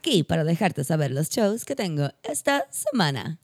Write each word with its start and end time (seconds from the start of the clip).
aquí 0.00 0.22
para 0.22 0.44
dejarte 0.44 0.82
saber 0.82 1.10
los 1.10 1.28
shows 1.28 1.66
que 1.66 1.76
tengo 1.76 2.08
esta 2.22 2.66
semana. 2.70 3.38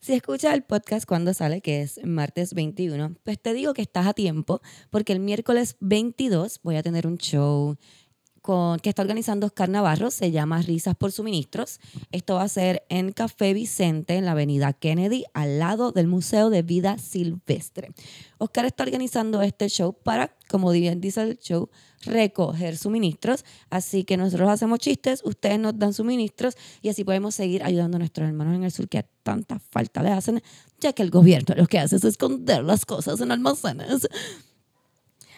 Si 0.00 0.14
escuchas 0.14 0.54
el 0.54 0.62
podcast 0.62 1.06
cuando 1.06 1.34
sale, 1.34 1.60
que 1.60 1.82
es 1.82 2.00
martes 2.04 2.54
21, 2.54 3.16
pues 3.22 3.38
te 3.38 3.52
digo 3.52 3.74
que 3.74 3.82
estás 3.82 4.06
a 4.06 4.14
tiempo 4.14 4.62
porque 4.88 5.12
el 5.12 5.20
miércoles 5.20 5.76
22 5.80 6.60
voy 6.62 6.76
a 6.76 6.82
tener 6.82 7.06
un 7.06 7.18
show 7.18 7.76
que 8.82 8.90
está 8.90 9.00
organizando 9.00 9.46
Oscar 9.46 9.70
Navarro, 9.70 10.10
se 10.10 10.30
llama 10.30 10.60
Risas 10.60 10.94
por 10.94 11.12
Suministros. 11.12 11.80
Esto 12.12 12.34
va 12.34 12.42
a 12.42 12.48
ser 12.48 12.84
en 12.90 13.12
Café 13.12 13.54
Vicente, 13.54 14.16
en 14.16 14.26
la 14.26 14.32
avenida 14.32 14.74
Kennedy, 14.74 15.24
al 15.32 15.58
lado 15.58 15.92
del 15.92 16.08
Museo 16.08 16.50
de 16.50 16.60
Vida 16.60 16.98
Silvestre. 16.98 17.92
Oscar 18.36 18.66
está 18.66 18.84
organizando 18.84 19.40
este 19.40 19.70
show 19.70 19.94
para, 19.94 20.36
como 20.50 20.70
bien 20.72 21.00
dice 21.00 21.22
el 21.22 21.38
show, 21.38 21.70
recoger 22.02 22.76
suministros. 22.76 23.46
Así 23.70 24.04
que 24.04 24.18
nosotros 24.18 24.50
hacemos 24.50 24.78
chistes, 24.78 25.22
ustedes 25.24 25.58
nos 25.58 25.78
dan 25.78 25.94
suministros 25.94 26.54
y 26.82 26.90
así 26.90 27.02
podemos 27.02 27.34
seguir 27.34 27.62
ayudando 27.62 27.96
a 27.96 28.00
nuestros 28.00 28.28
hermanos 28.28 28.56
en 28.56 28.64
el 28.64 28.70
sur 28.70 28.88
que 28.90 29.06
tanta 29.22 29.58
falta 29.58 30.02
le 30.02 30.10
hacen, 30.10 30.42
ya 30.80 30.92
que 30.92 31.02
el 31.02 31.10
gobierno 31.10 31.54
lo 31.56 31.66
que 31.66 31.78
hace 31.78 31.96
es 31.96 32.04
esconder 32.04 32.62
las 32.62 32.84
cosas 32.84 33.22
en 33.22 33.32
almacenes. 33.32 34.06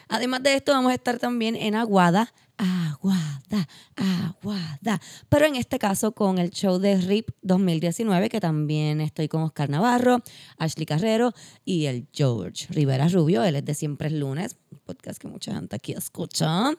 Además 0.09 0.43
de 0.43 0.55
esto, 0.55 0.73
vamos 0.73 0.93
a 0.93 0.95
estar 0.95 1.19
también 1.19 1.57
en 1.57 1.75
Aguada, 1.75 2.33
Aguada, 2.59 3.69
Aguada. 3.97 5.01
Pero 5.29 5.47
en 5.47 5.57
este 5.57 5.79
caso 5.79 6.13
con 6.13 6.39
el 6.39 6.51
show 6.51 6.79
de 6.79 6.97
RIP 6.97 7.31
2019, 7.43 8.29
que 8.29 8.41
también 8.41 9.01
estoy 9.01 9.29
con 9.29 9.43
Oscar 9.43 9.69
Navarro, 9.69 10.23
Ashley 10.59 10.87
Carrero 10.87 11.33
y 11.65 11.87
el 11.87 12.07
George 12.13 12.67
Rivera 12.71 13.09
Rubio. 13.09 13.45
Él 13.45 13.57
es 13.57 13.65
de 13.65 13.75
Siempre 13.75 14.09
es 14.09 14.15
Lunes, 14.15 14.57
un 14.71 14.79
podcast 14.79 15.21
que 15.21 15.29
mucha 15.29 15.55
gente 15.55 15.77
aquí 15.77 15.93
escucha. 15.93 16.73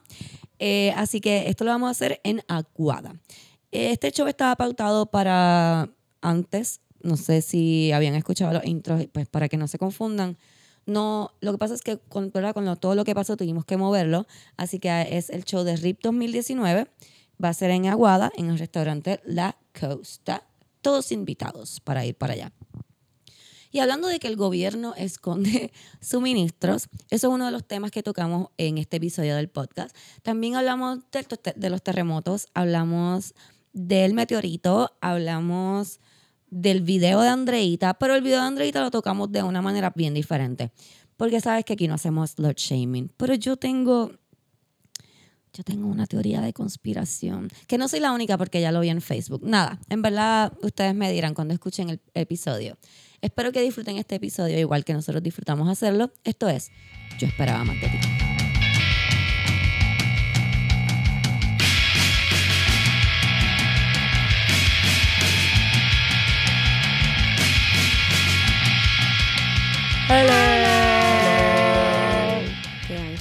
Eh, 0.59 0.91
así 0.95 1.21
que 1.21 1.49
esto 1.49 1.63
lo 1.63 1.71
vamos 1.71 1.87
a 1.87 1.91
hacer 1.91 2.21
en 2.23 2.41
Aguada. 2.47 3.15
Este 3.71 4.11
show 4.11 4.27
estaba 4.27 4.55
pautado 4.55 5.05
para 5.07 5.89
antes, 6.21 6.81
no 7.01 7.17
sé 7.17 7.41
si 7.41 7.91
habían 7.91 8.15
escuchado 8.15 8.53
los 8.53 8.65
intros, 8.65 9.05
pues 9.11 9.27
para 9.27 9.49
que 9.49 9.57
no 9.57 9.67
se 9.67 9.77
confundan 9.77 10.37
no, 10.87 11.31
lo 11.41 11.51
que 11.51 11.57
pasa 11.57 11.73
es 11.75 11.81
que 11.81 11.97
con, 11.97 12.31
con 12.31 12.77
todo 12.77 12.95
lo 12.95 13.03
que 13.03 13.13
pasó 13.13 13.35
tuvimos 13.35 13.65
que 13.65 13.75
moverlo, 13.77 14.25
así 14.55 14.79
que 14.79 15.17
es 15.17 15.29
el 15.29 15.43
show 15.43 15.63
de 15.63 15.75
RIP 15.75 16.01
2019, 16.01 16.87
va 17.43 17.49
a 17.49 17.53
ser 17.53 17.71
en 17.71 17.87
Aguada, 17.87 18.31
en 18.37 18.49
el 18.49 18.57
restaurante 18.57 19.19
La 19.25 19.57
Costa, 19.77 20.47
todos 20.81 21.11
invitados 21.11 21.81
para 21.81 22.05
ir 22.05 22.15
para 22.15 22.33
allá. 22.33 22.53
Y 23.69 23.79
hablando 23.79 24.07
de 24.07 24.19
que 24.19 24.27
el 24.27 24.37
gobierno 24.37 24.93
esconde 24.97 25.73
suministros, 26.01 26.87
eso 27.09 27.27
es 27.27 27.33
uno 27.33 27.45
de 27.45 27.51
los 27.51 27.67
temas 27.67 27.91
que 27.91 28.01
tocamos 28.01 28.47
en 28.57 28.77
este 28.77 28.97
episodio 28.97 29.35
del 29.35 29.49
podcast. 29.49 29.95
También 30.23 30.55
hablamos 30.55 30.99
de, 31.11 31.53
de 31.53 31.69
los 31.69 31.83
terremotos, 31.83 32.47
hablamos 32.53 33.35
del 33.73 34.13
meteorito, 34.13 34.95
hablamos 35.01 35.99
del 36.49 36.81
video 36.81 37.21
de 37.21 37.29
Andreita, 37.29 37.93
pero 37.95 38.15
el 38.15 38.21
video 38.21 38.41
de 38.41 38.47
Andreita 38.47 38.81
lo 38.81 38.91
tocamos 38.91 39.31
de 39.31 39.43
una 39.43 39.61
manera 39.61 39.91
bien 39.95 40.13
diferente. 40.13 40.71
Porque 41.17 41.41
sabes 41.41 41.65
que 41.65 41.73
aquí 41.73 41.87
no 41.87 41.95
hacemos 41.95 42.31
slut 42.31 42.57
shaming. 42.57 43.11
Pero 43.17 43.33
yo 43.33 43.57
tengo. 43.57 44.11
Yo 45.53 45.63
tengo 45.63 45.87
una 45.87 46.05
teoría 46.05 46.39
de 46.41 46.53
conspiración. 46.53 47.49
Que 47.65 47.79
no 47.79 47.87
soy 47.87 47.99
la 47.99 48.11
única 48.11 48.37
porque 48.37 48.61
ya 48.61 48.71
lo 48.71 48.79
vi 48.79 48.89
en 48.89 49.01
Facebook. 49.01 49.41
Nada, 49.43 49.79
en 49.89 50.03
verdad 50.03 50.53
ustedes 50.61 50.93
me 50.93 51.11
dirán 51.11 51.33
cuando 51.33 51.55
escuchen 51.55 51.89
el 51.89 51.99
episodio. 52.13 52.77
Espero 53.21 53.51
que 53.51 53.61
disfruten 53.61 53.97
este 53.97 54.15
episodio 54.15 54.59
igual 54.59 54.85
que 54.85 54.93
nosotros 54.93 55.23
disfrutamos 55.23 55.67
hacerlo. 55.67 56.11
Esto 56.23 56.47
es 56.47 56.69
Yo 57.17 57.25
esperaba 57.25 57.63
más 57.63 57.81
de 57.81 57.87
ti. 57.87 58.26
Hello. 70.09 70.33
¿Qué 72.87 72.97
hay? 72.97 73.17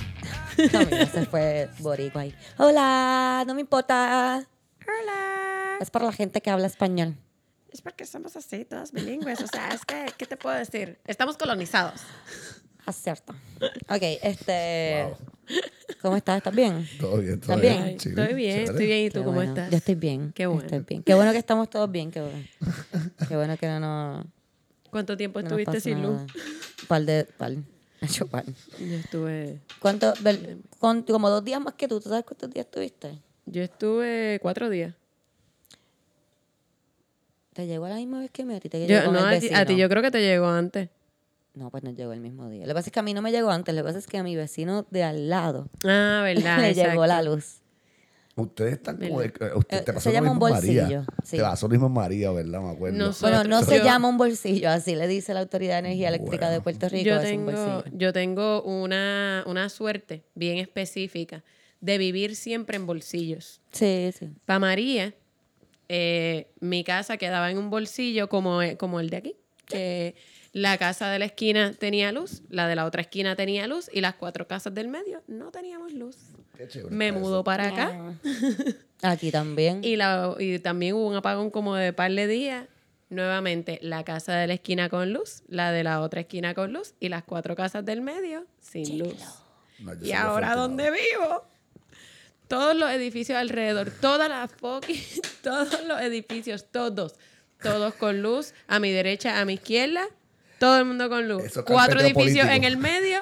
No, 0.73 1.07
se 1.07 1.27
fue 1.27 1.69
boricua 1.81 2.23
ahí. 2.23 2.35
Hola, 2.59 3.45
no 3.47 3.55
me 3.55 3.61
importa. 3.63 4.47
Hola. 4.87 5.79
Es 5.81 5.91
para 5.91 6.07
la 6.07 6.13
gente 6.13 6.41
que 6.41 6.51
habla 6.51 6.67
español. 6.67 7.17
Es 7.73 7.83
porque 7.83 8.07
somos 8.07 8.37
así, 8.37 8.65
todos 8.65 8.93
bilingües. 8.93 9.41
O 9.43 9.47
sea, 9.49 9.69
es 9.71 9.85
que, 9.85 10.07
¿qué 10.17 10.27
te 10.27 10.37
puedo 10.37 10.57
decir? 10.57 10.99
Estamos 11.07 11.37
colonizados. 11.37 12.01
Acierto. 12.87 13.35
Ok, 13.89 14.03
este. 14.23 15.07
¿Cómo 16.01 16.17
estás? 16.17 16.39
¿Estás 16.39 16.55
bien? 16.55 16.89
Todo 17.01 17.19
bien, 17.19 17.41
todo 17.41 17.57
¿Estás 17.57 17.61
bien. 17.61 17.83
bien? 17.85 17.97
Estoy 17.97 18.35
bien, 18.35 18.55
chévere. 18.55 18.65
estoy 18.65 18.87
bien. 18.87 19.07
¿Y 19.07 19.11
tú 19.11 19.19
Qué 19.19 19.25
cómo 19.25 19.35
bueno. 19.35 19.51
estás? 19.51 19.71
Yo 19.71 19.77
estoy 19.77 19.95
bien. 19.97 20.33
Qué 20.33 20.47
bueno. 20.47 20.63
Estoy 20.63 20.81
bien. 20.89 21.03
Qué 21.03 21.15
bueno 21.15 21.33
que 21.33 21.39
estamos 21.39 21.69
todos 21.69 21.91
bien. 21.91 22.11
Qué 22.13 22.21
bueno. 22.21 22.39
Qué 23.29 23.37
bueno 23.37 23.57
que 23.57 23.67
no 23.67 23.81
nos. 23.81 24.27
¿Cuánto 24.91 25.17
tiempo 25.17 25.41
no 25.41 25.47
estuviste 25.49 25.81
sin 25.81 26.03
luz? 26.03 26.13
nada. 26.13 26.27
Par 26.89 27.05
de. 27.05 27.25
Par. 27.37 27.53
Hecho 28.01 28.27
par. 28.27 28.45
Yo 28.79 28.97
estuve. 28.97 29.61
¿Cuánto? 29.81 30.13
Con- 30.79 31.03
como 31.03 31.31
dos 31.31 31.45
días 31.45 31.61
más 31.61 31.75
que 31.75 31.89
tú. 31.89 32.01
¿Tú 32.01 32.09
sabes 32.09 32.25
cuántos 32.25 32.51
días 32.51 32.67
estuviste? 32.67 33.19
Yo 33.47 33.63
estuve 33.63 34.39
cuatro 34.43 34.69
días. 34.69 34.95
¿Te 37.55 37.67
llegó 37.67 37.87
a 37.87 37.89
la 37.89 37.97
misma 37.97 38.21
vez 38.21 38.31
que 38.31 38.45
me? 38.45 38.57
¿A 38.57 38.61
ti 38.61 38.69
te 38.69 38.81
Yo, 38.87 38.87
llegó 39.01 39.13
no, 39.13 39.21
el 39.31 39.37
a 39.55 39.65
ti, 39.65 39.77
yo 39.77 39.89
creo 39.89 40.03
que 40.03 40.11
te 40.11 40.21
llegó 40.21 40.47
antes. 40.47 40.91
No, 41.55 41.71
pues 41.71 41.83
no 41.83 41.91
llegó 41.91 42.13
el 42.13 42.21
mismo 42.21 42.51
día. 42.51 42.63
Lo 42.67 42.69
que 42.69 42.75
pasa 42.75 42.89
es 42.91 42.93
que 42.93 43.01
a 43.01 43.03
mí 43.03 43.15
no 43.15 43.23
me 43.23 43.33
llegó 43.33 43.51
antes. 43.51 43.75
Lo 43.75 43.81
que 43.81 43.87
pasa 43.87 43.99
es 43.99 44.07
que 44.07 44.19
a 44.19 44.23
mi 44.23 44.37
vecino 44.37 44.87
de 44.91 45.05
al 45.05 45.31
lado 45.31 45.71
Ah, 45.85 46.21
¿verdad? 46.23 46.59
le 46.61 46.75
llegó 46.75 47.07
la 47.07 47.23
luz. 47.23 47.63
Ustedes 48.37 48.75
están 48.75 48.99
como. 48.99 49.23
Eh, 49.23 49.33
usted, 49.55 49.79
Eh, 49.79 49.81
te 49.83 49.93
pasó 49.95 50.11
se 50.11 50.13
llama 50.15 50.31
un 50.31 50.37
mismo 50.37 50.49
María. 50.51 50.83
bolsillo, 50.83 51.05
sí. 51.25 51.37
Te 51.39 51.43
pasó 51.43 51.67
lo 51.67 51.71
mismo 51.71 51.89
María, 51.89 52.31
¿verdad? 52.33 52.61
Me 52.61 52.71
acuerdo. 52.71 52.99
No 52.99 53.11
Bueno, 53.21 53.45
no 53.45 53.63
se 53.63 53.79
Yo- 53.79 53.85
llama 53.85 54.09
un 54.09 54.19
bolsillo, 54.19 54.69
así 54.69 54.95
le 54.95 55.09
dice 55.09 55.33
la 55.33 55.41
Autoridad 55.41 55.75
de 55.75 55.79
Energía 55.89 56.09
Eléctrica 56.09 56.51
de 56.51 56.61
Puerto 56.61 56.89
Rico. 56.91 57.05
Yo 57.07 57.15
es 57.17 57.21
un 57.21 57.47
tengo, 57.47 57.53
bolsillo. 57.53 57.97
yo 57.97 58.13
tengo 58.13 58.63
una, 58.63 59.43
una 59.47 59.69
suerte 59.71 60.23
bien 60.35 60.59
específica 60.59 61.45
de 61.81 61.97
vivir 61.97 62.37
siempre 62.37 62.77
en 62.77 62.85
bolsillos. 62.87 63.63
Sí, 63.73 64.11
sí. 64.19 64.29
Para 64.45 64.59
María, 64.59 65.15
eh, 65.89 66.49
mi 66.61 66.85
casa 66.85 67.17
quedaba 67.17 67.51
en 67.51 67.57
un 67.59 67.71
bolsillo 67.71 68.29
como, 68.29 68.61
eh, 68.61 68.77
como 68.77 69.01
el 69.01 69.09
de 69.11 69.17
aquí. 69.17 69.37
Que 69.67 70.15
la 70.57 70.79
casa 70.79 71.11
de 71.11 71.19
la 71.19 71.27
esquina 71.27 71.75
tenía 71.79 72.13
luz, 72.13 72.41
la 72.49 72.67
de 72.67 72.75
la 72.77 72.87
otra 72.87 73.03
esquina 73.03 73.37
tenía 73.37 73.67
luz 73.67 73.91
y 73.93 74.01
las 74.01 74.15
cuatro 74.15 74.49
casas 74.49 74.73
del 74.73 74.89
medio 74.89 75.23
no 75.27 75.51
teníamos 75.51 75.93
luz. 75.93 76.17
Qué 76.57 76.67
chévere 76.67 76.97
Me 76.97 77.13
mudó 77.13 77.45
para 77.45 77.69
acá 77.69 78.15
Aquí 79.03 79.31
también. 79.31 79.85
y, 79.85 79.97
la, 79.97 80.35
y 80.39 80.59
también 80.61 80.95
hubo 80.95 81.09
un 81.09 81.15
apagón 81.15 81.51
como 81.51 81.75
de 81.77 81.93
par 81.93 82.11
de 82.11 82.27
días. 82.27 82.67
Nuevamente, 83.11 83.79
la 83.83 84.03
casa 84.03 84.35
de 84.37 84.47
la 84.47 84.55
esquina 84.55 84.89
con 84.89 85.13
luz, 85.13 85.43
la 85.47 85.73
de 85.73 85.85
la 85.85 86.01
otra 86.01 86.23
esquina 86.23 86.55
con 86.55 86.73
luz 86.73 86.95
y 87.01 87.11
las 87.11 87.23
cuatro 87.25 87.55
casas 87.55 87.85
del 87.85 88.01
medio 88.01 88.47
sin 88.59 88.99
luz. 88.99 89.15
No, 89.79 89.93
Y 90.03 90.13
ahora. 90.13 90.55
¿dónde 90.57 90.91
vivo? 90.91 91.45
Todos 92.49 92.75
los 92.75 92.91
edificios 92.91 93.37
alrededor, 93.37 93.91
todas 94.01 94.31
las 94.31 94.51
fucking, 94.53 95.03
todos 95.43 95.85
los 95.87 96.01
edificios, 96.01 96.65
todos, 96.73 97.17
todos 97.61 97.93
con 97.95 98.23
luz, 98.23 98.55
a 98.69 98.79
mi 98.81 98.91
derecha, 98.91 99.39
a 99.39 99.45
mi 99.45 99.53
izquierda, 99.55 100.07
todo 100.59 100.79
el 100.79 100.85
mundo 100.85 101.09
con 101.09 101.29
luz. 101.29 101.45
Eso 101.45 101.61
es 101.61 101.67
Cuatro 101.67 102.01
edificios 102.01 102.47
político. 102.47 102.55
en 102.55 102.65
el 102.65 102.77
medio, 102.79 103.19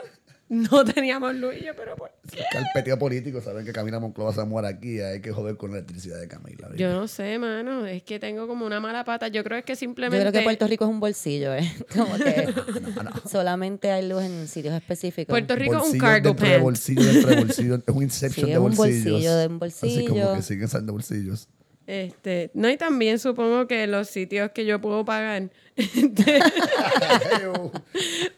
no 0.49 0.85
teníamos 0.85 1.35
luz. 1.35 1.55
Y 1.61 1.65
yo, 1.65 1.73
pero 1.77 1.97
¿por 1.97 2.11
qué? 2.31 2.41
Es 2.41 2.47
carpeteo 2.53 2.99
político, 2.99 3.41
saben 3.41 3.65
que 3.65 3.73
Camila 3.73 3.99
Monclova 3.99 4.33
se 4.33 4.45
muere 4.45 4.69
aquí, 4.69 5.01
hay 5.01 5.21
que 5.21 5.33
joder 5.33 5.57
con 5.57 5.71
la 5.71 5.79
electricidad 5.79 6.21
de 6.21 6.29
Camila. 6.29 6.69
¿viste? 6.69 6.83
Yo 6.83 6.93
no 6.93 7.09
sé, 7.09 7.39
mano, 7.39 7.87
es 7.87 8.03
que 8.03 8.19
tengo 8.21 8.47
como 8.47 8.65
una 8.67 8.79
mala 8.81 9.05
pata. 9.05 9.29
Yo 9.29 9.43
creo 9.43 9.63
que 9.65 9.73
Yo 9.73 9.77
simplemente... 9.77 10.21
creo 10.21 10.33
que 10.33 10.43
Puerto 10.43 10.67
Rico 10.67 10.85
es 10.85 10.91
un 10.91 11.01
bolsillo, 11.01 11.55
¿eh? 11.55 11.71
Como 11.95 12.15
que 12.17 12.49
No, 12.95 13.03
no. 13.05 13.11
solamente 13.31 13.91
hay 13.91 14.07
luz 14.09 14.23
en 14.23 14.47
sitios 14.49 14.75
específicos. 14.75 15.33
Puerto 15.33 15.57
Rico 15.57 15.77
es 15.77 15.83
un 15.83 15.99
Bolsillo 15.99 16.05
cargo 16.05 16.29
de 16.31 16.35
pants. 16.35 16.63
bolsillo, 16.63 17.03
dentro 17.05 17.31
de 17.31 17.37
bolsillo, 17.37 17.75
es 17.77 17.95
un 17.95 18.03
inception 18.03 18.45
Sí, 18.47 18.51
de 18.51 18.53
es 18.53 18.59
un 18.59 18.75
bolsillos. 18.77 19.05
bolsillo 19.13 19.37
de 19.37 19.47
un 19.47 19.63
Así 19.65 20.07
como 20.07 20.21
bolsillo. 20.21 20.35
que 20.37 20.43
siguen 20.43 20.69
saliendo 20.69 20.93
bolsillos. 20.93 21.49
Este, 21.87 22.51
no, 22.55 22.71
y 22.71 22.79
también 22.79 23.19
supongo 23.19 23.67
que 23.67 23.87
los 23.87 24.09
sitios 24.09 24.53
que 24.53 24.65
yo 24.65 24.81
puedo 24.81 25.05
pagar, 25.05 25.51
este, 25.77 26.41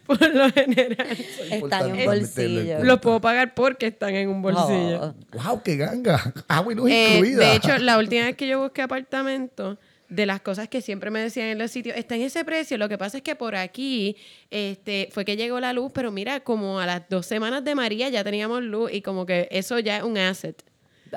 por 0.05 0.33
lo 0.35 0.51
general, 0.51 1.07
Están 1.49 1.99
en 1.99 2.05
bolsillo. 2.05 2.83
los 2.83 2.99
puedo 2.99 3.21
pagar 3.21 3.53
porque 3.53 3.87
están 3.87 4.15
en 4.15 4.29
un 4.29 4.41
bolsillo. 4.41 5.15
Oh, 5.33 5.43
¡Wow, 5.43 5.61
qué 5.63 5.77
ganga! 5.77 6.33
Agua 6.47 6.73
y 6.73 6.75
luz 6.75 6.89
Eh, 6.91 7.13
incluida. 7.17 7.49
de 7.49 7.55
hecho, 7.55 7.77
la 7.77 7.97
última 7.97 8.25
vez 8.25 8.35
que 8.35 8.47
yo 8.47 8.61
busqué 8.61 8.81
apartamento, 8.81 9.77
de 10.09 10.25
las 10.25 10.39
cosas 10.39 10.69
que 10.69 10.81
siempre 10.81 11.11
me 11.11 11.19
decían 11.19 11.47
en 11.47 11.57
los 11.57 11.69
sitios, 11.69 11.97
está 11.97 12.15
en 12.15 12.21
ese 12.21 12.45
precio. 12.45 12.77
Lo 12.77 12.87
que 12.87 12.97
pasa 12.97 13.17
es 13.17 13.23
que 13.23 13.35
por 13.35 13.57
aquí 13.57 14.15
este, 14.51 15.09
fue 15.11 15.25
que 15.25 15.35
llegó 15.35 15.59
la 15.59 15.73
luz, 15.73 15.91
pero 15.93 16.13
mira, 16.13 16.39
como 16.39 16.79
a 16.79 16.85
las 16.85 17.01
dos 17.09 17.25
semanas 17.25 17.65
de 17.65 17.75
María 17.75 18.07
ya 18.07 18.23
teníamos 18.23 18.63
luz 18.63 18.89
y 18.93 19.01
como 19.01 19.25
que 19.25 19.49
eso 19.51 19.79
ya 19.79 19.97
es 19.97 20.03
un 20.03 20.17
asset. 20.17 20.63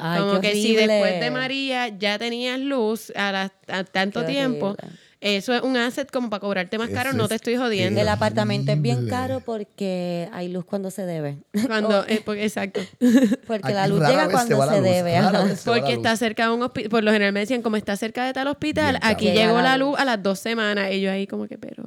Ay, 0.00 0.20
como 0.20 0.40
qué 0.40 0.52
que 0.52 0.54
si 0.54 0.74
después 0.76 1.20
de 1.20 1.30
María 1.30 1.88
ya 1.88 2.18
tenías 2.18 2.58
luz 2.60 3.12
a, 3.16 3.32
las- 3.32 3.52
a 3.68 3.84
tanto 3.84 4.20
Qué 4.20 4.26
tiempo, 4.26 4.66
horrible. 4.70 4.98
Eso 5.22 5.52
es 5.52 5.60
un 5.60 5.76
asset 5.76 6.10
como 6.10 6.30
para 6.30 6.40
cobrarte 6.40 6.78
más 6.78 6.88
caro, 6.88 7.10
Eso 7.10 7.18
no 7.18 7.28
te 7.28 7.34
estoy 7.34 7.54
jodiendo. 7.56 8.00
El 8.00 8.08
apartamento 8.08 8.72
es 8.72 8.80
bien 8.80 9.06
caro 9.06 9.40
porque 9.40 10.30
hay 10.32 10.48
luz 10.48 10.64
cuando 10.64 10.90
se 10.90 11.04
debe. 11.04 11.36
Cuando, 11.66 12.06
eh, 12.08 12.22
porque- 12.24 12.42
exacto. 12.44 12.80
Porque 13.46 13.74
la 13.74 13.86
luz 13.86 14.00
llega 14.00 14.30
cuando 14.30 14.56
la 14.64 14.72
se 14.72 14.80
luz, 14.80 14.88
debe. 14.88 15.12
se 15.16 15.20
la 15.20 15.54
Porque 15.62 15.92
está 15.92 16.16
cerca 16.16 16.46
de 16.48 16.54
un 16.54 16.62
hospital. 16.62 16.88
Por 16.90 17.04
lo 17.04 17.12
general 17.12 17.34
me 17.34 17.40
decían, 17.40 17.60
como 17.60 17.76
está 17.76 17.96
cerca 17.96 18.24
de 18.24 18.32
tal 18.32 18.46
hospital, 18.48 18.92
Bien, 18.98 19.12
aquí 19.12 19.30
llegó 19.32 19.56
la 19.56 19.62
la 19.62 19.76
luz 19.76 19.98
a 19.98 20.06
las 20.06 20.22
dos 20.22 20.38
semanas. 20.38 20.90
Y 20.92 21.02
yo 21.02 21.10
ahí 21.12 21.26
como 21.26 21.46
que, 21.46 21.58
pero, 21.58 21.84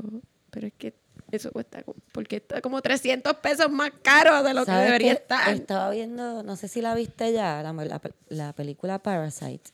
pero 0.51 0.67
es 0.67 0.73
que 0.77 0.93
eso 1.37 1.51
cuesta, 1.51 1.83
porque 2.11 2.37
está 2.37 2.61
como 2.61 2.81
300 2.81 3.33
pesos 3.37 3.69
más 3.71 3.91
caro 4.01 4.43
de 4.43 4.53
lo 4.53 4.61
que 4.61 4.71
¿Sabes 4.71 4.85
debería 4.85 5.13
estar. 5.13 5.53
Estaba 5.53 5.89
viendo, 5.89 6.43
no 6.43 6.55
sé 6.55 6.67
si 6.67 6.81
la 6.81 6.93
viste 6.95 7.31
ya, 7.33 7.61
la, 7.63 7.73
la- 7.73 8.01
la 8.29 8.53
película 8.53 8.99
Parasite. 8.99 9.71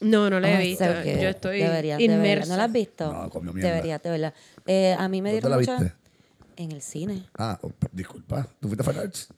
No, 0.00 0.30
no 0.30 0.38
la 0.38 0.50
he 0.50 0.56
Ah, 0.56 0.60
visto. 0.60 0.84
Yo 0.84 1.28
estoy 1.28 1.58
Deberías 1.60 2.00
inmersa. 2.00 2.50
¿No 2.52 2.56
la 2.56 2.64
has 2.64 2.72
visto? 2.72 3.12
No, 3.12 3.28
comió 3.30 3.52
mierda. 3.52 3.70
Deberías 3.70 4.02
de 4.02 4.10
verla. 4.10 4.34
Eh, 4.66 4.94
a 4.96 5.08
mí 5.08 5.20
me 5.22 5.30
¿Dónde 5.32 5.48
dieron 5.48 5.50
la 5.50 5.58
mucha... 5.58 5.82
viste? 5.84 5.96
En 6.56 6.72
el 6.72 6.82
cine. 6.82 7.24
Ah, 7.36 7.58
oh, 7.62 7.70
disculpa. 7.92 8.46
¿Tú 8.60 8.68
fuiste 8.68 8.82
a 8.88 8.92
Fine 8.92 9.02
Arts? 9.04 9.28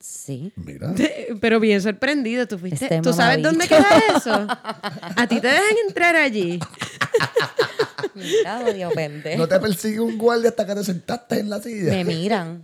Sí. 0.00 0.52
Mira. 0.56 0.92
Pero 1.40 1.58
bien 1.60 1.80
sorprendido, 1.80 2.46
tú 2.46 2.58
fuiste. 2.58 2.84
Este 2.84 3.00
¿Tú 3.00 3.12
sabes 3.12 3.42
dónde 3.42 3.66
queda 3.66 3.86
eso? 4.16 4.46
A 5.16 5.26
ti 5.26 5.40
te 5.40 5.46
dejan 5.48 5.76
entrar 5.88 6.14
allí. 6.16 6.58
Pendejo. 8.94 9.38
¿No 9.38 9.48
te 9.48 9.60
persigue 9.60 10.00
un 10.00 10.16
guardia 10.18 10.50
hasta 10.50 10.66
que 10.66 10.74
te 10.74 10.84
sentaste 10.84 11.40
en 11.40 11.50
la 11.50 11.60
silla? 11.60 11.90
Me 11.92 12.04
miran. 12.04 12.62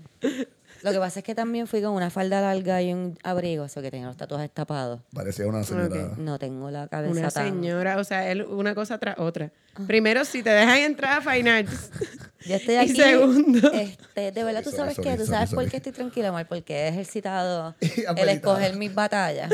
Lo 0.82 0.92
que 0.92 0.98
pasa 0.98 1.18
es 1.20 1.24
que 1.26 1.34
también 1.34 1.66
fui 1.66 1.82
con 1.82 1.92
una 1.92 2.08
falda 2.08 2.40
larga 2.40 2.80
y 2.80 2.90
un 2.94 3.18
abrigo, 3.22 3.66
eso 3.66 3.82
que 3.82 3.90
tenía 3.90 4.06
los 4.06 4.16
tatuajes 4.16 4.50
tapados. 4.50 5.00
Parecía 5.12 5.46
una 5.46 5.62
señora. 5.62 6.14
No 6.16 6.38
tengo 6.38 6.70
la 6.70 6.88
cabeza 6.88 7.12
Una 7.12 7.30
tan... 7.30 7.44
señora, 7.50 7.98
o 7.98 8.04
sea, 8.04 8.30
él- 8.30 8.44
una 8.44 8.74
cosa 8.74 8.96
tras 8.96 9.18
otra. 9.18 9.50
Primero, 9.86 10.24
si 10.24 10.42
te 10.42 10.48
dejan 10.48 10.78
entrar 10.78 11.18
a 11.18 11.20
Fine 11.34 11.50
Arts. 11.50 11.90
Yo 12.46 12.54
estoy 12.54 12.74
Y 12.76 12.78
aquí. 12.78 12.96
segundo. 12.96 13.70
Este, 13.74 14.32
de 14.32 14.44
verdad, 14.44 14.62
tú 14.64 14.70
sabes 14.70 14.96
sorry, 14.96 15.10
que 15.10 15.16
tú 15.18 15.26
sabes 15.26 15.50
por 15.50 15.68
qué 15.68 15.76
estoy 15.76 15.92
tranquila, 15.92 16.28
amor, 16.28 16.46
porque 16.48 16.74
he 16.74 16.88
ejercitado 16.88 17.74
Y 17.80 18.04
el 18.18 18.28
escoger 18.30 18.74
mis 18.76 18.94
batallas. 18.94 19.52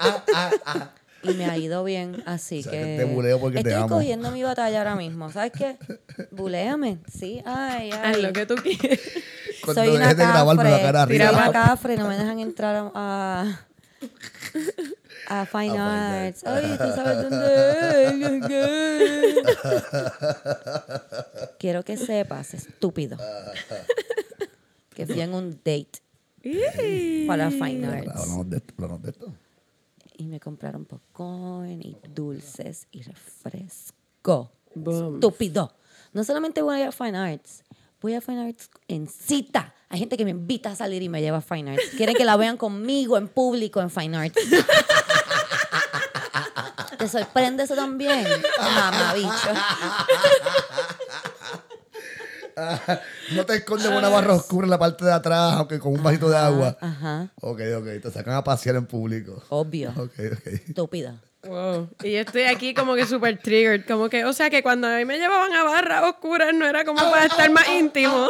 Ah, 0.00 0.24
ah, 0.34 0.50
ah. 0.64 0.90
Y 1.22 1.32
me 1.34 1.46
ha 1.46 1.56
ido 1.56 1.82
bien, 1.82 2.22
así 2.26 2.60
O 2.60 2.62
sea, 2.62 2.72
que. 2.72 2.78
que 2.78 2.96
te 2.98 3.04
buleo 3.04 3.40
porque 3.40 3.54
te 3.62 3.70
estoy 3.70 3.72
amo. 3.74 3.86
escogiendo 3.86 4.30
mi 4.30 4.42
batalla 4.42 4.78
ahora 4.78 4.94
mismo. 4.94 5.30
¿Sabes 5.32 5.52
qué? 5.52 5.76
Buléame. 6.30 6.98
Sí, 7.12 7.42
ay, 7.44 7.90
ay. 7.92 8.12
Haz 8.14 8.18
lo 8.22 8.32
que 8.32 8.46
tú 8.46 8.54
quieres. 8.56 9.00
Cuando 9.64 9.82
Soy 9.82 9.96
una 9.96 10.14
grabarme 10.14 10.64
la 10.70 10.80
cara 10.80 11.00
cafre. 11.00 11.16
Soy 11.16 11.26
arriba. 11.26 11.42
una 11.42 11.52
cafre, 11.52 11.96
no 11.96 12.08
me 12.08 12.16
dejan 12.16 12.38
entrar 12.40 12.76
a. 12.76 12.90
a 12.94 13.60
a 15.28 15.44
Fine 15.46 15.70
Fine 15.70 15.78
Arts. 15.80 16.44
Ay, 16.46 16.76
tú 16.78 16.84
sabes 16.94 17.22
dónde 17.30 18.04
es. 18.04 19.34
Quiero 21.58 21.82
que 21.82 21.96
sepas, 21.96 22.54
estúpido, 22.54 23.16
que 24.94 25.06
fui 25.06 25.20
en 25.20 25.34
un 25.34 25.60
date 25.64 26.00
para 27.26 27.50
Fine 27.50 27.86
Arts. 27.86 28.08
Hablamos 28.14 28.50
de 28.50 28.56
esto, 28.58 28.74
hablamos 28.78 29.02
de 29.02 29.10
esto. 29.10 29.34
Y 30.18 30.28
me 30.28 30.40
compraron 30.40 30.86
popcorn 30.86 31.82
y 31.82 31.94
dulces 32.14 32.86
y 32.90 33.02
refresco. 33.02 34.50
Boom. 34.74 35.16
Estúpido. 35.16 35.74
No 36.12 36.24
solamente 36.24 36.62
voy 36.62 36.80
a 36.82 36.92
Fine 36.92 37.18
Arts, 37.18 37.62
voy 38.00 38.14
a 38.14 38.22
Fine 38.22 38.46
Arts 38.46 38.70
en 38.88 39.08
cita. 39.08 39.74
Hay 39.88 39.98
gente 39.98 40.16
que 40.16 40.24
me 40.24 40.30
invita 40.30 40.70
a 40.70 40.76
salir 40.76 41.02
y 41.02 41.08
me 41.08 41.20
lleva 41.20 41.38
a 41.38 41.42
Fine 41.42 41.72
Arts. 41.72 41.90
Quieren 41.96 42.14
que 42.16 42.24
la 42.24 42.36
vean 42.36 42.56
conmigo 42.56 43.18
en 43.18 43.26
público 43.28 43.80
en 43.80 43.90
Fine 43.90 44.16
Arts. 44.16 44.40
¿Te 46.98 47.08
sorprende 47.08 47.64
eso 47.64 47.74
también? 47.74 48.26
Mamá, 48.58 49.12
bicho. 49.14 49.28
No 53.34 53.44
te 53.44 53.56
escondes 53.56 53.88
una 53.88 54.08
barra 54.08 54.34
oscura 54.34 54.64
en 54.66 54.70
la 54.70 54.78
parte 54.78 55.04
de 55.04 55.12
atrás, 55.12 55.54
aunque 55.54 55.78
con 55.78 55.92
un 55.92 56.02
vasito 56.02 56.28
de 56.30 56.36
agua. 56.36 56.76
Ajá, 56.80 57.28
Ok, 57.40 57.60
ok. 57.78 57.86
Te 58.02 58.10
sacan 58.10 58.34
a 58.34 58.42
pasear 58.44 58.76
en 58.76 58.86
público. 58.86 59.42
obvio. 59.50 59.90
Ok, 59.96 60.12
ok. 60.32 60.46
Estúpida. 60.68 61.20
Wow. 61.46 61.88
Y 62.02 62.12
yo 62.12 62.18
estoy 62.20 62.42
aquí 62.42 62.74
como 62.74 62.96
que 62.96 63.06
súper 63.06 63.38
triggered. 63.40 63.84
Como 63.86 64.08
que, 64.08 64.24
o 64.24 64.32
sea, 64.32 64.50
que 64.50 64.64
cuando 64.64 64.88
a 64.88 64.96
mí 64.96 65.04
me 65.04 65.16
llevaban 65.16 65.52
a 65.52 65.62
barras 65.62 66.02
oscuras 66.04 66.52
no 66.52 66.66
era 66.66 66.84
como 66.84 66.98
para 67.08 67.26
estar 67.26 67.48
más 67.50 67.68
íntimo. 67.68 68.26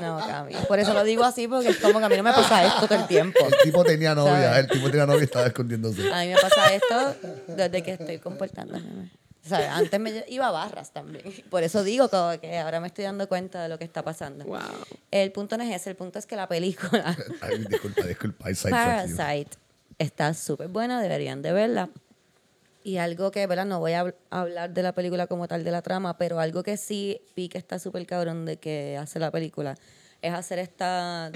No, 0.00 0.18
Cami. 0.24 0.54
Por 0.68 0.78
eso 0.78 0.94
lo 0.94 1.02
digo 1.02 1.24
así, 1.24 1.48
porque 1.48 1.70
es 1.70 1.78
como 1.78 1.98
que 1.98 2.04
a 2.04 2.08
mí 2.08 2.16
no 2.16 2.22
me 2.22 2.32
pasa 2.32 2.64
esto 2.64 2.86
todo 2.86 2.98
el 3.00 3.06
tiempo. 3.08 3.40
El 3.44 3.54
tipo 3.64 3.82
tenía 3.82 4.14
novia, 4.14 4.50
¿Sabes? 4.50 4.58
el 4.58 4.68
tipo 4.68 4.88
tenía 4.88 5.06
novia 5.06 5.22
y 5.22 5.24
estaba 5.24 5.46
escondiéndose. 5.46 6.12
A 6.12 6.20
mí 6.20 6.28
me 6.28 6.36
pasa 6.40 6.72
esto 6.74 7.16
desde 7.48 7.82
que 7.82 7.92
estoy 7.92 8.18
comportándome. 8.18 9.10
¿Sabes? 9.46 9.68
Antes 9.68 10.00
me 10.00 10.24
iba 10.28 10.48
a 10.48 10.50
barras 10.50 10.92
también. 10.92 11.24
Por 11.50 11.62
eso 11.62 11.84
digo 11.84 12.08
como 12.08 12.38
que 12.40 12.58
ahora 12.58 12.80
me 12.80 12.86
estoy 12.86 13.04
dando 13.04 13.28
cuenta 13.28 13.62
de 13.62 13.68
lo 13.68 13.78
que 13.78 13.84
está 13.84 14.02
pasando. 14.02 14.44
Wow. 14.46 14.58
El 15.10 15.32
punto 15.32 15.56
no 15.58 15.64
es 15.64 15.74
ese, 15.74 15.90
el 15.90 15.96
punto 15.96 16.18
es 16.18 16.26
que 16.26 16.36
la 16.36 16.48
película 16.48 17.16
Ay, 17.40 17.64
disculpa, 17.68 18.04
disculpa. 18.06 18.44
Parasite 18.70 19.56
está 19.98 20.32
súper 20.34 20.68
buena, 20.68 21.00
deberían 21.02 21.42
de 21.42 21.52
verla. 21.52 21.90
Y 22.82 22.98
algo 22.98 23.30
que, 23.30 23.46
¿verdad? 23.46 23.64
No 23.64 23.78
voy 23.80 23.92
a 23.92 24.04
hab- 24.04 24.14
hablar 24.30 24.74
de 24.74 24.82
la 24.82 24.92
película 24.94 25.26
como 25.26 25.48
tal 25.48 25.64
de 25.64 25.70
la 25.70 25.80
trama, 25.82 26.18
pero 26.18 26.38
algo 26.40 26.62
que 26.62 26.76
sí 26.76 27.20
vi 27.34 27.48
que 27.48 27.56
está 27.58 27.78
súper 27.78 28.06
cabrón 28.06 28.44
de 28.44 28.58
que 28.58 28.98
hace 29.00 29.18
la 29.18 29.30
película 29.30 29.74
es 30.20 30.32
hacer 30.34 30.58
esta 30.58 31.30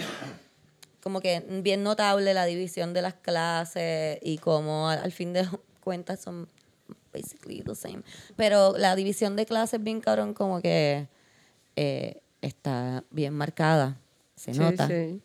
como 1.03 1.21
que 1.21 1.43
bien 1.63 1.83
notable 1.83 2.35
la 2.35 2.45
división 2.45 2.93
de 2.93 3.03
las 3.03 3.15
clases 3.15 4.19
y 4.23 4.39
como 4.39 4.89
al, 4.91 4.99
al 4.99 5.13
fin 5.13 5.33
de 5.33 5.47
cuentas 5.81 6.21
son 6.21 6.49
basically 7.21 7.63
the 7.63 7.75
same. 7.75 8.03
Pero 8.37 8.77
la 8.77 8.95
división 8.97 9.37
de 9.37 9.47
clases 9.47 9.83
bien 9.83 10.01
cabrón 10.01 10.35
como 10.35 10.61
que 10.61 11.09
eh, 11.77 12.21
está 12.41 13.05
bien 13.11 13.35
marcada, 13.35 14.01
se 14.37 14.55
Sí, 14.55 14.61
nota. 14.61 14.87
sí. 14.89 15.21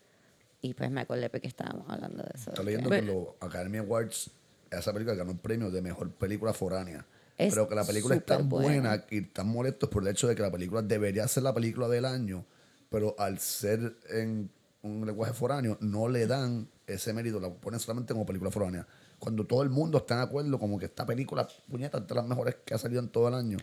Y 0.62 0.74
pues 0.74 0.90
me 0.92 1.02
acordé 1.02 1.30
porque 1.30 1.48
estábamos 1.48 1.90
hablando 1.90 2.24
de 2.24 2.32
eso. 2.36 2.52
Estoy 2.52 2.66
leyendo 2.66 2.90
que 2.90 3.02
los 3.02 3.28
Academy 3.42 3.80
Awards, 3.80 4.32
esa 4.72 4.94
película 4.94 5.16
ganó 5.16 5.32
un 5.32 5.38
premio 5.40 5.70
de 5.70 5.82
mejor 5.82 6.12
película 6.12 6.54
foránea. 6.54 7.06
Es 7.38 7.54
pero 7.54 7.68
que 7.68 7.76
la 7.76 7.84
película 7.84 8.16
es 8.16 8.26
tan 8.26 8.48
buena 8.48 9.04
y 9.10 9.22
tan 9.22 9.48
molestos 9.48 9.90
por 9.90 10.04
el 10.04 10.10
hecho 10.10 10.28
de 10.28 10.36
que 10.36 10.42
la 10.42 10.52
película 10.52 10.82
debería 10.82 11.28
ser 11.28 11.44
la 11.44 11.54
película 11.54 11.88
del 11.88 12.06
año, 12.06 12.46
pero 12.90 13.16
al 13.18 13.40
ser 13.40 13.98
en 14.10 14.50
un 14.84 15.06
lenguaje 15.06 15.34
foráneo, 15.34 15.78
no 15.82 16.08
le 16.08 16.28
dan 16.28 16.70
ese 16.86 17.12
mérito, 17.12 17.40
la 17.40 17.50
ponen 17.50 17.80
solamente 17.80 18.14
como 18.14 18.26
película 18.26 18.52
foránea. 18.52 18.86
Cuando 19.24 19.46
todo 19.46 19.64
el 19.64 19.70
mundo 19.70 20.00
está 20.00 20.18
de 20.18 20.24
acuerdo, 20.24 20.60
como 20.60 20.78
que 20.78 20.84
esta 20.86 21.06
película, 21.06 21.48
puñeta, 21.70 22.00
es 22.00 22.08
de 22.08 22.14
las 22.14 22.28
mejores 22.28 22.58
que 22.66 22.74
ha 22.74 22.78
salido 22.78 23.00
en 23.02 23.08
todo 23.08 23.30
el 23.30 23.36
año. 23.36 23.58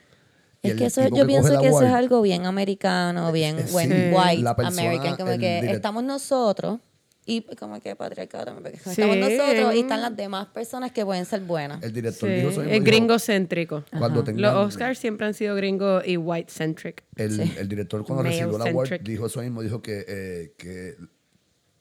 Y 0.63 0.71
Es 0.71 0.75
que 0.77 0.87
eso, 0.87 1.03
yo 1.05 1.11
coge 1.11 1.27
pienso 1.27 1.61
que 1.61 1.69
eso 1.69 1.83
es 1.83 1.93
algo 1.93 2.23
bien 2.23 2.47
americano, 2.47 3.31
bien 3.31 3.59
Eh, 3.59 3.65
sí, 3.67 3.75
when- 3.75 4.15
white 4.15 4.43
la 4.43 4.57
persona, 4.57 4.81
American, 4.83 5.17
como 5.19 5.39
que 5.39 5.61
direct- 5.63 5.75
estamos 5.75 6.03
nosotros 6.03 6.81
y 7.27 7.43
como 7.57 7.79
que 7.79 7.95
patriarcado 7.95 8.47
también, 8.47 8.63
porque 8.65 8.79
Sí. 8.79 8.91
estamos 9.03 9.17
nosotros 9.19 9.75
y 9.75 9.81
están 9.81 10.01
las 10.01 10.17
demás 10.17 10.47
personas 10.47 10.93
que 10.93 11.05
pueden 11.05 11.27
ser 11.27 11.41
buenas. 11.43 11.83
El 11.83 11.93
director 11.93 12.27
Sí, 12.27 12.35
dijo 12.37 12.49
eso 12.49 12.61
mismo, 12.61 12.75
Es 12.75 12.83
gringocéntrico. 12.85 13.85
Cuando 13.99 14.25
tengan- 14.25 14.41
Los 14.43 14.67
Oscars 14.69 14.99
siempre 14.99 15.27
han 15.27 15.35
sido 15.35 15.55
gringo 15.57 16.01
y 16.05 16.17
white-centric. 16.17 17.05
El, 17.17 17.39
el 17.59 17.69
director 17.69 18.03
cuando 18.07 18.23
recibió 18.23 18.57
el 18.57 18.69
award 18.71 19.01
dijo 19.03 19.27
eso 19.27 19.43
mismo, 19.43 19.61
dijo 19.63 19.83
que, 19.83 20.05
eh, 20.09 20.55
que 20.57 20.95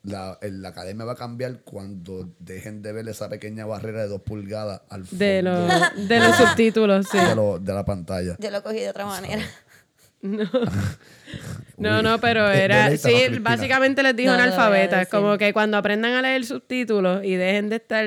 la, 0.02 0.38
la 0.40 0.68
academia 0.70 1.04
va 1.04 1.12
a 1.12 1.16
cambiar 1.16 1.60
cuando 1.60 2.28
dejen 2.38 2.82
de 2.82 2.92
ver 2.92 3.08
esa 3.08 3.28
pequeña 3.28 3.66
barrera 3.66 4.02
de 4.02 4.08
dos 4.08 4.22
pulgadas 4.22 4.80
al 4.88 5.04
fondo 5.04 5.24
De, 5.24 5.42
los 5.42 6.08
de 6.08 6.18
los 6.20 6.36
subtítulos, 6.36 7.06
sí. 7.10 7.18
de 7.18 7.34
lo- 7.34 7.58
de 7.58 7.72
la 7.74 7.84
pantalla. 7.84 8.36
Yo 8.38 8.50
lo 8.50 8.62
cogí 8.62 8.78
de 8.80 8.88
otra 8.90 9.06
manera. 9.06 9.42
No, 11.76 11.96
Uy. 11.96 12.02
no, 12.02 12.20
pero 12.20 12.46
era. 12.50 12.94
Sí, 12.98 13.14
básicamente 13.40 14.02
les 14.02 14.14
dijo 14.14 14.32
No, 14.32 14.36
no 14.36 14.44
lo 14.44 14.52
analfabetas. 14.52 15.08
Como 15.08 15.38
que 15.38 15.52
cuando 15.54 15.78
aprendan 15.78 16.12
a 16.12 16.20
leer 16.22 16.44
subtítulos 16.44 17.24
y 17.24 17.36
dejen 17.36 17.70
de 17.70 17.76
estar 17.76 18.06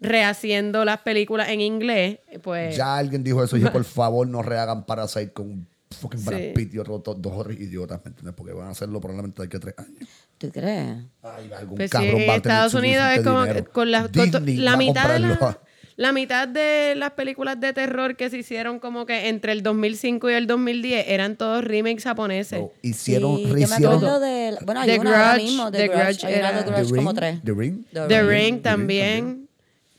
rehaciendo 0.00 0.84
las 0.84 0.98
películas 1.00 1.48
en 1.48 1.60
inglés, 1.60 2.18
pues. 2.42 2.76
Ya 2.76 2.96
alguien 2.96 3.24
dijo 3.24 3.42
eso 3.42 3.56
y 3.56 3.60
dije, 3.60 3.72
por 3.72 3.82
favor, 3.84 4.28
no 4.28 4.42
rehagan 4.42 4.86
Parasite 4.86 5.32
con 5.32 5.46
un 5.50 5.68
fucking 5.98 6.24
Brad 6.24 6.38
Sí. 6.38 6.52
Pitt 6.54 6.74
y 6.74 6.78
otros 6.78 7.02
dos, 7.02 7.20
dos 7.20 7.46
idiotas, 7.52 8.00
¿me 8.04 8.10
entiendes? 8.10 8.34
Porque 8.36 8.52
van 8.52 8.68
a 8.68 8.70
hacerlo 8.70 9.00
probablemente 9.00 9.42
de 9.42 9.46
aquí 9.46 9.56
a 9.56 9.60
tres 9.60 9.74
años. 9.78 10.08
¿Tú 10.38 10.50
crees? 10.50 10.98
Ay, 11.22 11.50
algún 11.56 11.76
Pues 11.76 11.90
sí, 11.90 11.96
cabrón 11.96 12.14
va 12.14 12.18
a 12.18 12.18
en 12.18 12.26
tener 12.26 12.36
Estados 12.36 12.74
Unidos 12.74 13.06
es 13.14 13.22
como 13.22 13.40
dinero. 13.42 13.64
que 13.64 13.70
con 13.70 13.90
las 13.90 14.02
la 14.14 14.76
mitad 14.76 15.08
de 15.12 15.18
la, 15.20 15.58
la 15.96 16.12
mitad 16.12 16.48
de 16.48 16.94
las 16.96 17.10
películas 17.10 17.60
de 17.60 17.72
terror 17.74 18.16
que 18.16 18.30
se 18.30 18.38
hicieron 18.38 18.78
como 18.78 19.04
que 19.04 19.28
entre 19.28 19.52
el 19.52 19.62
2005 19.62 20.30
y 20.30 20.32
el 20.34 20.46
2010 20.46 21.04
eran 21.08 21.36
todos 21.36 21.62
remakes 21.62 22.04
japoneses. 22.04 22.60
No, 22.60 22.72
hicieron, 22.80 23.36
Sí, 23.36 23.42
yo 23.42 23.48
me 23.48 23.54
rehicieron 23.54 23.94
acuerdo 23.96 24.20
de... 24.20 24.56
Bueno, 24.64 24.80
hay 24.80 24.88
The 24.92 24.98
una 25.00 25.10
ahora 25.10 25.32
Grudge, 25.34 25.44
mismo, 25.44 25.70
The, 25.70 25.78
The 25.78 25.88
Grudge. 25.88 26.02
Grudge 26.04 26.24
era- 26.38 26.50
The 26.50 26.64
The 26.64 26.70
Grudge 26.70 26.84
Ring, 26.92 26.96
como 26.96 27.14
tres. 27.14 27.42
The 27.44 27.52
Ring. 27.52 27.84
The 27.92 28.00
The 28.08 28.22
Ring. 28.22 28.30
Ring 28.30 28.54
The 28.56 28.60
también. 28.62 29.39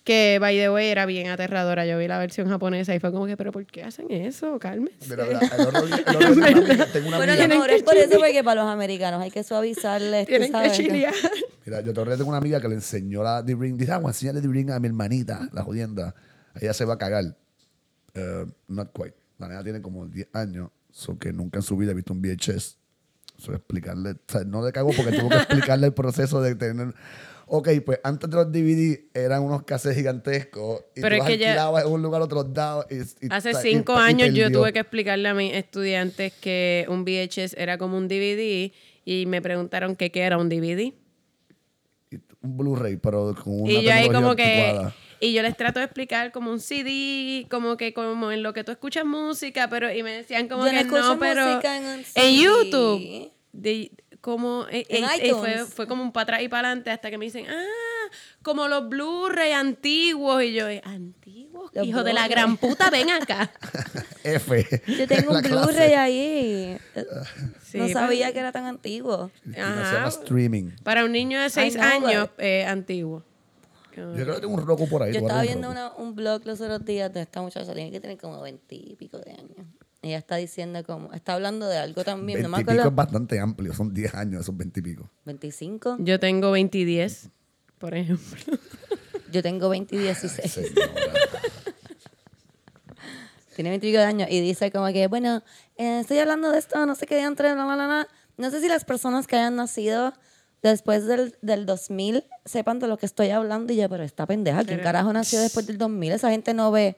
Que, 0.04 0.40
by 0.40 0.58
the 0.58 0.70
way, 0.72 0.88
era 0.90 1.06
bien 1.06 1.28
aterradora. 1.28 1.86
Yo 1.86 1.98
vi 2.00 2.08
la 2.08 2.18
versión 2.18 2.50
japonesa 2.50 2.96
y 2.96 3.00
fue 3.00 3.12
como 3.12 3.28
que, 3.28 3.38
¿pero 3.38 3.52
por 3.52 3.66
qué 3.68 3.84
hacen 3.84 4.10
eso? 4.10 4.60
El 4.64 4.92
el 5.00 6.92
tengo 6.92 7.08
una 7.08 7.18
Bueno, 7.18 7.34
a 7.34 7.36
amiga- 7.36 7.48
lo 7.48 7.48
mejor 7.50 7.70
es 7.70 7.84
por 7.84 7.96
eso, 7.96 8.18
porque 8.18 8.44
para 8.44 8.64
los 8.64 8.72
americanos 8.72 9.22
hay 9.22 9.30
que 9.32 9.44
suavizarles, 9.44 10.26
Tienen 10.28 10.52
que 10.52 10.72
chilear. 10.72 11.14
Mira, 11.66 11.82
yo 11.82 11.94
todavía 11.94 12.18
tengo 12.18 12.30
una 12.30 12.40
amiga 12.40 12.60
que 12.60 12.68
le 12.68 12.76
enseñó 12.76 13.22
la 13.24 13.46
The 13.46 13.56
Ring. 13.56 13.78
Dice, 13.78 13.92
ah, 13.92 13.98
voy 14.00 14.08
a 14.08 14.10
enseñarle 14.10 14.42
The 14.42 14.48
Ring 14.48 14.72
a 14.72 14.80
mi 14.80 14.88
hermanita, 14.88 15.48
la 15.54 15.62
jodienda. 15.64 16.16
Ella 16.60 16.74
se 16.74 16.86
va 16.86 16.96
a 16.96 16.98
cagar. 16.98 17.38
Eh, 18.16 18.46
not 18.68 18.92
quite. 18.94 19.14
la 19.38 19.48
nena 19.48 19.64
tiene 19.64 19.82
como 19.82 20.08
10 20.08 20.30
años, 20.34 20.70
so 20.92 21.18
que 21.18 21.32
nunca 21.32 21.60
en 21.60 21.64
su 21.64 21.78
vida 21.78 21.92
ha 21.92 21.94
visto 21.94 22.12
un 22.14 22.22
VHS. 22.22 22.78
So 23.38 23.54
explicarle, 23.54 24.12
o 24.12 24.18
sea, 24.28 24.44
no 24.44 24.64
le 24.66 24.72
cago 24.72 24.92
porque 24.96 25.12
tuvo 25.18 25.30
que 25.30 25.36
explicarle 25.38 25.88
el 25.88 25.94
proceso 25.94 26.42
de 26.42 26.56
tener. 26.56 26.94
Ok, 27.54 27.68
pues 27.86 28.00
antes 28.02 28.30
de 28.30 28.36
los 28.38 28.50
DVD 28.50 29.10
eran 29.14 29.44
unos 29.44 29.64
cassettes 29.64 29.98
gigantescos 29.98 30.86
y 30.96 31.02
Pero 31.02 31.10
tú 31.10 31.14
es 31.16 31.18
los 31.20 31.28
que 31.28 31.38
ya- 31.38 31.48
alquilabas 31.50 31.86
en 31.86 31.92
un 31.92 32.02
lugar 32.02 32.22
otros 32.22 32.54
dados. 32.54 32.86
Y, 32.90 33.26
y- 33.26 33.30
Hace 33.30 33.54
cinco 33.56 33.94
y 33.98 34.00
años 34.00 34.34
yo 34.34 34.50
tuve 34.50 34.72
que 34.72 34.80
explicarle 34.80 35.28
a 35.28 35.34
mis 35.34 35.54
estudiantes 35.54 36.32
que 36.40 36.86
un 36.88 37.04
VHS 37.04 37.56
era 37.58 37.78
como 37.78 37.98
un 37.98 38.08
DVD 38.08 38.72
y 39.04 39.26
me 39.26 39.42
preguntaron 39.42 39.98
que 39.98 40.12
qué 40.12 40.22
era 40.22 40.38
un 40.38 40.48
DVD. 40.48 40.94
Un 42.42 42.58
Blu-ray, 42.58 42.96
pero 42.98 43.36
con 43.36 43.62
una 43.64 43.72
y 43.72 43.84
yo 43.84 43.92
ahí 43.94 44.10
como 44.10 44.34
que 44.36 44.80
y 45.20 45.34
yo 45.34 45.42
les 45.44 45.56
trato 45.58 45.80
de 45.80 45.86
explicar 45.86 46.32
como 46.32 46.52
un 46.52 46.60
CD 46.62 47.46
como 47.50 47.76
que 47.78 47.94
como 47.94 48.32
en 48.32 48.42
lo 48.44 48.54
que 48.54 48.64
tú 48.64 48.72
escuchas 48.72 49.06
música 49.06 49.70
pero 49.70 49.92
y 49.94 50.02
me 50.04 50.12
decían 50.12 50.48
como 50.48 50.66
Yo 50.66 50.72
no 50.72 50.78
que 50.80 50.86
escucho 50.86 51.14
no 51.16 51.20
pero 51.20 51.60
en 51.62 51.86
un 51.86 52.04
en. 52.16 52.36
YouTube 52.42 53.32
de- 53.52 53.92
como 54.22 54.66
eh, 54.70 54.86
En 54.90 55.04
eh, 55.04 55.08
eh, 55.22 55.34
fue, 55.34 55.66
fue 55.66 55.88
como 55.88 56.04
un 56.04 56.12
para 56.12 56.24
atrás 56.24 56.42
y 56.44 56.48
para 56.48 56.68
adelante 56.70 56.92
hasta 56.92 57.10
que 57.10 57.18
me 57.18 57.26
dicen 57.26 57.46
ah 57.50 57.66
como 58.44 58.68
los 58.68 58.88
Blu-ray 58.88 59.52
antiguos 59.54 60.44
y 60.44 60.54
yo 60.54 60.68
eh, 60.70 60.82
antiguos 60.84 61.72
Los 61.74 61.86
hijo 61.86 62.04
de 62.04 62.14
la 62.14 62.28
gran 62.28 62.58
puta 62.58 62.90
ven 62.90 63.10
acá 63.10 63.52
F. 64.24 64.82
Yo 64.88 65.08
tengo 65.08 65.32
un. 65.34 65.42
Blu-ray 65.42 65.94
ahí. 65.94 66.78
Sí, 67.64 67.78
no 67.78 67.84
pues. 67.86 67.94
sabía 67.94 68.32
que 68.34 68.40
era 68.40 68.52
tan 68.52 68.66
antiguo. 68.66 69.32
Se 69.44 69.58
llama 69.60 70.08
streaming. 70.10 70.72
para 70.84 71.04
un 71.06 71.12
niño 71.12 71.40
de 71.42 71.50
seis 71.50 71.74
know, 71.76 71.84
años 71.86 72.30
but- 72.30 72.40
eh, 72.40 72.66
antiguo 72.66 73.24
Yo 73.96 74.14
creo 74.14 74.36
que 74.36 74.42
tengo 74.42 74.54
un 74.54 74.66
roco 74.66 74.88
por 74.88 75.02
ahí. 75.04 75.14
Yo 75.14 75.20
estaba 75.22 75.40
un 75.40 75.46
viendo 75.48 75.72
una- 75.72 75.94
un 75.94 76.16
blog 76.16 76.46
los 76.46 76.62
otros 76.62 76.86
días 76.86 77.12
de 77.14 77.22
esta 77.22 77.42
muchacha, 77.42 77.74
tiene 77.74 77.92
que 77.92 78.00
tener 78.00 78.18
como 78.18 78.42
veintipico 78.42 79.18
de 79.20 79.32
años. 79.32 79.66
Ella 80.04 80.18
está 80.18 80.36
diciendo 80.36 80.84
como, 80.84 81.14
está 81.14 81.34
hablando 81.34 81.68
de 81.68 81.78
algo 81.78 82.04
también, 82.04 82.42
no 82.42 82.50
me 82.50 82.58
20 82.58 82.62
y 82.62 82.64
pico 82.64 82.72
es 82.72 82.80
acuerdo. 82.80 82.96
bastante 82.96 83.40
amplio, 83.40 83.74
son 83.74 83.94
10 83.94 84.16
años 84.16 84.42
esos 84.42 84.58
20 84.58 84.80
y 84.80 84.84
pico. 84.84 85.10
25. 85.26 85.98
yo 86.00 86.20
tengo 86.20 86.52
20 86.52 86.78
y 86.80 86.86
10 86.86 87.30
por 87.78 87.94
ejemplo 87.96 88.58
Yo 89.32 89.42
tengo 89.42 89.70
20 89.70 89.96
y 89.96 90.00
16. 90.00 90.52
Señora. 90.52 90.92
Tiene 93.56 93.70
20 93.70 93.88
y 93.88 93.92
pico 93.92 94.00
de 94.00 94.06
años 94.06 94.28
y 94.32 94.42
dice 94.42 94.72
como 94.72 94.88
que, 94.88 95.08
bueno, 95.08 95.44
eh, 95.78 96.00
estoy 96.00 96.20
hablando 96.20 96.52
de 96.52 96.60
esto, 96.60 96.86
no 96.86 96.96
sé 96.96 97.06
qué 97.06 97.22
entre, 97.22 97.54
bla, 97.54 97.66
bla, 97.66 97.76
bla. 97.76 98.08
No 98.38 98.50
sé 98.50 98.60
si 98.62 98.68
las 98.68 98.86
personas 98.86 99.28
que 99.28 99.36
hayan 99.36 99.56
nacido 99.56 100.14
después 100.62 101.06
del, 101.06 101.36
del 101.42 101.66
2000 101.66 102.24
sepan 102.46 102.80
de 102.80 102.88
lo 102.88 102.98
que 102.98 103.06
estoy 103.06 103.30
hablando 103.30 103.72
y 103.74 103.78
yo, 103.78 103.90
pero 103.90 104.04
esta 104.04 104.26
pendeja, 104.26 104.64
¿quién 104.64 104.80
carajo 104.80 105.12
nació 105.14 105.40
después 105.42 105.68
del 105.68 105.78
2000? 105.78 106.12
Esa 106.14 106.30
gente 106.30 106.54
no 106.54 106.72
ve. 106.72 106.98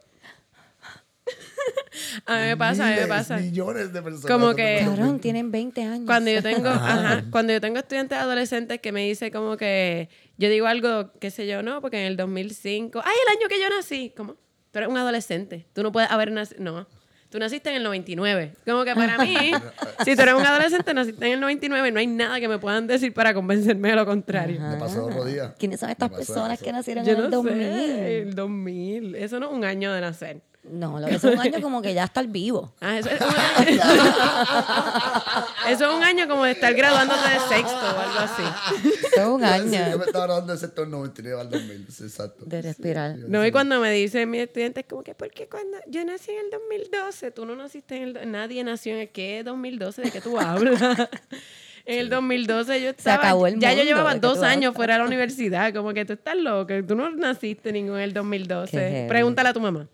a 2.25 2.36
mí 2.38 2.42
me 2.48 2.58
pasa 2.58 2.88
a 2.88 2.92
mí 2.92 2.96
me 3.02 3.08
pasa 3.08 3.38
Millones 3.38 3.94
de 3.94 4.02
personas. 4.02 4.32
Como 4.32 4.54
que- 4.56 4.82
Cabrón, 4.84 5.20
tienen 5.20 5.52
20 5.52 5.82
años. 5.84 6.06
Cuando 6.06 6.32
yo 6.32 6.42
tengo, 6.42 6.70
ajá, 6.70 7.24
cuando 7.32 7.54
yo 7.54 7.62
tengo 7.62 7.80
estudiantes 7.80 8.18
adolescentes 8.18 8.80
que 8.80 8.92
me 8.92 9.06
dicen 9.08 9.32
como 9.32 9.58
que 9.58 10.10
yo 10.38 10.50
digo 10.50 10.68
algo, 10.68 11.12
qué 11.20 11.32
sé 11.32 11.48
yo, 11.48 11.62
no, 11.63 11.82
porque 11.82 12.00
en 12.02 12.08
el 12.08 12.18
2005, 12.18 13.02
ay, 13.04 13.16
el 13.28 13.38
año 13.38 13.48
que 13.48 13.60
yo 13.60 13.70
nací, 13.70 14.13
¿cómo? 14.16 14.34
Tú 14.72 14.80
eres 14.80 14.90
un 14.90 14.98
adolescente, 14.98 15.68
tú 15.74 15.84
no 15.84 15.92
puedes 15.92 16.10
haber 16.10 16.32
nacido, 16.32 16.62
no. 16.63 16.88
Tú 17.30 17.40
naciste 17.40 17.72
en 17.72 17.78
el 17.78 17.84
99. 17.84 18.54
Como 18.63 18.84
que 18.84 18.94
para 18.94 19.18
mí, 19.18 19.36
si 20.06 20.16
tú 20.16 20.22
eres 20.22 20.36
un 20.36 20.46
adolescente, 20.46 20.94
naciste 20.94 21.25
en 21.25 21.32
el 21.34 21.40
99, 21.40 21.92
no 21.92 22.00
hay 22.00 22.06
nada 22.06 22.40
que 22.40 22.48
me 22.48 22.60
puedan 22.60 22.86
decir 22.86 23.12
para 23.12 23.34
convencerme 23.34 23.90
de 23.90 23.96
lo 23.96 24.06
contrario. 24.06 24.60
Me 24.62 24.78
pasó 24.78 25.06
otro 25.06 25.25
día. 25.25 25.56
¿Quiénes 25.58 25.80
son 25.80 25.90
estas 25.90 26.12
personas 26.12 26.62
que 26.62 26.72
nacieron 26.72 27.04
Yo 27.04 27.13
en 27.13 27.18
el 27.18 27.24
no 27.24 27.30
2000? 27.32 27.54
sé, 27.56 28.18
el 28.22 28.36
2000. 28.36 29.16
Eso 29.16 29.40
no 29.40 29.48
es 29.48 29.52
un 29.52 29.66
año 29.66 29.92
de 29.92 30.02
nacer. 30.02 30.42
No, 30.63 30.98
lo 31.00 31.08
que 31.08 31.15
es 31.15 31.24
un 31.25 31.38
año 31.39 31.62
como 31.62 31.82
que 31.82 31.93
ya 31.93 32.05
estar 32.05 32.25
vivo. 32.27 32.74
Ah, 32.79 32.98
eso, 32.98 33.10
es 33.10 33.20
un 33.22 33.27
año, 33.36 33.82
eso 35.70 35.89
es 35.89 35.96
un 35.98 36.03
año 36.03 36.27
como 36.27 36.46
de 36.46 36.51
estar 36.51 36.74
graduándote 36.74 37.22
de 37.29 37.39
sexto 37.55 37.75
o 37.75 38.00
algo 38.00 38.20
así. 38.20 38.43
Eso 39.13 39.22
es 39.22 39.27
un 39.27 39.41
Sí, 39.41 39.48
yo 39.77 39.84
año 39.84 39.98
me 39.98 40.05
estaba 40.05 40.25
grabando 40.25 40.53
del 40.53 40.60
sector 40.60 40.88
99 40.88 41.41
al 41.41 41.50
2000. 41.50 41.88
sí, 41.89 42.03
exacto. 42.03 42.46
de 42.46 42.62
respirar. 42.62 43.15
No, 43.27 43.46
y 43.46 43.51
cuando 43.51 43.79
me 43.79 43.91
dicen 43.91 44.29
mis 44.29 44.41
estudiantes, 44.41 44.86
como 44.89 45.03
que, 45.03 45.13
porque 45.15 45.48
cuando 45.48 45.77
yo 45.88 46.03
nací 46.05 46.32
en 46.32 46.46
el 46.46 46.51
2012, 46.51 47.32
tú 47.32 47.46
no 47.46 47.55
naciste 47.55 47.98
en 47.98 48.17
el. 48.17 48.32
Nadie 48.32 48.63
nació 48.63 48.93
en 48.93 49.00
el. 49.01 49.10
¿Qué 49.10 49.43
2012? 49.43 50.01
¿De 50.01 50.12
qué 50.12 50.22
tú 50.22 50.39
hablas? 50.39 50.82
en 51.86 52.00
el 52.00 52.10
2012 52.10 52.82
yo 52.82 52.89
estaba. 52.91 53.17
acabó 53.17 53.48
el 53.48 53.60
ya 53.60 53.72
yo 53.72 53.77
mundo, 53.79 53.84
llevaba 53.89 54.13
¿de 54.13 54.22
qué 54.22 54.27
dos 54.27 54.41
años 54.43 54.74
fuera 54.75 54.93
de 54.93 55.00
la 55.01 55.05
universidad. 55.05 55.74
Como 55.74 55.93
que 55.93 56.05
tú 56.05 56.13
estás 56.13 56.38
loco. 56.38 56.74
Tú 56.88 56.96
no 56.96 57.12
naciste 57.12 57.72
ningún 57.74 57.98
en 57.98 58.03
el 58.03 58.10
Qué 58.13 58.20
2012. 58.20 58.72
heavy. 58.77 59.08
Pregúntale 59.10 59.50
a 59.50 59.53
tu 59.53 59.60
mamá. 59.60 59.88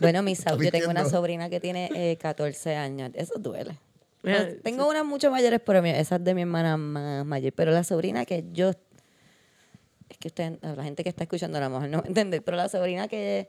Bueno, 0.00 0.22
mi 0.22 0.32
sab- 0.36 0.62
yo 0.62 0.70
tengo 0.70 0.90
una 0.90 1.08
sobrina 1.08 1.48
que 1.50 1.60
tiene 1.60 1.90
eh, 1.94 2.16
14 2.16 2.74
años. 2.76 3.10
Eso 3.14 3.34
duele. 3.38 3.78
Pues, 4.22 4.60
tengo 4.62 4.88
unas 4.88 5.04
mucho 5.04 5.30
mayores, 5.30 5.60
pero 5.64 5.84
esa 5.84 6.16
es 6.16 6.24
de 6.24 6.34
mi 6.34 6.42
hermana 6.42 6.76
más 6.76 7.24
mayor. 7.24 7.52
Pero 7.52 7.70
la 7.72 7.84
sobrina 7.84 8.24
que 8.24 8.44
yo. 8.52 8.70
Es 10.08 10.18
que 10.18 10.28
usted, 10.28 10.58
la 10.62 10.82
gente 10.84 11.02
que 11.02 11.08
está 11.08 11.24
escuchando 11.24 11.58
a 11.58 11.60
lo 11.60 11.70
mejor 11.70 11.88
no 11.88 11.98
va 12.02 12.08
entender, 12.08 12.42
pero 12.42 12.56
la 12.56 12.68
sobrina 12.68 13.08
que, 13.08 13.48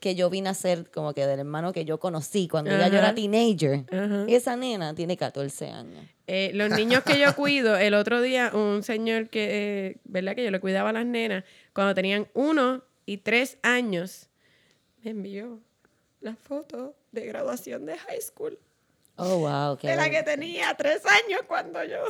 que 0.00 0.14
yo 0.16 0.28
vine 0.28 0.48
a 0.48 0.54
ser 0.54 0.90
como 0.90 1.14
que 1.14 1.24
del 1.26 1.38
hermano 1.38 1.72
que 1.72 1.84
yo 1.84 1.98
conocí 2.00 2.48
cuando 2.48 2.70
ella 2.74 2.88
yo 2.88 2.98
era 2.98 3.14
teenager, 3.14 3.84
Ajá. 3.90 4.24
esa 4.28 4.56
nena 4.56 4.94
tiene 4.94 5.16
14 5.16 5.68
años. 5.70 6.04
Eh, 6.26 6.50
los 6.54 6.70
niños 6.70 7.04
que 7.04 7.18
yo 7.20 7.34
cuido, 7.36 7.76
el 7.76 7.94
otro 7.94 8.20
día 8.20 8.50
un 8.54 8.82
señor 8.82 9.28
que, 9.30 9.86
eh, 9.88 9.96
¿verdad? 10.04 10.34
Que 10.34 10.44
yo 10.44 10.50
le 10.50 10.58
cuidaba 10.60 10.90
a 10.90 10.92
las 10.92 11.06
nenas, 11.06 11.44
cuando 11.72 11.94
tenían 11.94 12.26
uno 12.34 12.82
y 13.06 13.18
tres 13.18 13.58
años, 13.62 14.28
me 15.04 15.10
envió 15.10 15.60
la 16.20 16.34
foto 16.36 16.94
de 17.12 17.26
graduación 17.26 17.86
de 17.86 17.96
high 17.96 18.20
school. 18.20 18.58
Oh, 19.16 19.38
wow. 19.38 19.76
Qué 19.76 19.88
de 19.88 19.96
la 19.96 20.08
que 20.10 20.22
tenía 20.22 20.74
tres 20.76 21.02
años 21.04 21.40
cuando 21.46 21.82
yo. 21.84 22.04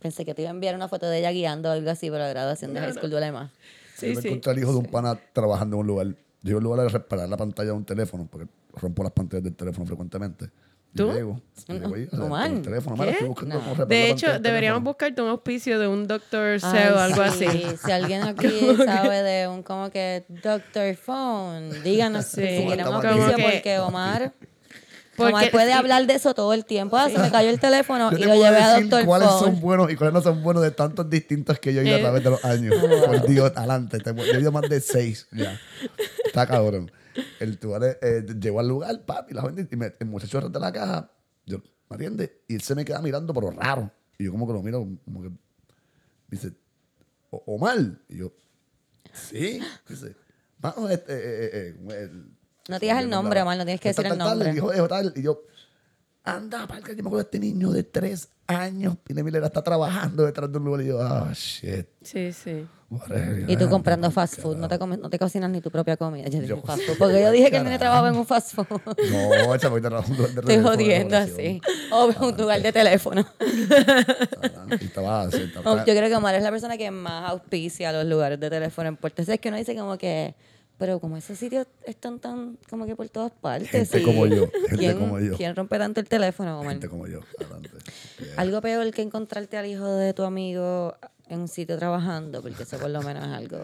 Pensé 0.00 0.24
que 0.24 0.34
te 0.34 0.42
iba 0.42 0.50
a 0.50 0.54
enviar 0.54 0.74
una 0.74 0.88
foto 0.88 1.08
de 1.08 1.18
ella 1.18 1.30
guiando 1.30 1.70
o 1.70 1.72
algo 1.72 1.90
así, 1.90 2.08
pero 2.10 2.18
la 2.24 2.28
graduación 2.28 2.74
de 2.74 2.80
No, 2.80 2.86
high 2.86 2.94
no. 2.94 3.00
school 3.00 3.10
duele 3.10 3.32
más. 3.32 3.50
Sí, 3.96 4.08
yo 4.08 4.14
me 4.16 4.22
sí. 4.22 4.28
encontré 4.28 4.52
al 4.52 4.58
hijo 4.58 4.72
de 4.72 4.78
un 4.78 4.86
pana 4.86 5.18
trabajando 5.32 5.76
en 5.76 5.80
un 5.80 5.86
lugar. 5.86 6.06
Yo 6.42 6.58
un 6.58 6.62
lugar 6.64 6.80
a 6.80 6.88
reparar 6.88 7.28
la 7.28 7.36
pantalla 7.38 7.68
de 7.70 7.76
un 7.76 7.84
teléfono, 7.86 8.28
porque 8.30 8.46
rompo 8.74 9.02
las 9.02 9.12
pantallas 9.12 9.44
del 9.44 9.54
teléfono 9.54 9.86
frecuentemente. 9.86 10.50
¿Tú? 10.94 11.12
Llego, 11.12 11.40
el 11.68 12.62
teléfono, 12.62 12.94
¿qué? 12.96 13.00
mira, 13.02 13.10
estoy 13.12 13.28
buscando 13.28 13.54
No. 13.56 13.60
cómo 13.60 13.70
reparar 13.72 13.88
De 13.88 14.10
hecho, 14.10 14.26
deberíamos 14.26 14.60
teléfono. 14.60 14.80
buscarte 14.84 15.22
un 15.22 15.28
auspicio 15.28 15.78
de 15.80 15.88
un 15.88 16.06
Dr. 16.06 16.60
Cell 16.60 16.92
o 16.94 16.98
algo 17.00 17.24
sí. 17.32 17.46
así. 17.46 17.64
Si 17.84 17.90
alguien 17.90 18.22
aquí 18.28 18.76
sabe 18.76 19.22
de 19.22 19.48
un 19.48 19.62
como 19.64 19.90
que 19.90 20.24
Doctor 20.28 20.94
Phone, 20.94 21.82
díganos 21.82 22.26
Sí. 22.26 22.42
si 22.42 22.66
queremos 22.68 22.94
Como 22.94 23.08
auspicio 23.08 23.36
que- 23.36 23.42
porque 23.42 23.78
Omar, 23.80 24.32
Porque- 25.16 25.32
Omar 25.32 25.50
puede 25.50 25.66
sí. 25.72 25.72
hablar 25.72 26.06
de 26.06 26.14
eso 26.14 26.32
todo 26.34 26.54
el 26.54 26.64
tiempo. 26.64 26.96
Ah, 26.96 27.08
se 27.10 27.18
me 27.18 27.30
cayó 27.30 27.50
el 27.50 27.58
teléfono 27.58 28.10
Yo 28.12 28.16
y 28.18 28.20
te 28.20 28.26
lo 28.26 28.34
llevé 28.34 28.58
a 28.58 28.80
Doctor 28.80 29.04
cuáles 29.04 29.28
son 29.30 29.60
buenos 29.60 29.90
y 29.90 29.96
cuáles 29.96 30.14
no 30.14 30.22
son 30.22 30.42
buenos 30.44 30.62
de 30.62 30.70
tantos 30.70 31.10
distintos 31.10 31.58
que 31.58 31.72
yo 31.74 31.80
he 31.80 31.84
ido 31.86 31.96
Eh. 31.96 31.98
a 31.98 32.02
través 32.02 32.22
de 32.24 32.30
los 32.30 32.44
años. 32.44 32.74
Por 33.06 33.26
Dios, 33.26 33.52
adelante. 33.56 33.98
te- 33.98 34.14
Yo 34.14 34.22
he 34.22 34.40
ido 34.40 34.52
más 34.52 34.68
de 34.68 34.80
seis 34.80 35.26
ya. 35.32 35.58
Está 36.24 36.46
cabrón. 36.46 36.90
El 37.40 37.58
tubar 37.58 37.98
eh, 38.02 38.24
llegó 38.40 38.60
al 38.60 38.68
lugar, 38.68 39.04
papi, 39.04 39.34
la 39.34 39.42
gente, 39.42 39.68
y 39.70 39.76
me- 39.76 39.94
el 39.98 40.06
muchacho 40.06 40.40
de 40.48 40.60
la 40.60 40.72
caja, 40.72 41.10
yo, 41.46 41.58
¿me 41.88 41.96
atiendes? 41.96 42.30
Y 42.48 42.54
él 42.56 42.60
se 42.62 42.74
me 42.74 42.84
queda 42.84 43.00
mirando, 43.00 43.32
pero 43.34 43.50
raro. 43.50 43.90
Y 44.18 44.24
yo 44.24 44.32
como 44.32 44.46
que 44.46 44.52
lo 44.52 44.62
miro, 44.62 44.86
como 45.04 45.22
que, 45.22 45.30
dice, 46.28 46.52
"O- 47.30 47.42
Omar. 47.54 47.78
Y 48.08 48.16
yo, 48.18 48.32
sí. 49.12 49.60
Dice, 49.88 50.16
mano, 50.60 50.88
este, 50.88 51.12
eh, 51.14 51.50
eh, 51.52 51.76
eh, 51.88 52.02
el- 52.02 52.30
No 52.68 52.78
digas 52.78 53.02
el 53.02 53.10
nombre, 53.10 53.42
Omar, 53.42 53.58
no 53.58 53.64
tienes 53.64 53.80
que 53.80 53.92
Tal, 53.92 54.04
decir 54.04 54.12
el 54.12 54.18
nombre. 54.18 54.52
de 54.82 54.88
tal, 54.88 55.12
y 55.16 55.22
yo, 55.22 55.42
anda, 56.24 56.66
parca, 56.66 56.92
yo 56.92 57.02
me 57.02 57.08
acuerdo 57.08 57.18
de 57.18 57.22
este 57.24 57.38
niño 57.38 57.70
de 57.70 57.82
tres 57.84 58.28
años, 58.46 58.96
y 59.08 59.14
Miller 59.14 59.42
está 59.44 59.62
trabajando 59.62 60.24
detrás 60.24 60.50
de 60.50 60.58
un 60.58 60.64
lugar, 60.64 60.80
y 60.82 60.86
yo, 60.86 61.00
ah, 61.02 61.30
shit. 61.34 61.86
Sí, 62.02 62.32
sí. 62.32 62.66
Whatever, 63.00 63.50
Y 63.50 63.56
tú 63.56 63.68
comprando 63.68 64.10
fast 64.10 64.40
food, 64.40 64.56
no 64.56 64.68
te, 64.68 64.78
comes- 64.78 64.98
no 64.98 65.10
te 65.10 65.18
cocinas 65.18 65.50
ni 65.50 65.60
tu 65.60 65.70
propia 65.70 65.96
comida. 65.96 66.28
Yo 66.28 66.42
Yo- 66.42 66.60
fast 66.62 66.82
food, 66.82 66.96
porque 66.98 67.20
yo 67.20 67.30
dije 67.30 67.50
que 67.50 67.56
el 67.58 67.64
nene 67.64 67.78
trabajaba 67.78 68.08
en 68.08 68.16
un 68.16 68.26
fast 68.26 68.54
food. 68.54 68.66
No, 68.68 69.56
chaval, 69.58 69.80
te 69.82 69.88
trabajando 69.88 70.22
de 70.26 70.40
Estoy 70.40 70.60
jodiendo 70.62 71.16
así. 71.16 71.60
O 71.92 72.06
un 72.06 72.36
lugar 72.36 72.60
de 72.62 72.72
teléfono. 72.72 73.24
Yo 74.74 75.84
creo 75.84 76.08
que 76.08 76.16
Omar 76.16 76.34
es 76.34 76.42
la 76.42 76.50
persona 76.50 76.76
que 76.76 76.90
más 76.90 77.30
auspicia 77.30 77.92
los 77.92 78.04
lugares 78.06 78.38
de 78.40 78.50
teléfono 78.50 78.88
en 78.88 78.96
Puerto 78.96 79.22
Rico. 79.22 79.32
Es 79.32 79.40
que 79.40 79.48
uno 79.48 79.58
dice 79.58 79.74
como 79.76 79.96
que, 79.98 80.34
pero 80.78 80.98
como 81.00 81.16
esos 81.16 81.38
sitios 81.38 81.66
están 81.84 82.18
tan 82.18 82.58
como 82.68 82.86
que 82.86 82.96
por 82.96 83.08
todas 83.08 83.32
partes. 83.32 83.70
Gente 83.70 84.00
y 84.00 84.02
como 84.02 84.26
yo, 84.26 84.50
gente 84.68 84.76
¿quién, 84.76 84.98
como 84.98 85.20
yo. 85.20 85.36
¿Quién 85.36 85.54
rompe 85.54 85.78
tanto 85.78 86.00
el 86.00 86.08
teléfono, 86.08 86.60
Omar? 86.60 86.72
gente 86.72 86.88
como 86.88 87.06
yo, 87.06 87.20
adelante. 87.40 87.70
Yeah. 88.18 88.34
Algo 88.36 88.60
peor 88.60 88.90
que 88.92 89.02
encontrarte 89.02 89.56
al 89.56 89.66
hijo 89.66 89.86
de 89.94 90.12
tu 90.14 90.22
amigo 90.24 90.96
en 91.28 91.40
un 91.40 91.48
sitio 91.48 91.78
trabajando, 91.78 92.42
porque 92.42 92.62
eso 92.64 92.78
por 92.78 92.90
lo 92.90 93.02
menos 93.02 93.24
es 93.26 93.32
algo. 93.32 93.58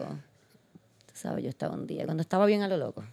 Tú 1.05 1.13
sabes, 1.13 1.43
yo 1.43 1.49
estaba 1.49 1.75
un 1.75 1.87
día, 1.87 2.05
cuando 2.05 2.21
estaba 2.21 2.45
bien 2.45 2.61
a 2.61 2.67
lo 2.67 2.77
loco, 2.77 3.03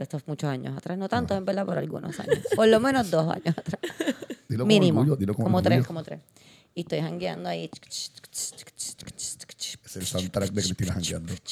estos 0.00 0.26
muchos 0.26 0.48
años 0.50 0.76
atrás, 0.76 0.98
no 0.98 1.08
tanto 1.08 1.34
en 1.34 1.44
verdad, 1.44 1.64
por 1.64 1.78
algunos 1.78 2.18
años, 2.20 2.40
por 2.54 2.66
lo 2.68 2.80
menos 2.80 3.10
dos 3.10 3.32
años 3.32 3.56
atrás. 3.56 3.80
Dilo 4.48 4.64
Mínimo. 4.66 5.00
orgullo, 5.00 5.16
dilo 5.16 5.34
como 5.34 5.58
orgullo. 5.58 5.62
tres, 5.62 5.86
como 5.86 6.02
tres. 6.04 6.20
Y 6.74 6.80
estoy 6.82 7.00
jangueando 7.00 7.48
ahí. 7.48 7.68
Es 8.30 9.96
el 9.96 10.06
soundtrack 10.06 10.50
de 10.50 10.62
Cristina 10.62 10.92
jangueando. 10.92 11.34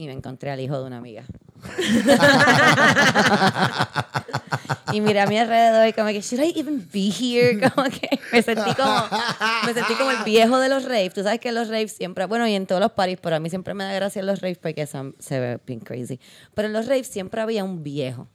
y 0.00 0.06
me 0.06 0.14
encontré 0.14 0.50
al 0.50 0.60
hijo 0.60 0.78
de 0.78 0.84
una 0.86 0.96
amiga. 0.96 1.24
y 4.92 5.02
miré 5.02 5.20
a 5.20 5.26
mi 5.26 5.38
alrededor 5.38 5.88
y 5.88 5.92
como 5.92 6.08
que, 6.08 6.22
should 6.22 6.42
I 6.42 6.58
even 6.58 6.88
be 6.90 7.10
here? 7.10 7.60
Como 7.74 7.90
que 7.90 8.18
me 8.32 8.42
sentí 8.42 8.74
como, 8.74 8.94
me 9.66 9.74
sentí 9.74 9.92
como 9.94 10.10
el 10.10 10.24
viejo 10.24 10.58
de 10.58 10.70
los 10.70 10.84
raves. 10.84 11.12
Tú 11.12 11.22
sabes 11.22 11.38
que 11.38 11.52
los 11.52 11.68
raves 11.68 11.92
siempre, 11.92 12.24
bueno, 12.24 12.48
y 12.48 12.54
en 12.54 12.66
todos 12.66 12.80
los 12.80 12.92
parties, 12.92 13.18
pero 13.20 13.36
a 13.36 13.40
mí 13.40 13.50
siempre 13.50 13.74
me 13.74 13.84
da 13.84 13.92
gracia 13.92 14.22
los 14.22 14.40
raves 14.40 14.56
porque 14.56 14.86
son, 14.86 15.14
se 15.18 15.38
ve 15.38 15.60
bien 15.66 15.80
crazy. 15.80 16.18
Pero 16.54 16.68
en 16.68 16.72
los 16.72 16.86
raves 16.86 17.08
siempre 17.08 17.42
había 17.42 17.62
un 17.62 17.82
viejo. 17.82 18.26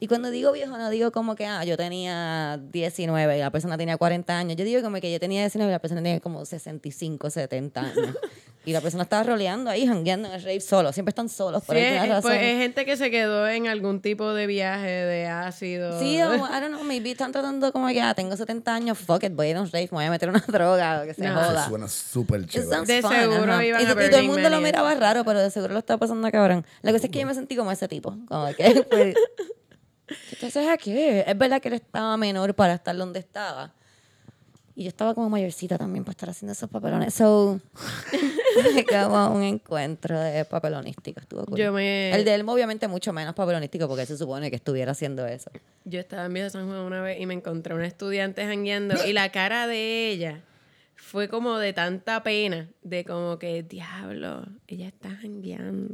Y 0.00 0.08
cuando 0.08 0.30
digo 0.30 0.50
viejo, 0.50 0.78
no 0.78 0.88
digo 0.88 1.12
como 1.12 1.36
que, 1.36 1.44
ah, 1.46 1.62
yo 1.64 1.76
tenía 1.76 2.58
19 2.72 3.36
y 3.36 3.40
la 3.40 3.50
persona 3.50 3.76
tenía 3.76 3.98
40 3.98 4.36
años. 4.36 4.56
Yo 4.56 4.64
digo 4.64 4.80
como 4.82 4.98
que 4.98 5.12
yo 5.12 5.20
tenía 5.20 5.42
19 5.42 5.70
y 5.70 5.72
la 5.72 5.78
persona 5.78 6.02
tenía 6.02 6.20
como 6.20 6.44
65, 6.44 7.28
70 7.28 7.80
años. 7.80 8.16
Y 8.64 8.72
la 8.72 8.80
persona 8.80 9.02
estaba 9.02 9.24
roleando 9.24 9.70
ahí, 9.70 9.86
jangueando 9.86 10.28
en 10.28 10.34
el 10.34 10.40
rave 10.42 10.60
solo. 10.60 10.92
Siempre 10.92 11.10
están 11.10 11.28
solos 11.28 11.64
por 11.64 11.74
Sí, 11.76 11.82
alguna 11.82 12.02
es, 12.04 12.08
razón. 12.10 12.30
pues, 12.30 12.42
es 12.42 12.58
gente 12.58 12.84
que 12.84 12.96
se 12.96 13.10
quedó 13.10 13.48
en 13.48 13.66
algún 13.66 14.00
tipo 14.00 14.32
de 14.34 14.46
viaje 14.46 14.86
de 14.88 15.26
ácido. 15.26 15.98
Sí, 15.98 16.20
o, 16.22 16.34
I 16.34 16.38
don't 16.60 16.68
know, 16.68 16.84
maybe 16.84 17.10
están 17.10 17.32
tratando 17.32 17.72
como 17.72 17.88
que, 17.88 18.00
ah, 18.00 18.14
tengo 18.14 18.36
70 18.36 18.72
años, 18.72 18.98
fuck 18.98 19.24
it, 19.24 19.32
voy 19.34 19.48
a 19.48 19.50
ir 19.50 19.56
a 19.56 19.62
un 19.62 19.66
rave, 19.66 19.88
me 19.90 19.96
voy 19.96 20.04
a 20.04 20.10
meter 20.10 20.28
una 20.28 20.38
droga, 20.46 21.00
o 21.02 21.06
que 21.06 21.14
se 21.14 21.22
No. 21.26 21.34
joda. 21.34 21.60
Eso 21.62 21.68
suena 21.70 21.88
súper 21.88 22.46
chévere. 22.46 22.86
De 22.86 23.02
fun, 23.02 23.10
seguro 23.10 23.52
ajá. 23.52 23.64
iban 23.64 23.80
y, 23.82 23.84
a 23.84 23.90
y 23.90 23.94
todo 24.10 24.20
el 24.20 24.26
mundo 24.28 24.48
lo 24.48 24.60
y 24.60 24.62
miraba 24.62 24.92
eso. 24.92 25.00
raro, 25.00 25.24
pero 25.24 25.40
de 25.40 25.50
seguro 25.50 25.72
lo 25.72 25.80
estaba 25.80 25.98
pasando 25.98 26.30
cabrón. 26.30 26.64
La 26.82 26.92
cosa 26.92 27.06
es 27.06 27.10
que 27.12 27.18
yo 27.18 27.26
me 27.26 27.34
sentí 27.34 27.56
como 27.56 27.72
ese 27.72 27.88
tipo, 27.88 28.16
como 28.28 28.46
que, 28.54 28.86
pues, 28.90 29.16
¿qué 30.30 30.36
te 30.36 30.46
haces 30.46 30.68
aquí? 30.68 30.92
Es 30.96 31.36
verdad 31.36 31.60
que 31.60 31.66
él 31.68 31.74
estaba 31.74 32.16
menor 32.16 32.54
para 32.54 32.74
estar 32.74 32.96
donde 32.96 33.18
estaba. 33.18 33.74
Y 34.74 34.84
yo 34.84 34.88
estaba 34.88 35.14
como 35.14 35.28
mayorcita 35.28 35.76
también 35.76 36.02
para 36.04 36.12
estar 36.12 36.30
haciendo 36.30 36.52
esos 36.52 36.70
papelones. 36.70 37.12
So, 37.14 37.60
como 38.90 39.28
un 39.34 39.42
encuentro 39.42 40.18
de 40.18 40.44
papelonístico. 40.44 41.20
Estuvo 41.20 41.44
cool. 41.44 41.58
Yo 41.58 41.72
me- 41.72 42.10
El 42.14 42.24
de 42.24 42.34
él, 42.34 42.44
obviamente, 42.48 42.88
mucho 42.88 43.12
menos 43.12 43.34
papelonístico 43.34 43.86
porque 43.88 44.06
se 44.06 44.16
supone 44.16 44.50
que 44.50 44.56
estuviera 44.56 44.92
haciendo 44.92 45.26
eso. 45.26 45.50
Yo 45.84 46.00
estaba 46.00 46.24
en 46.26 46.32
Viejo 46.34 46.50
San 46.50 46.66
Juan 46.66 46.78
una 46.80 47.02
vez 47.02 47.20
y 47.20 47.26
me 47.26 47.34
encontré 47.34 47.74
una 47.74 47.86
estudiante 47.86 48.44
jangueando 48.46 48.94
y 49.06 49.12
la 49.12 49.30
cara 49.30 49.66
de 49.66 50.08
ella 50.10 50.40
fue 50.96 51.28
como 51.28 51.58
de 51.58 51.72
tanta 51.72 52.22
pena, 52.22 52.68
de 52.82 53.04
como 53.04 53.38
que, 53.38 53.62
diablo, 53.62 54.46
ella 54.68 54.88
está 54.88 55.10
jangueando. 55.10 55.92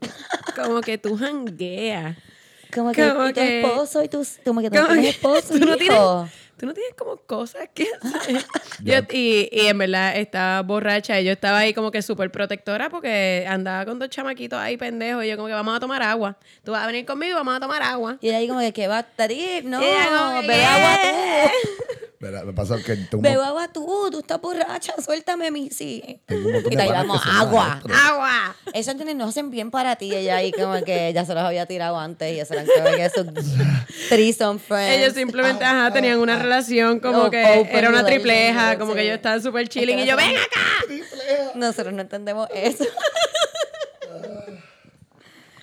Como 0.54 0.80
que 0.82 0.98
tú 0.98 1.16
jangueas. 1.16 2.16
Como 2.74 2.92
que, 2.92 3.08
Como 3.08 3.28
y 3.28 3.32
tu 3.32 3.40
que- 3.40 3.60
esposo 3.62 4.02
y 4.04 4.08
tú, 4.08 4.26
como 4.44 4.60
que 4.60 4.70
tú 4.70 4.76
no 4.76 4.86
tienes 4.88 5.04
que 5.04 5.10
esposo 5.10 5.48
tú 5.54 5.58
no 5.60 5.66
hijo. 5.66 5.76
tienes, 5.78 6.32
tú 6.58 6.66
no 6.66 6.74
tienes 6.74 6.94
como 6.96 7.16
cosas 7.16 7.68
que 7.72 7.86
hacer. 8.02 8.44
Yo- 8.82 8.98
y, 9.10 9.48
y 9.52 9.66
en 9.68 9.78
verdad 9.78 10.16
estaba 10.16 10.62
borracha 10.62 11.18
y 11.20 11.24
yo 11.24 11.32
estaba 11.32 11.58
ahí 11.58 11.72
como 11.72 11.90
que 11.90 12.02
súper 12.02 12.30
protectora 12.30 12.90
porque 12.90 13.46
andaba 13.48 13.84
con 13.86 13.98
dos 13.98 14.10
chamaquitos 14.10 14.58
ahí 14.58 14.76
pendejos 14.76 15.24
y 15.24 15.28
yo 15.28 15.36
como 15.36 15.48
que 15.48 15.54
vamos 15.54 15.76
a 15.76 15.80
tomar 15.80 16.02
agua. 16.02 16.36
Tú 16.64 16.72
vas 16.72 16.82
a 16.84 16.86
venir 16.86 17.06
conmigo 17.06 17.32
y 17.32 17.34
vamos 17.36 17.56
a 17.56 17.60
tomar 17.60 17.82
agua. 17.82 18.18
Y 18.20 18.30
ahí 18.30 18.46
como 18.48 18.60
que, 18.60 18.72
¿qué 18.72 18.86
va 18.88 18.98
a 18.98 19.00
estar? 19.00 19.30
No, 19.64 19.80
Y 19.82 20.46
bebe 20.46 20.64
agua. 20.64 21.50
Mira, 22.20 22.42
me 22.42 22.52
pasa 22.52 22.76
que 22.84 22.96
tengo, 22.96 23.22
Bebe 23.22 23.38
un- 23.38 23.44
agua 23.44 23.68
tú, 23.72 24.08
tú 24.10 24.18
estás 24.18 24.40
borracha, 24.40 24.92
suéltame 25.00 25.52
mi 25.52 25.70
sí. 25.70 26.20
tengo 26.26 26.48
un 26.48 26.52
montón 26.54 26.72
Y 26.72 26.74
de 26.76 26.82
te 26.82 26.88
panas 26.88 27.02
damos 27.06 27.22
agua. 27.24 27.80
¡Agua! 28.06 28.56
Esos 28.74 28.96
nenes 28.96 29.14
no 29.14 29.26
hacen 29.26 29.50
bien 29.52 29.70
para 29.70 29.94
ti. 29.94 30.12
Ella 30.12 30.36
ahí 30.36 30.50
como 30.50 30.82
que 30.82 31.12
ya 31.12 31.24
se 31.24 31.32
los 31.34 31.44
había 31.44 31.66
tirado 31.66 31.96
antes 31.96 32.34
y 32.36 32.40
eso 32.40 32.54
eran 32.54 32.66
como 32.66 32.86
que 32.96 33.08
sus 33.10 33.26
threesome 34.08 34.58
friends. 34.58 34.96
Ellos 34.98 35.14
simplemente 35.14 35.64
ajá, 35.64 35.92
tenían 35.92 36.18
una 36.18 36.36
relación 36.40 36.98
como 36.98 37.26
Oh, 37.26 37.30
que 37.30 37.40
open 37.44 37.76
era 37.76 37.88
una 37.88 37.98
relationship, 38.02 38.08
tripleja, 38.22 38.78
como 38.78 38.94
que 38.94 39.00
sí. 39.00 39.04
ellos 39.06 39.16
estaban 39.16 39.40
súper 39.42 39.68
chilling 39.68 40.00
y 40.00 40.06
yo, 40.06 40.16
ven 40.16 40.36
acá. 40.36 41.52
Nosotros 41.54 41.94
no 41.94 42.02
entendemos 42.02 42.48
eso. 42.52 42.84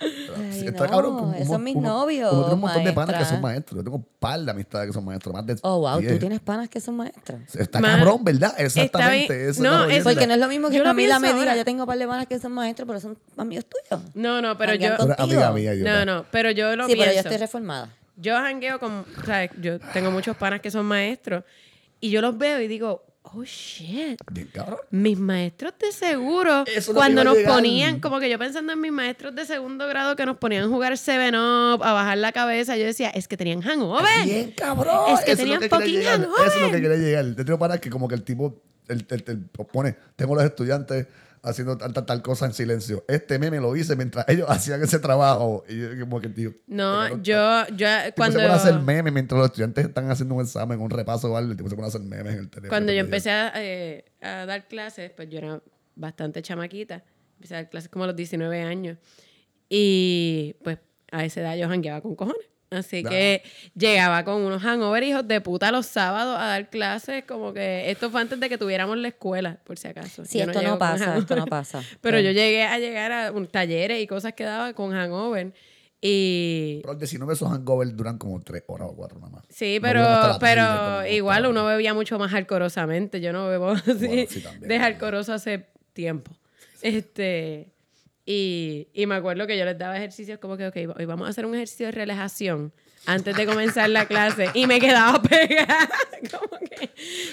Ay, 0.02 0.52
Sí, 0.52 0.68
está 0.68 0.86
no, 0.86 0.90
cabrón, 0.92 1.18
como 1.18 1.34
esos 1.34 1.48
son 1.48 1.64
mis 1.64 1.76
novios, 1.76 2.32
uno 2.32 2.42
tiene 2.42 2.54
un 2.56 2.60
montón 2.62 2.84
de 2.84 2.94
panas 2.94 3.16
que 3.18 3.26
son 3.26 3.42
maestros. 3.42 3.78
Yo 3.80 3.84
tengo 3.84 3.98
un 3.98 4.08
par 4.20 4.40
de 4.40 4.52
amistades 4.52 4.88
que 4.88 4.94
son 4.94 5.06
maestros. 5.06 5.34
Más 5.34 5.46
de 5.46 5.56
Oh, 5.64 5.80
wow, 5.80 6.00
10. 6.00 6.14
tú 6.14 6.20
tienes 6.20 6.40
panas 6.40 6.70
que 6.70 6.80
son 6.80 6.96
maestros. 6.98 7.40
Está 7.56 7.80
Ma- 7.80 7.98
cabrón, 7.98 8.24
¿verdad? 8.24 8.54
Exactamente. 8.58 9.52
no, 9.60 9.86
es-. 9.86 10.04
Porque 10.04 10.28
no 10.28 10.34
es 10.34 10.40
lo 10.40 10.48
mismo 10.48 10.70
que 10.70 10.76
Yo 10.78 10.84
lo 10.84 10.90
Camila 10.90 11.20
me 11.20 11.28
pienso 11.28 11.42
diga, 11.42 11.56
yo 11.56 11.66
tengo 11.66 11.84
un 11.84 11.88
par 11.88 11.98
de 11.98 12.08
panas 12.08 12.28
que 12.28 12.40
son 12.40 12.52
maestros, 12.52 12.88
pero 12.88 13.00
son 13.00 13.18
amigos 13.38 13.66
tuyos. 13.66 14.04
No, 14.14 14.42
no, 14.42 14.58
pero 14.58 14.76
yo... 14.76 14.96
Contigo. 14.98 15.16
amiga 15.44 15.52
mía. 15.52 15.74
No, 15.76 16.06
no, 16.06 16.26
pero 16.32 16.52
yo 16.52 16.76
lo 16.76 16.86
sí, 16.88 16.94
pero 16.94 17.06
yo 17.06 17.12
pienso. 17.12 17.30
estoy 17.30 17.38
reformada. 17.38 17.90
Yo 18.18 18.34
jangueo 18.36 18.80
con, 18.80 18.92
o 19.22 19.26
sea, 19.26 19.50
yo 19.62 19.80
tengo 19.94 20.10
muchos 20.12 20.36
panas 20.38 20.62
que 20.62 20.72
son 20.72 20.86
maestros 20.86 21.44
y 22.00 22.10
yo 22.10 22.22
los 22.22 22.38
veo 22.38 22.62
y 22.62 22.68
digo, 22.68 23.04
oh 23.36 23.44
shit, 23.44 24.20
Bien 24.32 24.48
cabrón. 24.54 24.80
mis 24.92 25.18
maestros 25.20 25.74
de 25.80 25.92
seguro, 25.92 26.64
Eso 26.68 26.92
es 26.92 26.96
cuando 26.98 27.24
nos 27.24 27.36
llegar. 27.38 27.54
ponían, 27.54 28.00
como 28.00 28.20
que 28.20 28.30
yo 28.30 28.40
pensando 28.40 28.74
en 28.74 28.82
mis 28.82 28.92
maestros 28.92 29.36
de 29.36 29.46
segundo 29.46 29.88
grado 29.88 30.16
que 30.16 30.26
nos 30.26 30.38
ponían 30.38 30.64
a 30.66 30.68
jugar 30.68 30.98
Seven 30.98 31.36
Up, 31.36 31.84
a 31.84 31.94
bajar 31.94 32.18
la 32.18 32.32
cabeza, 32.32 32.78
yo 32.78 32.86
decía, 32.86 33.10
es 33.10 33.28
que 33.28 33.38
tenían 33.38 33.62
hangover. 33.62 34.06
Bien 34.26 34.52
cabrón. 34.52 35.14
Es 35.14 35.22
que 35.26 35.32
Eso 35.32 35.42
tenían 35.42 35.60
que 35.60 35.70
quería 35.70 35.80
fucking 35.86 36.04
hangover. 36.04 36.48
Eso 36.48 36.56
es 36.58 36.62
lo 36.62 36.72
que 36.72 36.82
quería 36.82 36.98
llegar. 36.98 37.26
Yo 37.36 37.46
tengo 37.46 37.60
panas 37.60 37.80
que 37.80 37.90
como 37.90 38.08
que 38.08 38.16
el 38.16 38.24
tipo 38.24 38.62
el, 38.88 39.06
el- 39.10 39.24
el- 39.28 39.40
pone, 39.72 39.96
tengo 40.16 40.36
los 40.36 40.44
estudiantes 40.44 41.08
haciendo 41.46 41.78
tal, 41.78 41.94
tal, 41.94 42.06
tal 42.06 42.22
cosa 42.22 42.46
en 42.46 42.54
silencio. 42.54 43.06
Este 43.08 43.40
meme 43.40 43.60
lo 43.60 43.76
hice 43.76 43.96
mientras 43.96 44.28
ellos 44.28 44.48
hacían 44.50 44.82
ese 44.84 45.00
trabajo. 45.00 45.64
Y 45.68 45.80
yo 45.80 46.00
como 46.00 46.20
que, 46.20 46.30
tío. 46.30 46.54
No, 46.68 47.22
yo, 47.22 47.68
yo 47.76 47.88
Cuando... 48.16 48.16
cuando, 48.16 48.40
se 48.40 48.46
a 48.46 48.56
hacer 48.56 48.80
memes 48.80 49.14
mientras 49.14 49.38
los 49.38 49.48
estudiantes 49.48 49.86
están 49.86 50.10
haciendo 50.10 50.36
un 50.36 50.42
examen, 50.42 50.80
un 50.80 50.90
repaso 50.90 51.32
o 51.32 51.38
algo, 51.38 51.52
el 51.52 51.58
tipo 51.58 51.70
se 51.70 51.76
pone 51.76 51.86
a 51.86 51.90
hacer 51.90 52.02
memes 52.02 52.34
en 52.34 52.40
el 52.40 52.50
teléfono. 52.50 52.70
cuando 52.70 52.92
yo 52.92 53.00
empecé 53.00 53.32
a, 53.32 53.52
eh, 53.56 54.06
a 54.22 54.46
dar 54.46 54.68
clases, 54.68 55.12
pues 55.12 55.30
yo 55.30 55.38
era 55.38 55.62
bastante 55.96 56.42
chamaquita. 56.42 57.04
Empecé 57.36 57.56
a 57.56 57.58
dar 57.58 57.70
clases 57.70 57.90
como 57.90 58.04
a 58.06 58.08
los 58.08 58.16
19 58.16 58.62
años. 58.62 58.98
Y 59.70 60.56
pues 60.64 60.80
a 61.12 61.26
esa 61.26 61.42
edad 61.42 61.56
yo 61.56 61.68
jangueaba 61.68 62.02
con 62.02 62.16
cojones. 62.16 62.55
Así 62.76 63.04
que 63.04 63.44
llegaba 63.76 64.24
con 64.24 64.42
unos 64.42 64.62
hangover 64.62 65.04
hijos 65.04 65.28
de 65.28 65.42
puta 65.42 65.72
los 65.72 65.86
sábados 65.86 66.38
a 66.40 66.46
dar 66.46 66.70
clases, 66.70 67.24
como 67.26 67.54
que 67.54 67.90
esto 67.92 68.10
fue 68.10 68.22
antes 68.22 68.40
de 68.40 68.50
que 68.50 68.58
tuviéramos 68.58 68.98
la 68.98 69.10
escuela, 69.10 69.60
por 69.64 69.78
si 69.78 69.88
acaso. 69.88 70.26
Sí, 70.26 70.40
Yo 70.40 70.46
esto 70.46 70.62
no 70.62 70.78
pasa, 70.78 71.18
esto 71.18 71.36
no 71.36 71.46
pasa. 71.46 71.82
Pero 72.02 72.20
yo 72.20 72.32
llegué 72.32 72.64
a 72.64 72.78
llegar 72.80 73.12
a 73.12 73.32
un 73.32 73.48
talleres 73.48 74.02
y 74.02 74.08
cosas 74.08 74.34
que 74.34 74.44
daba 74.44 74.74
con 74.74 74.92
hangover. 74.92 75.54
Y 76.02 76.82
Pero 76.82 76.92
al 76.92 77.00
19 77.00 77.34
esos 77.34 77.52
hangovers 77.52 77.96
duran 77.96 78.18
como 78.18 78.40
3 78.40 78.64
horas 78.68 78.90
o 78.92 78.96
4 78.96 79.20
nada 79.20 79.32
más. 79.32 79.46
Sí, 79.50 79.80
pero, 79.82 80.04
pero 80.40 80.64
tarde, 80.64 81.16
igual 81.16 81.48
uno 81.48 81.66
bebía 81.66 81.94
mucho 81.96 82.20
más 82.20 82.34
alcorosamente. 82.34 83.22
Yo 83.22 83.34
no 83.34 83.48
bebo 83.48 83.70
así 83.72 83.94
Bueno, 83.94 84.26
sí, 84.30 84.42
también, 84.42 84.68
de 84.68 84.78
alcoroso 84.78 85.34
hace 85.34 85.68
tiempo. 85.94 86.32
Este, 86.82 87.74
y, 88.26 88.88
y 88.94 89.06
me 89.06 89.16
acuerdo 89.16 89.46
que 89.46 89.58
yo 89.58 89.66
les 89.66 89.78
daba 89.78 89.98
ejercicios 89.98 90.40
como 90.40 90.58
que, 90.58 90.68
ok, 90.68 90.98
hoy 90.98 91.06
vamos 91.06 91.28
a 91.28 91.30
hacer 91.30 91.46
un 91.46 91.54
ejercicio 91.54 91.88
de 91.88 91.92
relajación 91.92 92.74
antes 93.06 93.36
de 93.36 93.46
comenzar 93.46 93.90
la 93.90 94.08
clase. 94.08 94.50
Y 94.54 94.66
me 94.68 94.80
quedaba 94.80 95.22
pegada. 95.30 95.90
Como 96.32 96.60
que, 96.60 96.90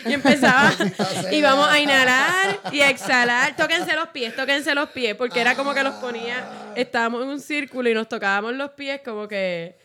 y 0.06 0.12
empezaba, 0.12 0.72
y 1.32 1.42
vamos 1.42 1.68
a 1.68 1.80
inhalar 1.80 2.60
y 2.72 2.80
a 2.80 2.90
exhalar. 2.90 3.56
Tóquense 3.56 3.94
los 3.94 4.08
pies, 4.08 4.36
tóquense 4.36 4.74
los 4.74 4.90
pies, 4.90 5.14
porque 5.14 5.40
era 5.40 5.54
como 5.54 5.72
que 5.74 5.82
los 5.82 5.94
ponía, 5.94 6.72
estábamos 6.76 7.22
en 7.22 7.28
un 7.30 7.40
círculo 7.40 7.88
y 7.88 7.94
nos 7.94 8.08
tocábamos 8.08 8.54
los 8.54 8.72
pies 8.72 9.00
como 9.04 9.28
que 9.28 9.76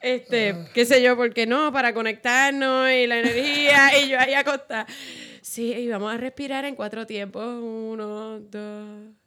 este, 0.00 0.54
qué 0.74 0.84
sé 0.84 1.02
yo, 1.02 1.16
porque 1.16 1.46
no, 1.46 1.72
para 1.72 1.92
conectarnos 1.92 2.88
y 2.90 3.06
la 3.06 3.18
energía, 3.18 3.98
y 3.98 4.08
yo 4.08 4.18
ahí 4.18 4.34
acostada. 4.34 4.86
Sí, 5.42 5.72
y 5.72 5.88
vamos 5.88 6.14
a 6.14 6.16
respirar 6.16 6.64
en 6.64 6.74
cuatro 6.74 7.06
tiempos. 7.06 7.44
Uno, 7.44 8.38
dos. 8.38 9.17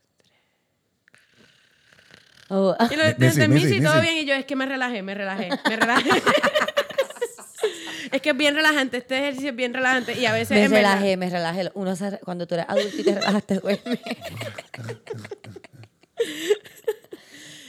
Oh, 2.54 2.76
Y 2.92 2.96
lo, 2.98 3.04
Missy, 3.18 3.48
Missy, 3.48 3.82
todo 3.82 4.02
bien, 4.02 4.18
y 4.18 4.26
yo 4.26 4.34
es 4.34 4.44
que 4.46 4.58
me 4.58 4.66
relajé, 4.66 5.02
me 5.02 5.14
relajé, 5.14 5.48
me 5.70 5.76
relajé. 5.78 6.10
es 8.12 8.22
que 8.22 8.32
es 8.32 8.38
bien 8.38 8.56
relajante, 8.56 8.98
este 8.98 9.20
ejercicio 9.20 9.52
es 9.52 9.56
bien 9.56 9.74
relajante. 9.74 10.20
Y 10.20 10.26
a 10.26 10.34
veces 10.34 10.58
me 10.60 10.68
relajé, 10.68 11.16
me 11.16 11.30
relajé. 11.30 11.72
Uno 11.76 11.96
se- 11.96 12.20
cuando 12.26 12.46
tú 12.48 12.56
eres 12.56 12.66
adulto 12.68 12.98
y 13.00 13.04
te 13.04 13.16
relajas, 13.16 13.44
te 13.46 13.56
duermes. 13.60 14.00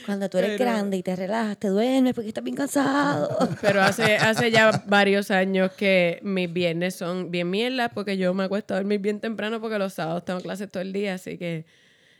cuando 0.05 0.29
tú 0.29 0.37
eres 0.37 0.57
Pero- 0.57 0.65
grande 0.69 0.97
y 0.97 1.03
te 1.03 1.15
relajas, 1.15 1.57
te 1.57 1.69
duermes 1.69 2.13
porque 2.13 2.27
estás 2.27 2.43
bien 2.43 2.57
cansado. 2.57 3.37
Pero 3.61 3.81
hace, 3.81 4.17
hace 4.17 4.51
ya 4.51 4.83
varios 4.87 5.31
años 5.31 5.71
que 5.71 6.19
mis 6.23 6.51
viernes 6.51 6.95
son 6.95 7.31
bien 7.31 7.49
mierda 7.49 7.87
porque 7.87 8.17
yo 8.17 8.33
me 8.33 8.43
acuesto 8.43 8.73
a 8.73 8.77
dormir 8.77 8.99
bien 8.99 9.21
temprano 9.21 9.61
porque 9.61 9.79
los 9.79 9.93
sábados 9.93 10.25
tengo 10.25 10.41
clases 10.41 10.69
todo 10.69 10.83
el 10.83 10.91
día, 10.91 11.13
así 11.13 11.37
que... 11.37 11.65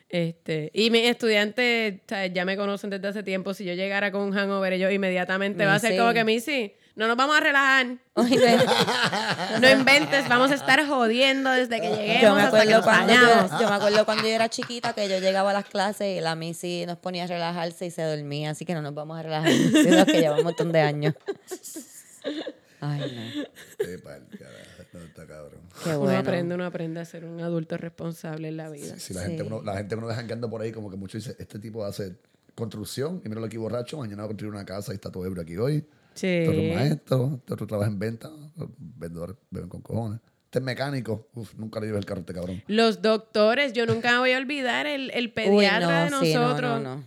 Este, 0.10 0.70
y 0.74 0.92
mis 0.92 1.08
estudiantes 1.10 1.96
o 1.96 2.08
sea, 2.08 2.28
ya 2.28 2.46
me 2.46 2.56
conocen 2.56 2.90
desde 2.92 3.08
hace 3.08 3.24
tiempo. 3.24 3.54
Si 3.54 3.66
yo 3.66 3.74
llegara 3.74 4.12
con 4.12 4.22
un 4.22 4.32
hangover, 4.32 4.74
ellos 4.74 4.92
inmediatamente 4.92 5.66
va 5.66 5.76
a 5.76 5.80
ser 5.80 5.98
como 5.98 6.14
que, 6.14 6.24
Missy, 6.24 6.74
no 6.96 7.08
nos 7.08 7.18
vamos 7.18 7.36
a 7.36 7.40
relajar. 7.40 7.98
No 9.60 9.70
inventes, 9.70 10.30
vamos 10.30 10.52
a 10.52 10.56
estar 10.56 10.86
jodiendo 10.86 11.50
desde 11.52 11.82
que 11.82 11.90
lleguemos 11.90 12.22
yo, 12.22 12.36
me 12.36 12.42
hasta 12.42 12.64
que 12.64 12.74
acuerdo 12.74 12.78
nos 12.78 12.84
cuando 12.86 13.14
yo, 13.14 13.60
yo 13.60 13.70
me 13.70 13.76
acuerdo 13.76 14.06
cuando 14.06 14.24
yo 14.24 14.30
era 14.30 14.50
chiquita 14.50 14.94
que 14.94 15.10
yo 15.10 15.20
llegaba 15.20 15.52
a 15.52 15.54
las 15.54 15.66
clases 15.66 16.18
y 16.18 16.22
la 16.22 16.36
Missy 16.36 16.86
nos 16.86 16.98
ponía 16.98 17.24
a 17.24 17.28
relajarse 17.28 17.88
y 17.88 17.92
se 17.92 18.04
dormía, 18.04 18.52
así 18.52 18.66
que 18.66 18.74
no 18.74 18.82
nos 18.82 18.94
vamos 18.94 19.18
a 19.18 19.24
relajar. 19.24 19.52
Los 19.52 20.06
que 20.06 20.20
llevan 20.20 20.40
un 20.40 20.44
montón 20.44 20.72
de 20.72 20.82
años. 20.82 21.16
Ay, 22.82 23.00
no. 23.16 23.44
No, 24.94 25.00
está 25.00 25.26
cabrón. 25.26 25.60
Qué 25.84 25.96
Uno 25.96 26.12
aprende, 26.18 26.56
uno 26.56 26.66
aprende 26.66 27.00
a 27.00 27.06
ser 27.06 27.26
un 27.26 27.42
adulto 27.42 27.78
responsable 27.78 28.48
en 28.50 28.58
la 28.58 28.70
vida. 28.70 28.98
Si 29.00 29.14
la, 29.14 29.22
Sí. 29.22 29.28
gente 29.28 29.44
uno, 29.44 29.62
la 29.64 29.76
gente 29.78 29.96
que 29.96 30.00
uno 30.00 30.08
ve 30.08 30.14
jangueando 30.16 30.50
por 30.50 30.62
ahí, 30.62 30.72
como 30.72 30.90
que 30.92 30.98
mucho 30.98 31.18
dice, 31.18 31.36
este 31.40 31.58
tipo 31.60 31.84
hace 31.84 32.16
construcción, 32.56 33.22
y 33.26 33.30
mira 33.30 33.40
lo 33.42 33.48
aquí 33.48 33.58
borracho, 33.58 33.98
mañana 33.98 34.22
va 34.22 34.26
a 34.26 34.28
construir 34.28 34.54
una 34.54 34.66
casa 34.66 34.92
y 34.92 34.96
está 34.96 35.12
todo 35.12 35.26
ebrio 35.26 35.42
aquí 35.42 35.58
hoy. 35.58 35.84
Sí. 36.14 36.28
Este 36.28 36.50
otro 36.50 36.62
es 36.62 36.76
maestro, 36.76 37.34
este 37.40 37.54
otro 37.54 37.68
trabaja 37.68 37.90
en 37.90 37.98
venta, 38.00 38.30
los 38.56 38.70
vendedores 38.78 39.36
beben 39.50 39.70
con 39.70 39.82
cojones. 39.82 40.20
Este 40.46 40.60
es 40.60 40.64
mecánico, 40.66 41.28
uf, 41.34 41.56
nunca 41.56 41.80
le 41.80 41.88
llevé 41.88 41.98
el 41.98 42.06
carro 42.06 42.20
a 42.20 42.22
este 42.22 42.34
cabrón. 42.36 42.62
Los 42.68 43.02
doctores, 43.02 43.74
yo 43.74 43.88
nunca 43.88 44.12
me 44.12 44.18
voy 44.20 44.34
a 44.34 44.38
olvidar 44.38 44.86
el, 44.86 45.10
el 45.10 45.26
Uy, 45.26 45.32
pediatra 45.32 46.10
no, 46.12 46.20
de 46.20 46.28
sí, 46.28 46.34
no, 46.36 46.42
nosotros. 46.42 46.82
no, 46.84 46.96
no. 46.98 47.04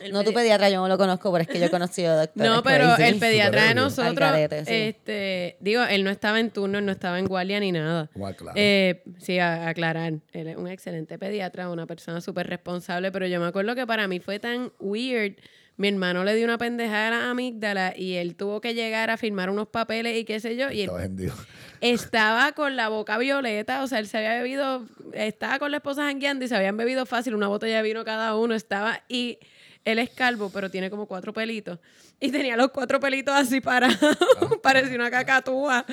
El 0.00 0.12
No, 0.12 0.22
tu 0.24 0.30
pedi- 0.30 0.34
pediatra 0.34 0.70
yo 0.70 0.80
no 0.80 0.88
lo 0.88 0.96
conozco, 0.98 1.30
pero 1.32 1.42
es 1.42 1.48
que 1.48 1.58
yo 1.58 1.66
he 1.66 1.70
conocido 1.70 2.16
doctores. 2.20 2.50
No, 2.50 2.62
pero 2.62 2.94
crazy. 2.94 3.14
el 3.14 3.18
pediatra 3.18 3.64
de 3.68 3.74
nosotros, 3.74 4.30
sí. 4.66 4.74
este, 4.74 5.56
digo, 5.60 5.82
él 5.84 6.04
no 6.04 6.10
estaba 6.10 6.38
en 6.40 6.50
turno, 6.50 6.78
él 6.78 6.86
no 6.86 6.92
estaba 6.92 7.18
en 7.18 7.26
guardia 7.26 7.58
ni 7.60 7.72
nada. 7.72 8.08
Igual, 8.14 8.36
claro. 8.36 8.54
Eh, 8.56 9.02
sí, 9.18 9.38
a, 9.38 9.68
aclarar, 9.68 10.14
él 10.32 10.46
es 10.48 10.56
un 10.56 10.68
excelente 10.68 11.18
pediatra, 11.18 11.68
una 11.70 11.86
persona 11.86 12.20
súper 12.20 12.46
responsable, 12.48 13.10
pero 13.12 13.26
yo 13.26 13.40
me 13.40 13.46
acuerdo 13.46 13.74
que 13.74 13.86
para 13.86 14.06
mí 14.08 14.20
fue 14.20 14.38
tan 14.38 14.72
weird. 14.78 15.34
Mi 15.76 15.86
hermano 15.86 16.24
le 16.24 16.34
dio 16.34 16.44
una 16.44 16.58
pendejada 16.58 17.06
a 17.06 17.10
la 17.10 17.30
amígdala 17.30 17.94
y 17.96 18.14
él 18.14 18.34
tuvo 18.34 18.60
que 18.60 18.74
llegar 18.74 19.10
a 19.10 19.16
firmar 19.16 19.48
unos 19.48 19.68
papeles 19.68 20.16
y 20.16 20.24
qué 20.24 20.40
sé 20.40 20.56
yo. 20.56 20.72
Y 20.72 20.80
él 20.80 20.86
Estaba 20.86 20.98
vendido. 21.02 21.34
estaba 21.80 22.50
con 22.52 22.74
la 22.74 22.88
boca 22.88 23.16
violeta, 23.18 23.82
o 23.82 23.86
sea, 23.86 24.00
él 24.00 24.08
se 24.08 24.18
había 24.18 24.34
bebido, 24.42 24.84
estaba 25.12 25.60
con 25.60 25.70
la 25.70 25.76
esposa 25.76 26.02
jangueando 26.02 26.44
y 26.44 26.48
se 26.48 26.56
habían 26.56 26.76
bebido 26.76 27.06
fácil 27.06 27.34
una 27.36 27.46
botella 27.46 27.76
de 27.76 27.82
vino 27.84 28.04
cada 28.04 28.34
uno, 28.36 28.54
estaba 28.54 29.04
y 29.08 29.38
él 29.92 29.98
es 29.98 30.10
calvo, 30.10 30.50
pero 30.52 30.70
tiene 30.70 30.90
como 30.90 31.06
cuatro 31.06 31.32
pelitos 31.32 31.78
y 32.20 32.30
tenía 32.30 32.56
los 32.56 32.70
cuatro 32.70 32.98
pelitos 33.00 33.34
así 33.34 33.60
parados, 33.60 33.98
parecía 34.62 34.94
una 34.96 35.10
cacatúa 35.10 35.84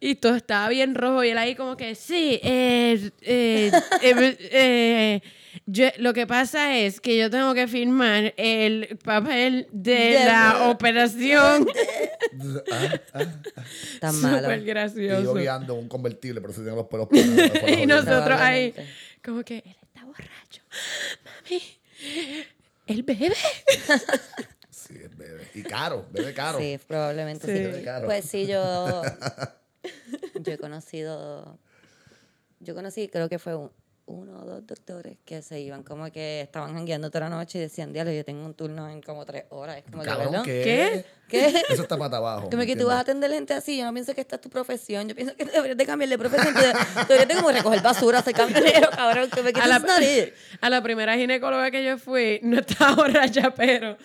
y 0.00 0.16
todo 0.16 0.34
estaba 0.36 0.68
bien 0.68 0.94
rojo 0.94 1.22
y 1.24 1.30
él 1.30 1.38
ahí 1.38 1.54
como 1.54 1.76
que 1.76 1.94
sí, 1.94 2.40
eh, 2.42 3.10
eh, 3.22 3.70
eh, 4.02 4.36
eh, 4.52 5.20
yo- 5.66 5.90
lo 5.98 6.12
que 6.12 6.26
pasa 6.26 6.76
es 6.76 7.00
que 7.00 7.16
yo 7.16 7.30
tengo 7.30 7.54
que 7.54 7.68
firmar 7.68 8.34
el 8.36 8.98
papel 9.04 9.68
de 9.72 9.92
De- 10.18 10.24
la 10.24 10.68
operación. 10.70 11.66
Ah, 12.72 12.88
ah. 13.14 13.24
Tan 14.00 14.20
malo. 14.22 14.38
Súper 14.38 14.58
Y 14.58 14.60
yo 14.62 14.66
gracioso. 14.66 15.34
guiando 15.34 15.74
un 15.74 15.86
convertible, 15.88 16.40
pero 16.40 16.52
si 16.54 16.60
tenía 16.60 16.74
los 16.76 16.86
pelos 16.86 17.08
parados, 17.08 17.70
y 17.82 17.86
nosotros 17.86 18.40
ahí, 18.40 18.72
como 19.22 19.42
que 19.44 19.58
él 19.58 19.76
está 19.82 20.04
borracho. 20.04 20.62
Mami, 21.24 21.62
él 22.92 23.02
bebe. 23.02 23.34
Sí, 24.70 24.94
es 25.02 25.16
bebé. 25.16 25.48
Y 25.54 25.62
caro, 25.62 26.06
bebe 26.10 26.32
caro. 26.34 26.58
Sí, 26.58 26.78
probablemente 26.86 27.46
Sí. 27.46 27.52
sí. 27.56 27.58
Bebe 27.64 27.82
caro. 27.84 28.06
Pues 28.06 28.24
sí, 28.24 28.46
yo, 28.46 29.02
yo 30.40 30.52
he 30.52 30.58
conocido, 30.58 31.58
yo 32.60 32.74
conocí, 32.74 33.08
creo 33.08 33.28
que 33.28 33.38
fue 33.38 33.54
un- 33.56 33.70
uno 34.06 34.40
o 34.40 34.44
dos 34.44 34.66
doctores 34.66 35.16
que 35.24 35.42
se 35.42 35.60
iban 35.60 35.82
como 35.82 36.10
que 36.10 36.40
estaban 36.40 36.74
jangueando 36.74 37.10
toda 37.10 37.28
la 37.28 37.36
noche 37.36 37.58
y 37.58 37.60
decían, 37.62 37.92
diablo, 37.92 38.12
yo 38.12 38.24
tengo 38.24 38.44
un 38.44 38.54
turno 38.54 38.88
en 38.88 39.00
como 39.00 39.24
tres 39.24 39.44
horas. 39.50 39.78
Es 39.78 39.84
como 39.84 40.02
que. 40.42 40.62
¿qué? 40.62 41.04
¿Qué? 41.28 41.62
Eso 41.70 41.82
está 41.82 41.96
para 41.96 42.16
abajo. 42.16 42.50
Como 42.50 42.56
¿me 42.58 42.66
que 42.66 42.76
tú 42.76 42.86
vas 42.86 42.96
a 42.96 43.00
atender 43.00 43.30
gente 43.30 43.54
así, 43.54 43.78
yo 43.78 43.84
no 43.84 43.92
pienso 43.92 44.14
que 44.14 44.20
esta 44.20 44.36
es 44.36 44.42
tu 44.42 44.50
profesión, 44.50 45.08
yo 45.08 45.14
pienso 45.14 45.34
que 45.34 45.44
deberías 45.46 45.78
de 45.78 45.86
cambiar 45.86 46.10
de 46.10 46.18
profesión, 46.18 46.54
deberías 46.54 47.28
de 47.28 47.34
como 47.34 47.50
recoger 47.50 47.80
basura, 47.80 48.22
ser 48.22 48.34
camionero, 48.34 48.90
cabrón, 48.90 49.30
que 49.30 49.42
me 49.42 49.50
A 49.50 49.66
la, 49.66 49.82
a 50.60 50.70
la 50.70 50.82
primera 50.82 51.16
ginecóloga 51.16 51.70
que 51.70 51.84
yo 51.84 51.98
fui, 51.98 52.40
no 52.42 52.58
estaba 52.58 52.94
borracha, 52.96 53.54
pero 53.54 53.96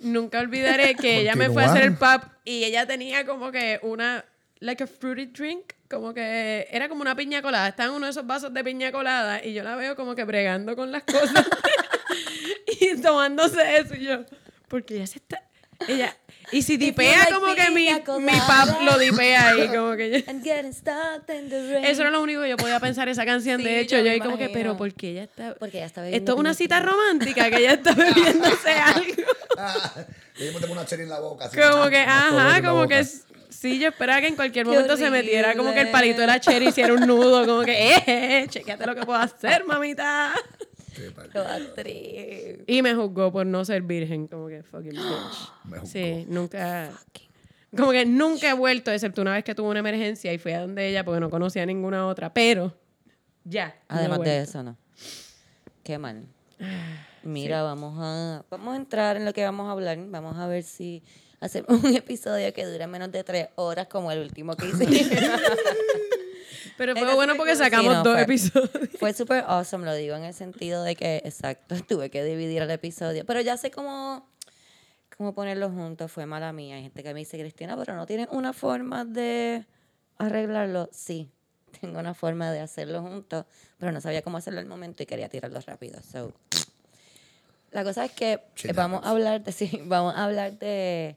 nunca 0.00 0.40
olvidaré 0.40 0.94
que 0.94 1.20
ella 1.20 1.34
me 1.34 1.50
fue 1.50 1.64
a 1.64 1.70
hacer 1.70 1.82
el 1.82 1.96
pap 1.96 2.24
y 2.44 2.64
ella 2.64 2.86
tenía 2.86 3.26
como 3.26 3.50
que 3.50 3.80
una, 3.82 4.24
like 4.60 4.82
a 4.82 4.86
fruity 4.86 5.26
drink, 5.26 5.72
como 5.88 6.14
que 6.14 6.66
era 6.70 6.88
como 6.88 7.02
una 7.02 7.14
piña 7.14 7.42
colada. 7.42 7.68
Estaba 7.68 7.90
en 7.90 7.96
uno 7.96 8.06
de 8.06 8.10
esos 8.10 8.26
vasos 8.26 8.52
de 8.52 8.64
piña 8.64 8.92
colada 8.92 9.44
y 9.44 9.52
yo 9.52 9.62
la 9.62 9.76
veo 9.76 9.96
como 9.96 10.14
que 10.14 10.24
bregando 10.24 10.76
con 10.76 10.90
las 10.92 11.02
cosas 11.02 11.46
y 12.80 13.00
tomándose 13.00 13.78
eso 13.78 13.94
y 13.94 14.04
yo, 14.04 14.24
porque 14.68 14.96
ella 14.96 15.06
se 15.06 15.18
está... 15.18 15.42
Ella, 15.88 16.16
y 16.52 16.62
si 16.62 16.78
dipea 16.78 17.18
like 17.18 17.34
como 17.34 17.54
que 17.54 17.70
mi, 17.70 17.92
mi 17.92 18.00
colada. 18.00 18.46
pap 18.46 18.80
lo 18.82 18.98
dipea 18.98 19.48
ahí, 19.48 19.68
como 19.68 19.94
que 19.94 20.10
yo... 20.10 20.16
I'm 20.32 20.42
getting 20.42 20.72
stuck 20.72 21.28
in 21.28 21.50
the 21.50 21.72
rain. 21.74 21.84
Eso 21.84 22.00
era 22.00 22.10
lo 22.10 22.22
único 22.22 22.40
que 22.40 22.48
yo 22.48 22.56
podía 22.56 22.80
pensar 22.80 23.10
esa 23.10 23.26
canción. 23.26 23.58
Sí, 23.58 23.64
de 23.64 23.80
hecho, 23.80 23.98
yo 23.98 24.10
ahí 24.10 24.20
como 24.20 24.38
que, 24.38 24.48
pero 24.48 24.74
¿por 24.76 24.94
qué 24.94 25.10
ella 25.10 25.24
está...? 25.24 25.54
Porque 25.58 25.76
ella 25.76 25.86
está 25.86 26.00
bebiendo 26.00 26.24
Esto 26.24 26.32
es 26.32 26.38
una 26.40 26.54
cita 26.54 26.80
romántica, 26.80 27.50
que 27.50 27.58
ella 27.58 27.72
está 27.74 27.92
bebiéndose 27.92 28.70
algo. 28.84 29.22
Ah, 29.58 29.92
le 30.38 30.46
dimos 30.46 30.62
una 30.62 30.86
cherry 30.86 31.02
en 31.02 31.10
la 31.10 31.20
boca. 31.20 31.44
así, 31.44 31.58
Como 31.58 31.84
que, 31.90 32.04
colores 32.04 32.08
ajá, 32.08 32.62
como 32.62 32.88
que... 32.88 33.04
Sí, 33.48 33.78
yo 33.78 33.88
esperaba 33.88 34.20
que 34.20 34.28
en 34.28 34.36
cualquier 34.36 34.66
momento 34.66 34.96
se 34.96 35.10
metiera 35.10 35.54
como 35.54 35.72
que 35.72 35.80
el 35.80 35.90
palito 35.90 36.20
de 36.20 36.26
la 36.26 36.40
cherry 36.40 36.68
hiciera 36.68 36.92
un 36.94 37.06
nudo, 37.06 37.46
como 37.46 37.62
que, 37.62 37.72
eh, 37.96 38.02
eh, 38.06 38.46
chequeate 38.48 38.86
lo 38.86 38.94
que 38.94 39.04
puedo 39.04 39.18
hacer, 39.18 39.64
mamita. 39.64 40.32
Qué. 40.94 42.64
Y 42.66 42.82
me 42.82 42.94
juzgó 42.94 43.30
por 43.30 43.46
no 43.46 43.64
ser 43.64 43.82
virgen, 43.82 44.26
como 44.26 44.48
que 44.48 44.62
fucking 44.62 44.92
bitch. 44.92 45.52
Me 45.64 45.78
juzgó. 45.78 45.92
Sí, 45.92 46.26
nunca... 46.28 46.90
Como 47.76 47.90
que 47.90 48.06
nunca 48.06 48.48
he 48.48 48.54
vuelto, 48.54 48.90
excepto 48.90 49.20
una 49.20 49.34
vez 49.34 49.44
que 49.44 49.54
tuve 49.54 49.68
una 49.68 49.80
emergencia 49.80 50.32
y 50.32 50.38
fui 50.38 50.52
a 50.52 50.60
donde 50.60 50.88
ella 50.88 51.04
porque 51.04 51.20
no 51.20 51.28
conocía 51.28 51.66
ninguna 51.66 52.06
otra, 52.06 52.32
pero 52.32 52.74
ya. 53.44 53.76
no 53.88 53.96
Además 53.96 54.20
de 54.20 54.40
eso, 54.40 54.62
no. 54.62 54.76
Qué 55.82 55.98
mal. 55.98 56.26
Mira, 57.22 57.62
vamos 57.62 57.98
a 58.00 58.44
vamos 58.50 58.74
a 58.74 58.76
entrar 58.76 59.16
en 59.16 59.24
lo 59.24 59.32
que 59.32 59.44
vamos 59.44 59.68
a 59.68 59.72
hablar. 59.72 59.98
Vamos 60.08 60.36
a 60.36 60.46
ver 60.46 60.62
si 60.62 61.02
hacemos 61.40 61.68
un 61.84 61.94
episodio 61.94 62.52
que 62.52 62.64
dure 62.64 62.86
menos 62.86 63.10
de 63.12 63.24
tres 63.24 63.48
horas 63.56 63.86
como 63.88 64.10
el 64.12 64.20
último 64.20 64.56
que 64.56 64.66
hice. 64.68 64.86
Pero 66.76 66.94
fue 66.94 67.14
bueno 67.14 67.36
porque 67.36 67.52
sí, 67.56 67.62
sacamos 67.62 67.94
no, 67.94 68.02
dos 68.02 68.14
fue- 68.14 68.22
episodios. 68.22 68.70
Fue 68.98 69.12
súper 69.14 69.44
awesome, 69.46 69.86
lo 69.86 69.94
digo 69.94 70.14
en 70.16 70.24
el 70.24 70.34
sentido 70.34 70.82
de 70.82 70.94
que, 70.94 71.22
exacto, 71.24 71.74
tuve 71.88 72.10
que 72.10 72.22
dividir 72.22 72.60
el 72.62 72.70
episodio. 72.70 73.24
Pero 73.24 73.40
ya 73.40 73.56
sé 73.56 73.70
cómo, 73.70 74.28
cómo 75.16 75.34
ponerlos 75.34 75.72
juntos. 75.72 76.12
Fue 76.12 76.26
mala 76.26 76.52
mía. 76.52 76.76
Hay 76.76 76.82
gente 76.82 77.02
que 77.02 77.14
me 77.14 77.20
dice, 77.20 77.38
Cristina, 77.38 77.76
pero 77.76 77.96
no 77.96 78.04
tienes 78.06 78.28
una 78.30 78.52
forma 78.52 79.04
de 79.06 79.64
arreglarlo. 80.18 80.90
Sí, 80.92 81.30
tengo 81.80 81.98
una 81.98 82.12
forma 82.12 82.50
de 82.52 82.60
hacerlo 82.60 83.00
juntos, 83.00 83.46
pero 83.78 83.90
no 83.92 84.00
sabía 84.02 84.20
cómo 84.20 84.36
hacerlo 84.36 84.60
al 84.60 84.66
momento 84.66 85.02
y 85.02 85.06
quería 85.06 85.30
tirarlo 85.30 85.60
rápido. 85.60 86.00
So, 86.02 86.34
la 87.70 87.84
cosa 87.84 88.04
es 88.04 88.12
que 88.12 88.40
vamos 88.74 89.02
a 89.04 89.10
hablar 89.10 89.42
de, 89.42 89.52
sí, 89.52 89.80
vamos 89.84 90.14
a 90.14 90.24
hablar 90.24 90.58
de, 90.58 91.16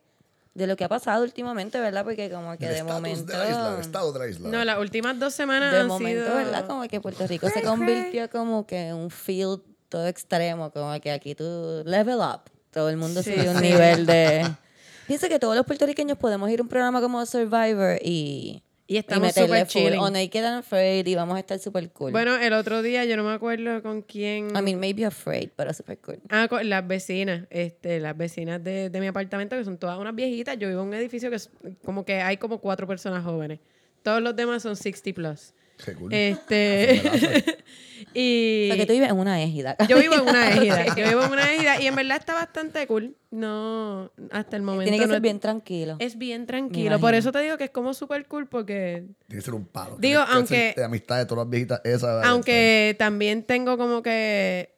de 0.54 0.68
lo 0.68 0.76
que 0.76 0.84
ha 0.84 0.90
pasado 0.90 1.24
últimamente, 1.24 1.80
¿verdad? 1.80 2.04
Porque 2.04 2.30
como 2.30 2.58
que 2.58 2.68
El 2.68 2.74
de 2.74 2.84
momento... 2.84 3.32
de 3.32 3.38
la 3.38 3.50
isla, 3.50 3.74
el 3.76 3.82
estado 3.82 4.12
de 4.14 4.20
la 4.20 4.28
isla. 4.28 4.50
No, 4.50 4.66
las 4.66 4.80
últimas 4.80 5.18
dos 5.20 5.34
semanas 5.34 5.72
De 5.72 5.80
han 5.80 5.88
momento, 5.88 6.24
sido... 6.26 6.36
¿verdad? 6.36 6.66
Como 6.68 6.88
que 6.88 7.00
Puerto 7.00 7.28
Rico 7.28 7.50
se 7.50 7.62
convirtió 7.62 8.30
como 8.30 8.66
que 8.66 8.90
en 8.90 8.96
un 8.96 9.12
field 9.12 9.62
todo 9.90 10.08
extremo, 10.08 10.72
como 10.72 11.00
que 11.00 11.12
aquí 11.12 11.36
tú 11.36 11.84
level 11.86 12.18
up. 12.18 12.42
Todo 12.72 12.90
el 12.90 12.98
mundo 12.98 13.24
Sí, 13.24 13.34
sube 13.34 13.50
un 13.50 13.62
nivel 13.62 14.06
de... 14.06 14.46
Pienso 15.08 15.28
que 15.28 15.40
todos 15.40 15.56
los 15.56 15.66
puertorriqueños 15.66 16.20
podemos 16.20 16.50
ir 16.52 16.60
a 16.60 16.64
un 16.64 16.70
programa 16.70 17.02
como 17.02 17.26
Survivor 17.26 17.98
y, 18.04 18.62
Y 18.90 18.98
estamos 18.98 19.34
súper 19.36 19.68
full. 19.68 19.84
chilling. 19.84 20.00
O 20.00 20.10
Naked 20.10 20.44
and 20.44 20.58
Afraid 20.58 21.06
y 21.06 21.14
vamos 21.14 21.38
a 21.38 21.40
estar 21.40 21.60
súper 21.60 21.92
cool. 21.92 22.12
Bueno, 22.12 22.36
el 22.38 22.54
otro 22.54 22.82
día 22.82 23.06
yo 23.06 23.16
no 23.18 23.24
me 23.24 23.34
acuerdo 23.34 23.84
con 23.84 24.02
quién... 24.02 24.48
I 24.58 24.64
mean, 24.64 24.80
maybe 24.80 25.06
afraid, 25.06 25.52
pero 25.56 25.72
súper 25.76 26.00
cool. 26.00 26.20
Ah, 26.30 26.48
con 26.50 26.68
las 26.68 26.88
vecinas, 26.88 27.46
este, 27.52 28.00
las 28.00 28.18
vecinas 28.18 28.64
de, 28.64 28.90
de 28.90 29.00
mi 29.00 29.06
apartamento, 29.06 29.56
que 29.56 29.64
son 29.64 29.78
todas 29.78 30.00
unas 30.00 30.16
viejitas. 30.16 30.58
Yo 30.58 30.68
vivo 30.68 30.82
en 30.82 30.88
un 30.88 30.94
edificio 30.96 31.30
que 31.30 31.36
es 31.36 31.52
como 31.86 32.04
que 32.04 32.16
hay 32.16 32.38
como 32.38 32.58
cuatro 32.58 32.88
personas 32.88 33.24
jóvenes. 33.24 33.60
Todos 34.02 34.24
los 34.24 34.36
demás 34.36 34.64
son 34.64 34.76
60 34.76 35.14
plus. 35.14 35.54
Qué 35.84 35.94
cool. 35.94 36.14
Este. 36.14 37.02
y. 38.14 38.66
O 38.66 38.74
sea, 38.74 38.78
que 38.78 38.86
tú 38.86 38.94
vives 38.94 39.10
en 39.10 39.18
una 39.18 39.42
égida. 39.42 39.76
Yo 39.88 39.98
vivo 40.00 40.16
en 40.16 40.22
una 40.22 40.50
égida. 40.56 40.86
Yo 40.96 41.08
vivo 41.08 41.24
en 41.24 41.32
una 41.32 41.54
égida 41.54 41.82
y 41.82 41.88
en 41.88 41.96
verdad 41.96 42.18
está 42.18 42.34
bastante 42.34 42.86
cool. 42.88 43.16
No, 43.32 44.12
hasta 44.32 44.56
el 44.58 44.62
momento. 44.64 44.84
Tiene 44.92 44.98
que 44.98 45.06
no 45.08 45.14
ser 45.14 45.18
es- 45.18 45.22
bien 45.22 45.40
tranquilo. 45.40 45.96
Es 46.00 46.18
bien 46.18 46.46
tranquilo. 46.46 47.00
Por 47.00 47.14
eso 47.14 47.32
te 47.32 47.40
digo 47.40 47.58
que 47.58 47.66
es 47.66 47.70
como 47.72 47.94
súper 47.94 48.26
cool 48.28 48.48
porque. 48.48 49.06
Tiene 49.28 49.40
que 49.40 49.46
ser 49.46 49.54
un 49.54 49.66
palo. 49.66 49.98
Digo, 50.00 50.22
aunque- 50.28 50.74
De 50.76 50.84
amistad 50.84 51.18
de 51.18 51.26
todas 51.26 51.46
las 51.46 51.50
viejitas 51.52 51.82
esas. 51.84 52.26
Aunque 52.26 52.96
también 53.00 53.44
tengo 53.44 53.78
como 53.78 54.02
que. 54.02 54.76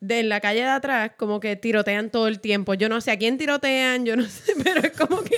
De 0.00 0.20
en 0.20 0.28
la 0.28 0.40
calle 0.40 0.60
de 0.60 0.66
atrás, 0.68 1.12
como 1.16 1.40
que 1.40 1.56
tirotean 1.56 2.10
todo 2.10 2.28
el 2.28 2.38
tiempo. 2.40 2.74
Yo 2.74 2.90
no 2.90 3.00
sé 3.00 3.10
a 3.12 3.16
quién 3.16 3.38
tirotean, 3.38 4.04
yo 4.04 4.16
no 4.16 4.24
sé, 4.28 4.52
pero 4.62 4.80
es 4.82 4.90
como 4.90 5.22
que. 5.22 5.34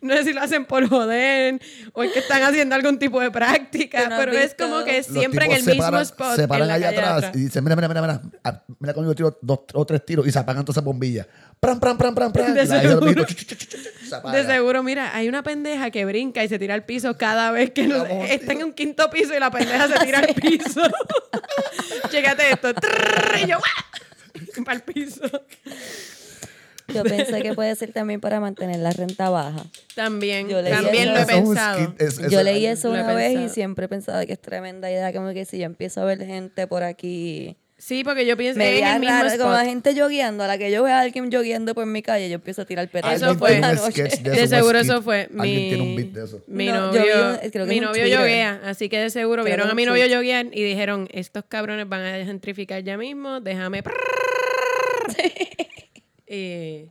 No 0.00 0.14
sé 0.16 0.24
si 0.24 0.32
lo 0.32 0.40
hacen 0.42 0.64
por 0.64 0.88
joder 0.88 1.60
o 1.92 2.02
es 2.04 2.12
que 2.12 2.20
están 2.20 2.42
haciendo 2.42 2.74
algún 2.76 2.98
tipo 2.98 3.20
de 3.20 3.30
práctica, 3.32 4.04
¿Tú 4.04 4.08
no 4.10 4.14
has 4.14 4.20
pero 4.20 4.32
es 4.38 4.54
como 4.54 4.84
que 4.84 5.02
siempre 5.02 5.46
en 5.46 5.52
el 5.52 5.62
se 5.62 5.70
mismo 5.72 5.84
paran- 5.90 6.02
spot. 6.02 6.36
Se 6.36 6.46
paran 6.48 6.70
allá 6.70 6.90
atrás 6.90 7.30
y 7.34 7.38
dicen, 7.40 7.64
mira, 7.64 7.74
mira, 7.74 7.88
mira, 7.88 8.00
mira, 8.02 8.22
ah, 8.44 8.62
mira 8.78 8.94
cuando 8.94 9.10
yo 9.12 9.16
tiro 9.16 9.38
dos 9.42 9.60
o 9.74 9.84
tres 9.84 10.04
tiros 10.06 10.26
y 10.26 10.30
se 10.30 10.38
apagan 10.38 10.64
todas 10.64 10.76
esas 10.76 10.84
bombillas. 10.84 11.26
Pram, 11.58 11.80
pram, 11.80 11.98
pram, 11.98 12.14
pram, 12.14 12.32
pram. 12.32 12.54
De 12.54 12.66
seguro. 12.66 13.00
viejito, 13.00 13.24
chu, 13.24 13.34
chu, 13.34 13.44
chu, 13.56 13.66
chu, 13.66 13.66
chu, 13.78 14.06
se 14.08 14.14
apaga. 14.14 14.38
De 14.38 14.46
seguro, 14.46 14.82
mira, 14.84 15.16
hay 15.16 15.28
una 15.28 15.42
pendeja 15.42 15.90
que 15.90 16.04
brinca 16.04 16.44
y 16.44 16.48
se 16.48 16.58
tira 16.60 16.74
al 16.74 16.84
piso 16.84 17.16
cada 17.18 17.50
vez 17.50 17.70
que 17.72 17.88
no- 17.88 18.04
Vamos, 18.04 18.30
está 18.30 18.52
en 18.52 18.62
un 18.64 18.72
quinto 18.74 19.10
piso 19.10 19.34
y 19.34 19.40
la 19.40 19.50
pendeja 19.50 19.88
se 19.88 19.98
tira 20.06 20.20
al 20.20 20.26
piso. 20.40 20.80
Chécate 22.10 22.52
esto. 22.52 22.72
Trrr, 22.74 23.38
y 23.44 23.46
yo, 23.48 23.58
para 24.64 24.76
el 24.76 24.82
piso. 24.82 25.22
Yo 26.94 27.02
pensé 27.04 27.42
que 27.42 27.54
puede 27.54 27.74
ser 27.76 27.92
también 27.92 28.20
para 28.20 28.40
mantener 28.40 28.78
la 28.80 28.92
renta 28.92 29.28
baja. 29.30 29.64
También, 29.94 30.48
Yo 30.48 30.62
leí 30.62 30.72
también 30.72 31.04
eso. 31.04 31.12
lo 31.12 31.18
he 31.18 31.22
es 31.22 31.26
pensado. 31.26 31.84
skit, 31.84 32.00
es- 32.00 32.30
Yo 32.30 32.42
leí 32.42 32.66
eso 32.66 32.90
una 32.90 33.12
vez 33.14 33.32
y 33.32 33.34
pensado. 33.34 33.54
siempre 33.54 33.84
he 33.84 33.88
pensado 33.88 34.26
que 34.26 34.32
es 34.32 34.40
tremenda 34.40 34.90
idea, 34.90 35.12
como 35.12 35.32
que 35.32 35.44
si 35.44 35.58
yo 35.58 35.64
empiezo 35.66 36.00
a 36.00 36.04
ver 36.04 36.24
gente 36.24 36.66
por 36.66 36.82
aquí 36.82 37.56
Sí, 37.80 38.02
porque 38.02 38.26
yo 38.26 38.36
pienso 38.36 38.58
en 38.60 38.66
veía 38.70 38.94
el 38.94 39.00
mismo 39.00 39.14
raro, 39.22 39.30
como 39.38 39.50
la 39.52 39.58
spot. 39.62 39.68
gente 39.70 40.00
jogueando, 40.00 40.42
a 40.42 40.48
la 40.48 40.58
que 40.58 40.68
yo 40.72 40.82
vea 40.82 40.98
a 40.98 41.02
alguien 41.02 41.30
jogueando 41.30 41.76
por 41.76 41.86
mi 41.86 42.02
calle, 42.02 42.28
yo 42.28 42.34
empiezo 42.34 42.62
a 42.62 42.64
tirar 42.64 42.88
petadas. 42.88 43.18
Eso 43.22 43.26
Alguien 43.26 43.38
fue. 43.38 43.50
de 43.52 44.02
De 44.02 44.32
eso, 44.32 44.42
un 44.42 44.48
seguro 44.48 44.78
eso 44.80 45.00
fue. 45.00 45.28
Alguien 45.38 45.62
mi, 45.62 45.68
tiene 45.68 45.82
un 45.84 45.94
beat 45.94 46.08
de 46.08 46.24
eso. 46.24 46.42
Mi 46.48 46.66
No, 46.66 46.86
novio, 46.88 47.02
vi- 47.40 47.50
creo 47.50 47.66
que 47.66 47.72
mi 47.74 47.78
novio 47.78 48.04
yoguea, 48.08 48.60
así 48.64 48.88
que 48.88 48.98
de 48.98 49.10
seguro 49.10 49.44
Creo 49.44 49.54
que 49.54 49.56
vieron 49.58 49.70
a 49.70 49.74
mi 49.76 49.84
novio 49.84 50.06
yoguear 50.06 50.46
y 50.52 50.64
dijeron, 50.64 51.06
estos 51.12 51.44
cabrones 51.46 51.88
van 51.88 52.00
a 52.04 52.24
gentrificar 52.24 52.82
ya 52.82 52.96
mismo, 52.96 53.40
déjame... 53.40 53.84
y, 56.28 56.86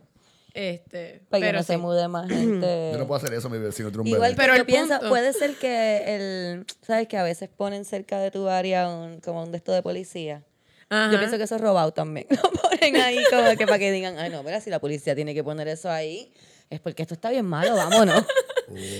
este, 0.54 1.20
Para 1.28 1.40
que 1.40 1.46
pero 1.46 1.58
no 1.58 1.62
se 1.64 1.76
mude 1.76 2.08
más 2.08 2.28
gente. 2.30 2.90
Yo 2.92 2.98
no 2.98 3.06
puedo 3.06 3.18
hacer 3.22 3.32
eso, 3.34 3.48
mi 3.48 3.58
vecino 3.58 3.90
tiene 3.90 4.02
un 4.02 4.06
Igual 4.08 4.34
bebé. 4.34 4.34
que 4.34 4.40
Pero 4.40 4.54
el 4.54 4.66
punto- 4.88 5.08
puede 5.08 5.32
ser 5.32 5.54
que 5.56 6.14
el, 6.56 6.66
sabes 6.86 7.06
que 7.08 7.16
a 7.16 7.22
veces 7.22 7.48
ponen 7.48 7.84
cerca 7.84 8.18
de 8.18 8.30
tu 8.30 8.48
área 8.48 8.88
un, 8.88 9.20
como 9.20 9.42
un 9.42 9.50
de 9.52 9.58
esto 9.58 9.72
de 9.72 9.82
policía. 9.82 10.42
Ajá. 10.90 11.12
Yo 11.12 11.18
pienso 11.18 11.36
que 11.36 11.44
eso 11.44 11.54
es 11.56 11.60
robado 11.60 11.92
también. 11.92 12.26
Lo 12.30 12.50
ponen 12.50 12.96
ahí 12.96 13.18
como 13.30 13.50
que 13.56 13.66
para 13.66 13.78
que 13.78 13.92
digan, 13.92 14.18
ay 14.18 14.30
no, 14.30 14.42
mira, 14.42 14.60
si 14.60 14.70
la 14.70 14.78
policía 14.80 15.14
tiene 15.14 15.34
que 15.34 15.44
poner 15.44 15.68
eso 15.68 15.90
ahí, 15.90 16.32
es 16.70 16.80
porque 16.80 17.02
esto 17.02 17.14
está 17.14 17.30
bien 17.30 17.44
malo, 17.44 17.76
vámonos. 17.76 18.24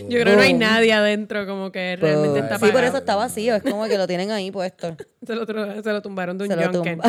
Yo 0.08 0.20
creo 0.20 0.24
que 0.24 0.36
no 0.36 0.40
hay 0.42 0.50
Boom. 0.52 0.60
nadie 0.60 0.92
adentro 0.94 1.46
como 1.46 1.70
que 1.72 1.96
realmente 1.96 2.38
está 2.40 2.54
sí, 2.54 2.60
por 2.60 2.68
apagado. 2.70 2.88
eso 2.88 2.98
está 2.98 3.16
vacío, 3.16 3.54
es 3.54 3.62
como 3.62 3.86
que 3.86 3.98
lo 3.98 4.06
tienen 4.06 4.30
ahí 4.30 4.50
puesto. 4.50 4.96
Se 5.26 5.34
lo, 5.34 5.44
se 5.44 5.92
lo 5.92 6.00
tumbaron 6.02 6.38
de 6.38 6.44
un 6.44 6.50
Se 6.50 6.56
lo 6.56 6.70
tumbaron. 6.70 7.02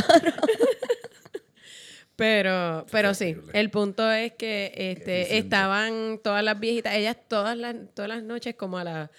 Pero, 2.20 2.86
pero 2.92 3.14
sí, 3.14 3.38
el 3.54 3.70
punto 3.70 4.12
es 4.12 4.34
que 4.34 4.74
este, 4.76 5.38
estaban 5.38 6.20
todas 6.22 6.44
las 6.44 6.60
viejitas, 6.60 6.94
ellas 6.94 7.16
todas 7.30 7.58
las, 7.58 7.76
todas 7.94 8.10
las 8.10 8.24
noches, 8.24 8.56
como 8.56 8.78
a 8.78 8.84
las 8.84 9.10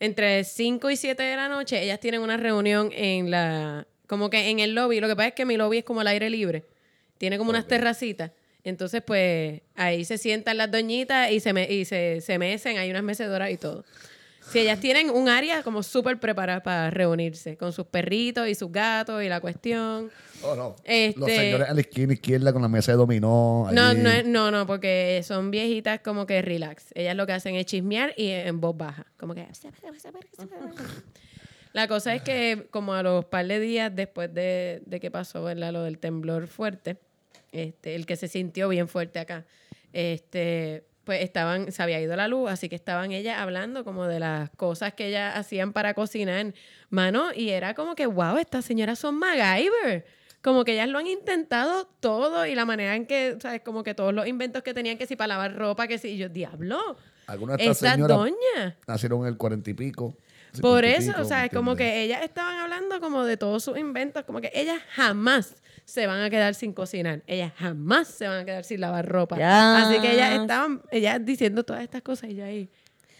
entre 0.00 0.44
5 0.44 0.90
y 0.90 0.96
7 0.96 1.22
de 1.22 1.36
la 1.36 1.50
noche, 1.50 1.82
ellas 1.82 2.00
tienen 2.00 2.22
una 2.22 2.38
reunión 2.38 2.90
en 2.94 3.30
la, 3.30 3.86
como 4.06 4.30
que 4.30 4.48
en 4.48 4.60
el 4.60 4.74
lobby. 4.74 4.98
Lo 4.98 5.08
que 5.08 5.14
pasa 5.16 5.28
es 5.28 5.34
que 5.34 5.44
mi 5.44 5.58
lobby 5.58 5.78
es 5.78 5.84
como 5.84 6.00
al 6.00 6.06
aire 6.06 6.30
libre. 6.30 6.64
Tiene 7.18 7.36
como 7.36 7.50
unas 7.50 7.66
terracitas. 7.68 8.30
Entonces, 8.64 9.02
pues, 9.02 9.60
ahí 9.74 10.06
se 10.06 10.16
sientan 10.16 10.56
las 10.56 10.70
doñitas 10.70 11.30
y 11.30 11.40
se, 11.40 11.52
me, 11.52 11.70
y 11.70 11.84
se, 11.84 12.22
se 12.22 12.38
mecen, 12.38 12.78
hay 12.78 12.90
unas 12.90 13.02
mecedoras 13.02 13.50
y 13.50 13.58
todo. 13.58 13.84
Si 14.50 14.58
ellas 14.60 14.80
tienen 14.80 15.10
un 15.10 15.28
área 15.28 15.62
como 15.62 15.82
súper 15.82 16.18
preparada 16.18 16.62
para 16.62 16.90
reunirse, 16.90 17.56
con 17.56 17.72
sus 17.72 17.86
perritos 17.86 18.48
y 18.48 18.54
sus 18.54 18.72
gatos 18.72 19.22
y 19.22 19.28
la 19.28 19.40
cuestión. 19.40 20.10
Oh, 20.42 20.54
no. 20.56 20.76
Este- 20.84 21.18
Los 21.18 21.30
señores 21.30 21.68
a 21.68 21.74
la 21.74 21.80
esquina 21.80 22.12
izquierda 22.14 22.52
con 22.52 22.62
la 22.62 22.68
mesa 22.68 22.92
de 22.92 22.98
dominó. 22.98 23.68
No, 23.72 23.92
no, 23.92 24.10
no, 24.24 24.50
no, 24.50 24.66
porque 24.66 25.20
son 25.24 25.50
viejitas 25.50 26.00
como 26.00 26.26
que 26.26 26.40
relax. 26.40 26.86
Ellas 26.94 27.14
lo 27.14 27.26
que 27.26 27.32
hacen 27.32 27.56
es 27.56 27.66
chismear 27.66 28.14
y 28.16 28.28
en 28.28 28.60
voz 28.60 28.76
baja. 28.76 29.06
Como 29.18 29.34
que... 29.34 29.46
La 31.72 31.86
cosa 31.86 32.14
es 32.14 32.22
que 32.22 32.66
como 32.70 32.94
a 32.94 33.02
los 33.02 33.26
par 33.26 33.46
de 33.46 33.60
días 33.60 33.94
después 33.94 34.32
de, 34.32 34.82
de 34.86 35.00
que 35.00 35.10
pasó 35.10 35.44
¿verdad? 35.44 35.72
lo 35.72 35.82
del 35.82 35.98
temblor 35.98 36.46
fuerte, 36.46 36.96
este, 37.52 37.94
el 37.94 38.06
que 38.06 38.16
se 38.16 38.28
sintió 38.28 38.68
bien 38.68 38.88
fuerte 38.88 39.18
acá, 39.18 39.44
este, 39.92 40.84
pues 41.08 41.22
estaban, 41.22 41.72
se 41.72 41.82
había 41.82 41.98
ido 42.02 42.14
la 42.16 42.28
luz, 42.28 42.50
así 42.50 42.68
que 42.68 42.74
estaban 42.74 43.12
ellas 43.12 43.38
hablando 43.38 43.82
como 43.82 44.06
de 44.06 44.20
las 44.20 44.50
cosas 44.50 44.92
que 44.92 45.06
ellas 45.06 45.34
hacían 45.38 45.72
para 45.72 45.94
cocinar, 45.94 46.52
mano, 46.90 47.28
y 47.34 47.48
era 47.48 47.72
como 47.72 47.94
que, 47.94 48.04
wow, 48.04 48.36
estas 48.36 48.66
señoras 48.66 48.98
son 48.98 49.14
MacGyver. 49.18 50.04
Como 50.42 50.64
que 50.64 50.74
ellas 50.74 50.86
lo 50.90 50.98
han 50.98 51.06
intentado 51.06 51.86
todo 52.00 52.44
y 52.44 52.54
la 52.54 52.66
manera 52.66 52.94
en 52.94 53.06
que, 53.06 53.38
¿sabes? 53.40 53.62
Como 53.62 53.82
que 53.82 53.94
todos 53.94 54.12
los 54.12 54.26
inventos 54.26 54.62
que 54.62 54.74
tenían 54.74 54.98
que 54.98 55.06
si 55.06 55.16
para 55.16 55.28
lavar 55.28 55.56
ropa, 55.56 55.88
que 55.88 55.96
si, 55.96 56.08
y 56.08 56.18
yo, 56.18 56.28
diablo, 56.28 56.98
Algunas 57.26 57.56
de 57.56 57.62
estas 57.62 57.76
esta 57.78 57.92
señoras 57.94 58.18
doña. 58.18 58.76
nacieron 58.86 59.22
en 59.22 59.28
el 59.28 59.38
cuarenta 59.38 59.70
y 59.70 59.72
pico. 59.72 60.14
Por 60.60 60.84
50 60.84 60.88
y 60.88 60.92
eso, 60.92 61.22
o 61.22 61.24
sea, 61.24 61.46
es 61.46 61.50
como 61.50 61.74
que 61.74 62.02
ellas 62.02 62.20
estaban 62.22 62.58
hablando 62.58 63.00
como 63.00 63.24
de 63.24 63.38
todos 63.38 63.64
sus 63.64 63.78
inventos, 63.78 64.24
como 64.24 64.42
que 64.42 64.50
ellas 64.52 64.82
jamás 64.90 65.54
se 65.88 66.06
van 66.06 66.20
a 66.20 66.28
quedar 66.28 66.54
sin 66.54 66.74
cocinar, 66.74 67.22
ellas 67.26 67.50
jamás 67.56 68.08
se 68.08 68.28
van 68.28 68.40
a 68.40 68.44
quedar 68.44 68.62
sin 68.62 68.78
lavar 68.82 69.06
ropa. 69.08 69.38
Ya. 69.38 69.88
Así 69.88 69.98
que 70.00 70.12
ellas 70.12 70.38
estaban, 70.38 70.82
ellas 70.90 71.18
diciendo 71.24 71.64
todas 71.64 71.82
estas 71.82 72.02
cosas 72.02 72.28
y 72.28 72.34
yo 72.34 72.44
ahí, 72.44 72.68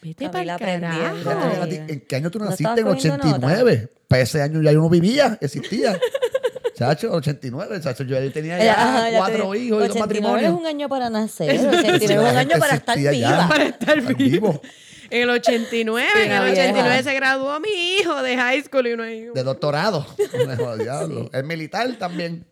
vete 0.03 0.29
para 0.29 0.53
el 0.53 0.59
carajo. 0.59 1.65
¿En 1.65 2.01
qué 2.07 2.17
año 2.17 2.31
tú 2.31 2.39
¿No 2.39 2.45
naciste? 2.45 2.65
En 2.65 2.79
estabas 2.79 3.05
el 3.05 3.11
cogiendo 3.11 3.17
nota? 3.17 3.47
89. 3.47 3.93
Para 4.07 4.23
ese 4.23 4.43
año 4.43 4.61
ya 4.61 4.73
yo 4.73 4.81
no 4.81 4.91
vivía, 4.91 5.39
existía. 5.41 5.99
Chacho, 6.75 7.11
89, 7.11 7.81
chacho, 7.81 8.05
yo 8.05 8.17
ahí 8.17 8.31
tenía 8.31 8.57
ya 8.63 8.73
ajá, 8.73 9.11
ya 9.11 9.19
cuatro 9.19 9.51
te- 9.51 9.59
hijos 9.59 9.79
y 9.85 9.89
dos 9.89 9.91
89 9.91 10.01
matrimonios. 10.01 10.53
es 10.53 10.59
un 10.61 10.67
año 10.67 10.89
para 10.89 11.11
nacer, 11.11 11.51
89 11.51 12.05
es 12.07 12.11
un 12.31 12.37
año 12.37 12.59
para 12.61 12.75
estar 12.77 12.97
ya. 12.99 13.11
viva. 13.11 13.49
Para 13.49 13.65
estar 13.65 13.99
Estar 13.99 14.15
vivo. 14.15 14.63
En 15.11 15.23
el 15.23 15.31
89, 15.31 16.09
Sí, 16.13 16.19
en 16.23 16.33
el 16.33 16.41
una 16.41 16.51
89 16.51 16.89
vieja. 16.89 17.03
se 17.03 17.15
graduó 17.15 17.61
mi 17.61 17.69
hijo 17.99 18.23
de 18.23 18.37
high 18.37 18.63
school 18.63 18.87
y 18.87 18.93
uno 18.93 19.03
ahí. 19.05 19.27
De 19.35 19.43
doctorado. 19.43 20.07
Diablo. 20.79 21.31
El 21.33 21.45
militar 21.45 21.89
también. 21.99 22.47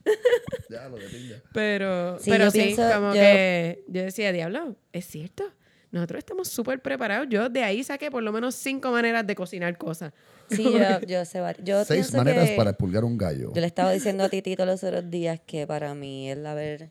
Diablo, 0.68 0.96
de 0.98 1.06
pinga. 1.06 1.36
Pero, 1.52 2.18
Sí, 2.18 2.30
pero 2.30 2.44
yo 2.44 2.50
sí, 2.50 2.58
pienso- 2.60 2.90
como 2.94 3.08
yo- 3.14 3.20
que 3.20 3.84
yo 3.88 4.02
decía, 4.02 4.32
diablo, 4.32 4.76
es 4.92 5.06
cierto. 5.06 5.44
Nosotros 5.90 6.18
estamos 6.18 6.48
súper 6.48 6.80
preparados. 6.82 7.26
Yo 7.30 7.48
de 7.48 7.62
ahí 7.62 7.82
saqué 7.84 8.10
por 8.10 8.22
lo 8.22 8.32
menos 8.32 8.54
cinco 8.54 8.90
maneras 8.90 9.26
de 9.26 9.34
cocinar 9.34 9.78
cosas. 9.78 10.12
Sí, 10.50 10.62
yo, 11.00 11.00
yo 11.06 11.24
sé 11.24 11.40
Yo 11.62 11.84
Seis 11.84 12.12
maneras 12.12 12.50
que- 12.50 12.56
para 12.56 12.70
expulgar 12.70 13.04
un 13.04 13.16
gallo. 13.16 13.52
Yo 13.54 13.60
le 13.60 13.66
estaba 13.66 13.92
diciendo 13.92 14.24
a 14.24 14.28
Titito 14.28 14.66
los 14.66 14.82
otros 14.82 15.08
días 15.10 15.40
que 15.46 15.66
para 15.66 15.94
mí 15.94 16.30
el 16.30 16.44
haber... 16.46 16.90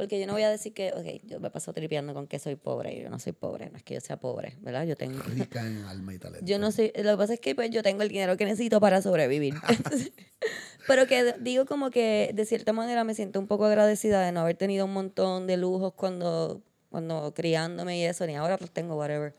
Porque 0.00 0.18
yo 0.18 0.26
no 0.26 0.32
voy 0.32 0.44
a 0.44 0.48
decir 0.48 0.72
que, 0.72 0.94
ok, 0.96 1.28
yo 1.28 1.40
me 1.40 1.50
paso 1.50 1.74
tripeando 1.74 2.14
con 2.14 2.26
que 2.26 2.38
soy 2.38 2.56
pobre. 2.56 2.98
Yo 2.98 3.10
no 3.10 3.18
soy 3.18 3.32
pobre, 3.32 3.68
no 3.68 3.76
es 3.76 3.82
que 3.82 3.92
yo 3.92 4.00
sea 4.00 4.16
pobre, 4.16 4.56
¿verdad? 4.62 4.86
Yo 4.86 4.96
tengo... 4.96 5.20
Rica 5.24 5.60
en 5.60 5.84
alma 5.84 6.14
y 6.14 6.18
talento. 6.18 6.46
Yo 6.46 6.58
no 6.58 6.72
soy... 6.72 6.90
Lo 6.96 7.10
que 7.10 7.16
pasa 7.18 7.34
es 7.34 7.40
que 7.40 7.54
pues, 7.54 7.68
yo 7.68 7.82
tengo 7.82 8.00
el 8.00 8.08
dinero 8.08 8.34
que 8.38 8.46
necesito 8.46 8.80
para 8.80 9.02
sobrevivir. 9.02 9.56
Entonces, 9.68 10.12
pero 10.86 11.06
que 11.06 11.34
digo 11.40 11.66
como 11.66 11.90
que 11.90 12.30
de 12.32 12.46
cierta 12.46 12.72
manera 12.72 13.04
me 13.04 13.14
siento 13.14 13.38
un 13.40 13.46
poco 13.46 13.66
agradecida 13.66 14.24
de 14.24 14.32
no 14.32 14.40
haber 14.40 14.56
tenido 14.56 14.86
un 14.86 14.94
montón 14.94 15.46
de 15.46 15.58
lujos 15.58 15.92
cuando, 15.92 16.62
cuando 16.88 17.34
criándome 17.34 17.98
y 17.98 18.04
eso, 18.04 18.26
ni 18.26 18.36
ahora 18.36 18.56
los 18.58 18.70
tengo, 18.70 18.96
whatever. 18.96 19.34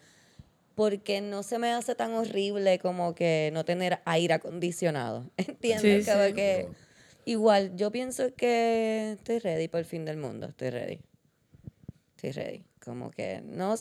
Porque 0.75 1.21
no 1.21 1.41
se 1.41 1.57
me 1.57 1.71
hace 1.71 1.95
tan 1.95 2.13
horrible 2.13 2.77
como 2.77 3.15
que 3.15 3.49
no 3.51 3.65
tener 3.65 3.97
aire 4.05 4.35
acondicionado. 4.35 5.27
¿Entiendes? 5.37 6.05
Sí, 6.05 6.11
Como 6.11 6.23
sí. 6.25 6.33
que 6.33 6.67
igual, 7.25 7.75
yo 7.75 7.91
pienso 7.91 8.33
que 8.35 9.13
estoy 9.17 9.39
ready 9.39 9.67
para 9.67 9.79
el 9.79 9.85
fin 9.85 10.05
del 10.05 10.17
mundo. 10.17 10.47
Estoy 10.47 10.69
ready. 10.69 10.99
Estoy 12.15 12.31
ready. 12.31 12.63
Como 12.83 13.11
que 13.11 13.41
no... 13.43 13.75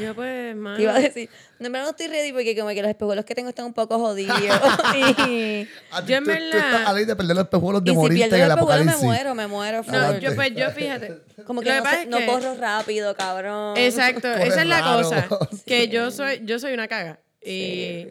Yo 0.00 0.14
pues, 0.16 0.54
Te 0.76 0.82
iba 0.82 0.94
a 0.96 0.98
decir, 0.98 1.30
no, 1.60 1.66
en 1.66 1.72
verdad 1.72 1.86
no 1.86 1.90
estoy 1.92 2.08
ready 2.08 2.32
porque 2.32 2.56
como 2.56 2.68
que 2.70 2.82
los 2.82 2.90
espejuelos 2.90 3.24
que 3.24 3.34
tengo 3.36 3.48
están 3.48 3.66
un 3.66 3.72
poco 3.72 3.98
jodidos. 3.98 4.36
y, 5.28 5.66
A 5.92 6.04
ti 6.04 6.12
Yo 6.12 6.16
en 6.18 6.24
tú- 6.24 6.30
tú 6.30 6.36
verdad- 6.36 6.56
estás 6.72 6.86
a 6.88 6.92
ley 6.92 7.04
de 7.04 7.16
perder 7.16 7.36
los 7.36 7.44
espejuelos 7.44 7.84
de 7.84 7.92
y 7.92 7.94
si 7.94 8.08
pierdo 8.08 8.34
en 8.36 8.42
el 8.42 8.46
el 8.50 8.50
espejuelo 8.58 8.84
me 8.84 8.96
muero, 8.96 9.34
me 9.36 9.46
muero. 9.46 9.82
No, 9.86 10.18
yo 10.18 10.34
pues, 10.34 10.54
yo 10.54 10.70
fíjate. 10.72 11.18
como 11.46 11.62
que 11.62 11.70
no, 11.70 11.88
es 11.88 12.08
no 12.08 12.18
que- 12.18 12.26
corro 12.26 12.56
rápido, 12.56 13.14
cabrón. 13.14 13.76
Exacto, 13.78 14.22
Corre 14.32 14.48
esa 14.48 14.62
es 14.62 14.66
la 14.68 14.80
raro. 14.80 15.02
cosa. 15.08 15.28
Que 15.64 15.88
yo 15.88 16.10
soy, 16.10 16.40
yo 16.44 16.58
soy 16.58 16.74
una 16.74 16.88
caga. 16.88 17.20
Y 17.40 18.08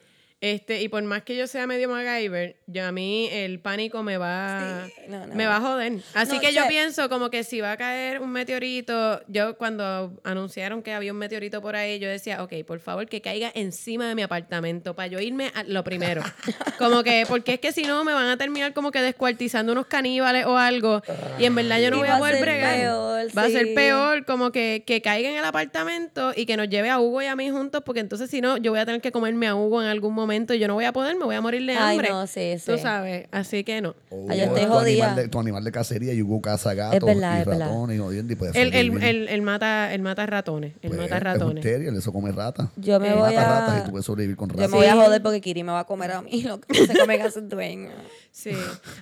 este, 0.54 0.82
y 0.82 0.90
por 0.90 1.02
más 1.04 1.24
que 1.24 1.36
yo 1.36 1.48
sea 1.48 1.66
medio 1.66 1.90
MacGyver, 1.90 2.56
yo 2.68 2.86
a 2.86 2.92
mí 2.92 3.30
el 3.32 3.60
pánico 3.60 4.04
me 4.04 4.18
va, 4.18 4.86
Sí, 4.86 4.94
no, 5.08 5.26
no. 5.26 5.34
me 5.36 5.46
va 5.48 5.58
a 5.58 5.62
joder. 5.62 5.94
Así 6.14 6.36
No, 6.36 6.42
que 6.42 6.54
yo 6.54 6.68
pienso 6.68 7.10
como 7.10 7.30
que 7.30 7.44
si 7.44 7.62
va 7.62 7.72
a 7.72 7.78
caer 7.78 8.22
un 8.22 8.32
meteorito, 8.32 9.22
yo 9.28 9.58
cuando 9.58 10.14
anunciaron 10.24 10.84
que 10.84 10.94
había 10.94 11.12
un 11.12 11.18
meteorito 11.18 11.62
por 11.62 11.76
ahí, 11.76 11.98
yo 12.00 12.08
decía, 12.08 12.44
ok, 12.44 12.54
por 12.68 12.80
favor 12.80 13.08
que 13.08 13.22
caiga 13.22 13.52
encima 13.56 14.08
de 14.08 14.16
mi 14.16 14.22
apartamento 14.22 14.96
para 14.96 15.08
yo 15.08 15.20
irme 15.20 15.52
a 15.56 15.64
lo 15.64 15.84
primero. 15.84 16.22
Como 16.78 17.04
que, 17.04 17.26
porque 17.28 17.54
es 17.56 17.60
que 17.60 17.72
si 17.72 17.84
no 17.84 18.04
me 18.04 18.14
van 18.14 18.28
a 18.28 18.38
terminar 18.38 18.74
como 18.74 18.92
que 18.92 19.02
descuartizando 19.02 19.72
unos 19.72 19.88
caníbales 19.88 20.46
o 20.46 20.58
algo. 20.58 21.02
Y 21.40 21.46
en 21.46 21.56
verdad 21.56 21.80
yo 21.82 21.90
no 21.90 21.98
Y 21.98 22.00
voy 22.02 22.10
a 22.10 22.18
poder 22.18 22.42
bregar. 22.42 22.76
peor, 22.76 23.28
va 23.38 23.44
a 23.44 23.50
ser 23.50 23.74
peor 23.74 24.26
como 24.26 24.52
que, 24.52 24.84
que 24.86 25.02
caiga 25.02 25.30
en 25.30 25.38
el 25.38 25.46
apartamento 25.46 26.34
y 26.36 26.46
que 26.46 26.58
nos 26.58 26.70
lleve 26.70 26.90
a 26.90 27.00
Hugo 27.00 27.22
y 27.22 27.26
a 27.26 27.36
mí 27.36 27.50
juntos, 27.50 27.82
porque 27.86 28.02
entonces 28.02 28.30
si 28.30 28.42
no, 28.42 28.58
yo 28.58 28.72
voy 28.72 28.80
a 28.80 28.86
tener 28.86 29.02
que 29.02 29.12
comerme 29.12 29.48
a 29.48 29.56
Hugo 29.56 29.82
en 29.82 29.88
algún 29.88 30.14
momento 30.14 30.35
y 30.54 30.60
yo 30.60 30.68
no 30.68 30.74
voy 30.74 30.86
a 30.86 30.92
poder, 30.94 31.16
me 31.18 31.26
voy 31.26 31.36
a 31.36 31.42
morir 31.42 31.66
de 31.66 31.74
Ay, 31.74 31.96
hambre. 31.98 32.10
no, 32.10 32.28
sí, 32.28 32.56
Tú 32.66 32.74
sí. 32.76 32.80
sabes, 32.80 33.28
así 33.32 33.64
que 33.64 33.82
no. 33.82 33.96
O 34.10 34.28
Ay, 34.30 34.40
yo 34.40 34.46
tu 34.46 34.50
estoy 34.56 34.62
animal 34.64 34.80
jodida. 34.80 35.16
de- 35.16 35.28
tu 35.30 35.40
animal 35.40 35.64
de 35.64 35.72
cacería 35.72 36.14
y 36.14 36.22
Hugo 36.22 36.42
caza 36.42 36.74
gatos 36.74 36.98
Es 36.98 37.06
verdad, 37.06 37.38
y 37.38 37.40
es 37.42 37.46
verdad. 37.46 37.68
ratones 37.68 37.98
y 37.98 38.00
jodiendo 38.00 38.34
y 38.34 38.36
puede 38.36 38.52
Él, 38.52 38.68
él, 38.74 38.88
sobrevivir. 38.88 39.04
él- 39.04 39.28
él 39.30 39.42
mata, 39.42 39.94
él 39.94 40.02
mata 40.02 40.26
ratones, 40.26 40.74
él 40.82 40.90
Pues, 40.90 41.00
mata 41.00 41.16
Es 41.18 41.22
un 41.22 41.26
ratones. 41.26 41.66
eso 41.66 42.14
come 42.14 42.32
rata. 42.32 42.70
Yo 42.76 43.00
me 43.00 43.10
Eh, 43.10 43.14
voy 43.14 43.22
Mata 43.34 43.42
a... 43.42 43.60
ratas 43.60 43.82
y 43.82 43.86
tú 43.86 43.92
puedes 43.92 44.06
sobrevivir 44.06 44.36
con 44.36 44.50
Yo 44.50 44.58
me 44.58 44.68
voy 44.68 44.86
a 44.86 44.96
joder 44.96 45.22
porque 45.22 45.42
Kiri 45.42 45.64
me 45.64 45.72
va 45.72 45.80
a 45.82 45.86
comer 45.86 46.12
a 46.12 46.22
mí 46.22 46.42
lo 46.44 46.60
que 46.60 46.74
se 46.86 46.98
come 46.98 47.22
a 47.22 47.32
su 47.32 47.42
dueño. 47.42 47.90
Sí. 48.38 48.52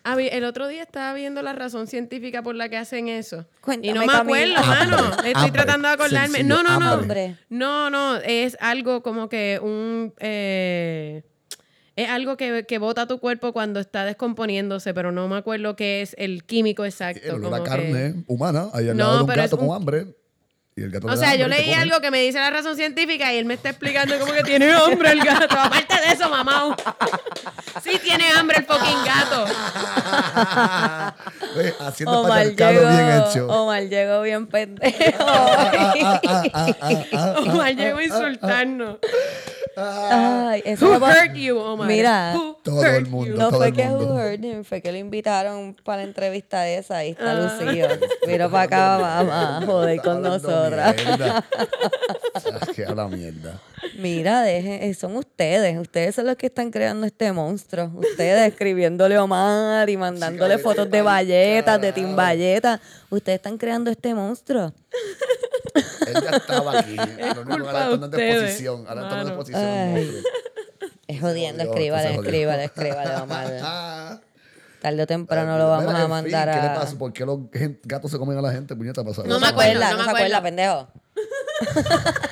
Ah, 0.03 0.15
el 0.21 0.43
otro 0.43 0.67
día 0.67 0.83
estaba 0.83 1.11
viendo 1.15 1.41
la 1.41 1.53
razón 1.53 1.87
científica 1.87 2.43
por 2.43 2.53
la 2.53 2.69
que 2.69 2.77
hacen 2.77 3.07
eso. 3.07 3.47
Cuéntame, 3.61 3.87
y 3.87 3.93
no 3.93 4.05
me 4.05 4.13
acuerdo, 4.13 4.53
Camila. 4.53 4.61
mano. 4.61 5.23
Estoy 5.25 5.49
tratando 5.49 5.87
de 5.87 5.93
acordarme. 5.95 6.37
sencillo, 6.37 6.61
No, 6.61 6.79
no, 6.79 7.01
no. 7.01 7.37
No, 7.49 7.89
no. 7.89 8.17
Es 8.17 8.55
algo 8.59 9.01
como 9.01 9.29
que 9.29 9.59
un. 9.59 10.13
eh, 10.19 11.23
es 11.95 12.09
algo 12.09 12.37
que, 12.37 12.65
que 12.67 12.77
bota 12.77 13.07
tu 13.07 13.19
cuerpo 13.19 13.53
cuando 13.53 13.79
está 13.79 14.05
descomponiéndose, 14.05 14.93
pero 14.93 15.11
no 15.11 15.27
me 15.27 15.37
acuerdo 15.37 15.75
qué 15.75 16.03
es 16.03 16.15
el 16.19 16.43
químico 16.43 16.85
exacto. 16.85 17.21
El 17.23 17.31
olor 17.35 17.45
a 17.55 17.57
como 17.57 17.63
que- 17.63 17.69
carne 17.69 18.23
humana, 18.27 18.69
ahí 18.71 18.87
al 18.89 18.97
No, 18.97 19.03
lado 19.03 19.17
de 19.17 19.23
un 19.23 19.27
gato 19.35 19.55
un- 19.57 19.67
con 19.67 19.75
hambre. 19.75 20.15
Y 20.75 20.81
el 20.81 20.89
gato 20.89 21.05
O 21.07 21.15
sea, 21.15 21.35
yo 21.35 21.47
leí 21.47 21.71
algo 21.73 21.99
que 22.01 22.09
me 22.09 22.19
dice 22.21 22.39
la 22.39 22.49
razón 22.49 22.75
científica 22.75 23.31
y 23.31 23.37
él 23.37 23.45
me 23.45 23.53
está 23.53 23.69
explicando 23.69 24.17
como 24.19 24.33
que 24.33 24.41
tiene 24.43 24.73
hambre 24.73 25.11
el 25.11 25.19
gato. 25.23 25.55
Aparte 25.59 25.93
de 26.01 26.13
eso, 26.13 26.27
mamá. 26.29 26.75
Sí 27.83 27.99
tiene 28.03 28.31
hambre 28.31 28.57
el 28.59 28.65
fucking 28.65 29.05
gato. 29.05 29.45
Ve, 31.55 31.73
Haciendo 31.79 32.21
Omar 32.21 32.47
patriarcado 32.47 32.73
llegó, 32.73 32.89
bien 32.89 33.21
hecho. 33.21 33.47
Omar 33.47 33.83
llegó 33.83 34.21
bien 34.23 34.47
pendejo. 34.47 35.23
Omar 37.51 37.75
llegó 37.75 37.97
a 37.99 38.03
insultarnos. 38.03 38.97
Ay, 39.75 40.61
eso 40.65 40.85
Who 40.87 40.97
hurt 41.03 41.33
you, 41.33 41.57
Omar? 41.57 41.87
Mira. 41.87 42.33
Who 42.35 42.59
Todo 42.63 42.81
hurt 42.81 42.93
el 42.95 43.07
mundo. 43.07 43.35
No 43.37 43.47
todo 43.49 43.57
fue 43.57 43.67
el 43.69 43.73
que 43.73 43.85
mundo. 43.85 44.13
who 44.13 44.31
him, 44.33 44.63
fue 44.63 44.81
que 44.83 44.91
lo 44.91 44.97
invitaron 44.99 45.75
para 45.83 45.97
la 45.97 46.03
entrevista 46.03 46.67
esa 46.67 47.03
y 47.05 47.09
está 47.11 47.31
Ah. 47.31 47.35
lucido. 47.35 47.87
Vino 48.27 48.49
para 48.51 48.63
acá, 48.63 48.97
mamá, 48.99 49.61
joder 49.65 49.99
con 50.01 50.17
hablando 50.17 50.39
mierda. 50.69 51.45
Ah, 52.35 52.89
habla 52.89 53.07
mierda. 53.07 53.61
Mira, 53.97 54.41
dejen, 54.41 54.83
eh, 54.83 54.93
son 54.93 55.15
ustedes. 55.15 55.77
Ustedes 55.77 56.15
son 56.15 56.25
los 56.25 56.35
que 56.35 56.47
están 56.47 56.71
creando 56.71 57.05
este 57.05 57.31
monstruo. 57.31 57.91
Ustedes 57.95 58.51
escribiéndole 58.51 59.17
Omar 59.17 59.89
y 59.89 59.97
mandándole 59.97 60.55
Chica, 60.55 60.69
fotos 60.69 60.89
de 60.89 61.01
valletas, 61.01 61.79
de 61.79 61.91
timballetas. 61.93 62.79
Ustedes 63.09 63.37
están 63.37 63.57
creando 63.57 63.91
este 63.91 64.13
monstruo. 64.13 64.73
Él 66.07 66.13
ya 66.23 66.37
estaba 66.37 66.79
aquí. 66.79 66.95
Lo 66.95 67.03
único 67.03 67.43
que 67.43 67.51
culpa 67.51 67.85
ahora 67.85 67.97
de 67.97 68.05
está 68.05 68.17
en 68.17 68.31
exposición. 68.31 68.85
Ahora 68.87 69.01
está 69.03 69.21
en 69.21 69.27
exposición. 69.27 70.23
Es 71.07 71.21
jodiendo, 71.21 71.63
escríbale, 71.63 72.15
escríbale, 72.15 72.63
escríbale, 72.65 73.15
Omar. 73.21 74.21
Tarde 74.83 75.01
o 75.01 75.07
temprano 75.07 75.57
lo 75.57 75.69
vamos 75.69 75.85
Mira, 75.93 76.03
a 76.03 76.07
mandar 76.09 76.49
fin, 76.51 76.59
¿Qué 76.59 76.67
le 76.67 76.73
a... 76.73 76.75
pasa? 76.75 76.97
¿Por 76.97 77.13
qué 77.13 77.25
los 77.25 77.39
gatos 77.83 78.11
se 78.11 78.17
comen 78.17 78.37
a 78.37 78.41
la 78.41 78.51
gente? 78.51 78.75
Puñeta 78.75 79.01
pasada. 79.03 79.25
No 79.29 79.35
No 79.35 79.39
me 79.39 79.47
acuerdo, 79.47 79.79
no 79.79 79.97
me 79.97 80.03
se 80.03 80.09
acuerda, 80.09 80.37
acuerdo. 80.37 80.43
pendejo. 80.43 80.87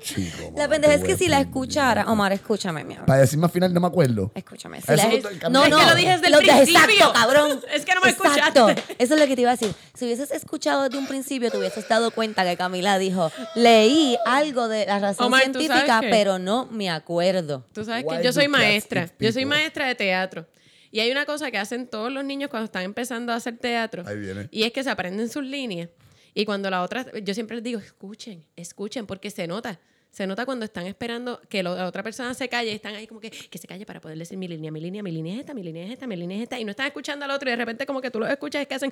Chico, 0.00 0.54
La 0.56 0.66
pendeja 0.66 0.94
es 0.94 1.02
que 1.04 1.14
si 1.18 1.28
la 1.28 1.40
escuchara, 1.40 2.06
Omar, 2.10 2.32
escuchame, 2.32 2.82
mi 2.84 2.94
amor. 2.94 3.04
Para 3.06 3.20
decirme 3.20 3.44
al 3.44 3.50
final 3.50 3.74
no 3.74 3.80
me 3.80 3.86
acuerdo. 3.88 4.32
Escúchame. 4.34 4.80
Si 4.80 4.96
la- 4.96 5.04
no 5.04 5.10
te- 5.10 5.50
no, 5.50 5.64
Es 5.66 5.74
que 5.76 5.90
lo 5.90 5.94
dije 5.94 6.10
desde 6.12 6.26
el 6.28 6.32
lo 6.32 6.38
principio. 6.38 6.72
Exacto, 6.94 7.12
cabrón. 7.12 7.60
Es 7.74 7.84
que 7.84 7.94
no 7.94 8.00
me 8.00 8.08
Exacto. 8.10 8.68
escuchaste. 8.70 8.94
Eso 8.98 9.14
es 9.14 9.20
lo 9.20 9.26
que 9.26 9.34
te 9.36 9.42
iba 9.42 9.50
a 9.50 9.56
decir. 9.56 9.74
Si 9.94 10.06
hubieses 10.06 10.30
escuchado 10.30 10.84
desde 10.84 10.96
un 10.96 11.06
principio, 11.06 11.50
te 11.50 11.58
hubieses 11.58 11.86
dado 11.86 12.10
cuenta 12.12 12.44
que 12.44 12.56
Camila 12.56 12.96
dijo, 12.98 13.30
leí 13.54 14.16
algo 14.24 14.68
de 14.68 14.86
la 14.86 14.98
razón 15.00 15.26
Omar, 15.26 15.42
¿tú 15.52 15.58
científica, 15.60 16.00
pero 16.00 16.38
no 16.38 16.66
me 16.70 16.88
acuerdo. 16.88 17.66
Tú 17.74 17.84
sabes 17.84 18.06
que 18.08 18.24
yo 18.24 18.32
soy 18.32 18.48
maestra. 18.48 19.06
Yo 19.18 19.30
soy 19.32 19.44
maestra 19.44 19.86
de 19.86 19.94
teatro. 19.96 20.46
Y 20.92 21.00
hay 21.00 21.10
una 21.10 21.24
cosa 21.26 21.50
que 21.50 21.58
hacen 21.58 21.86
todos 21.86 22.10
los 22.12 22.24
niños 22.24 22.50
cuando 22.50 22.64
están 22.66 22.82
empezando 22.82 23.32
a 23.32 23.36
hacer 23.36 23.56
teatro. 23.58 24.02
Ahí 24.06 24.18
viene. 24.18 24.48
Y 24.50 24.64
es 24.64 24.72
que 24.72 24.82
se 24.82 24.90
aprenden 24.90 25.28
sus 25.28 25.44
líneas. 25.44 25.88
Y 26.34 26.44
cuando 26.44 26.70
la 26.70 26.82
otra, 26.82 27.06
yo 27.22 27.34
siempre 27.34 27.56
les 27.56 27.64
digo, 27.64 27.78
escuchen, 27.80 28.44
escuchen, 28.56 29.06
porque 29.06 29.30
se 29.30 29.46
nota. 29.46 29.78
Se 30.12 30.26
nota 30.26 30.44
cuando 30.44 30.64
están 30.64 30.86
esperando 30.86 31.40
que 31.48 31.62
lo- 31.62 31.76
la 31.76 31.86
otra 31.86 32.02
persona 32.02 32.34
se 32.34 32.48
calle 32.48 32.72
y 32.72 32.74
están 32.74 32.96
ahí 32.96 33.06
como 33.06 33.20
que, 33.20 33.30
que 33.30 33.58
se 33.58 33.68
calle 33.68 33.86
para 33.86 34.00
poder 34.00 34.18
decir 34.18 34.36
mi 34.36 34.48
línea, 34.48 34.72
mi 34.72 34.80
línea, 34.80 35.04
mi 35.04 35.12
línea 35.12 35.34
es 35.34 35.40
esta, 35.40 35.54
mi 35.54 35.62
línea 35.62 35.84
es 35.86 35.92
esta, 35.92 36.08
mi 36.08 36.16
línea 36.16 36.36
es 36.38 36.42
esta. 36.42 36.58
Y 36.58 36.64
no 36.64 36.72
están 36.72 36.86
escuchando 36.88 37.24
al 37.24 37.30
otro 37.30 37.48
y 37.48 37.52
de 37.52 37.56
repente 37.56 37.86
como 37.86 38.00
que 38.00 38.10
tú 38.10 38.18
lo 38.18 38.26
escuchas 38.26 38.62
es 38.62 38.66
que 38.66 38.74
hacen 38.74 38.90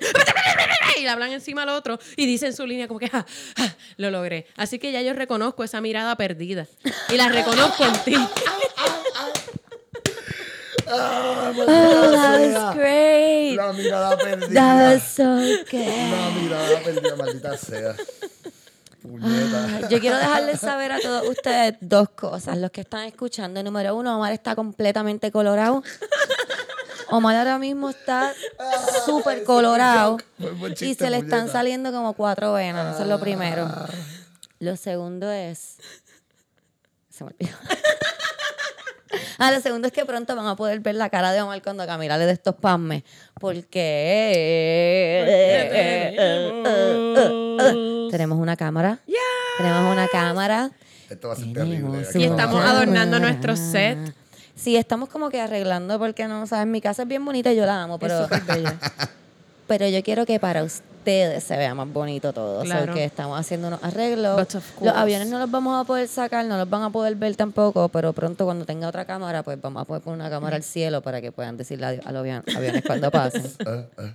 y 0.97 1.01
le 1.03 1.09
hablan 1.09 1.33
encima 1.33 1.63
al 1.63 1.69
otro 1.69 1.99
y 2.15 2.25
dicen 2.25 2.53
su 2.53 2.65
línea 2.65 2.87
como 2.87 3.01
que, 3.01 3.09
"Ah, 3.11 3.25
ah, 3.57 3.75
lo 3.97 4.11
logré. 4.11 4.45
Así 4.55 4.79
que 4.79 4.93
ya 4.93 5.01
yo 5.01 5.11
reconozco 5.13 5.65
esa 5.65 5.81
mirada 5.81 6.15
perdida. 6.15 6.67
Y 7.11 7.17
la 7.17 7.27
reconozco 7.27 7.83
en 7.83 7.93
ti. 8.05 8.15
Ah, 10.91 11.51
Oh, 11.55 12.11
that 12.11 12.39
was 12.39 12.75
great. 12.75 13.55
La 13.55 13.73
mirada 13.73 14.17
perdida. 14.17 14.47
That 14.53 14.93
was 14.93 15.03
so 15.03 15.25
good. 15.69 16.11
La 16.11 16.29
mirada 16.31 16.79
perdida, 16.83 17.15
maldita 17.15 17.57
sea. 17.57 17.95
Ay, 19.23 19.85
Yo 19.89 19.99
quiero 19.99 20.17
dejarles 20.17 20.59
saber 20.59 20.91
a 20.91 20.99
todos 20.99 21.27
ustedes 21.27 21.75
dos 21.81 22.09
cosas. 22.09 22.57
Los 22.57 22.71
que 22.71 22.81
están 22.81 23.05
escuchando, 23.05 23.61
número 23.63 23.95
uno, 23.95 24.15
Omar 24.17 24.33
está 24.33 24.55
completamente 24.55 25.31
colorado. 25.31 25.83
Omar 27.11 27.35
ahora 27.37 27.57
mismo 27.57 27.89
está 27.89 28.33
súper 29.05 29.43
colorado 29.43 30.17
y 30.79 30.93
se 30.93 31.09
le 31.09 31.17
están 31.17 31.49
saliendo 31.49 31.91
como 31.91 32.13
cuatro 32.13 32.53
venas. 32.53 32.93
Eso 32.95 33.03
es 33.03 33.09
lo 33.09 33.19
primero. 33.19 33.67
Lo 34.59 34.75
segundo 34.75 35.31
es... 35.31 35.77
Se 37.09 37.23
me 37.23 37.31
olvidó. 37.31 37.57
Ah, 39.37 39.51
lo 39.51 39.59
segundo 39.61 39.87
es 39.87 39.93
que 39.93 40.05
pronto 40.05 40.35
van 40.35 40.47
a 40.47 40.55
poder 40.55 40.79
ver 40.81 40.95
la 40.95 41.09
cara 41.09 41.31
de 41.31 41.41
Omar 41.41 41.61
cuando 41.61 41.85
Camila 41.85 42.17
le 42.17 42.25
dé 42.25 42.33
estos 42.33 42.55
pasmes. 42.55 43.03
Porque... 43.39 44.35
Tenemos 48.11 48.37
una 48.37 48.55
cámara. 48.55 48.99
Tenemos 49.57 49.91
una 49.91 50.07
cámara. 50.07 50.71
Esto 51.09 51.29
va 51.29 51.33
a 51.33 51.37
ser 51.37 51.53
terrible. 51.53 52.05
Y 52.13 52.23
estamos 52.23 52.63
adornando 52.63 53.19
nuestro 53.19 53.55
set. 53.55 53.97
Sí, 54.55 54.75
estamos 54.75 55.09
como 55.09 55.29
que 55.29 55.39
arreglando 55.39 55.97
porque 55.99 56.27
no, 56.27 56.45
sabes, 56.45 56.67
mi 56.67 56.81
casa 56.81 57.03
es 57.03 57.07
bien 57.07 57.23
bonita 57.23 57.53
y 57.53 57.55
yo 57.55 57.65
la 57.65 57.81
amo, 57.83 57.97
pero, 57.97 58.27
pero 59.67 59.87
yo 59.87 60.03
quiero 60.03 60.25
que 60.25 60.37
para 60.37 60.63
ustedes 60.99 61.43
se 61.43 61.57
vea 61.57 61.73
más 61.73 61.91
bonito 61.91 62.31
todo. 62.33 62.61
Claro. 62.63 62.85
Porque 62.85 63.03
estamos 63.05 63.39
haciendo 63.39 63.67
unos 63.69 63.83
arreglos. 63.83 64.47
Los 64.81 64.93
aviones 64.95 65.27
no 65.29 65.39
los 65.39 65.49
vamos 65.49 65.79
a 65.81 65.85
poder 65.85 66.07
sacar, 66.07 66.45
no 66.45 66.57
los 66.57 66.69
van 66.69 66.83
a 66.83 66.89
poder 66.89 67.15
ver 67.15 67.35
tampoco, 67.35 67.89
pero 67.89 68.13
pronto 68.13 68.45
cuando 68.45 68.65
tenga 68.65 68.87
otra 68.87 69.05
cámara, 69.05 69.41
pues 69.43 69.59
vamos 69.61 69.81
a 69.81 69.85
poder 69.85 70.03
poner 70.03 70.19
una 70.19 70.29
cámara 70.29 70.55
al 70.57 70.63
cielo 70.63 71.01
para 71.01 71.21
que 71.21 71.31
puedan 71.31 71.57
decirle 71.57 71.85
adiós 71.85 72.05
a 72.05 72.11
los 72.11 72.23
avion- 72.25 72.43
aviones 72.55 72.83
cuando 72.85 73.09
pasen. 73.11 73.45
Eh, 73.45 73.87
eh. 73.97 74.13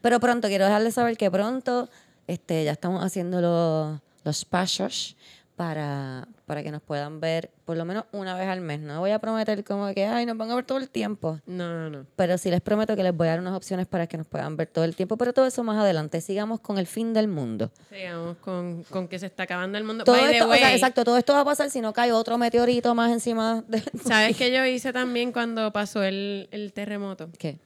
Pero 0.00 0.20
pronto, 0.20 0.48
quiero 0.48 0.64
dejarles 0.66 0.94
saber 0.94 1.16
que 1.16 1.30
pronto 1.30 1.88
este, 2.26 2.64
ya 2.64 2.72
estamos 2.72 3.02
haciendo 3.04 3.40
los, 3.40 3.98
los 4.24 4.44
pasos 4.44 5.16
para, 5.56 6.28
para 6.44 6.62
que 6.62 6.70
nos 6.70 6.82
puedan 6.82 7.18
ver 7.18 7.50
por 7.64 7.76
lo 7.76 7.84
menos 7.84 8.04
una 8.12 8.36
vez 8.36 8.46
al 8.46 8.60
mes. 8.60 8.78
No 8.78 9.00
voy 9.00 9.10
a 9.10 9.18
prometer 9.18 9.64
como 9.64 9.92
que, 9.94 10.04
ay, 10.06 10.26
nos 10.26 10.36
van 10.36 10.50
a 10.50 10.54
ver 10.54 10.64
todo 10.64 10.78
el 10.78 10.90
tiempo. 10.90 11.40
No, 11.46 11.72
no, 11.72 11.90
no. 11.90 12.06
Pero 12.14 12.36
sí 12.38 12.50
les 12.50 12.60
prometo 12.60 12.94
que 12.94 13.02
les 13.02 13.16
voy 13.16 13.28
a 13.28 13.30
dar 13.30 13.40
unas 13.40 13.54
opciones 13.54 13.86
para 13.86 14.06
que 14.06 14.18
nos 14.18 14.26
puedan 14.26 14.56
ver 14.56 14.68
todo 14.68 14.84
el 14.84 14.94
tiempo. 14.94 15.16
Pero 15.16 15.32
todo 15.32 15.46
eso 15.46 15.64
más 15.64 15.78
adelante. 15.78 16.20
Sigamos 16.20 16.60
con 16.60 16.78
el 16.78 16.86
fin 16.86 17.14
del 17.14 17.26
mundo. 17.26 17.72
Sigamos 17.90 18.36
con, 18.36 18.84
con 18.84 19.08
que 19.08 19.18
se 19.18 19.26
está 19.26 19.44
acabando 19.44 19.78
el 19.78 19.84
mundo. 19.84 20.04
Todo 20.04 20.16
By 20.16 20.34
esto, 20.34 20.48
o 20.48 20.54
sea, 20.54 20.66
way, 20.66 20.74
exacto, 20.74 21.04
todo 21.04 21.16
esto 21.16 21.32
va 21.32 21.40
a 21.40 21.44
pasar 21.44 21.70
si 21.70 21.80
no 21.80 21.92
cae 21.92 22.12
otro 22.12 22.36
meteorito 22.38 22.94
más 22.94 23.10
encima 23.10 23.64
de... 23.66 23.82
¿Sabes 24.04 24.36
qué 24.36 24.52
yo 24.52 24.64
hice 24.64 24.92
también 24.92 25.32
cuando 25.32 25.72
pasó 25.72 26.02
el, 26.02 26.48
el 26.52 26.72
terremoto? 26.72 27.30
¿Qué? 27.38 27.58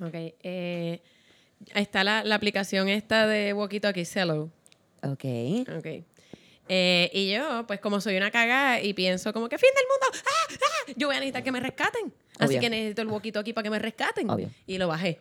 Ok. 0.00 0.14
eh, 0.14 1.02
está 1.74 2.02
la, 2.02 2.24
la 2.24 2.34
aplicación 2.34 2.88
esta 2.88 3.26
de 3.26 3.52
Walkie 3.52 3.80
Talkie, 3.80 4.06
Cello. 4.06 4.48
Ok. 5.02 5.24
Ok. 5.76 6.04
Eh, 6.74 7.10
y 7.12 7.30
yo, 7.30 7.66
pues 7.66 7.80
como 7.80 8.00
soy 8.00 8.16
una 8.16 8.30
cagada 8.30 8.80
y 8.80 8.94
pienso 8.94 9.34
como 9.34 9.46
que 9.46 9.58
fin 9.58 9.68
del 9.76 9.84
mundo, 9.84 10.24
¡Ah! 10.24 10.54
¡Ah! 10.54 10.92
yo 10.96 11.06
voy 11.06 11.16
a 11.16 11.18
necesitar 11.18 11.42
que 11.42 11.52
me 11.52 11.60
rescaten. 11.60 12.14
Así 12.38 12.58
que 12.58 12.70
necesito 12.70 13.02
el 13.02 13.08
walkie-talkie 13.08 13.52
para 13.52 13.62
que 13.62 13.68
me 13.68 13.78
rescaten. 13.78 14.30
Obvio. 14.30 14.48
Y 14.66 14.78
lo 14.78 14.88
bajé. 14.88 15.20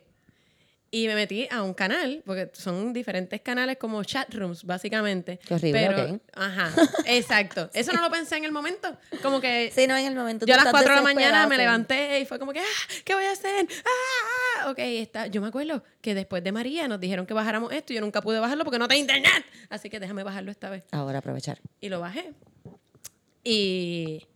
Y 0.92 1.08
me 1.08 1.16
metí 1.16 1.50
a 1.52 1.62
un 1.62 1.74
canal, 1.74 2.24
porque 2.26 2.52
son 2.54 2.94
diferentes 2.94 3.42
canales 3.42 3.78
como 3.78 4.02
chat 4.06 4.34
rooms, 4.34 4.64
básicamente. 4.64 5.40
Qué 5.46 5.56
horrible, 5.56 5.88
Pero. 5.90 6.20
Ajá, 6.36 6.72
exacto. 7.06 7.70
Eso 7.74 7.92
no 7.92 8.02
lo 8.02 8.10
pensé 8.10 8.38
en 8.38 8.46
el 8.46 8.54
momento. 8.54 8.98
Como 9.22 9.42
que 9.42 9.74
Sí, 9.76 9.88
no, 9.88 9.98
en 9.98 10.06
el 10.06 10.16
momento 10.16 10.46
yo 10.46 10.54
a 10.54 10.58
las 10.58 10.68
estás 10.68 10.84
4 10.84 10.90
de 10.90 10.96
la 10.96 11.02
mañana 11.02 11.48
me 11.48 11.58
levanté 11.58 12.22
y 12.22 12.26
fue 12.26 12.40
como 12.40 12.54
que, 12.54 12.62
ah, 12.62 12.94
¿qué 13.04 13.14
voy 13.14 13.26
a 13.26 13.32
hacer? 13.32 13.68
Ah, 13.70 13.90
ah. 13.90 14.41
Ok, 14.70 14.80
está. 14.80 15.28
yo 15.28 15.42
me 15.42 15.48
acuerdo 15.48 15.84
que 16.02 16.14
después 16.14 16.44
de 16.44 16.52
María 16.52 16.88
nos 16.88 17.00
dijeron 17.00 17.26
que 17.26 17.34
bajáramos 17.34 17.72
esto 17.74 17.94
y 17.94 17.96
yo 17.96 18.02
nunca 18.02 18.22
pude 18.22 18.40
bajarlo 18.40 18.64
porque 18.64 18.80
no 18.80 18.88
tengo 18.88 19.02
internet. 19.02 19.32
Así 19.70 19.90
que 19.90 20.00
déjame 20.00 20.24
bajarlo 20.24 20.52
esta 20.52 20.70
vez. 20.70 20.84
Ahora 20.92 21.20
aprovechar. 21.20 21.60
Y 21.80 21.90
lo 21.90 22.00
bajé. 22.00 22.34
Y 23.44 24.28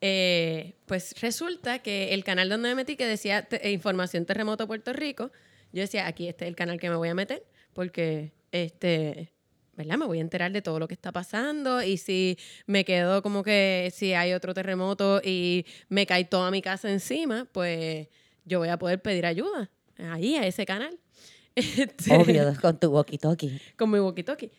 eh, 0.00 0.74
pues 0.86 1.14
resulta 1.20 1.80
que 1.80 2.14
el 2.14 2.24
canal 2.24 2.48
donde 2.48 2.68
me 2.70 2.74
metí 2.74 2.96
que 2.96 3.06
decía 3.06 3.42
te- 3.42 3.66
eh, 3.66 3.72
Información 3.72 4.24
Terremoto 4.24 4.66
Puerto 4.66 4.92
Rico, 4.92 5.30
yo 5.72 5.80
decía, 5.82 6.06
aquí 6.06 6.28
este 6.28 6.44
es 6.44 6.48
el 6.48 6.56
canal 6.56 6.78
que 6.80 6.90
me 6.90 6.96
voy 6.96 7.08
a 7.08 7.14
meter 7.14 7.44
porque, 7.72 8.32
este, 8.52 9.32
¿verdad? 9.76 9.96
Me 9.96 10.06
voy 10.06 10.18
a 10.18 10.20
enterar 10.22 10.52
de 10.52 10.60
todo 10.62 10.78
lo 10.78 10.88
que 10.88 10.94
está 10.94 11.12
pasando 11.12 11.82
y 11.82 11.96
si 11.98 12.38
me 12.66 12.84
quedo 12.84 13.22
como 13.22 13.42
que 13.42 13.90
si 13.94 14.12
hay 14.14 14.32
otro 14.32 14.54
terremoto 14.54 15.20
y 15.24 15.64
me 15.88 16.04
cae 16.06 16.24
toda 16.24 16.50
mi 16.50 16.60
casa 16.62 16.90
encima, 16.90 17.46
pues 17.52 18.08
yo 18.44 18.58
voy 18.58 18.68
a 18.68 18.78
poder 18.78 19.00
pedir 19.02 19.26
ayuda 19.26 19.70
ahí 19.98 20.36
a 20.36 20.46
ese 20.46 20.64
canal. 20.66 20.98
Este, 21.54 22.14
Obvio, 22.16 22.50
con 22.62 22.80
tu 22.80 22.90
walkie-talkie. 22.90 23.60
con 23.76 23.90
mi 23.90 23.98
walkie-talkie. 23.98 24.50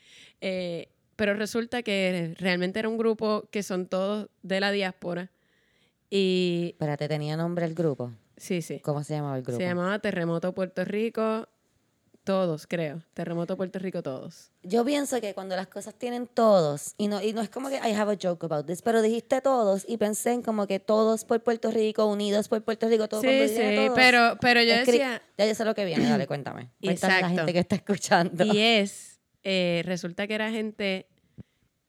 Eh, 0.41 0.89
pero 1.15 1.33
resulta 1.33 1.81
que 1.81 2.35
realmente 2.37 2.77
era 2.77 2.87
un 2.87 2.97
grupo 2.99 3.47
que 3.51 3.63
son 3.63 3.87
todos 3.87 4.29
de 4.43 4.59
la 4.59 4.71
diáspora. 4.71 5.31
Y 6.11 6.69
Espérate, 6.73 7.07
¿tenía 7.07 7.35
nombre 7.35 7.65
el 7.65 7.73
grupo? 7.73 8.11
sí, 8.37 8.61
sí. 8.61 8.79
¿Cómo 8.81 9.03
se 9.03 9.15
llamaba 9.15 9.37
el 9.37 9.43
grupo? 9.43 9.57
Se 9.57 9.65
llamaba 9.65 9.97
Terremoto 9.99 10.53
Puerto 10.53 10.85
Rico. 10.85 11.47
Todos, 12.23 12.67
creo. 12.67 13.01
Terremoto 13.13 13.57
Puerto 13.57 13.79
Rico, 13.79 14.01
todos. 14.01 14.51
Yo 14.63 14.85
pienso 14.85 15.19
que 15.19 15.33
cuando 15.33 15.57
las 15.57 15.67
cosas 15.67 15.93
tienen 15.95 16.25
todos, 16.27 16.93
y 16.97 17.07
no, 17.07 17.21
y 17.21 17.33
no 17.33 17.41
es 17.41 17.49
como 17.49 17.67
que 17.69 17.75
I 17.75 17.93
have 17.93 18.13
a 18.13 18.17
joke 18.21 18.45
about 18.45 18.65
this, 18.65 18.81
pero 18.81 19.01
dijiste 19.01 19.41
todos 19.41 19.83
y 19.87 19.97
pensé 19.97 20.31
en 20.31 20.41
como 20.41 20.65
que 20.65 20.79
todos 20.79 21.25
por 21.25 21.41
Puerto 21.43 21.69
Rico, 21.69 22.05
unidos 22.05 22.47
por 22.47 22.61
Puerto 22.63 22.87
Rico, 22.87 23.09
todo 23.09 23.21
Sí, 23.21 23.47
sí, 23.49 23.75
todos. 23.75 23.91
pero, 23.95 24.37
pero 24.39 24.61
yo 24.63 24.73
Escri- 24.73 24.85
decía... 24.85 25.21
Ya 25.37 25.45
yo 25.47 25.53
sé 25.55 25.65
lo 25.65 25.75
que 25.75 25.83
viene, 25.83 26.07
dale, 26.09 26.25
cuéntame. 26.27 26.69
Cuéntale 26.81 27.13
a 27.13 27.15
la 27.15 27.19
Exacto. 27.27 27.35
gente 27.39 27.53
que 27.53 27.59
está 27.59 27.75
escuchando. 27.75 28.45
Y 28.45 28.59
es, 28.61 29.19
eh, 29.43 29.81
resulta 29.85 30.25
que 30.25 30.35
era 30.35 30.49
gente 30.49 31.07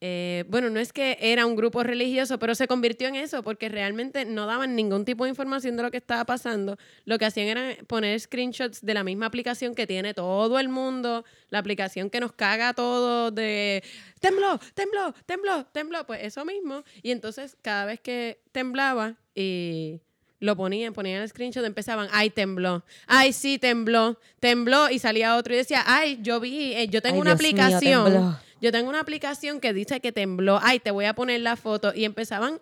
eh, 0.07 0.45
bueno, 0.49 0.69
no 0.69 0.81
es 0.81 0.93
que 0.93 1.17
era 1.19 1.47
un 1.47 1.57
grupo 1.57 1.83
religioso, 1.83 2.39
pero 2.39 2.55
se 2.55 2.69
convirtió 2.69 3.09
en 3.09 3.15
eso 3.15 3.43
porque 3.43 3.71
realmente 3.71 4.27
no 4.27 4.45
daban 4.45 4.77
ningún 4.77 5.07
tipo 5.07 5.25
de 5.25 5.31
información 5.31 5.79
de 5.79 5.83
lo 5.83 5.91
que 5.91 5.97
estaba 5.97 6.27
pasando. 6.27 6.77
Lo 7.07 7.17
que 7.17 7.25
hacían 7.25 7.49
era 7.49 7.75
poner 7.87 8.21
screenshots 8.21 8.85
de 8.85 8.93
la 8.93 9.03
misma 9.03 9.25
aplicación 9.25 9.75
que 9.75 9.87
tiene 9.87 10.13
todo 10.13 10.59
el 10.59 10.69
mundo, 10.69 11.25
la 11.49 11.59
aplicación 11.59 12.11
que 12.11 12.21
nos 12.21 12.33
caga 12.33 12.69
a 12.69 12.75
todos 12.75 13.35
de 13.35 13.83
tembló, 14.21 14.61
tembló, 14.75 15.15
tembló, 15.25 15.65
tembló, 15.73 16.05
pues 16.05 16.23
eso 16.23 16.45
mismo. 16.45 16.85
Y 17.03 17.11
entonces 17.11 17.57
cada 17.63 17.87
vez 17.87 17.99
que 17.99 18.43
temblaba 18.53 19.17
y 19.35 20.03
lo 20.45 20.57
ponían, 20.57 20.93
ponían 20.93 21.23
el 21.23 21.29
screenshot, 21.29 21.65
empezaban, 21.65 22.09
ay, 22.13 22.31
tembló, 22.31 22.85
ay, 23.07 23.33
sí, 23.33 23.59
tembló, 23.59 24.19
tembló, 24.41 24.91
y 24.91 24.99
salía 24.99 25.37
otro 25.37 25.55
y 25.55 25.57
decía, 25.57 25.83
ay, 25.87 26.19
yo 26.23 26.39
vi, 26.39 26.75
eh, 26.75 26.89
yo 26.89 27.01
tengo 27.01 27.17
Ay, 27.17 27.21
una 27.23 27.35
Dios 27.35 27.41
aplicación, 27.41 28.37
yo 28.61 28.73
tengo 28.73 28.89
una 28.89 29.01
aplicación 29.01 29.61
que 29.61 29.73
dice 29.73 30.01
que 30.01 30.13
tembló, 30.13 30.61
ay, 30.63 30.81
te 30.81 30.91
voy 30.91 31.07
a 31.07 31.15
poner 31.15 31.41
la 31.41 31.57
foto, 31.57 31.93
y 31.95 32.05
empezaban 32.05 32.61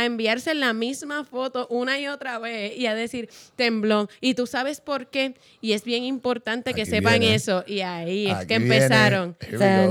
a 0.00 0.04
enviarse 0.06 0.54
la 0.54 0.72
misma 0.72 1.24
foto 1.24 1.66
una 1.70 1.98
y 1.98 2.06
otra 2.06 2.38
vez 2.38 2.76
y 2.76 2.86
a 2.86 2.94
decir 2.94 3.28
tembló. 3.56 4.08
Y 4.20 4.34
tú 4.34 4.46
sabes 4.46 4.80
por 4.80 5.08
qué. 5.08 5.34
Y 5.60 5.72
es 5.72 5.84
bien 5.84 6.04
importante 6.04 6.74
que 6.74 6.82
Aquí 6.82 6.90
sepan 6.90 7.20
viene. 7.20 7.34
eso. 7.34 7.64
Y 7.66 7.80
ahí 7.80 8.26
es 8.26 8.46
que 8.46 8.54
Aquí 8.54 8.64
empezaron. 8.64 9.36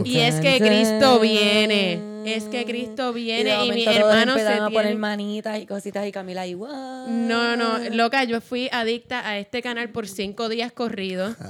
Y 0.05 0.19
es 0.19 0.35
que 0.39 0.59
Cristo 0.59 1.19
viene. 1.19 2.19
Es 2.25 2.43
que 2.45 2.65
Cristo 2.65 3.13
viene 3.13 3.65
y, 3.65 3.71
mi 3.71 3.85
hermano 3.85 4.35
se 4.35 4.47
a 4.47 4.69
poner 4.69 4.95
manitas 4.97 5.59
y 5.59 5.65
cositas 5.65 6.05
y 6.05 6.11
Camila 6.11 6.45
y 6.45 6.53
wow. 6.53 7.07
no, 7.07 7.55
no, 7.55 7.79
loca, 7.91 8.23
yo 8.25 8.41
fui 8.41 8.69
adicta 8.71 9.27
a 9.27 9.39
este 9.39 9.61
canal 9.61 9.89
por 9.89 10.07
cinco 10.07 10.49
días 10.49 10.71
corridos. 10.71 11.35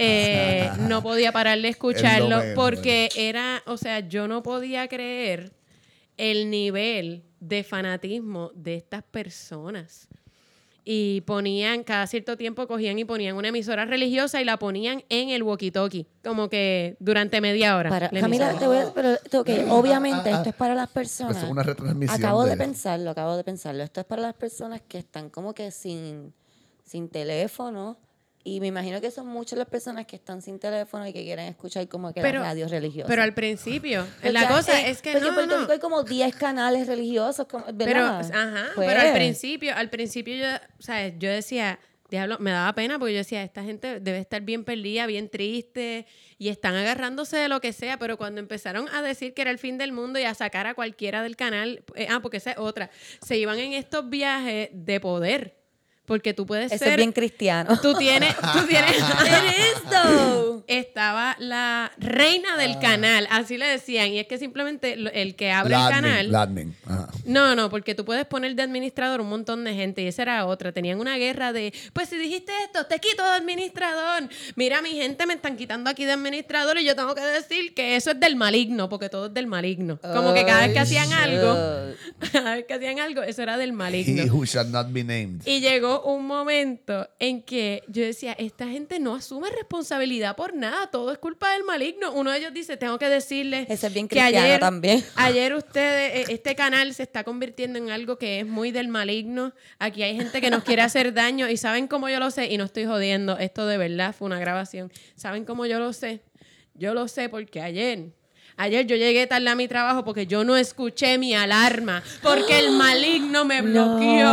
Eh, 0.00 0.70
no 0.80 1.02
podía 1.02 1.32
parar 1.32 1.60
de 1.60 1.68
escucharlo 1.68 2.40
porque 2.54 3.08
era, 3.16 3.62
o 3.66 3.76
sea, 3.76 4.00
yo 4.00 4.28
no 4.28 4.44
podía 4.44 4.86
creer 4.86 5.52
el 6.16 6.50
nivel 6.50 7.24
de 7.40 7.64
fanatismo 7.64 8.50
de 8.54 8.76
estas 8.76 9.02
personas. 9.02 10.08
Y 10.90 11.20
ponían, 11.26 11.84
cada 11.84 12.06
cierto 12.06 12.38
tiempo 12.38 12.66
cogían 12.66 12.98
y 12.98 13.04
ponían 13.04 13.36
una 13.36 13.48
emisora 13.48 13.84
religiosa 13.84 14.40
y 14.40 14.46
la 14.46 14.58
ponían 14.58 15.04
en 15.10 15.28
el 15.28 15.42
walkie-talkie, 15.42 16.06
como 16.24 16.48
que 16.48 16.96
durante 16.98 17.42
media 17.42 17.76
hora. 17.76 17.90
Para, 17.90 18.08
la 18.10 18.20
Camila, 18.20 18.58
te 18.58 18.66
voy 18.66 18.78
a, 18.78 18.94
pero 18.94 19.12
ok, 19.38 19.50
obviamente 19.68 20.30
ah, 20.30 20.38
esto 20.38 20.48
es 20.48 20.54
para 20.54 20.74
las 20.74 20.88
personas. 20.88 21.42
Es 21.42 21.50
una 21.50 21.62
retransmisión. 21.62 22.18
Acabo 22.18 22.44
de 22.44 22.52
de- 22.52 22.56
pensarlo, 22.56 23.10
acabo 23.10 23.36
de 23.36 23.44
pensarlo. 23.44 23.82
Esto 23.82 24.00
es 24.00 24.06
para 24.06 24.22
las 24.22 24.34
personas 24.34 24.80
que 24.80 24.96
están 24.96 25.28
como 25.28 25.52
que 25.52 25.70
sin, 25.70 26.32
sin 26.86 27.10
teléfono. 27.10 27.98
Y 28.44 28.60
me 28.60 28.68
imagino 28.68 29.00
que 29.00 29.10
son 29.10 29.26
muchas 29.26 29.58
las 29.58 29.68
personas 29.68 30.06
que 30.06 30.16
están 30.16 30.40
sin 30.40 30.58
teléfono 30.58 31.06
y 31.06 31.12
que 31.12 31.22
quieren 31.22 31.46
escuchar 31.46 31.86
como 31.88 32.14
que 32.14 32.20
Pero- 32.22 32.38
las 32.40 32.48
radios 32.50 32.70
religiosas. 32.70 33.08
Pero 33.08 33.22
al 33.22 33.34
principio, 33.34 34.06
Porque, 34.14 34.32
la 34.32 34.48
cosa 34.48 34.80
es 34.86 35.02
que 35.02 35.12
porque 35.12 35.22
no, 35.24 35.28
en 35.30 35.34
Puerto 35.34 35.54
no. 35.56 35.60
Rico 35.62 35.72
hay 35.72 35.78
como 35.80 36.02
10 36.04 36.34
canales 36.36 36.86
religiosos, 36.86 37.46
como- 37.46 37.64
Pero, 37.66 37.76
¿verdad? 37.76 38.30
ajá, 38.32 38.66
Pues, 38.74 38.88
pero 38.88 39.00
al 39.00 39.12
principio, 39.12 39.74
al 39.76 39.90
principio 39.90 40.36
yo, 40.36 40.46
sea, 40.78 41.08
yo 41.08 41.28
decía, 41.30 41.78
diablo, 42.10 42.38
me 42.38 42.52
daba 42.52 42.72
pena 42.74 42.98
porque 42.98 43.12
yo 43.12 43.18
decía, 43.18 43.42
esta 43.42 43.62
gente 43.64 44.00
debe 44.00 44.18
estar 44.18 44.40
bien 44.40 44.64
perdida, 44.64 45.04
bien 45.06 45.28
triste 45.28 46.06
y 46.38 46.48
están 46.48 46.74
agarrándose 46.74 47.36
de 47.36 47.48
lo 47.48 47.60
que 47.60 47.74
sea, 47.74 47.98
pero 47.98 48.16
cuando 48.16 48.40
empezaron 48.40 48.88
a 48.94 49.02
decir 49.02 49.34
que 49.34 49.42
era 49.42 49.50
el 49.50 49.58
fin 49.58 49.76
del 49.76 49.92
mundo 49.92 50.18
y 50.18 50.22
a 50.22 50.32
sacar 50.32 50.66
a 50.66 50.74
cualquiera 50.74 51.22
del 51.22 51.36
canal, 51.36 51.82
eh, 51.96 52.06
ah, 52.08 52.20
porque 52.22 52.38
esa 52.38 52.52
es 52.52 52.58
otra, 52.58 52.88
se 53.20 53.36
iban 53.36 53.58
en 53.58 53.74
estos 53.74 54.08
viajes 54.08 54.70
de 54.72 55.00
poder, 55.00 55.57
porque 56.08 56.34
tú 56.34 56.44
puedes 56.46 56.72
Eso 56.72 56.82
ser, 56.84 56.94
es 56.94 56.96
bien 56.96 57.12
cristiano. 57.12 57.78
tú 57.80 57.94
tienes, 57.94 58.34
tú 58.36 58.66
tienes, 58.66 58.96
esto? 59.76 60.64
estaba 60.66 61.36
la 61.38 61.92
reina 61.98 62.56
del 62.56 62.78
canal, 62.78 63.26
así 63.30 63.56
le 63.56 63.66
decían, 63.66 64.08
y 64.08 64.18
es 64.18 64.26
que 64.26 64.38
simplemente 64.38 64.96
lo- 64.96 65.10
el 65.10 65.34
que 65.36 65.52
abre 65.52 65.70
La 65.70 65.86
el 65.88 65.92
admin, 65.92 66.02
canal... 66.02 66.32
la 66.32 66.42
admin, 66.42 66.76
ajá. 66.86 67.08
No, 67.24 67.54
no, 67.54 67.70
porque 67.70 67.94
tú 67.94 68.04
puedes 68.04 68.26
poner 68.26 68.54
de 68.54 68.62
administrador 68.62 69.20
un 69.20 69.28
montón 69.28 69.64
de 69.64 69.74
gente 69.74 70.02
y 70.02 70.08
esa 70.08 70.22
era 70.22 70.46
otra. 70.46 70.72
Tenían 70.72 70.98
una 71.00 71.16
guerra 71.16 71.52
de, 71.52 71.72
pues 71.92 72.08
si 72.08 72.16
dijiste 72.16 72.52
esto, 72.64 72.84
te 72.86 72.98
quito 72.98 73.22
de 73.22 73.30
administrador. 73.36 74.28
Mira, 74.56 74.82
mi 74.82 74.90
gente 74.92 75.26
me 75.26 75.34
están 75.34 75.56
quitando 75.56 75.90
aquí 75.90 76.04
de 76.04 76.12
administrador 76.12 76.78
y 76.78 76.84
yo 76.84 76.96
tengo 76.96 77.14
que 77.14 77.20
decir 77.22 77.74
que 77.74 77.96
eso 77.96 78.10
es 78.12 78.20
del 78.20 78.36
maligno, 78.36 78.88
porque 78.88 79.08
todo 79.08 79.26
es 79.26 79.34
del 79.34 79.46
maligno. 79.46 79.98
Como 80.00 80.32
que 80.34 80.44
cada 80.44 80.62
vez 80.66 80.72
que 80.72 80.78
hacían 80.80 81.12
algo, 81.12 81.54
cada 82.32 82.56
vez 82.56 82.64
que 82.66 82.74
hacían 82.74 82.98
algo, 83.00 83.22
eso 83.22 83.42
era 83.42 83.56
del 83.58 83.70
He 83.70 83.72
maligno. 83.72 84.24
who 84.34 84.44
shall 84.44 84.70
not 84.70 84.90
be 84.90 85.04
named. 85.04 85.42
Y 85.46 85.60
llegó 85.60 85.97
un 86.04 86.26
momento 86.26 87.08
en 87.18 87.42
que 87.42 87.82
yo 87.88 88.02
decía, 88.02 88.32
esta 88.32 88.66
gente 88.66 88.98
no 88.98 89.14
asume 89.14 89.50
responsabilidad 89.50 90.36
por 90.36 90.54
nada, 90.54 90.90
todo 90.90 91.12
es 91.12 91.18
culpa 91.18 91.52
del 91.52 91.64
maligno. 91.64 92.12
Uno 92.12 92.30
de 92.30 92.38
ellos 92.38 92.52
dice, 92.52 92.76
tengo 92.76 92.98
que 92.98 93.08
decirle 93.08 93.66
Ese 93.68 93.86
es 93.88 93.92
bien 93.92 94.08
que 94.08 94.20
ayer, 94.20 94.60
también. 94.60 95.04
ayer 95.16 95.54
ustedes, 95.54 96.28
eh, 96.28 96.32
este 96.32 96.54
canal 96.54 96.94
se 96.94 97.02
está 97.02 97.24
convirtiendo 97.24 97.78
en 97.78 97.90
algo 97.90 98.18
que 98.18 98.40
es 98.40 98.46
muy 98.46 98.70
del 98.70 98.88
maligno. 98.88 99.52
Aquí 99.78 100.02
hay 100.02 100.16
gente 100.16 100.40
que 100.40 100.50
nos 100.50 100.64
quiere 100.64 100.82
hacer 100.82 101.12
daño 101.14 101.48
y 101.48 101.56
saben 101.56 101.88
cómo 101.88 102.08
yo 102.08 102.18
lo 102.18 102.30
sé 102.30 102.46
y 102.46 102.58
no 102.58 102.64
estoy 102.64 102.86
jodiendo, 102.86 103.38
esto 103.38 103.66
de 103.66 103.78
verdad 103.78 104.14
fue 104.14 104.26
una 104.26 104.38
grabación. 104.38 104.92
¿Saben 105.14 105.44
cómo 105.44 105.66
yo 105.66 105.78
lo 105.78 105.92
sé? 105.92 106.20
Yo 106.74 106.94
lo 106.94 107.08
sé 107.08 107.28
porque 107.28 107.60
ayer 107.60 108.12
Ayer 108.60 108.86
yo 108.86 108.96
llegué 108.96 109.26
tarde 109.28 109.48
a 109.48 109.54
mi 109.54 109.68
trabajo 109.68 110.04
porque 110.04 110.26
yo 110.26 110.42
no 110.42 110.56
escuché 110.56 111.16
mi 111.16 111.32
alarma, 111.32 112.02
porque 112.22 112.58
el 112.58 112.72
maligno 112.72 113.44
me 113.44 113.62
bloqueó. 113.62 114.24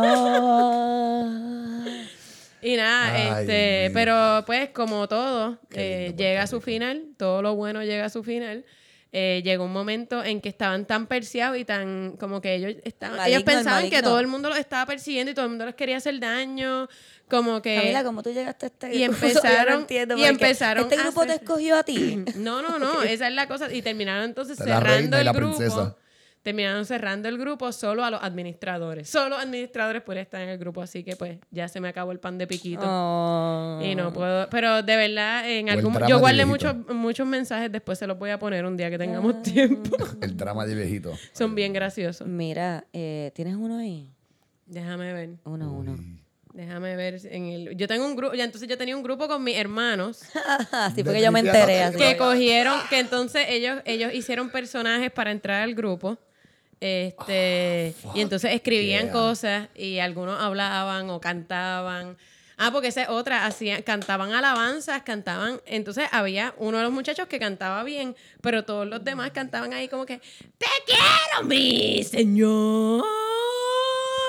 No. 0.00 1.44
Y 2.64 2.76
nada, 2.76 3.12
Ay, 3.12 3.42
este, 3.42 3.90
pero 3.92 4.42
pues 4.46 4.70
como 4.70 5.06
todo, 5.06 5.58
eh, 5.72 6.14
llega 6.16 6.44
a 6.44 6.46
su 6.46 6.62
final, 6.62 7.08
todo 7.18 7.42
lo 7.42 7.54
bueno 7.54 7.82
llega 7.84 8.06
a 8.06 8.08
su 8.08 8.24
final. 8.24 8.64
Eh, 9.12 9.42
llegó 9.44 9.66
un 9.66 9.72
momento 9.72 10.24
en 10.24 10.40
que 10.40 10.48
estaban 10.48 10.86
tan 10.86 11.06
perseados 11.06 11.58
y 11.58 11.64
tan 11.64 12.16
como 12.16 12.40
que 12.40 12.54
ellos 12.54 12.74
estaban, 12.82 13.18
Maligno, 13.18 13.28
ellos 13.28 13.48
el 13.48 13.54
pensaban 13.54 13.90
que 13.90 14.02
todo 14.02 14.18
el 14.18 14.26
mundo 14.26 14.48
los 14.48 14.58
estaba 14.58 14.86
persiguiendo 14.86 15.30
y 15.30 15.34
todo 15.34 15.44
el 15.44 15.50
mundo 15.50 15.66
les 15.66 15.74
quería 15.74 15.98
hacer 15.98 16.18
daño, 16.18 16.88
como 17.28 17.62
que 17.62 17.76
Camila, 17.76 18.04
¿cómo 18.04 18.22
tú 18.22 18.30
llegaste 18.32 18.66
a 18.66 18.68
este 18.68 18.94
y 18.96 19.02
empezaron- 19.04 19.74
no 19.74 19.80
entiendo, 19.80 20.16
y 20.16 20.24
empezaron 20.24 20.84
¿Este 20.84 20.96
grupo 21.02 21.24
te 21.26 21.34
escogió 21.34 21.76
a 21.76 21.82
ti? 21.82 22.22
no, 22.36 22.62
no, 22.62 22.78
no, 22.78 23.02
esa 23.02 23.28
es 23.28 23.34
la 23.34 23.48
cosa. 23.48 23.72
Y 23.72 23.82
terminaron 23.82 24.24
entonces 24.24 24.58
La 24.60 24.64
cerrando 24.66 24.88
reina 24.90 25.16
y 25.16 25.20
el 25.20 25.24
la 25.26 25.32
grupo. 25.32 25.56
princesa. 25.56 25.96
Terminaron 26.42 26.84
cerrando 26.84 27.26
el 27.30 27.38
grupo 27.38 27.72
solo 27.72 28.04
a 28.04 28.10
los 28.10 28.22
administradores. 28.22 29.08
Solo 29.08 29.30
los 29.30 29.38
administradores 29.38 30.02
pueden 30.02 30.20
estar 30.24 30.42
en 30.42 30.50
el 30.50 30.58
grupo, 30.58 30.82
así 30.82 31.02
que 31.02 31.16
pues 31.16 31.38
ya 31.50 31.68
se 31.68 31.80
me 31.80 31.88
acabó 31.88 32.12
el 32.12 32.20
pan 32.20 32.36
de 32.36 32.46
piquito. 32.46 32.82
Oh. 32.84 33.80
Y 33.82 33.94
no 33.94 34.12
puedo, 34.12 34.46
pero 34.50 34.82
de 34.82 34.94
verdad, 34.94 35.48
en 35.50 35.70
O 35.70 35.72
algún 35.72 36.06
yo 36.06 36.18
guardé 36.18 36.44
muchos, 36.44 36.76
muchos 36.90 37.26
mensajes, 37.26 37.72
después 37.72 37.98
se 37.98 38.06
los 38.06 38.18
voy 38.18 38.28
a 38.28 38.38
poner 38.38 38.66
un 38.66 38.76
día 38.76 38.90
que 38.90 38.96
Ah. 38.96 38.98
tengamos 38.98 39.42
tiempo. 39.42 39.96
El 40.20 40.36
drama 40.36 40.66
de 40.66 40.74
viejito. 40.74 41.16
Son 41.32 41.54
bien 41.54 41.72
graciosos. 41.72 42.28
Mira, 42.28 42.84
eh, 42.92 43.32
¿tienes 43.34 43.54
uno 43.56 43.78
ahí? 43.78 44.10
Déjame 44.66 45.14
ver, 45.14 45.30
Uno, 45.44 45.72
uno. 45.72 45.96
Déjame 46.54 46.96
ver 46.96 47.18
en 47.24 47.46
el. 47.46 47.76
Yo 47.76 47.86
tengo 47.86 48.06
un 48.06 48.16
grupo, 48.16 48.34
ya 48.34 48.44
entonces 48.44 48.68
yo 48.68 48.78
tenía 48.78 48.96
un 48.96 49.02
grupo 49.02 49.28
con 49.28 49.42
mis 49.42 49.56
hermanos 49.56 50.22
Así 50.72 51.02
fue 51.02 51.14
que 51.14 51.20
yo 51.20 51.32
me 51.32 51.40
enteré. 51.40 51.82
Así 51.82 51.98
que 51.98 52.16
cogieron, 52.16 52.78
que 52.88 53.00
entonces 53.00 53.46
ellos, 53.48 53.80
ellos 53.84 54.14
hicieron 54.14 54.50
personajes 54.50 55.10
para 55.10 55.30
entrar 55.32 55.62
al 55.62 55.74
grupo. 55.74 56.16
Este, 56.80 57.94
y 58.14 58.20
entonces 58.20 58.52
escribían 58.52 59.04
yeah. 59.04 59.12
cosas 59.12 59.68
y 59.74 59.98
algunos 59.98 60.40
hablaban 60.40 61.10
o 61.10 61.20
cantaban. 61.20 62.16
Ah, 62.56 62.70
porque 62.70 62.88
esa 62.88 63.02
es 63.02 63.08
otra, 63.08 63.46
hacían, 63.46 63.82
cantaban 63.82 64.32
alabanzas, 64.32 65.02
cantaban. 65.02 65.60
Entonces 65.66 66.06
había 66.12 66.54
uno 66.58 66.78
de 66.78 66.84
los 66.84 66.92
muchachos 66.92 67.26
que 67.26 67.40
cantaba 67.40 67.82
bien, 67.82 68.14
pero 68.40 68.64
todos 68.64 68.86
los 68.86 69.02
demás 69.02 69.32
cantaban 69.32 69.72
ahí 69.72 69.88
como 69.88 70.06
que, 70.06 70.18
¡Te 70.18 70.66
quiero, 70.86 71.48
mi 71.48 72.04
señor! 72.04 73.02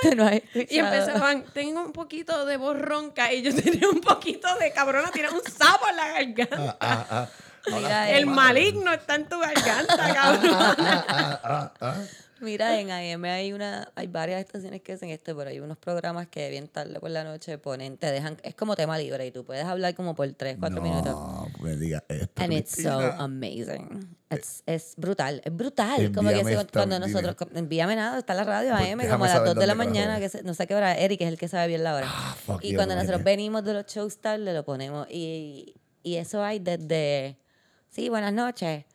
no 0.16 0.26
has 0.26 0.42
Y 0.54 0.80
empezaban, 0.80 1.46
tengo 1.54 1.82
un 1.82 1.92
poquito 1.92 2.46
de 2.46 2.58
voz 2.58 2.80
ronca 2.80 3.34
y 3.34 3.42
yo 3.42 3.56
tenía 3.64 3.90
un 3.90 4.02
poquito 4.02 4.48
de 4.58 4.72
cabrona, 4.72 5.12
tiene 5.12 5.30
un 5.30 5.42
sapo 5.44 5.88
en 5.90 5.96
la 5.96 6.08
garganta. 6.08 6.78
Ah, 6.80 7.06
ah. 7.10 7.28
Mira, 7.68 8.12
El 8.12 8.28
maligno 8.28 8.94
está 8.94 9.16
en 9.16 9.28
tu 9.28 9.40
garganta, 9.40 10.14
cabrón. 10.14 10.78
Mira, 12.46 12.80
en 12.80 12.92
AM 12.92 13.26
hay 13.26 13.52
una, 13.52 13.92
hay 13.96 14.08
varias 14.08 14.40
estaciones 14.40 14.82
que 14.82 14.94
hacen 14.94 15.10
esto, 15.10 15.36
pero 15.36 15.50
hay 15.50 15.60
unos 15.60 15.78
programas 15.78 16.28
que 16.28 16.50
bien 16.50 16.68
tarde 16.68 17.00
por 17.00 17.10
la 17.10 17.24
noche 17.24 17.58
ponen, 17.58 17.98
te 17.98 18.12
dejan, 18.12 18.38
es 18.44 18.56
como 18.56 18.76
tema 18.76 18.98
libre 18.98 19.26
y 19.26 19.32
tú 19.32 19.44
puedes 19.44 19.66
hablar 19.66 19.94
como 19.96 20.16
por 20.16 20.32
3, 20.32 20.58
4 20.60 20.82
minutos. 20.82 21.12
No, 21.12 21.48
me 21.62 21.76
diga 21.76 22.04
esto. 22.08 22.42
And 22.42 22.54
it's 22.54 22.82
so 22.82 23.00
amazing. 23.18 24.16
Es, 24.30 24.64
es 24.66 24.94
brutal, 24.98 25.42
es 25.44 25.56
brutal. 25.56 26.12
Como 26.14 26.30
que 26.30 26.40
esta, 26.40 26.66
cuando 26.72 27.00
dime. 27.00 27.12
nosotros, 27.12 27.36
envíame 27.56 27.96
nada, 27.96 28.20
está 28.20 28.34
la 28.34 28.44
radio 28.44 28.72
Pues 28.72 28.82
AM 28.82 28.98
déjame 29.00 29.10
como 29.10 29.24
a 29.26 29.28
las 29.28 29.38
saber 29.38 29.54
2 29.54 29.60
de 29.62 29.68
la 29.68 29.76
mañana, 29.76 30.20
que 30.20 30.30
se- 30.30 30.44
no 30.44 30.54
sé 30.54 30.68
qué 30.68 30.76
hora, 30.76 30.96
Eric 30.96 31.22
es 31.22 31.28
el 31.28 31.38
que 31.38 31.48
sabe 31.48 31.68
bien 31.68 31.84
la 31.84 31.96
hora. 31.96 32.08
Ah, 32.10 32.36
y 32.62 32.72
you, 32.72 32.76
cuando 32.76 32.96
nosotros 32.96 33.24
venimos 33.24 33.64
de 33.64 33.74
los 33.74 33.86
shows 33.88 34.20
tarde, 34.20 34.54
lo 34.54 34.64
ponemos. 34.64 35.08
Y, 35.10 35.76
y 36.04 36.16
eso 36.16 36.44
hay 36.44 36.60
desde, 36.60 37.38
sí, 37.90 38.10
buenas 38.10 38.34
noches. 38.34 38.86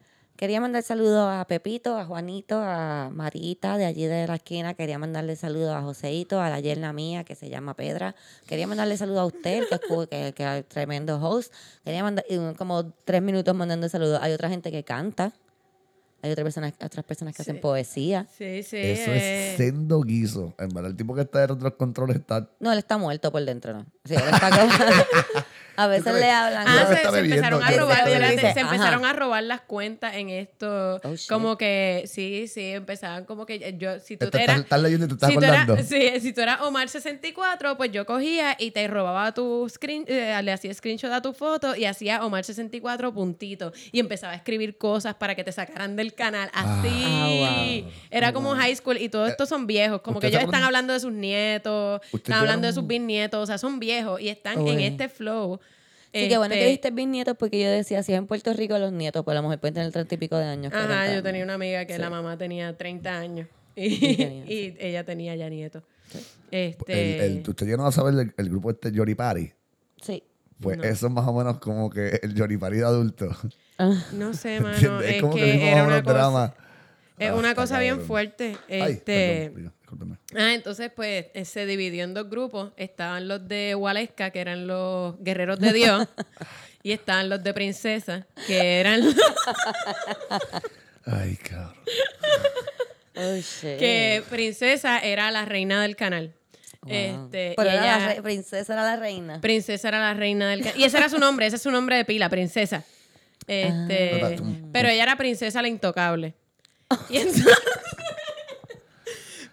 Quería 0.41 0.59
mandar 0.59 0.83
saludos 0.83 1.29
a 1.31 1.45
Pepito, 1.47 1.99
a 1.99 2.07
Juanito, 2.07 2.59
a 2.63 3.11
Marita 3.13 3.77
de 3.77 3.85
allí 3.85 4.07
de 4.07 4.27
la 4.27 4.37
esquina. 4.37 4.73
Quería 4.73 4.99
mandarle 4.99 5.37
saludos 5.37 5.75
a 5.77 5.83
Joseito, 5.83 6.41
a 6.41 6.49
la 6.49 6.61
yerna 6.61 6.95
mía 6.95 7.25
que 7.25 7.35
se 7.35 7.51
llama 7.51 7.75
Pedra. 7.75 8.15
Quería 8.47 8.67
mandarle 8.67 8.97
saludos 8.97 9.21
a 9.21 9.25
usted, 9.27 9.65
que 9.69 9.75
es, 9.75 10.09
que, 10.09 10.33
que 10.33 10.59
es 10.61 10.67
tremendo 10.67 11.21
host. 11.21 11.53
Quería 11.85 12.03
mandar 12.03 12.25
como 12.57 12.91
tres 13.05 13.21
minutos 13.21 13.55
mandando 13.55 13.87
saludos. 13.91 14.19
Hay 14.23 14.33
otra 14.33 14.49
gente 14.49 14.71
que 14.71 14.83
canta. 14.83 15.35
Hay 16.23 16.31
otras 16.33 16.45
personas, 16.45 16.73
otras 16.83 17.05
personas 17.05 17.35
que 17.37 17.43
Sí. 17.45 17.51
hacen 17.51 17.61
poesía. 17.61 18.27
Sí, 18.39 18.63
sí. 18.63 18.79
Eso 18.79 19.11
eh, 19.11 19.51
es 19.53 19.57
sendo 19.59 20.01
guiso. 20.01 20.55
En 20.59 20.71
verdad, 20.71 20.91
el 20.93 20.97
tipo 20.97 21.15
que 21.15 21.21
está 21.21 21.41
detrás 21.41 21.59
de 21.59 21.65
los 21.65 21.75
controles 21.75 22.17
está. 22.17 22.49
No, 22.61 22.73
él 22.73 22.79
está 22.79 22.97
muerto 22.97 23.31
por 23.31 23.45
dentro, 23.45 23.75
¿no? 23.75 23.87
Sí, 24.07 24.15
él 24.15 24.23
está 24.33 24.49
como- 24.51 24.73
a 25.81 25.87
veces 25.87 26.15
le 26.15 26.31
hablan. 26.31 26.67
Ah, 26.69 26.87
se, 26.89 27.11
se 27.11 27.19
empezaron 27.19 27.63
a 27.63 27.71
robar, 27.71 28.05
se 28.07 28.61
empezaron 28.61 29.05
a 29.05 29.13
robar 29.13 29.43
las 29.45 29.63
cuentas 29.63 30.15
en 30.15 30.29
esto. 30.29 30.97
Oh, 31.03 31.15
como 31.29 31.57
que, 31.57 32.05
sí, 32.07 32.49
sí, 32.49 32.73
empezaban 32.73 33.25
como 33.25 33.47
que 33.47 33.55
eh, 33.55 33.75
yo, 33.79 33.99
si 33.99 34.17
tú 34.17 34.29
eras... 34.33 34.61
estás 34.61 34.81
leyendo 34.81 35.07
y 35.07 35.09
te 35.09 35.15
estás 35.15 35.31
si 35.31 35.37
tú, 35.37 35.45
eras, 35.45 35.63
acordando. 35.63 35.89
sí, 35.89 36.21
si 36.21 36.33
tú 36.33 36.41
eras 36.43 36.61
Omar64, 36.61 37.77
pues 37.77 37.93
yo 37.93 38.05
cogía 38.05 38.57
y 38.59 38.73
te 38.73 38.87
robaba 38.89 39.33
tu 39.33 39.67
screen, 39.69 40.05
eh, 40.07 40.39
le 40.43 40.53
hacía 40.53 40.75
screenshot 40.75 41.11
a 41.13 41.23
tu 41.23 41.33
foto 41.33 41.75
y 41.75 41.87
hacía 41.87 42.21
Omar64 42.23 43.13
puntito. 43.13 43.73
Y 43.93 44.01
empezaba 44.01 44.35
a 44.35 44.37
escribir 44.37 44.77
cosas 44.77 45.15
para 45.15 45.35
que 45.35 45.45
te 45.45 45.53
sacaran 45.53 45.97
del 45.97 46.15
canal. 46.15 46.51
Así. 46.53 47.05
Ah, 47.07 47.83
wow. 47.83 47.91
Era 48.11 48.33
como 48.33 48.55
high 48.55 48.77
school 48.77 48.99
y 48.99 49.09
todos 49.09 49.31
estos 49.31 49.49
son 49.49 49.67
viejos. 49.67 50.03
Como 50.03 50.21
que 50.21 50.27
¿Usted 50.27 50.39
se 50.39 50.43
ellos 50.43 50.53
están 50.53 50.65
hablando 50.65 50.93
de 50.93 51.01
sus 51.01 51.13
nietos, 51.13 52.01
¿Usted 52.13 52.19
están 52.19 52.41
hablando 52.41 52.67
de 52.67 52.73
sus 52.73 52.87
bisnietos. 52.87 53.43
O 53.43 53.47
sea, 53.47 53.59
son 53.59 53.81
viejos 53.81 54.21
y 54.21 54.29
están 54.29 54.59
en 54.67 54.77
Uy. 54.77 54.85
este 54.85 55.09
flow. 55.09 55.61
Sí, 56.13 56.29
qué 56.29 56.39
bueno 56.39 56.53
que 56.55 56.61
Este, 56.61 56.71
viste 56.71 56.91
bisnietos 56.91 57.37
porque 57.37 57.61
yo 57.63 57.71
decía, 57.71 58.03
si 58.03 58.13
es 58.13 58.19
en 58.19 58.27
Puerto 58.27 58.53
Rico 58.53 58.77
los 58.79 58.93
nietos, 58.93 59.25
pues 59.25 59.35
la 59.35 59.43
mujer 59.43 59.61
puede 59.61 59.75
tener 59.75 59.93
treinta 59.93 60.15
y 60.15 60.19
pico 60.19 60.37
de 60.37 60.45
años. 60.45 60.73
Ajá, 60.73 60.87
40 60.87 61.07
yo 61.07 61.11
años. 61.13 61.23
tenía 61.23 61.45
una 61.45 61.55
amiga 61.55 61.85
que 61.85 61.99
la 61.99 62.11
mamá 62.11 62.37
tenía 62.37 62.77
30 62.77 63.19
años 63.19 63.49
y, 63.77 63.87
Y 64.13 64.17
tenía, 64.17 64.45
y 64.47 64.77
ella 64.81 65.05
tenía 65.05 65.37
ya 65.37 65.49
nietos. 65.49 65.83
El, 66.51 66.61
Este, 66.71 67.25
el, 67.27 67.45
¿Usted 67.49 67.65
llegaron 67.67 67.87
a 67.87 67.93
saber 67.93 68.15
el, 68.15 68.35
el 68.37 68.49
grupo 68.51 68.71
este 68.71 68.91
Jory 68.95 69.15
Party? 69.15 69.53
Sí. 70.03 70.25
Pues 70.61 70.79
eso 70.83 71.07
es 71.07 71.13
más 71.13 71.27
o 71.27 71.33
menos 71.33 71.59
como 71.59 71.89
que 71.89 72.19
el 72.23 72.37
Jory 72.37 72.57
Party 72.59 72.79
de 72.79 72.85
adulto. 72.85 73.29
Ah, 73.79 73.95
no 74.13 74.35
sé, 74.35 74.61
mano, 74.61 74.75
¿Entiendes? 74.75 75.09
es, 75.09 75.15
Es 75.15 75.21
como 75.23 75.35
que 75.35 75.41
que 75.41 75.71
era 75.71 75.85
una 75.85 76.03
cosa, 76.03 76.15
dramas. 76.15 76.53
es 77.19 77.31
Ah, 77.31 77.35
una 77.37 77.55
cosa 77.55 77.79
bien 77.79 77.93
cabrón. 77.95 78.07
fuerte. 78.09 78.57
Ay, 78.69 78.81
Este, 78.93 79.51
perdón, 79.55 79.73
discúlpeme. 79.91 80.17
ah, 80.37 80.55
entonces 80.55 80.91
pues 80.95 81.27
eh, 81.35 81.45
se 81.45 81.67
dividió 81.67 82.05
en 82.05 82.15
dos 82.15 82.29
grupos. 82.31 82.73
Estaban 82.77 83.29
los 83.29 83.47
de 83.49 83.75
Waleska, 83.75 84.31
que 84.31 84.41
eran 84.41 84.67
los 84.67 85.17
guerreros 85.23 85.59
de 85.59 85.73
Dios, 85.73 86.07
y 86.83 86.93
estaban 86.93 87.29
los 87.29 87.43
de 87.43 87.53
Princesa, 87.55 88.27
que 88.47 88.81
eran 88.81 89.03
Ay, 91.07 91.37
cabrón. 91.37 91.75
oh, 93.17 93.37
shit. 93.37 93.79
que 93.79 94.23
Princesa 94.31 94.99
era 95.01 95.31
la 95.31 95.45
reina 95.45 95.83
del 95.83 95.97
canal. 95.97 96.35
Wow. 96.83 96.93
Este, 96.95 97.55
Pero 97.57 97.71
y 97.71 97.73
era 97.75 97.83
la 97.83 97.97
ella- 97.97 98.15
re- 98.15 98.23
princesa 98.23 98.73
era 98.73 98.83
la 98.85 98.97
reina. 98.97 99.41
Princesa 99.41 99.89
era 99.89 99.99
la 100.01 100.15
reina 100.15 100.49
del 100.51 100.63
ca- 100.63 100.73
Y 100.77 100.85
ese 100.85 100.97
era 100.97 101.09
su 101.11 101.19
nombre, 101.19 101.47
ese 101.47 101.57
es 101.57 101.63
su 101.63 101.71
nombre 101.71 101.97
de 101.97 102.05
pila, 102.07 102.29
Princesa. 102.31 102.85
Este, 103.47 104.21
Ah. 104.23 104.69
pero 104.73 104.89
ella 104.89 105.03
era 105.03 105.17
Princesa 105.17 105.61
la 105.61 105.69
Intocable. 105.69 106.35
Y 107.11 107.19
entonces- 107.19 107.45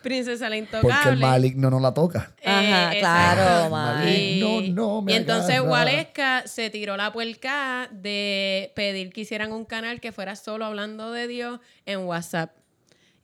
princesa 0.02 0.50
la 0.50 0.58
Intocable. 0.58 0.94
Porque 0.94 1.10
el 1.10 1.18
maligno 1.20 1.70
no 1.70 1.80
la 1.80 1.94
toca. 1.94 2.32
Ajá, 2.44 2.94
Eh, 2.94 3.00
claro, 3.00 3.42
exacto. 3.42 3.70
man. 3.70 4.08
Y, 4.08 4.42
Maligno 4.42 4.74
no 4.74 5.02
me 5.02 5.12
y 5.12 5.16
entonces. 5.16 5.62
Waleska 5.62 6.44
se 6.48 6.70
tiró 6.70 6.98
la 6.98 7.12
puerca 7.12 7.90
de 7.92 8.72
pedir 8.76 9.12
que 9.12 9.22
hicieran 9.22 9.52
un 9.52 9.66
canal 9.66 10.00
que 10.00 10.12
fuera 10.12 10.36
solo 10.36 10.66
hablando 10.66 11.12
de 11.12 11.28
Dios 11.28 11.60
en 11.86 12.00
WhatsApp. 12.02 12.52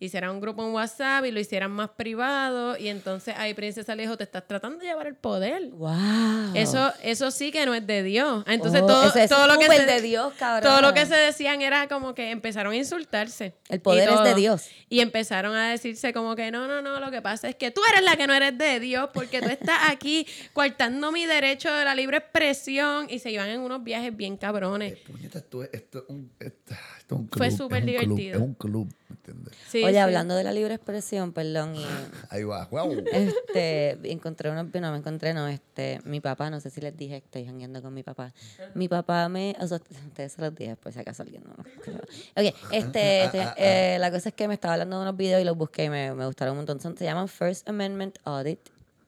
Hicieran 0.04 0.32
un 0.32 0.42
grupo 0.42 0.64
en 0.64 0.74
WhatsApp 0.74 1.26
y 1.26 1.32
lo 1.32 1.40
hicieran 1.40 1.72
más 1.72 1.90
privado. 1.90 2.78
Y 2.78 2.90
entonces 2.90 3.36
ahí 3.38 3.54
Princesa 3.54 3.96
le 3.96 4.04
dijo, 4.04 4.18
te 4.18 4.26
estás 4.26 4.48
tratando 4.48 4.80
de 4.80 4.86
llevar 4.86 5.08
el 5.08 5.16
poder. 5.16 5.70
Wow. 5.72 6.54
Eso, 6.56 6.92
eso 7.02 7.32
sí 7.32 7.52
que 7.52 7.66
no 7.66 7.74
es 7.74 7.88
de 7.88 8.04
Dios. 8.04 8.44
Entonces 8.48 8.82
Oh, 8.84 8.88
todo, 8.88 9.14
es 9.14 9.30
todo 9.30 9.48
lo 9.48 9.58
que 9.58 9.68
se, 9.68 9.86
de 9.86 10.02
Dios, 10.02 10.34
cabrón. 10.38 10.70
todo 10.70 10.82
lo 10.82 10.94
que 10.94 11.06
se 11.06 11.16
decían 11.16 11.62
era 11.62 11.88
como 11.88 12.14
que 12.14 12.32
empezaron 12.32 12.74
a 12.74 12.76
insultarse. 12.76 13.56
El 13.70 13.80
poder 13.82 14.10
es 14.10 14.24
de. 14.24 14.36
Dios. 14.36 14.68
Y 14.90 15.00
empezaron 15.00 15.56
a 15.56 15.70
decirse 15.70 16.14
como 16.14 16.36
que 16.36 16.52
no, 16.52 16.68
no, 16.68 16.82
no, 16.82 17.00
lo 17.00 17.12
que 17.12 17.22
pasa 17.22 17.48
es 17.48 17.56
que 17.56 17.72
tú 17.72 17.82
eres 17.92 18.04
la 18.04 18.16
que 18.16 18.28
no 18.28 18.34
eres 18.34 18.58
de 18.58 18.80
Dios 18.80 19.10
porque 19.14 19.42
tú 19.42 19.50
estás 19.50 19.90
aquí 19.90 20.28
coartando 20.54 21.12
mi 21.12 21.26
derecho 21.26 21.72
de 21.72 21.86
la 21.86 21.96
libre 21.96 22.18
expresión 22.18 23.08
y 23.10 23.20
se 23.20 23.32
iban 23.32 23.50
en 23.50 23.62
unos 23.62 23.84
viajes 23.84 24.16
bien 24.16 24.38
cabrones. 24.38 24.98
Puñeta, 25.00 25.40
esto 25.40 25.64
es 25.64 25.70
un, 26.08 26.32
esto, 26.40 26.76
esto 27.04 27.16
es 27.16 27.22
un 27.22 27.28
club. 27.28 27.38
Fue 27.38 27.52
súper 27.52 27.86
divertido. 27.86 28.36
Es 28.38 28.42
un 28.42 28.54
club, 28.54 28.88
¿me 29.10 29.16
entiendes? 29.16 29.54
Sí, 29.68 29.84
Oye, 29.84 29.94
sí. 29.94 30.00
hablando 30.00 30.36
de 30.36 30.44
la 30.44 30.54
libre 30.54 30.74
expresión, 30.74 31.34
perdón, 31.34 31.76
y 31.76 31.84
Ahí 32.30 32.44
va. 32.44 32.66
Wow. 32.72 33.04
este, 33.12 34.12
encontré 34.12 34.50
una, 34.50 34.64
no 34.64 34.92
me 34.92 34.98
encontré, 34.98 35.34
no, 35.34 35.48
este, 35.48 36.00
mi 36.06 36.22
papá, 36.22 36.50
no 36.50 36.60
sé 36.62 36.70
si 36.70 36.80
les 36.80 36.96
dije, 36.96 37.18
estoy 37.18 37.46
jangueando 37.46 37.82
con 37.82 37.94
mi 37.94 38.04
papá. 38.04 38.34
Mi 38.74 38.88
papá 38.88 39.28
me, 39.28 39.56
o 39.60 39.68
sea, 39.68 39.82
ustedes 40.08 40.32
se 40.32 40.42
los 40.42 40.56
dije, 40.56 40.76
por 40.78 40.94
si 40.94 41.00
acaso 41.00 41.24
alguien 41.24 41.44
no. 41.44 41.54
Ok, 41.54 42.56
este, 42.72 43.26
este, 43.26 43.44
eh, 43.58 43.98
la 44.00 44.10
cosa 44.10 44.30
es 44.30 44.36
que 44.36 44.48
me 44.48 44.54
estaba 44.54 44.76
hablando 44.76 44.98
de 44.98 45.02
unos 45.04 45.18
videos 45.18 45.42
y 45.42 45.46
los 45.46 45.58
busqué 45.58 45.86
y 45.86 45.90
me, 45.90 46.14
me 46.14 46.26
gustaron 46.26 46.54
un 46.54 46.58
montón. 46.60 46.80
Son, 46.80 46.98
se 46.98 47.04
llaman 47.04 47.28
First 47.28 47.68
Amendment 47.68 48.18
Audit 48.24 48.60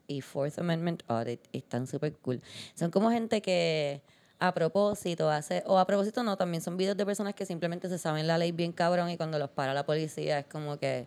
y 0.07 0.21
Fourth 0.21 0.59
Amendment 0.59 1.03
Audit 1.07 1.39
y 1.51 1.59
están 1.59 1.87
súper 1.87 2.13
cool. 2.17 2.41
Son 2.75 2.91
como 2.91 3.09
gente 3.09 3.41
que 3.41 4.01
a 4.39 4.53
propósito 4.53 5.29
hace, 5.29 5.63
o 5.65 5.79
a 5.79 5.85
propósito 5.87 6.21
no, 6.23 6.35
también 6.37 6.61
son 6.61 6.75
videos 6.77 6.97
de 6.97 7.05
personas 7.05 7.33
que 7.35 7.45
simplemente 7.45 7.87
se 7.89 7.97
saben 7.97 8.27
la 8.27 8.37
ley 8.37 8.51
bien 8.51 8.71
cabrón 8.71 9.09
y 9.09 9.17
cuando 9.17 9.39
los 9.39 9.49
para 9.49 9.73
la 9.73 9.85
policía 9.85 10.39
es 10.39 10.45
como 10.45 10.77
que, 10.77 11.05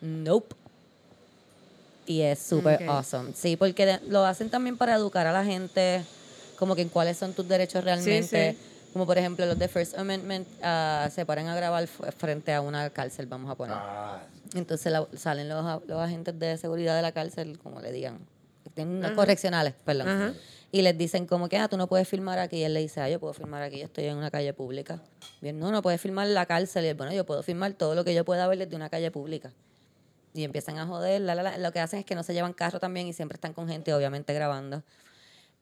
nope. 0.00 0.54
Y 2.06 2.22
es 2.22 2.38
súper 2.40 2.82
Ok. 2.82 2.88
awesome. 2.88 3.32
Sí, 3.34 3.56
porque 3.56 3.86
de- 3.86 4.00
lo 4.08 4.24
hacen 4.24 4.50
también 4.50 4.76
para 4.76 4.94
educar 4.96 5.26
a 5.26 5.32
la 5.32 5.44
gente, 5.44 6.02
como 6.58 6.74
que 6.74 6.82
en 6.82 6.88
cuáles 6.88 7.16
son 7.16 7.32
tus 7.32 7.46
derechos 7.48 7.84
realmente. 7.84 8.52
sí. 8.52 8.58
Como 8.92 9.06
por 9.06 9.16
ejemplo 9.16 9.46
los 9.46 9.58
de 9.58 9.68
First 9.68 9.96
Amendment 9.96 10.46
ah, 10.62 11.08
se 11.10 11.24
paran 11.24 11.48
a 11.48 11.56
grabar 11.56 11.86
frente 11.86 12.52
a 12.52 12.60
una 12.60 12.90
cárcel, 12.90 13.24
vamos 13.26 13.50
a 13.50 13.54
poner. 13.54 13.74
Ah, 13.78 14.20
Entonces 14.54 14.92
la- 14.92 15.06
salen 15.16 15.48
los, 15.48 15.64
los 15.86 15.98
agentes 15.98 16.38
de 16.38 16.58
seguridad 16.58 16.94
de 16.94 17.00
la 17.02 17.12
cárcel, 17.12 17.58
como 17.62 17.80
le 17.80 17.90
digan, 17.90 18.18
tienen 18.74 18.96
unas 18.96 19.12
correccionales, 19.12 19.72
perdón. 19.84 20.08
Ajá. 20.08 20.34
Y 20.74 20.80
les 20.80 20.96
dicen 20.96 21.26
como 21.26 21.50
que, 21.50 21.58
ah, 21.58 21.68
tú 21.68 21.76
no 21.76 21.86
puedes 21.86 22.08
filmar 22.08 22.38
aquí. 22.38 22.56
Y 22.56 22.64
él 22.64 22.72
le 22.72 22.80
dice, 22.80 23.02
ah, 23.02 23.08
yo 23.10 23.20
puedo 23.20 23.34
filmar 23.34 23.62
aquí, 23.62 23.78
yo 23.78 23.84
estoy 23.84 24.06
en 24.06 24.16
una 24.16 24.30
calle 24.30 24.54
pública. 24.54 25.02
Bien, 25.42 25.58
no, 25.58 25.70
no 25.70 25.82
puedes 25.82 26.00
filmar 26.00 26.26
la 26.28 26.46
cárcel. 26.46 26.86
Y 26.86 26.88
él, 26.88 26.94
bueno, 26.94 27.12
yo 27.12 27.26
puedo 27.26 27.42
filmar 27.42 27.74
todo 27.74 27.94
lo 27.94 28.04
que 28.04 28.14
yo 28.14 28.24
pueda 28.24 28.46
ver 28.46 28.58
desde 28.58 28.74
una 28.74 28.88
calle 28.88 29.10
pública. 29.10 29.52
Y 30.32 30.44
empiezan 30.44 30.78
a 30.78 30.86
joder, 30.86 31.20
la, 31.20 31.34
la, 31.34 31.42
la. 31.42 31.58
Lo 31.58 31.72
que 31.72 31.80
hacen 31.80 31.98
es 31.98 32.06
que 32.06 32.14
no 32.14 32.22
se 32.22 32.32
llevan 32.32 32.54
carro 32.54 32.80
también 32.80 33.06
y 33.06 33.12
siempre 33.12 33.36
están 33.36 33.52
con 33.52 33.68
gente, 33.68 33.92
obviamente, 33.92 34.32
grabando. 34.32 34.82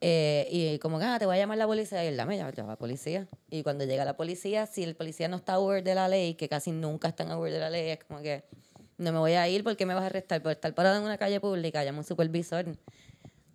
Eh, 0.01 0.47
y 0.49 0.79
como 0.79 1.01
que, 1.01 1.07
ah, 1.07 1.19
te 1.19 1.27
voy 1.27 1.35
a 1.35 1.39
llamar 1.41 1.59
la 1.59 1.67
policía. 1.67 2.05
Y 2.05 2.07
él, 2.07 2.17
dame, 2.17 2.37
llama 2.37 2.53
la 2.55 2.77
policía. 2.77 3.27
Y 3.51 3.65
cuando 3.65 3.85
llega 3.87 4.05
la 4.05 4.17
policía, 4.17 4.67
si 4.67 4.85
el 4.85 4.95
policía 4.95 5.27
no 5.27 5.39
está 5.39 5.55
aware 5.55 5.83
de 5.83 5.97
la 5.97 6.07
ley, 6.07 6.35
que 6.35 6.49
casi 6.49 6.71
nunca 6.71 7.09
están 7.09 7.33
aware 7.33 7.53
de 7.53 7.59
la 7.59 7.71
ley, 7.71 7.91
es 7.91 8.05
como 8.05 8.21
que 8.21 8.45
no 8.97 9.13
me 9.13 9.19
voy 9.19 9.33
a 9.33 9.49
ir 9.49 9.65
porque 9.65 9.87
me 9.87 9.95
vas 9.95 10.05
a 10.05 10.07
arrestar 10.07 10.41
por 10.41 10.53
estar 10.53 10.73
parado 10.75 10.99
en 10.99 11.03
una 11.03 11.19
calle 11.19 11.41
pública, 11.41 11.83
llama 11.83 11.99
un 11.99 12.05
supervisor. 12.05 12.67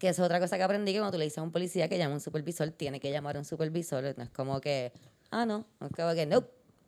Que 0.06 0.10
es 0.12 0.20
otra 0.20 0.40
cosa 0.40 0.56
que 0.58 0.62
aprendí 0.64 0.94
que 0.94 1.00
cuando 1.00 1.14
tú 1.14 1.18
le 1.18 1.24
dices 1.24 1.40
a 1.40 1.42
un 1.42 1.52
policía 1.52 1.90
que 1.90 1.98
llama 1.98 2.12
a 2.12 2.18
un 2.18 2.22
supervisor, 2.22 2.70
tiene 2.70 3.00
que 3.00 3.10
llamar 3.12 3.38
a 3.38 3.40
un 3.40 3.46
supervisor. 3.46 4.14
No 4.16 4.24
es 4.24 4.30
como 4.30 4.62
que, 4.62 4.92
ah, 5.32 5.48
no, 5.48 5.66
es 5.84 5.90
como 5.96 6.14
que, 6.14 6.28
no. 6.28 6.38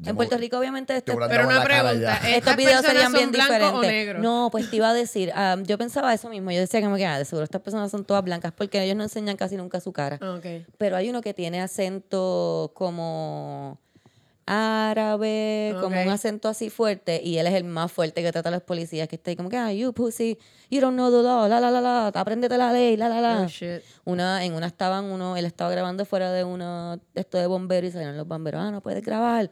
En 0.02 0.06
me- 0.06 0.14
Puerto 0.14 0.38
Rico, 0.38 0.60
obviamente, 0.60 0.94
te 0.94 1.00
esto 1.00 1.14
hubieran 1.16 1.30
Pero 1.32 1.48
una 1.48 1.64
pregunta, 1.64 2.00
ya. 2.00 2.14
¿estas 2.18 2.30
estos 2.36 2.56
videos 2.58 2.82
serían 2.86 3.12
bien 3.12 3.32
diferentes. 3.32 3.82
negro? 3.82 4.20
No, 4.20 4.50
pues 4.52 4.70
te 4.70 4.76
iba 4.76 4.92
a 4.92 4.94
decir, 4.94 5.34
yo 5.64 5.78
pensaba 5.80 6.14
eso 6.14 6.30
mismo. 6.30 6.52
Yo 6.52 6.60
decía 6.60 6.80
que, 6.80 7.06
ah, 7.08 7.18
de 7.18 7.26
seguro 7.26 7.46
estas 7.46 7.62
personas 7.62 7.90
son 7.90 8.06
todas 8.06 8.24
blancas 8.24 8.54
porque 8.56 8.84
ellos 8.84 8.96
no 8.96 9.02
enseñan 9.02 9.36
casi 9.36 9.58
nunca 9.58 9.80
su 9.80 9.92
cara. 9.92 10.20
Ah, 10.22 10.36
Ok. 10.38 10.46
Pero 10.78 10.96
hay 10.98 11.10
uno 11.10 11.22
que 11.24 11.34
tiene 11.34 11.60
acento 11.64 12.72
como 12.76 13.80
árabe, 14.48 15.76
como 15.82 15.98
Ok. 16.00 16.06
un 16.06 16.12
acento 16.12 16.48
así 16.48 16.70
fuerte, 16.70 17.22
y 17.24 17.38
él 17.38 17.46
es 17.48 17.54
el 17.54 17.66
más 17.66 17.92
fuerte 17.92 18.24
que 18.24 18.32
trata 18.32 18.50
a 18.50 18.52
los 18.54 18.64
policías, 18.64 19.08
que 19.08 19.18
está 19.18 19.30
ahí 19.30 19.36
como 19.36 19.50
que, 19.50 19.58
ah, 19.58 19.72
you 19.72 19.94
pussy, 19.94 20.38
you 20.72 20.80
don't 20.82 20.96
know 20.96 21.12
the 21.12 21.22
law, 21.22 21.48
la, 21.48 21.60
la, 21.60 21.70
la, 21.70 21.82
la, 21.82 22.08
apréndete 22.08 22.58
la 22.58 22.72
ley, 22.72 22.98
la, 22.98 23.10
la, 23.10 23.22
la. 23.22 23.42
Oh, 23.42 23.48
shit. 23.48 23.82
Una, 24.06 24.44
en 24.46 24.54
una 24.54 24.68
estaban 24.68 25.06
uno, 25.06 25.38
él 25.38 25.46
estaba 25.46 25.70
grabando 25.70 26.06
fuera 26.06 26.32
de 26.32 26.44
de 26.44 27.00
esto 27.22 27.38
de 27.38 27.48
bomberos 27.48 27.90
y 27.90 27.92
salieron 27.92 28.18
los 28.18 28.28
bomberos, 28.28 28.62
ah, 28.62 28.72
no 28.72 28.82
puedes 28.82 29.04
grabar. 29.04 29.52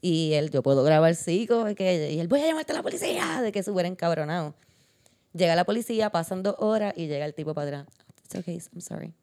Y 0.00 0.32
él, 0.32 0.50
yo 0.50 0.62
puedo 0.62 0.82
grabar, 0.82 1.14
sí, 1.14 1.46
como 1.46 1.72
que, 1.74 2.12
y 2.12 2.18
él, 2.18 2.26
voy 2.26 2.40
a 2.40 2.46
llamarte 2.46 2.72
a 2.72 2.76
la 2.76 2.82
policía, 2.82 3.40
de 3.42 3.52
que 3.52 3.62
súper 3.62 3.86
encabronado. 3.86 4.54
Llega 5.34 5.54
la 5.54 5.64
policía, 5.64 6.10
pasan 6.10 6.42
dos 6.42 6.56
horas 6.58 6.92
y 6.96 7.06
llega 7.06 7.24
el 7.24 7.34
tipo 7.34 7.54
para 7.54 7.66
atrás. 7.68 7.86
It's 8.24 8.34
okay, 8.34 8.58
I'm 8.72 8.80
sorry. 8.80 9.14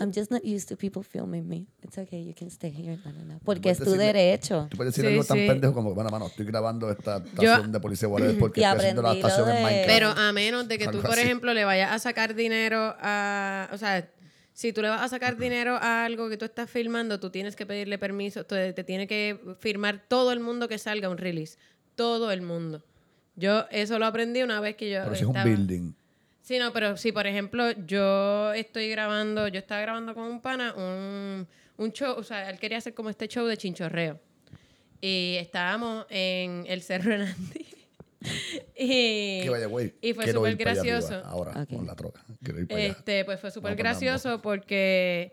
I'm 0.00 0.12
just 0.14 0.30
not 0.30 0.42
used 0.44 0.68
to 0.68 0.76
people 0.76 1.02
filming 1.02 1.48
me. 1.48 1.66
It's 1.82 1.96
okay, 1.98 2.22
you 2.24 2.34
can 2.34 2.48
stay 2.50 2.70
here. 2.70 2.98
No, 3.04 3.12
no, 3.12 3.24
no. 3.24 3.40
Porque 3.44 3.70
es 3.70 3.78
puedes 3.78 3.92
tu 3.92 3.98
decirle- 3.98 4.12
derecho. 4.12 4.66
Tú 4.70 4.76
puedes 4.76 4.94
decir 4.94 5.08
Sí, 5.08 5.12
algo 5.14 5.24
tan 5.24 5.36
sí. 5.38 5.46
pendejo 5.48 5.72
como, 5.74 5.94
bueno, 5.94 6.10
mano, 6.10 6.26
estoy 6.26 6.46
grabando 6.46 6.90
esta 6.90 7.18
estación 7.18 7.72
de 7.72 7.80
policía 7.80 8.08
whatever, 8.08 8.36
porque 8.38 8.60
estoy 8.60 8.78
haciendo 8.78 9.02
la 9.02 9.12
estación 9.14 9.48
en 9.48 9.56
de- 9.56 9.62
Minecraft. 9.62 9.86
Pero 9.88 10.08
a 10.10 10.32
menos 10.32 10.68
de 10.68 10.78
que 10.78 10.88
tú, 10.88 11.00
por 11.00 11.12
así. 11.12 11.20
ejemplo, 11.22 11.54
le 11.54 11.64
vayas 11.64 11.92
a 11.92 11.98
sacar 11.98 12.34
dinero 12.34 12.94
a... 13.00 13.68
O 13.72 13.78
sea, 13.78 14.08
si 14.52 14.72
tú 14.72 14.80
le 14.82 14.88
vas 14.88 15.02
a 15.02 15.08
sacar 15.08 15.36
dinero 15.36 15.76
a 15.76 16.04
algo 16.04 16.28
que 16.30 16.36
tú 16.38 16.44
estás 16.46 16.70
filmando, 16.70 17.20
tú 17.20 17.28
tienes 17.30 17.56
que 17.56 17.66
pedirle 17.66 17.98
permiso, 17.98 18.44
te, 18.44 18.72
te 18.72 18.84
tiene 18.84 19.06
que 19.06 19.38
firmar 19.60 20.04
todo 20.08 20.32
el 20.32 20.40
mundo 20.40 20.66
que 20.68 20.78
salga 20.78 21.08
un 21.10 21.18
release. 21.18 21.58
Todo 21.94 22.30
el 22.32 22.40
mundo. 22.42 22.82
Yo 23.34 23.66
eso 23.70 23.98
lo 23.98 24.06
aprendí 24.06 24.42
una 24.42 24.60
vez 24.60 24.76
que 24.76 24.90
yo 24.90 25.00
Pero 25.04 25.14
si 25.14 25.22
es 25.24 25.28
un 25.28 25.34
building. 25.44 25.92
Sí, 26.46 26.60
no, 26.60 26.72
pero 26.72 26.96
si 26.96 27.10
por 27.10 27.26
ejemplo 27.26 27.72
yo 27.88 28.52
estoy 28.52 28.88
grabando, 28.88 29.48
yo 29.48 29.58
estaba 29.58 29.80
grabando 29.80 30.14
con 30.14 30.22
un 30.28 30.40
pana 30.40 30.74
un, 30.74 31.44
un 31.76 31.92
show, 31.92 32.14
o 32.16 32.22
sea, 32.22 32.48
él 32.48 32.60
quería 32.60 32.78
hacer 32.78 32.94
como 32.94 33.10
este 33.10 33.26
show 33.26 33.46
de 33.46 33.56
chinchorreo. 33.56 34.20
y 35.00 35.38
estábamos 35.40 36.06
en 36.08 36.64
el 36.68 36.82
Cerro 36.82 37.14
Hernández. 37.14 37.66
y, 38.78 39.40
Que 39.42 39.48
vaya, 39.50 39.66
güey. 39.66 39.92
y 40.00 40.12
fue 40.12 40.32
súper 40.32 40.54
gracioso. 40.54 41.14
arriba 41.14 41.28
Ahora, 41.28 41.66
con 41.66 41.84
la 41.84 41.96
troca. 41.96 42.24
Quiero 42.40 42.60
ir 42.60 42.68
para 42.68 42.80
allá. 42.80 42.92
Este, 42.92 43.24
pues 43.24 43.40
fue 43.40 43.50
súper 43.50 43.74
gracioso 43.74 44.40
porque 44.40 45.32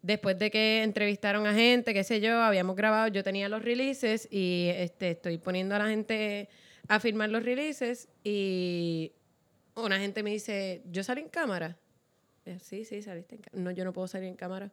después 0.00 0.38
de 0.38 0.50
que 0.50 0.82
entrevistaron 0.82 1.46
a 1.46 1.52
gente, 1.52 1.92
qué 1.92 2.04
sé 2.04 2.22
yo, 2.22 2.40
habíamos 2.40 2.74
grabado, 2.74 3.08
yo 3.08 3.22
tenía 3.22 3.50
los 3.50 3.62
releases 3.62 4.26
y 4.30 4.70
este, 4.74 5.10
estoy 5.10 5.36
poniendo 5.36 5.74
a 5.74 5.80
la 5.80 5.88
gente 5.88 6.48
a 6.88 7.00
firmar 7.00 7.28
los 7.28 7.42
releases 7.42 8.08
y 8.24 9.12
una 9.76 9.98
gente 9.98 10.22
me 10.22 10.30
dice, 10.30 10.82
¿yo 10.90 11.02
salí 11.02 11.22
en 11.22 11.28
cámara? 11.28 11.76
Eh, 12.46 12.58
Sí, 12.60 12.84
sí, 12.84 13.02
saliste 13.02 13.36
en 13.36 13.42
cámara. 13.42 13.62
No, 13.64 13.70
yo 13.70 13.84
no 13.84 13.92
puedo 13.92 14.06
salir 14.08 14.28
en 14.28 14.36
cámara. 14.36 14.70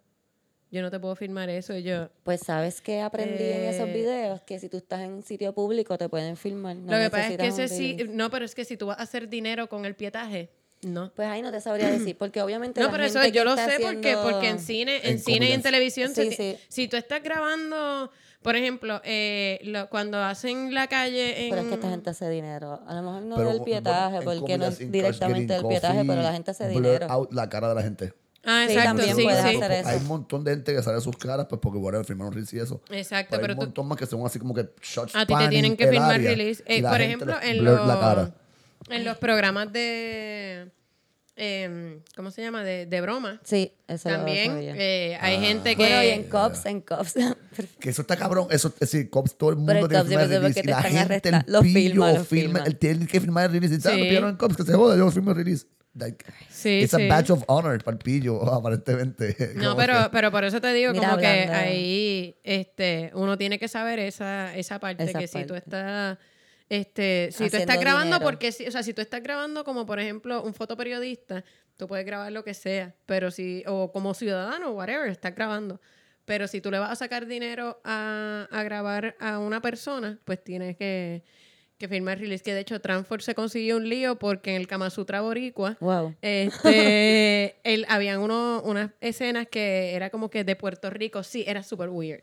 Yo 0.71 0.81
no 0.81 0.89
te 0.89 0.99
puedo 0.99 1.15
firmar 1.15 1.49
eso. 1.49 1.75
Y 1.75 1.83
yo, 1.83 2.09
Pues 2.23 2.41
sabes 2.41 2.79
que 2.81 3.01
aprendí 3.01 3.43
en 3.43 3.63
esos 3.65 3.89
Eh, 3.89 3.93
videos 3.93 4.41
que 4.41 4.57
si 4.59 4.69
tú 4.69 4.77
estás 4.77 5.01
en 5.01 5.21
sitio 5.21 5.53
público 5.53 5.97
te 5.97 6.07
pueden 6.07 6.37
filmar. 6.37 6.75
no 6.77 6.93
lo 6.97 7.03
que 7.03 7.09
pasa 7.09 7.27
es 7.29 7.37
que 7.37 7.47
ese 7.47 7.67
sí, 7.67 7.97
no, 8.09 8.29
pero 8.29 8.45
es 8.45 8.55
que 8.55 8.63
si 8.63 8.77
tú 8.77 8.85
vas 8.87 8.99
a 8.99 9.03
hacer 9.03 9.27
dinero 9.27 9.67
con 9.67 9.85
el 9.85 9.95
pietaje, 9.95 10.49
no. 10.83 11.11
Pues 11.15 11.27
ahí 11.27 11.41
no 11.41 11.51
te 11.51 11.61
sabría 11.61 11.89
decir, 11.89 12.15
porque 12.19 12.41
obviamente. 12.41 12.79
No, 12.79 12.87
la 12.87 12.91
pero 12.91 13.03
eso 13.05 13.19
gente 13.19 13.37
yo 13.37 13.43
que 13.43 13.49
lo 13.49 13.55
sé 13.55 13.77
porque, 13.81 14.13
haciendo- 14.13 14.23
porque 14.31 14.49
en 14.49 14.59
cine, 14.59 14.97
en, 15.03 15.11
En 15.13 15.19
cine 15.19 15.49
y 15.49 15.51
en 15.53 15.61
televisión, 15.61 16.13
Sí, 16.15 16.31
sí. 16.31 16.57
si 16.67 16.87
tú 16.87 16.97
estás 16.97 17.21
grabando, 17.23 18.11
por 18.41 18.55
ejemplo, 18.55 19.01
eh, 19.03 19.59
lo- 19.63 19.89
cuando 19.89 20.17
hacen 20.17 20.73
la 20.73 20.87
calle 20.87 21.43
en... 21.45 21.49
Pero 21.51 21.61
es 21.61 21.67
que 21.67 21.73
esta 21.75 21.89
gente 21.89 22.09
hace 22.09 22.29
dinero. 22.29 22.81
A 22.87 22.95
lo 22.95 23.01
mejor 23.03 23.21
no 23.21 23.35
Pero, 23.35 23.49
del 23.49 23.61
pietaje, 23.61 24.21
porque 24.23 24.57
no 24.57 24.65
es 24.65 24.91
directamente 24.91 25.53
del 25.53 25.67
pietaje, 25.67 25.93
Coffee, 25.99 26.09
pero 26.09 26.21
la 26.23 26.33
gente 26.33 26.51
hace 26.51 26.67
blur 26.69 26.81
dinero. 26.83 27.07
out 27.09 27.31
la 27.33 27.49
cara 27.49 27.69
de 27.69 27.75
la 27.75 27.81
gente. 27.83 28.13
Ah, 28.43 28.63
Sí, 28.67 28.73
exacto, 28.73 29.03
sí, 29.03 29.23
puedes 29.23 29.43
sí. 29.43 29.55
hacer 29.57 29.71
eso. 29.71 29.87
Hay 29.89 29.97
un 29.97 30.07
montón 30.07 30.43
de 30.43 30.49
gente 30.55 30.73
que 30.73 30.81
sale 30.81 30.99
sus 30.99 31.15
caras, 31.15 31.45
pues 31.47 31.61
porque 31.61 31.77
bueno, 31.77 32.03
firmaron 32.03 32.33
release 32.33 32.55
y 32.55 32.59
eso. 32.59 32.81
Exacto, 32.89 33.27
pero, 33.37 33.41
pero 33.41 33.53
hay 33.53 33.53
un 33.53 33.59
tú- 33.59 33.65
montón 33.67 33.87
más 33.87 33.99
que 33.99 34.07
son 34.07 34.25
así 34.25 34.39
como 34.39 34.55
que 34.55 34.67
shots 34.81 35.15
A 35.15 35.27
ti 35.27 35.35
te 35.37 35.47
tienen 35.49 35.77
que 35.77 35.87
firmar 35.87 36.13
área, 36.15 36.31
release. 36.31 36.63
Eh, 36.65 36.81
por 36.81 36.99
ejemplo, 36.99 37.35
en 37.39 37.63
los, 37.63 37.87
la 37.87 37.99
cara. 37.99 38.33
En 38.89 39.05
los 39.05 39.17
programas 39.17 39.71
de... 39.71 40.71
em, 41.35 42.01
¿Cómo 42.15 42.31
se 42.31 42.41
llama? 42.41 42.63
De, 42.63 42.85
de 42.85 43.01
broma. 43.01 43.39
Sí, 43.43 43.73
eso 43.87 44.09
lo 44.09 44.17
También 44.17 44.51
eh, 44.59 45.17
hay 45.21 45.35
Ah. 45.37 45.41
gente 45.41 45.75
que... 45.75 45.83
Bueno, 45.83 46.03
y 46.03 46.07
en 46.09 46.23
Cops, 46.25 46.65
en 46.65 46.81
Cops. 46.81 47.13
Que 47.79 47.89
eso 47.89 48.01
está 48.01 48.15
cabrón. 48.17 48.47
Eso, 48.51 48.69
es 48.69 48.79
decir, 48.79 49.09
cops, 49.09 49.37
todo 49.37 49.49
el 49.51 49.55
mundo 49.57 49.73
el 49.73 49.87
tiene 49.87 50.03
que 50.03 50.07
firmar 50.07 50.23
el 50.23 50.29
release. 50.41 50.61
que 50.61 50.67
Y 50.67 50.71
la 50.71 50.81
gente, 50.83 51.29
el. 51.29 51.43
Los 51.47 51.63
pillo, 51.63 51.79
firma, 51.81 52.11
los 52.13 52.27
firma, 52.27 52.53
firma. 52.59 52.63
él 52.67 52.75
tiene 52.77 53.07
que 53.07 53.19
firmar 53.19 53.45
el 53.47 53.51
release. 53.61 53.75
Y 53.75 53.77
ah, 53.77 53.91
Sí. 53.93 54.01
me 54.01 54.07
pillaron 54.09 54.29
en 54.31 54.35
cops, 54.37 54.55
que 54.57 54.63
se 54.63 54.73
joda, 54.73 54.95
yo 54.97 55.11
firmo 55.11 55.31
el 55.31 55.37
release. 55.37 55.65
Like, 55.93 56.23
Sí, 56.49 56.79
it's 56.83 56.95
sí. 56.95 57.01
a 57.01 57.07
badge 57.13 57.31
of 57.31 57.43
honor 57.47 57.83
para 57.83 57.95
el 57.95 57.99
pillo, 58.01 58.41
aparentemente. 58.53 59.51
No, 59.55 59.75
pero, 59.75 60.03
que- 60.03 60.09
pero 60.11 60.31
por 60.31 60.45
eso 60.45 60.61
te 60.61 60.71
digo 60.73 60.93
Mira, 60.93 61.09
como 61.09 61.19
que 61.21 61.27
hablando- 61.27 61.53
ahí 61.53 62.35
este, 62.43 63.11
uno 63.13 63.37
tiene 63.37 63.59
que 63.59 63.67
saber 63.67 63.99
esa, 63.99 64.55
esa 64.55 64.79
parte, 64.79 65.03
Esa 65.03 65.19
que 65.19 65.27
si 65.27 65.41
tú 65.43 65.53
parte. 65.53 65.57
estás, 65.57 66.17
este, 66.71 67.29
si 67.33 67.49
tú 67.49 67.57
estás 67.57 67.79
grabando, 67.79 68.15
dinero. 68.15 68.23
porque 68.23 68.51
si, 68.53 68.65
o 68.65 68.71
sea, 68.71 68.81
si 68.81 68.93
tú 68.93 69.01
estás 69.01 69.21
grabando 69.21 69.65
como 69.65 69.85
por 69.85 69.99
ejemplo 69.99 70.41
un 70.41 70.53
fotoperiodista, 70.53 71.43
tú 71.75 71.85
puedes 71.87 72.05
grabar 72.05 72.31
lo 72.31 72.45
que 72.45 72.53
sea, 72.53 72.95
pero 73.05 73.29
si, 73.29 73.63
o 73.67 73.91
como 73.91 74.13
ciudadano, 74.13 74.71
whatever, 74.71 75.09
estás 75.09 75.35
grabando. 75.35 75.81
Pero 76.23 76.47
si 76.47 76.61
tú 76.61 76.71
le 76.71 76.79
vas 76.79 76.91
a 76.91 76.95
sacar 76.95 77.25
dinero 77.25 77.81
a, 77.83 78.47
a 78.49 78.63
grabar 78.63 79.15
a 79.19 79.39
una 79.39 79.61
persona, 79.61 80.19
pues 80.23 80.41
tienes 80.43 80.77
que, 80.77 81.23
que 81.77 81.87
firmar 81.89 82.19
release. 82.19 82.41
Que 82.43 82.53
de 82.53 82.61
hecho, 82.61 82.79
Transform 82.79 83.19
se 83.19 83.35
consiguió 83.35 83.75
un 83.75 83.89
lío 83.89 84.17
porque 84.17 84.51
en 84.51 84.61
el 84.61 84.67
Kama 84.67 84.89
Sutra 84.91 85.19
Boricua, 85.19 85.75
Wow. 85.81 86.15
este, 86.21 87.57
el, 87.63 87.85
habían 87.89 88.19
uno, 88.19 88.61
unas 88.63 88.91
escenas 89.01 89.47
que 89.47 89.93
era 89.93 90.09
como 90.09 90.29
que 90.29 90.43
de 90.45 90.55
Puerto 90.55 90.89
Rico, 90.89 91.21
sí, 91.23 91.43
era 91.45 91.63
súper 91.63 91.89
weird. 91.89 92.21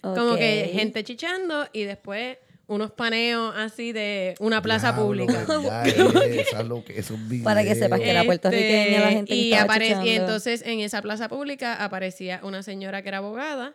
Como 0.00 0.36
que 0.36 0.70
gente 0.72 1.04
chichando 1.04 1.68
y 1.72 1.82
después 1.84 2.38
unos 2.66 2.90
paneos 2.92 3.54
así 3.56 3.92
de 3.92 4.34
una 4.40 4.62
plaza 4.62 4.92
Diablo, 4.92 5.06
pública. 5.06 5.46
ya 5.62 5.82
es, 5.86 5.96
eso 5.96 6.58
es 6.60 6.66
lo 6.68 6.84
que- 6.84 6.98
esos 6.98 7.18
Para 7.42 7.62
que 7.64 7.74
sepas 7.74 7.98
que 8.00 8.04
era 8.10 8.20
videos. 8.22 8.26
puertorriqueña 8.26 9.00
la 9.00 9.08
gente 9.10 9.28
que 9.32 9.36
y, 9.36 10.08
y 10.08 10.10
entonces 10.10 10.62
en 10.64 10.80
esa 10.80 11.02
plaza 11.02 11.28
pública 11.28 11.82
aparecía 11.84 12.40
una 12.44 12.62
señora 12.62 13.02
que 13.02 13.08
era 13.08 13.18
abogada. 13.18 13.74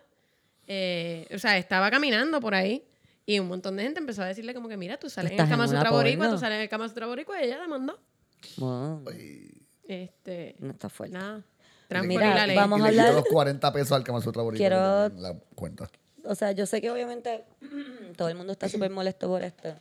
eh, 0.66 1.26
o 1.34 1.38
sea, 1.38 1.56
estaba 1.58 1.90
caminando 1.90 2.40
por 2.40 2.54
ahí. 2.54 2.84
Y 3.24 3.38
un 3.40 3.48
montón 3.48 3.76
de 3.76 3.82
gente 3.82 4.00
empezó 4.00 4.22
a 4.22 4.26
decirle 4.26 4.54
como 4.54 4.68
que, 4.70 4.78
mira, 4.78 4.96
tú 4.98 5.10
sales 5.10 5.32
en 5.32 5.40
el 5.40 5.48
Kama 5.48 5.68
Sutra 5.68 5.90
Boricua, 5.90 6.30
tú 6.30 6.38
sales 6.38 6.56
en 6.56 6.62
el 6.62 6.68
Kama 6.70 6.88
Sutra 6.88 7.06
Boricua 7.06 7.40
y 7.42 7.44
ella 7.46 7.60
demandó. 7.60 7.98
Wow, 8.56 9.04
Este, 9.86 10.56
no 10.60 10.70
está 10.70 10.88
fuerte. 10.88 11.16
nada. 11.18 11.42
Mira, 12.04 12.30
y 12.32 12.34
la 12.34 12.46
ley. 12.46 12.56
vamos 12.56 12.78
Y 12.80 12.82
a 12.82 12.86
hablar- 12.86 13.14
los 13.14 13.24
40 13.24 13.72
pesos 13.72 13.92
al 13.92 14.02
Kama 14.04 14.20
Sutra 14.22 14.42
Boricua 14.42 14.58
Quiero- 14.66 15.08
la 15.20 15.34
cuenta. 15.54 15.90
O 16.28 16.34
sea, 16.34 16.52
yo 16.52 16.66
sé 16.66 16.82
que 16.82 16.90
obviamente 16.90 17.44
todo 18.16 18.28
el 18.28 18.34
mundo 18.34 18.52
está 18.52 18.68
súper 18.68 18.90
molesto 18.90 19.28
por 19.28 19.42
esto. 19.42 19.74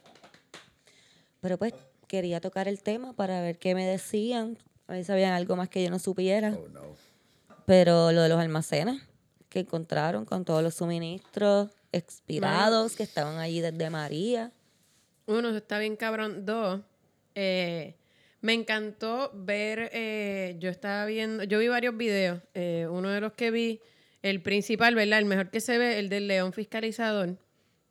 Pero 1.42 1.58
pues 1.58 1.74
quería 2.08 2.40
tocar 2.40 2.70
el 2.70 2.82
tema 2.82 3.12
para 3.12 3.42
ver 3.42 3.58
qué 3.58 3.76
me 3.76 3.86
decían. 3.86 4.58
A 4.88 4.94
ver 4.94 5.02
si 5.04 5.08
sabían 5.08 5.34
algo 5.34 5.58
más 5.58 5.68
que 5.68 5.84
yo 5.84 5.90
no 5.90 6.00
supiera. 6.00 6.58
Oh, 6.58 6.70
no. 6.70 6.82
Pero 7.66 8.14
lo 8.14 8.22
de 8.22 8.30
los 8.30 8.40
almacenes 8.40 9.02
que 9.50 9.60
encontraron 9.60 10.24
con 10.24 10.46
todos 10.46 10.64
los 10.64 10.76
suministros 10.76 11.70
expirados 11.92 12.96
que 12.96 13.04
estaban 13.04 13.40
allí 13.40 13.60
desde 13.60 13.90
María. 13.90 14.54
Uno, 15.26 15.50
eso 15.50 15.58
está 15.58 15.80
bien 15.80 15.98
cabrón. 15.98 16.46
Dos, 16.46 16.80
eh, 17.36 17.96
me 18.40 18.54
encantó 18.54 19.32
ver, 19.34 19.90
eh, 19.92 20.56
yo 20.60 20.70
estaba 20.70 21.06
viendo, 21.06 21.44
yo 21.44 21.60
vi 21.60 21.68
varios 21.68 21.98
videos. 21.98 22.40
eh, 22.54 22.88
uno 22.90 23.10
de 23.10 23.20
los 23.20 23.34
que 23.34 23.52
vi, 23.52 23.82
el 24.22 24.42
principal, 24.42 24.96
¿verdad? 24.96 25.20
El 25.20 25.26
mejor 25.26 25.50
que 25.50 25.62
se 25.62 25.78
ve, 25.78 26.00
el 26.00 26.10
del 26.10 26.28
León 26.28 26.54
Fiscalizador, 26.54 27.38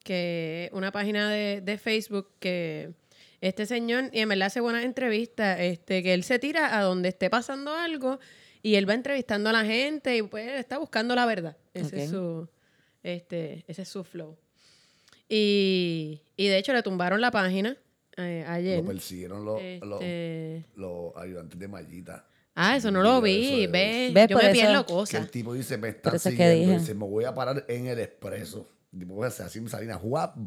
que 0.03 0.67
es 0.67 0.73
una 0.73 0.93
página 0.93 1.31
de, 1.31 1.61
de 1.61 1.79
Facebook 1.79 2.31
que 2.39 2.93
este 3.41 3.67
señor, 3.67 4.11
y 4.13 4.21
en 4.21 4.29
verdad 4.29 4.47
hace 4.47 4.61
buenas 4.61 4.85
entrevistas, 4.85 5.61
este, 5.61 6.03
que 6.03 6.15
él 6.15 6.25
se 6.25 6.39
tira 6.39 6.79
a 6.79 6.83
donde 6.83 7.11
esté 7.11 7.31
pasando 7.31 7.75
algo 7.75 8.19
y 8.63 8.75
él 8.77 8.89
va 8.89 8.95
entrevistando 8.95 9.51
a 9.51 9.53
la 9.53 9.65
gente 9.65 10.17
y 10.17 10.23
pues 10.23 10.49
está 10.59 10.79
buscando 10.79 11.15
la 11.15 11.27
verdad. 11.27 11.57
Ese 11.75 12.05
es 12.05 12.11
su, 12.11 12.49
este, 13.03 13.65
ese 13.69 13.83
es 13.83 13.89
su 13.89 14.05
flow. 14.05 14.37
Y, 15.29 16.23
y 16.37 16.47
de 16.47 16.59
hecho 16.59 16.73
le 16.73 16.83
tumbaron 16.83 17.21
la 17.21 17.31
página 17.31 17.77
eh, 18.17 18.45
ayer. 18.49 18.79
Lo 18.79 18.87
persiguieron 18.87 19.45
los, 19.45 19.61
los, 19.83 20.01
Este, 20.01 20.65
los 20.77 21.17
ayudantes 21.17 21.59
de 21.59 21.69
Mallita. 21.69 22.27
Ah, 22.57 22.75
eso 22.77 22.91
no 22.91 23.03
lo 23.03 23.21
vi. 23.21 23.63
Eso, 23.65 23.73
Ve, 23.73 24.11
¿Ves? 24.15 24.29
yo 24.29 24.37
Por 24.37 24.45
me 24.47 24.53
pierdo 24.53 24.87
Que 24.87 24.93
cosas. 24.93 25.21
el 25.21 25.31
tipo 25.31 25.53
dice, 25.55 25.77
me 25.79 25.91
están 25.91 26.15
eso 26.17 26.29
es 26.31 26.35
que 26.35 26.43
siguiendo. 26.43 26.73
dije. 26.73 26.79
Dice, 26.81 26.95
me 26.95 27.05
voy 27.07 27.25
a 27.25 27.35
parar 27.35 27.65
en 27.69 27.87
el 27.87 27.99
expreso. 28.01 28.69
El 28.93 29.01
tipo 29.01 29.23
hace 29.25 29.43
así, 29.43 29.63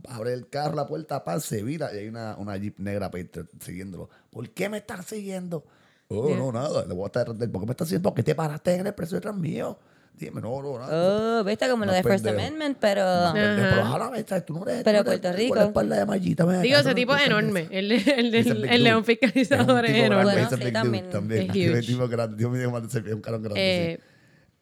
abre 0.09 0.33
el 0.33 0.49
carro, 0.49 0.75
la 0.75 0.87
puerta, 0.87 1.23
paz, 1.23 1.45
se 1.45 1.61
vira. 1.61 1.93
Y 1.93 1.99
hay 1.99 2.07
una, 2.07 2.35
una 2.37 2.57
jeep 2.57 2.79
negra 2.79 3.11
Peter, 3.11 3.47
siguiéndolo. 3.59 4.09
¿Por 4.31 4.49
qué 4.49 4.69
me 4.69 4.77
están 4.77 5.03
siguiendo? 5.03 5.63
Oh, 6.07 6.33
no, 6.35 6.51
nada. 6.51 6.83
Le 6.85 6.93
voy 6.95 7.03
a 7.03 7.07
estar. 7.07 7.27
¿Por 7.27 7.37
qué 7.37 7.47
me 7.47 7.71
estás 7.71 7.87
siguiendo? 7.87 8.09
¿Por 8.09 8.15
qué 8.15 8.23
te 8.23 8.33
paraste 8.33 8.73
en 8.73 8.81
el 8.81 8.87
expreso 8.87 9.15
detrás 9.15 9.35
mío? 9.35 9.77
Dime, 10.19 10.41
no, 10.41 10.61
no, 10.61 10.77
nada. 10.77 11.39
Oh, 11.39 11.43
viste 11.45 11.69
como 11.69 11.85
lo 11.85 11.91
No, 11.91 11.97
de 11.97 12.03
First. 12.03 12.27
Amendment, 12.27 12.77
pero 12.79 13.01
No, 13.27 13.33
Pero 13.33 13.81
ojalá 13.83 14.09
me 14.09 14.23
traes, 14.23 14.45
tú 14.45 14.53
no 14.53 14.63
eres. 14.67 14.83
Pero 14.83 14.99
tú 14.99 15.05
no 15.05 15.11
eres- 15.11 15.21
Puerto 15.21 15.37
Rico. 15.37 15.59
espalda 15.61 15.95
de 15.95 16.61
Digo, 16.61 16.77
ese 16.77 16.93
tipo 16.93 17.15
es 17.15 17.25
enorme. 17.25 17.67
El, 17.71 18.83
león 18.83 19.05
fiscalizador 19.05 19.85
es, 19.85 19.95
enorme. 19.95 20.23
Bueno, 20.33 20.49
sí, 20.49 20.71
también. 20.71 21.09
también. 21.09 21.51
Es 21.55 21.85
tipo 21.85 22.07
grande, 22.09 22.35
Dios 22.35 22.51
mío, 22.51 22.69
más 22.69 22.91
de 22.91 23.13
un 23.13 23.21
carón 23.21 23.43
grande. 23.43 23.61
Eh, 23.93 23.97
sí. 23.97 24.03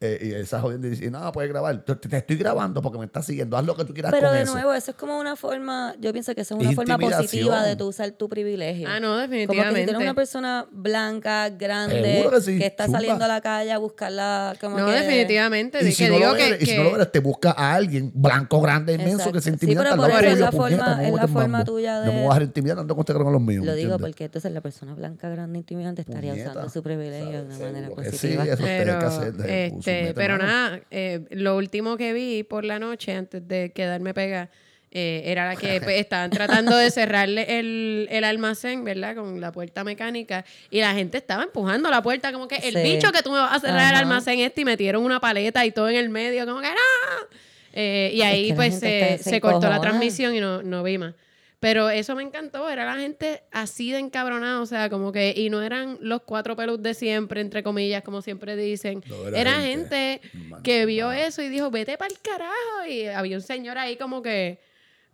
Eh, 0.00 0.18
y 0.22 0.32
esa 0.32 0.60
jodienda 0.60 0.86
dice, 0.86 1.10
no, 1.10 1.32
puedes 1.32 1.50
grabar. 1.50 1.84
Te, 1.84 1.96
te 1.96 2.16
estoy 2.18 2.36
grabando 2.36 2.80
porque 2.80 2.98
me 3.00 3.06
estás 3.06 3.26
siguiendo. 3.26 3.56
Haz 3.56 3.64
lo 3.66 3.74
que 3.74 3.84
tú 3.84 3.92
quieras 3.92 4.12
Pero 4.12 4.28
con 4.28 4.36
de 4.36 4.42
eso. 4.42 4.52
nuevo, 4.52 4.72
eso 4.72 4.92
es 4.92 4.96
como 4.96 5.18
una 5.18 5.34
forma, 5.34 5.96
yo 5.98 6.12
pienso 6.12 6.32
que 6.36 6.42
eso 6.42 6.54
es 6.54 6.60
una 6.60 6.72
forma 6.72 6.98
positiva 6.98 7.64
de 7.64 7.74
tú 7.74 7.88
usar 7.88 8.12
tu 8.12 8.28
privilegio. 8.28 8.86
Ah, 8.88 9.00
no, 9.00 9.08
Como 9.08 9.18
que 9.18 9.24
si 9.26 9.30
definitivamente. 9.40 9.82
eres 9.82 9.94
una 9.96 10.14
persona 10.14 10.66
blanca, 10.70 11.48
grande, 11.50 12.28
que 12.30 12.40
sí, 12.40 12.58
está 12.62 12.84
zumba. 12.84 12.98
saliendo 13.00 13.24
a 13.24 13.28
la 13.28 13.40
calle 13.40 13.72
a 13.72 13.78
buscarla 13.78 14.54
como 14.60 14.78
No, 14.78 14.86
que... 14.86 14.92
definitivamente. 14.92 15.78
Y 15.80 15.84
de 15.86 15.90
si, 15.92 16.04
que 16.04 16.10
no 16.10 16.16
digo 16.18 16.28
lo 16.30 16.34
que, 16.36 16.46
eres, 16.46 16.62
y 16.62 16.66
si 16.66 16.70
que- 16.72 16.78
no 16.78 16.84
lo 16.90 16.94
eres, 16.94 17.10
te 17.10 17.18
busca 17.18 17.50
a 17.50 17.74
alguien 17.74 18.12
blanco, 18.14 18.60
grande, 18.60 18.92
inmenso, 18.92 19.14
Exacto. 19.14 19.32
que 19.32 19.40
se 19.40 19.50
Sí, 19.50 19.54
intimida 19.54 19.80
pero 19.80 19.94
al 19.94 19.98
por 19.98 20.10
eso 20.10 20.32
es 20.32 20.38
la 20.38 20.52
forma- 20.52 20.94
no 20.96 21.02
es 21.02 21.12
la 21.12 21.26
forma 21.28 21.64
tuya 21.64 22.00
No 22.00 22.06
me 22.06 22.12
de- 22.12 22.12
voy 22.18 22.20
a 22.20 22.28
dejar 22.28 22.42
intimidar, 22.44 22.78
ando 22.78 22.94
con 22.94 23.02
este 23.02 23.14
con 23.14 23.32
los 23.32 23.42
míos. 23.42 23.64
Lo 23.64 23.72
¿me 23.72 23.76
digo 23.78 23.98
porque 23.98 24.26
entonces 24.26 24.52
la 24.52 24.60
persona 24.60 24.94
blanca, 24.94 25.28
grande, 25.28 25.58
intimidante 25.58 26.02
estaría 26.02 26.34
usando 26.34 26.68
su 26.68 26.84
privilegio 26.84 27.30
de 27.30 27.46
una 27.46 27.58
manera 27.58 27.88
que 27.88 28.04
sí, 28.04 28.10
positiva. 28.10 28.44
eso 28.44 28.56
tiene 28.62 28.78
pero, 28.78 28.98
que 29.00 29.04
hacer. 29.06 29.72
Este, 29.88 30.14
pero 30.14 30.36
mano. 30.38 30.46
nada, 30.46 30.80
eh, 30.90 31.20
lo 31.30 31.56
último 31.56 31.96
que 31.96 32.12
vi 32.12 32.42
por 32.42 32.64
la 32.64 32.78
noche 32.78 33.12
antes 33.14 33.46
de 33.46 33.72
quedarme 33.72 34.14
pegada 34.14 34.50
eh, 34.90 35.22
era 35.26 35.46
la 35.46 35.56
que 35.56 35.80
pues, 35.82 35.96
estaban 36.00 36.30
tratando 36.30 36.74
de 36.76 36.90
cerrarle 36.90 37.58
el, 37.58 38.08
el 38.10 38.24
almacén, 38.24 38.84
¿verdad? 38.84 39.14
Con 39.16 39.40
la 39.40 39.52
puerta 39.52 39.84
mecánica 39.84 40.44
y 40.70 40.80
la 40.80 40.94
gente 40.94 41.18
estaba 41.18 41.42
empujando 41.42 41.90
la 41.90 42.02
puerta 42.02 42.32
como 42.32 42.48
que 42.48 42.56
el 42.56 42.74
Sí. 42.74 42.82
bicho 42.82 43.12
que 43.12 43.22
tú 43.22 43.30
me 43.30 43.38
vas 43.38 43.56
a 43.56 43.60
cerrar 43.60 43.92
el 43.92 44.00
almacén 44.00 44.40
este 44.40 44.62
y 44.62 44.64
metieron 44.64 45.04
una 45.04 45.20
paleta 45.20 45.64
y 45.66 45.72
todo 45.72 45.88
en 45.90 45.96
el 45.96 46.08
medio 46.08 46.46
como 46.46 46.60
que 46.60 46.68
no. 46.68 47.26
Eh, 47.74 48.10
y 48.14 48.22
ahí 48.22 48.48
que 48.48 48.54
pues 48.54 48.78
se, 48.78 49.40
cortó 49.40 49.68
la 49.68 49.80
transmisión 49.80 50.34
y 50.34 50.40
no, 50.40 50.62
no 50.62 50.82
vi 50.82 50.96
más. 50.98 51.14
Pero 51.60 51.90
eso 51.90 52.14
me 52.14 52.22
encantó, 52.22 52.68
era 52.68 52.84
la 52.84 52.96
gente 53.00 53.42
así 53.50 53.90
de 53.90 53.98
encabronada, 53.98 54.60
o 54.60 54.66
sea, 54.66 54.88
como 54.88 55.10
que, 55.10 55.34
y 55.36 55.50
no 55.50 55.60
eran 55.60 55.98
los 56.00 56.22
cuatro 56.22 56.54
pelus 56.54 56.80
de 56.80 56.94
siempre, 56.94 57.40
entre 57.40 57.64
comillas, 57.64 58.02
como 58.04 58.22
siempre 58.22 58.54
dicen. 58.54 59.02
No, 59.06 59.26
era 59.26 59.40
era 59.40 59.52
gente 59.62 60.20
gente, 60.22 60.38
man- 60.48 60.62
que 60.62 60.86
vio 60.86 61.06
man. 61.08 61.18
eso 61.18 61.42
y 61.42 61.48
dijo, 61.48 61.68
vete 61.72 61.98
para 61.98 62.12
el 62.14 62.20
carajo. 62.20 62.86
Y 62.88 63.06
había 63.06 63.36
un 63.36 63.42
señor 63.42 63.76
ahí 63.76 63.96
como 63.96 64.22
que, 64.22 64.60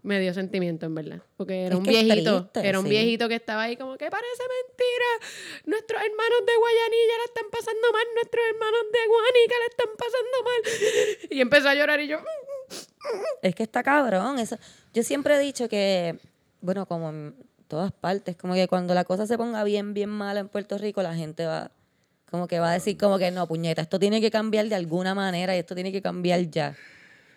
me 0.03 0.21
dio 0.21 0.35
sentimiento, 0.35 0.85
en 0.85 0.95
verdad. 0.95 1.23
Porque 1.39 1.63
era 1.63 1.71
Es 1.77 1.79
un 1.79 1.83
viejito. 1.85 2.43
triste, 2.51 2.69
era 2.69 2.79
un 2.79 2.85
sí. 2.85 2.91
viejito 2.91 3.27
que 3.27 3.37
estaba 3.37 3.63
ahí 3.63 3.79
como 3.79 3.97
que 3.97 4.11
parece 4.11 4.43
mentira. 4.43 5.65
Nuestros 5.65 5.99
hermanos 5.99 6.41
de 6.47 6.57
Guayanilla 6.59 7.17
la 7.21 7.25
están 7.25 7.47
pasando 7.51 7.91
mal. 7.91 8.05
Nuestros 8.17 8.45
hermanos 8.53 8.81
de 8.93 8.99
Guanica 9.09 9.55
la 9.61 9.67
están 9.71 9.89
pasando 9.97 10.43
mal. 10.45 11.29
Y 11.31 11.41
empezó 11.41 11.69
a 11.71 11.75
llorar 11.75 12.01
y 12.03 12.09
yo... 12.09 12.19
"Mm". 12.19 13.23
Es 13.41 13.55
que 13.55 13.63
está 13.63 13.83
cabrón. 13.83 14.39
Eso. 14.39 14.59
Yo 14.93 15.03
siempre 15.03 15.37
he 15.37 15.39
dicho 15.39 15.71
que, 15.71 16.19
bueno, 16.65 16.87
como 16.87 17.11
en 17.11 17.35
todas 17.69 17.93
partes, 17.93 18.37
como 18.37 18.55
que 18.55 18.67
cuando 18.69 18.95
la 18.95 19.05
cosa 19.05 19.27
se 19.27 19.37
ponga 19.37 19.63
bien, 19.65 19.93
bien 19.95 20.09
mala 20.09 20.41
en 20.41 20.49
Puerto 20.49 20.79
Rico, 20.79 21.03
la 21.03 21.15
gente 21.15 21.45
va, 21.47 21.71
como 22.31 22.49
que 22.49 22.59
va 22.59 22.71
a 22.71 22.73
decir 22.73 22.97
como 22.97 23.19
que 23.19 23.31
no, 23.31 23.47
puñeta, 23.47 23.83
esto 23.83 23.99
tiene 23.99 24.21
que 24.21 24.31
cambiar 24.31 24.67
de 24.69 24.75
alguna 24.75 25.15
manera 25.15 25.55
y 25.55 25.59
esto 25.59 25.75
tiene 25.75 25.93
que 25.93 26.01
cambiar 26.01 26.41
ya. 26.51 26.75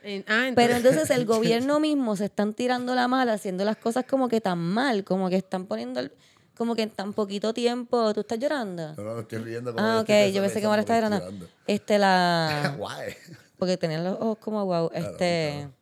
En- 0.04 0.24
ah, 0.30 0.50
Pero 0.56 0.76
entonces, 0.78 1.10
el 1.10 1.26
gobierno 1.66 1.80
mismo 1.82 2.16
se 2.16 2.26
están 2.26 2.54
tirando 2.54 2.96
la 2.96 3.08
mala, 3.10 3.34
haciendo 3.34 3.66
las 3.66 3.76
cosas 3.78 4.06
como 4.06 4.30
que 4.30 4.40
tan 4.40 4.60
mal, 4.60 5.04
como 5.04 5.30
que 5.30 5.36
están 5.36 5.66
poniendo, 5.66 6.00
el- 6.00 6.12
como 6.56 6.74
que 6.74 6.84
en 6.84 6.90
tan 6.90 7.12
poquito 7.14 7.54
tiempo, 7.54 8.14
¿tú 8.14 8.22
estás 8.22 8.40
llorando? 8.40 8.94
No, 8.96 9.04
no, 9.04 9.16
me 9.16 9.22
estoy 9.22 9.40
riendo. 9.40 9.74
como 9.76 9.86
Ah, 9.86 10.00
ok, 10.00 10.08
yo 10.34 10.42
pensé 10.42 10.54
que 10.62 10.68
estaba 10.68 10.78
pensando, 10.78 11.18
llorando. 11.20 11.48
Este, 11.68 12.00
la... 12.00 12.76
Guay. 12.80 13.14
Porque 13.60 13.76
tenían 13.78 14.04
los 14.04 14.16
ojos 14.20 14.38
como 14.40 14.66
wow. 14.66 14.90
Claro, 14.90 15.06
Este. 15.12 15.52
claro. 15.58 15.74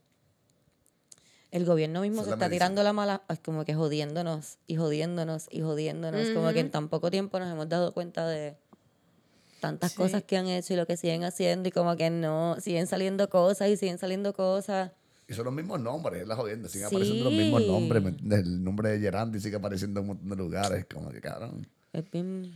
El 1.55 1.65
gobierno 1.65 2.01
mismo 2.01 2.17
se 2.23 2.31
está 2.31 2.35
medicina. 2.35 2.49
tirando 2.49 2.83
la 2.83 2.91
mala, 2.91 3.21
es 3.29 3.39
como 3.39 3.63
que 3.63 3.73
jodiéndonos 3.73 4.57
y 4.67 4.75
jodiéndonos 4.75 5.47
y 5.49 5.61
jodiéndonos. 5.61 6.29
Como 6.31 6.51
que 6.51 6.59
en 6.59 6.69
tan 6.69 6.89
poco 6.89 7.09
tiempo 7.09 7.39
nos 7.39 7.49
hemos 7.51 7.69
dado 7.69 7.93
cuenta 7.93 8.27
de 8.27 8.57
tantas 9.61 9.91
Sí. 9.93 9.97
cosas 9.97 10.23
que 10.23 10.35
han 10.37 10.47
hecho 10.47 10.73
y 10.73 10.75
lo 10.75 10.85
que 10.85 10.97
siguen 10.97 11.23
haciendo 11.23 11.69
y 11.69 11.71
como 11.71 11.95
que 11.95 12.09
no, 12.09 12.57
siguen 12.59 12.87
saliendo 12.87 13.29
cosas 13.29 13.69
y 13.69 13.77
siguen 13.77 13.97
saliendo 13.97 14.33
cosas. 14.33 14.91
Y 15.29 15.33
son 15.33 15.45
los 15.45 15.53
mismos 15.53 15.79
nombres, 15.79 16.21
es 16.23 16.27
la 16.27 16.35
jodienda. 16.35 16.67
Siguen 16.67 16.87
apareciendo 16.87 17.23
los 17.23 17.33
mismos 17.33 17.65
nombres. 17.65 18.03
El 18.29 18.63
nombre 18.63 18.89
de 18.89 18.99
Gerandi 18.99 19.39
sigue 19.39 19.55
apareciendo 19.55 20.01
en 20.01 20.03
un 20.03 20.07
montón 20.09 20.29
de 20.29 20.35
lugares. 20.35 20.85
Como 20.93 21.09
que, 21.09 21.21
cabrón. 21.21 21.65
Es 21.93 22.11
bien... 22.11 22.53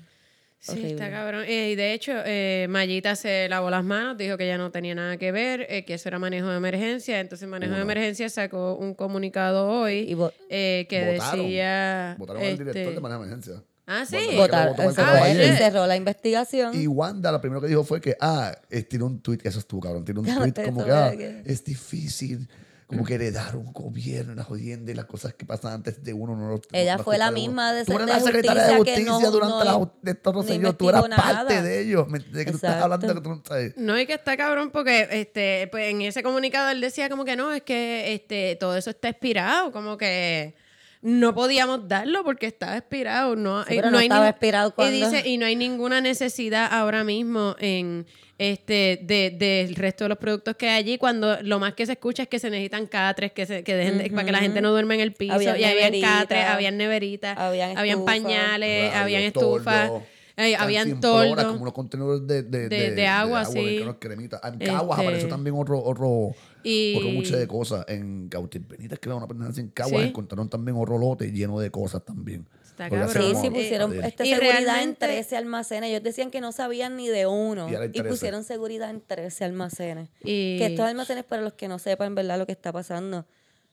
Sí, 0.61 0.71
horrible. 0.71 0.91
está 0.91 1.09
cabrón. 1.09 1.43
Eh, 1.47 1.71
y 1.71 1.75
de 1.75 1.93
hecho, 1.93 2.11
eh, 2.25 2.67
Mayita 2.69 3.15
se 3.15 3.47
lavó 3.47 3.69
las 3.69 3.83
manos, 3.83 4.17
dijo 4.17 4.37
que 4.37 4.45
ya 4.45 4.57
no 4.57 4.71
tenía 4.71 4.93
nada 4.93 5.15
que 5.17 5.31
ver, 5.31 5.65
eh, 5.69 5.85
que 5.85 5.93
eso 5.93 6.09
era 6.09 6.19
manejo 6.19 6.49
de 6.49 6.57
emergencia. 6.57 7.21
Entonces, 7.21 7.47
manejo 7.47 7.75
de 7.75 7.81
emergencia 7.81 8.29
sacó 8.29 8.75
un 8.75 8.93
comunicado 8.93 9.67
hoy 9.69 9.99
Y 9.99 10.17
eh, 10.49 10.85
que 10.89 11.13
Votaron. 11.13 11.39
decía. 11.39 12.15
Votaron 12.19 12.41
al 12.43 12.57
director 12.57 12.77
este, 12.77 12.93
de 12.93 12.99
manejo 12.99 13.21
de 13.21 13.27
emergencia. 13.27 13.63
Ah, 13.87 14.05
sí. 14.05 14.17
Bueno, 14.17 14.37
votar, 14.41 14.69
votó 14.69 14.83
el 14.83 14.89
se 14.89 14.95
carajo 14.97 15.17
fue, 15.17 15.29
ayer. 15.29 15.57
cerró 15.57 15.87
la 15.87 15.95
investigación. 15.95 16.79
Y 16.79 16.87
Wanda 16.87 17.31
lo 17.31 17.41
primero 17.41 17.61
que 17.61 17.67
dijo 17.67 17.83
fue 17.83 18.01
que, 18.01 18.15
ah, 18.19 18.55
tiró 18.89 19.05
un 19.07 19.21
tweet, 19.21 19.39
eso 19.43 19.59
estuvo 19.59 19.79
cabrón, 19.81 20.03
tiró 20.05 20.19
un 20.21 20.27
tweet 20.53 20.65
como 20.65 20.83
que, 20.83 20.91
ah, 20.91 21.13
es 21.45 21.63
difícil 21.63 22.47
como 22.89 23.05
que 23.05 23.13
heredar 23.13 23.55
un 23.55 23.71
gobierno, 23.71 24.33
una 24.33 24.43
jodienda 24.43 24.91
y 24.91 24.95
las 24.95 25.05
cosas 25.05 25.35
que 25.35 25.45
pasan 25.45 25.73
antes 25.73 26.03
de 26.03 26.11
uno. 26.11 26.35
No, 26.35 26.49
lo- 26.49 26.61
Ella 26.71 26.97
no 26.97 27.03
fue 27.03 27.19
la 27.19 27.27
de 27.27 27.31
misma 27.33 27.71
de 27.71 27.83
de 27.85 28.05
la 28.07 28.19
secretaria 28.19 28.63
de 28.63 28.75
justicia 28.77 28.95
que 28.95 29.05
justicia 29.11 29.25
no- 29.27 29.31
durante 29.31 29.53
no- 29.57 29.63
la 29.63 29.91
de 30.01 30.11
estos 30.11 30.33
no 30.33 30.41
Rosselló. 30.41 30.75
Tú 30.75 30.89
eras 30.89 31.05
parte 31.07 31.61
de 31.61 31.81
ellos. 31.81 32.07
¿me 32.09 32.17
entiendes? 32.17 32.45
Que 32.45 32.51
tú 32.51 32.57
estás 32.57 32.81
hablando 32.81 33.07
de 33.07 33.13
que 33.13 33.21
tú 33.21 33.29
no 33.29 33.43
sabes. 33.47 33.77
No, 33.77 33.99
y 33.99 34.07
que 34.07 34.13
está 34.13 34.35
cabrón 34.37 34.71
porque 34.71 35.07
este, 35.11 35.67
pues, 35.69 35.91
en 35.91 36.01
ese 36.01 36.23
comunicado 36.23 36.71
él 36.71 36.81
decía 36.81 37.09
como 37.09 37.25
que 37.25 37.35
no, 37.35 37.53
es 37.53 37.61
que 37.61 38.11
este, 38.15 38.55
todo 38.59 38.75
eso 38.75 38.89
está 38.89 39.09
expirado, 39.09 39.71
como 39.71 39.95
que 39.95 40.55
no 41.01 41.33
podíamos 41.33 41.87
darlo 41.87 42.23
porque 42.23 42.45
estaba 42.47 42.75
expirado. 42.77 43.35
No, 43.35 43.63
Sí, 43.63 43.69
pero 43.75 43.83
no 43.87 43.91
no 43.91 43.97
hay 43.99 44.05
estaba 44.07 44.25
nin- 44.25 44.29
expirado 44.31 44.75
cuando- 44.75 44.95
Y 44.95 44.99
dice, 45.01 45.27
y 45.29 45.37
no 45.37 45.45
hay 45.45 45.55
ninguna 45.55 46.01
necesidad 46.01 46.67
ahora 46.71 47.03
mismo 47.03 47.55
en 47.59 48.05
este 48.37 48.99
de, 49.03 49.31
del 49.31 49.75
resto 49.75 50.05
de 50.05 50.09
los 50.09 50.17
productos 50.17 50.55
que 50.55 50.69
hay 50.69 50.79
allí 50.79 50.97
cuando 50.97 51.41
lo 51.41 51.59
más 51.59 51.73
que 51.73 51.85
se 51.85 51.91
escucha 51.93 52.23
es 52.23 52.29
que 52.29 52.39
se 52.39 52.49
necesitan 52.49 52.85
catres 52.87 53.33
que 53.33 53.45
se 53.45 53.63
que 53.63 53.75
dejen 53.75 53.97
de- 53.97 54.09
para 54.11 54.23
que 54.25 54.31
la 54.31 54.39
gente 54.39 54.61
no 54.61 54.71
duerma 54.71 54.93
en 54.95 55.01
el 55.01 55.11
piso 55.13 55.33
Habían 55.33 55.59
y 55.59 55.63
habían 55.65 56.01
catres, 56.01 56.45
habían 56.45 56.77
neveritas, 56.77 57.37
habían 57.37 57.77
habían, 57.77 58.05
pañales, 58.05 58.93
habían 58.95 59.23
estufas, 59.23 59.91
eh, 60.39 60.55
habían 60.55 60.99
toldos. 60.99 61.45
Como 61.45 61.61
unos 61.61 61.73
contenedores 61.73 62.25
de, 62.27 62.43
de, 62.43 62.69
De- 62.69 62.91
de 62.91 63.07
agua, 63.07 63.45
sí. 63.45 63.81
cremitas. 63.99 64.39
En 64.43 64.59
Caguas 64.59 64.97
Este- 64.97 65.07
apareció 65.07 65.27
también 65.29 65.55
otro, 65.57 65.83
otro, 65.83 66.31
Y- 66.63 66.95
otro 66.97 67.11
buche 67.13 67.35
de 67.37 67.47
cosas. 67.47 67.85
En 67.87 68.29
Gautir 68.29 68.61
Benítez, 68.67 68.99
creo, 69.01 69.17
una 69.17 69.27
pendeja 69.27 69.51
así 69.51 69.61
en 69.61 69.69
Caguas, 69.69 70.01
Sí. 70.03 70.07
encontraron 70.09 70.49
también 70.49 70.77
otro 70.77 70.97
lote 70.97 71.31
lleno 71.31 71.59
de 71.59 71.69
cosas 71.71 72.03
también. 72.05 72.47
Está 72.63 72.89
cabrón. 72.89 73.09
Sí, 73.09 73.33
sí, 73.41 73.49
pusieron 73.49 73.93
este, 74.03 74.25
seguridad 74.25 74.57
en 74.59 74.65
realmente- 74.65 75.05
13 75.05 75.35
almacenes. 75.35 75.89
Ellos 75.89 76.01
decían 76.03 76.31
que 76.31 76.39
no 76.39 76.53
sabían 76.53 76.95
ni 76.95 77.09
de 77.09 77.27
uno. 77.27 77.67
Y 77.69 77.73
Y 77.73 77.75
13. 77.75 78.03
pusieron 78.05 78.43
seguridad 78.45 78.89
en 78.89 79.01
13 79.01 79.43
almacenes. 79.43 80.07
Y- 80.23 80.57
Que 80.59 80.67
estos 80.67 80.85
almacenes, 80.85 81.25
para 81.25 81.41
los 81.41 81.53
que 81.53 81.67
no 81.67 81.77
sepan, 81.77 82.15
¿verdad? 82.15 82.37
Lo 82.39 82.45
que 82.45 82.53
está 82.53 82.71
pasando, 82.71 83.25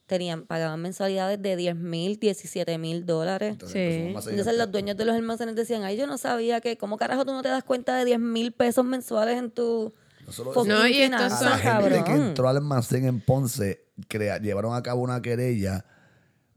tenían, 0.07 0.45
pagaban 0.47 0.81
mensualidades 0.81 1.41
de 1.41 1.55
10 1.55 1.75
mil, 1.75 2.17
17 2.19 2.77
mil 2.77 3.05
dólares. 3.05 3.51
Entonces, 3.51 3.93
Sí. 4.23 4.29
Entonces 4.31 4.57
los 4.57 4.71
dueños 4.71 4.97
de 4.97 5.05
los 5.05 5.15
almacenes 5.15 5.55
decían, 5.55 5.83
ay, 5.83 5.97
yo 5.97 6.07
no 6.07 6.17
sabía 6.17 6.61
que, 6.61 6.77
¿cómo 6.77 6.97
carajo 6.97 7.25
tú 7.25 7.33
no 7.33 7.43
te 7.43 7.49
das 7.49 7.63
cuenta 7.63 7.95
de 7.97 8.05
10 8.05 8.19
mil 8.19 8.51
pesos 8.53 8.85
mensuales 8.85 9.37
en 9.37 9.51
tu 9.51 9.93
No 10.25 10.31
solo 10.31 10.53
fucking 10.53 10.71
eso. 10.71 10.81
No, 10.81 10.87
y 10.87 11.01
estos 11.01 11.19
A 11.21 11.43
la 11.43 11.49
son- 11.51 11.59
gente 11.59 12.03
que 12.05 12.11
entró 12.13 12.47
al 12.49 12.57
almacén 12.57 13.05
en 13.05 13.19
Ponce, 13.21 13.85
crea- 14.07 14.39
llevaron 14.39 14.73
a 14.75 14.81
cabo 14.81 15.01
una 15.01 15.21
querella 15.21 15.85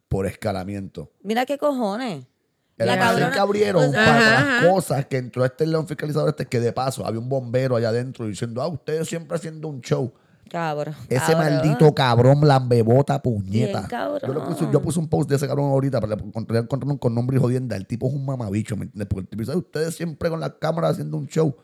por 0.09 0.27
escalamiento. 0.27 1.11
Mira 1.23 1.45
qué 1.47 1.59
cojones. 1.59 2.27
El 2.79 2.87
La 2.87 2.95
almacén 2.95 3.15
cabrona- 3.19 3.33
que 3.33 3.39
abrieron 3.41 3.83
pues, 3.91 3.95
para 3.95 4.17
Ajá, 4.17 4.31
las 4.31 4.43
ajá. 4.63 4.71
cosas 4.73 5.07
que 5.07 5.17
entró 5.19 5.45
este 5.45 5.67
león 5.67 5.87
fiscalizador 5.87 6.31
este, 6.31 6.47
que 6.47 6.61
de 6.61 6.73
paso 6.73 7.05
había 7.05 7.21
un 7.21 7.29
bombero 7.29 7.77
allá 7.77 7.91
adentro 7.91 8.27
diciendo, 8.27 8.63
ah, 8.63 8.69
ustedes 8.69 9.07
siempre 9.09 9.37
haciendo 9.37 9.69
un 9.69 9.81
show. 9.83 10.13
Cabrón. 10.51 10.95
Ese 11.09 11.33
cabrón. 11.33 11.39
maldito 11.39 11.95
cabrón 11.95 12.47
lambebota 12.47 13.23
puñeta. 13.23 13.87
Bien. 13.89 14.21
Yo, 14.27 14.35
le 14.35 14.41
puse, 14.41 14.69
yo 14.73 14.83
puse 14.83 14.99
un 14.99 15.09
post 15.09 15.31
de 15.31 15.37
ese 15.37 15.47
cabrón 15.47 15.71
ahorita 15.71 16.01
para 16.01 16.15
encontrar 16.15 16.67
con 16.67 17.15
nombre 17.15 17.37
y 17.37 17.41
jodienda. 17.41 17.77
El 17.77 17.87
tipo 17.87 18.09
es 18.09 18.15
un 18.15 18.27
mamabicho, 18.27 18.77
¿me 18.77 18.85
entiendes? 18.85 19.07
Porque 19.09 19.23
el 19.23 19.29
tipo 19.29 19.41
dice, 19.41 19.53
"Ay, 19.53 19.59
ustedes 19.59 19.95
siempre 19.95 20.29
con 20.29 20.41
la 20.41 20.59
cámara 20.59 20.89
haciendo 20.89 21.17
un 21.17 21.29
show. 21.29 21.57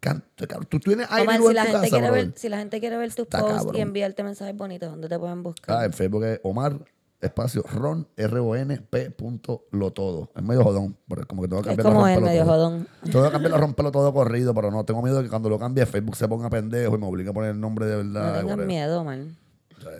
Canta, 0.00 0.46
cabrón. 0.48 0.66
Tú 0.68 0.80
tienes 0.80 1.06
aire 1.10 1.28
Omar, 1.28 1.48
si 1.48 1.54
la, 1.54 1.62
gente 1.62 1.80
casa, 1.80 1.88
quiere 1.90 2.10
ver, 2.10 2.32
si 2.34 2.48
la 2.48 2.58
gente 2.58 2.80
quiere 2.80 2.96
ver 2.96 3.14
tus 3.14 3.24
Está 3.24 3.38
posts 3.38 3.56
cabrón. 3.58 3.76
y 3.76 3.80
enviarte 3.82 4.24
mensajes 4.24 4.56
bonitos, 4.56 4.90
¿dónde 4.90 5.08
te 5.08 5.18
pueden 5.18 5.42
buscar? 5.44 5.78
Ah, 5.78 5.84
en 5.84 5.92
Facebook 5.92 6.24
es 6.24 6.40
Omar, 6.42 6.76
espacio, 7.22 7.62
Ron, 7.62 8.06
R-O-N, 8.16 8.76
P, 8.90 9.10
punto, 9.12 9.66
lo 9.70 9.92
todo. 9.92 10.30
Es 10.36 10.42
medio 10.42 10.62
jodón, 10.64 10.96
porque 11.08 11.24
como 11.24 11.42
que 11.42 11.48
tengo 11.48 11.62
que 11.62 11.70
es 11.70 11.76
cambiar 11.76 11.94
como 11.94 12.06
la 12.06 12.12
él, 12.14 12.20
rompelo 12.20 12.32
medio 12.32 12.44
todo. 12.44 12.54
jodón. 12.54 12.88
Tengo 13.10 13.24
que 13.24 13.30
cambiar 13.30 13.52
la 13.52 13.58
rompelo 13.58 13.90
todo 13.92 14.12
corrido, 14.12 14.54
pero 14.54 14.70
no, 14.70 14.84
tengo 14.84 15.00
miedo 15.02 15.18
de 15.18 15.24
que 15.24 15.30
cuando 15.30 15.48
lo 15.48 15.58
cambie 15.58 15.86
Facebook 15.86 16.16
se 16.16 16.28
ponga 16.28 16.50
pendejo 16.50 16.94
y 16.96 16.98
me 16.98 17.06
obligue 17.06 17.30
a 17.30 17.32
poner 17.32 17.50
el 17.50 17.60
nombre 17.60 17.86
de 17.86 17.96
verdad. 17.96 18.42
No 18.42 18.48
tengas 18.48 18.66
miedo, 18.66 19.04
man. 19.04 19.36
O 19.78 19.80
sea, 19.80 19.92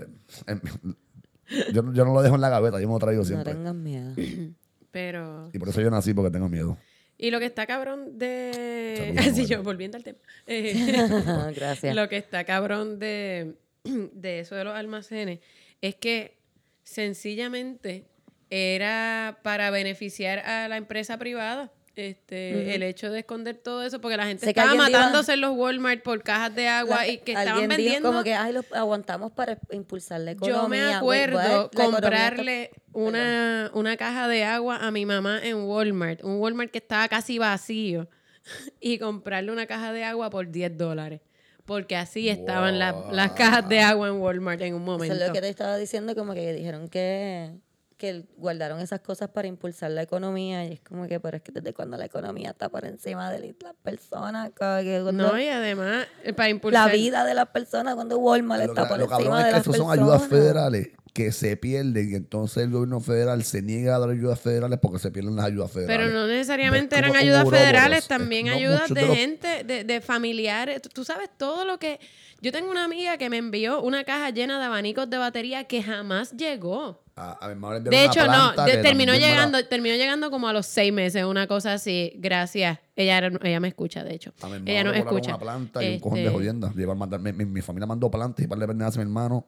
em, 0.49 0.61
yo, 1.73 1.83
no- 1.83 1.93
yo 1.95 2.05
no 2.05 2.13
lo 2.15 2.23
dejo 2.23 2.35
en 2.35 2.41
la 2.41 2.49
gaveta, 2.49 2.81
yo 2.81 2.89
me 2.89 2.95
lo 2.95 2.99
traigo 2.99 3.23
No 3.23 3.27
siempre. 3.27 3.53
tengas 3.55 3.75
miedo. 3.75 4.15
Pero 4.91 5.49
Y 5.53 5.59
por 5.59 5.69
eso 5.71 5.81
yo 5.81 5.91
nací, 5.91 6.13
porque 6.13 6.31
tengo 6.31 6.49
miedo. 6.49 6.77
Y 7.17 7.31
lo 7.31 7.39
que 7.39 7.47
está 7.47 7.67
cabrón 7.67 8.19
de. 8.19 8.97
Saludos, 9.15 9.27
Así 9.33 9.47
yo, 9.47 9.63
volviendo 9.63 9.97
al 9.97 10.03
tema. 10.05 10.19
Eh, 10.47 11.53
Gracias. 11.55 11.95
lo 11.95 12.09
que 12.09 12.17
está 12.17 12.45
cabrón 12.45 12.99
de, 12.99 13.55
de 13.85 14.41
eso 14.41 14.55
de 14.57 14.65
los 14.65 14.75
almacenes 14.75 15.39
es 15.81 15.95
que 15.95 16.42
sencillamente 16.93 18.07
era 18.51 19.39
para 19.43 19.71
beneficiar 19.71 20.41
a 20.41 20.69
la 20.69 20.77
empresa 20.77 21.19
privada. 21.19 21.73
Este, 21.95 22.75
el 22.75 22.83
hecho 22.83 23.11
de 23.11 23.19
esconder 23.19 23.59
todo 23.59 23.83
eso, 23.85 24.01
porque 24.01 24.17
la 24.17 24.25
gente 24.25 24.47
Sé 24.47 24.51
estaba 24.51 24.75
matándose 24.75 25.35
en 25.35 25.43
los 25.43 25.55
Walmart 25.55 26.03
por 26.03 26.23
cajas 26.23 26.55
de 26.55 26.67
agua 26.67 26.97
La- 26.97 27.09
y 27.09 27.19
que 27.19 27.33
estaban 27.33 27.69
vendiendo. 27.69 28.09
como 28.09 28.23
que 28.25 28.35
ay, 28.35 28.55
lo 28.55 28.65
aguantamos 28.73 29.31
para 29.33 29.59
impulsar 29.73 30.21
la 30.21 30.31
economía. 30.31 30.63
Yo 30.63 30.69
me 30.69 30.95
acuerdo 30.95 31.71
comprarle 31.75 32.71
una, 32.93 33.71
una 33.75 33.99
caja 33.99 34.27
de 34.27 34.43
agua 34.43 34.79
a 34.79 34.91
mi 34.91 35.05
mamá 35.05 35.41
en 35.43 35.65
Walmart, 35.65 36.25
un 36.25 36.41
Walmart 36.41 36.71
que 36.71 36.79
estaba 36.79 37.09
casi 37.09 37.39
vacío, 37.39 38.09
y 38.81 38.99
comprarle 38.99 39.53
una 39.53 39.67
caja 39.67 39.93
de 39.93 40.05
agua 40.05 40.31
por 40.31 40.51
10 40.51 40.79
dólares. 40.79 41.21
Porque 41.65 41.97
así 41.97 42.29
estaban 42.29 42.79
las- 42.79 42.95
las 43.13 43.33
cajas 43.33 43.69
de 43.69 43.81
agua 43.81 44.09
en 44.09 44.15
Walmart 44.21 44.61
en 44.63 44.75
un 44.75 44.85
momento. 44.85 45.15
Eso 45.15 45.23
es 45.23 45.29
lo 45.29 45.33
que 45.33 45.41
te 45.41 45.49
estaba 45.49 45.77
diciendo, 45.77 46.15
como 46.15 46.35
que 46.35 46.53
dijeron 46.53 46.89
que, 46.89 47.53
que 47.97 48.25
guardaron 48.37 48.81
esas 48.81 48.99
cosas 48.99 49.29
para 49.29 49.47
impulsar 49.47 49.93
la 49.93 50.03
economía. 50.03 50.65
Y 50.67 50.73
es 50.73 50.81
como 50.81 51.07
que, 51.07 51.21
pero 51.21 51.37
es 51.37 51.43
que 51.45 51.53
desde 51.53 51.73
cuando 51.73 51.97
la 51.97 52.07
economía 52.07 52.51
está 52.51 52.69
por 52.69 52.85
encima 52.85 53.31
de 53.31 53.55
las 53.63 53.75
personas, 53.83 54.51
No, 55.13 55.39
y 55.39 55.47
además, 55.49 56.07
eh, 56.25 56.33
para 56.33 56.49
impulsar... 56.49 56.89
la 56.89 56.93
vida 56.93 57.25
de 57.25 57.35
las 57.35 57.47
personas, 57.51 57.95
cuando 57.95 58.19
Walmart 58.19 58.65
Lo, 58.65 58.73
está 58.73 58.83
que- 58.83 58.89
por 58.89 58.99
lo 58.99 59.07
cabrón 59.07 59.21
encima 59.27 59.39
es 59.41 59.45
de 59.45 59.51
que 59.51 59.53
las 59.57 59.61
esos 59.63 59.77
son 59.77 59.87
personas. 59.89 60.15
ayudas 60.17 60.29
federales 60.29 60.89
que 61.13 61.31
se 61.33 61.57
pierden 61.59 62.11
y 62.11 62.15
entonces 62.15 62.65
el 62.65 62.71
gobierno 62.71 63.01
federal 63.01 63.45
se 63.45 63.61
niega 63.61 63.97
a 63.97 63.99
dar 63.99 64.09
ayudas 64.11 64.41
federales 64.41 64.79
porque 64.81 64.99
se 64.99 65.11
pierden 65.11 65.37
las 65.37 65.45
ayudas 65.45 65.71
federales. 65.71 66.07
Pero 66.07 66.19
no 66.19 66.27
necesariamente 66.27 66.97
eran 66.97 67.15
ayudas 67.15 67.49
federales, 67.51 68.09
también 68.09 68.47
no, 68.47 68.55
ayudas 68.55 68.89
de, 68.89 68.95
de 69.07 69.15
gente, 69.17 69.65
de, 69.65 69.85
de 69.85 70.01
familiares. 70.01 70.81
Tú- 70.83 71.05
sabes 71.05 71.29
todo 71.37 71.65
lo 71.65 71.79
que... 71.79 72.01
Yo 72.41 72.51
tengo 72.51 72.71
una 72.71 72.85
amiga 72.85 73.19
que 73.19 73.29
me 73.31 73.37
envió 73.37 73.83
una 73.83 74.03
caja 74.05 74.31
llena 74.31 74.59
de 74.59 74.65
abanicos 74.65 75.09
de 75.09 75.17
batería 75.19 75.65
que 75.65 75.83
jamás 75.83 76.33
llegó. 76.33 77.05
A, 77.15 77.39
a 77.45 77.55
mi 77.55 77.81
De 77.91 78.05
hecho, 78.05 78.27
no, 78.27 78.53
de- 78.65 78.79
terminó 78.79 79.13
era- 79.13 79.29
llegando, 79.29 79.65
terminó 79.67 79.95
llegando 79.97 80.31
como 80.31 80.49
a 80.49 80.53
los 80.53 80.67
seis 80.67 80.93
meses, 80.93 81.25
una 81.25 81.47
cosa 81.47 81.75
así. 81.75 82.15
Gracias. 82.17 82.79
Ella, 82.97 83.19
era- 83.19 83.31
ella 83.45 83.61
me 83.61 83.69
escucha, 83.69 84.03
de 84.03 84.15
hecho. 84.15 84.33
A 84.41 84.49
mi 84.49 84.71
Ella 84.71 84.83
no 84.83 84.93
escucha. 84.93 85.31
una 85.37 85.39
planta 85.39 85.85
y 85.85 85.95
un 85.95 86.01
cojón 86.01 86.17
de 86.19 86.25
Este, 86.25 86.35
jodienda. 86.35 86.73
Lleva 86.75 86.95
mi, 86.95 87.33
mi- 87.33 87.45
mi 87.45 87.61
familia 87.61 87.87
mandó 87.87 88.09
adelante 88.09 88.43
y 88.43 88.47
para 88.47 88.67
pertenece 88.67 88.99
a 88.99 89.05
mi 89.05 89.11
hermano. 89.11 89.47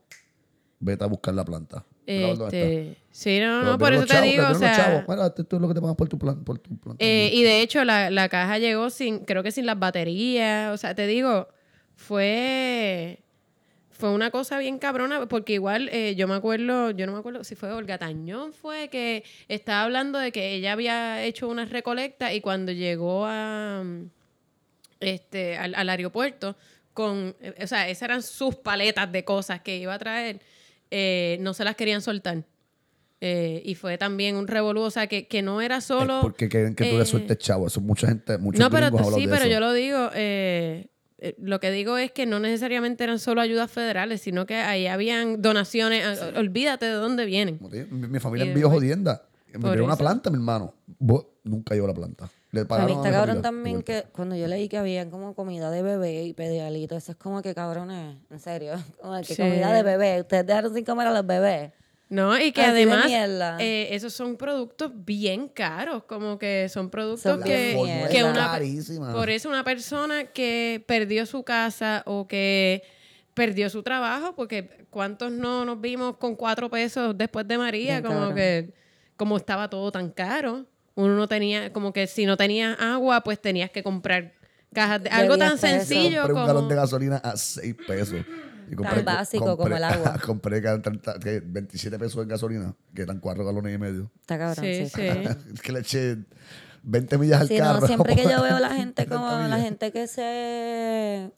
Vete 0.85 1.05
a 1.05 1.07
buscar 1.07 1.35
la 1.35 1.45
planta. 1.45 1.85
Este, 2.07 2.97
sí, 3.11 3.41
no, 3.41 3.62
no, 3.62 3.78
por 3.78 3.95
eso 3.95 4.03
te 4.03 4.12
chavos, 4.12 4.30
digo, 4.30 4.47
o 4.51 4.55
sea, 4.55 4.76
chavos. 4.76 5.35
Esto 5.39 5.57
es 5.57 5.62
lo 5.62 5.68
que 5.68 5.74
te 5.74 5.80
pagan 5.80 5.97
por 5.97 6.09
tu, 6.09 6.18
plan, 6.18 6.45
por 6.45 6.59
tu 6.59 6.76
planta. 6.76 7.03
eh, 7.03 7.30
y 7.32 7.43
de 7.43 7.62
hecho 7.62 7.82
la, 7.85 8.11
la 8.11 8.28
caja 8.28 8.59
llegó 8.59 8.91
sin, 8.91 9.20
creo 9.20 9.43
que 9.43 9.51
sin 9.51 9.64
las 9.64 9.78
baterías, 9.78 10.70
o 10.72 10.76
sea, 10.76 10.95
te 10.95 11.07
digo, 11.07 11.49
fue, 11.97 13.20
fue 13.91 14.11
una 14.11 14.30
cosa 14.30 14.59
bien 14.59 14.78
cabrona, 14.78 15.26
porque 15.26 15.55
igual 15.55 15.89
eh, 15.93 16.14
yo 16.14 16.28
me 16.28 16.35
acuerdo, 16.35 16.91
yo 16.91 17.07
no 17.07 17.12
me 17.12 17.18
acuerdo 17.20 17.43
si 17.43 17.55
fue 17.55 17.72
Olga 17.72 17.97
Tañón, 17.97 18.53
fue 18.53 18.89
que 18.89 19.24
estaba 19.49 19.85
hablando 19.85 20.18
de 20.18 20.30
que 20.30 20.55
ella 20.55 20.72
había 20.72 21.22
hecho 21.24 21.49
una 21.49 21.64
recolecta 21.64 22.35
y 22.35 22.43
cuando 22.43 22.70
llegó 22.72 23.24
a, 23.26 23.82
este, 25.01 25.57
al, 25.57 25.74
al 25.74 25.89
aeropuerto, 25.89 26.55
con, 26.93 27.35
eh, 27.41 27.55
o 27.62 27.66
sea, 27.66 27.89
esas 27.89 28.03
eran 28.03 28.22
sus 28.22 28.57
paletas 28.57 29.11
de 29.11 29.24
cosas 29.24 29.62
que 29.62 29.78
iba 29.78 29.95
a 29.95 29.99
traer, 29.99 30.41
eh, 30.91 31.39
no 31.41 31.55
se 31.55 31.64
las 31.64 31.76
querían 31.76 32.03
soltar. 32.03 32.45
Eh, 33.20 33.62
y 33.64 33.74
fue 33.74 33.97
también 33.97 34.37
un 34.37 34.47
revolú, 34.47 34.82
o 34.82 34.91
sea, 34.91 35.07
que, 35.07 35.26
que 35.26 35.41
no 35.41 35.62
era 35.62 35.80
solo... 35.80 36.18
Es 36.18 36.22
porque 36.22 36.49
quieren 36.49 36.74
que 36.74 36.91
tú 36.91 36.97
eh, 36.97 36.99
le 36.99 37.07
sueltes 37.07 37.39
chavo. 37.39 37.66
Eso 37.66 37.80
mucha 37.80 38.07
gente, 38.07 38.37
muchos 38.37 38.61
no, 38.61 38.70
pero 38.70 38.89
sí, 39.14 39.22
de 39.22 39.28
pero 39.28 39.45
eso. 39.45 39.49
yo 39.49 39.61
lo 39.61 39.72
digo, 39.72 40.11
eh, 40.14 40.89
eh, 41.18 41.35
lo 41.39 41.59
que 41.59 41.70
digo 41.70 41.97
es 41.97 42.12
que 42.12 42.26
no 42.26 42.39
necesariamente 42.39 43.03
eran 43.03 43.18
solo 43.18 43.41
ayudas 43.41 43.70
federales, 43.70 44.20
sino 44.20 44.45
que 44.45 44.57
ahí 44.57 44.87
habían 44.87 45.41
donaciones, 45.41 46.20
ah, 46.20 46.39
olvídate 46.39 46.85
de 46.85 46.93
dónde 46.93 47.24
vienen. 47.24 47.59
Mi, 47.91 48.09
mi 48.09 48.18
familia 48.20 48.47
envió 48.47 48.68
jodienda. 48.68 49.26
Me 49.59 49.72
dio 49.72 49.85
una 49.85 49.97
planta, 49.97 50.28
mi 50.28 50.37
hermano. 50.37 50.74
Vos 50.99 51.26
nunca 51.45 51.74
llevó 51.74 51.87
la 51.87 51.95
planta. 51.95 52.28
Le 52.55 52.61
A 52.61 52.64
mí 52.86 52.92
está 52.92 53.09
mi 53.09 53.11
cabrón 53.11 53.42
también 53.42 53.82
que 53.82 54.05
cuando 54.12 54.36
yo 54.36 54.46
leí 54.46 54.68
que 54.68 54.78
había 54.78 55.11
como 55.11 55.34
comida 55.34 55.70
de 55.70 55.82
bebé 55.82 56.22
y 56.24 56.32
pedialito, 56.34 56.96
eso 56.96 57.12
es 57.12 57.18
como 57.18 57.42
que 57.42 57.55
cabrones, 57.55 58.16
en 58.30 58.38
serio, 58.38 58.74
como 59.02 59.16
que 59.18 59.34
Sí. 59.34 59.42
comida 59.42 59.72
de 59.72 59.82
bebé, 59.82 60.20
ustedes 60.20 60.46
dejaron 60.46 60.72
sin 60.74 60.84
comer 60.84 61.09
a 61.09 61.12
los 61.12 61.26
bebés. 61.26 61.72
No, 62.11 62.38
y 62.38 62.52
que 62.52 62.61
Así 62.61 62.70
además 62.70 63.07
eh, 63.61 63.88
esos 63.90 64.12
son 64.12 64.36
productos 64.36 64.92
bien 64.94 65.48
caros, 65.48 66.05
como 66.05 66.38
que 66.38 66.68
son 66.68 66.90
productos 66.90 67.22
Son 67.22 67.42
que, 67.42 67.76
que 68.11 68.22
una 68.22 68.52
Carísima. 68.52 69.12
por 69.12 69.30
eso 69.30 69.48
una 69.48 69.64
persona 69.64 70.26
que 70.26 70.84
perdió 70.86 71.26
su 71.26 71.42
casa 71.42 72.02
o 72.07 72.28
que 72.28 72.82
perdió 73.32 73.68
su 73.68 73.82
trabajo, 73.82 74.34
porque 74.36 74.86
cuántos 74.90 75.32
no 75.32 75.64
nos 75.64 75.80
vimos 75.80 76.18
con 76.18 76.36
cuatro 76.36 76.70
pesos 76.70 77.16
después 77.18 77.48
de 77.48 77.59
María, 77.59 77.94
Bien 78.00 78.02
como 78.05 78.18
cabrón. 78.20 78.36
que 78.36 78.74
como 79.16 79.36
estaba 79.36 79.68
todo 79.68 79.90
tan 79.90 80.11
caro, 80.11 80.66
uno 80.97 81.16
no 81.16 81.28
tenía, 81.28 81.72
como 81.72 81.92
que 81.92 82.07
si 82.07 82.26
no 82.26 82.36
tenías 82.36 82.78
agua, 82.80 83.22
pues 83.22 83.40
tenías 83.40 83.70
que 83.70 83.82
comprar 83.82 84.32
cajas 84.72 85.03
de 85.03 85.11
algo 85.11 85.36
10 85.36 85.49
tan 85.49 85.59
sencillo 85.59 86.22
compré 86.22 86.32
un 86.34 86.40
como 86.40 86.47
galón 86.47 86.68
de 86.68 86.74
gasolina 86.74 87.16
a 87.18 87.36
6 87.36 87.74
pesos. 87.86 88.20
Y 88.70 88.76
Tan 88.76 89.05
básico 89.05 89.57
como 89.59 89.76
el 89.76 89.84
agua. 89.84 90.18
compré 90.24 90.61
que 90.62 90.66
eran 90.68 90.80
30 90.82 91.18
que 91.18 91.40
27 91.45 91.99
pesos 91.99 92.22
en 92.22 92.28
gasolina, 92.28 92.74
que 92.95 93.03
eran 93.03 93.20
4 93.20 93.45
galones 93.45 93.74
y 93.74 93.78
medio. 93.78 94.11
Está 94.22 94.38
cabrón, 94.38 94.64
Sí, 94.64 94.86
sí. 94.86 94.92
sí. 94.95 95.03
es 95.55 95.61
que 95.61 95.72
le 95.72 95.80
eché 95.80 96.16
20 96.82 97.18
millas 97.18 97.42
al 97.42 97.49
Sí, 97.49 97.59
carro. 97.59 97.80
no, 97.80 97.86
siempre 97.86 98.16
que 98.16 98.22
yo 98.24 98.42
veo 98.42 98.59
la 98.59 98.70
gente 98.74 99.05
30 99.05 99.14
como 99.16 99.49
la 99.49 99.59
gente 99.61 99.92
que 99.92 100.07
se 100.07 101.30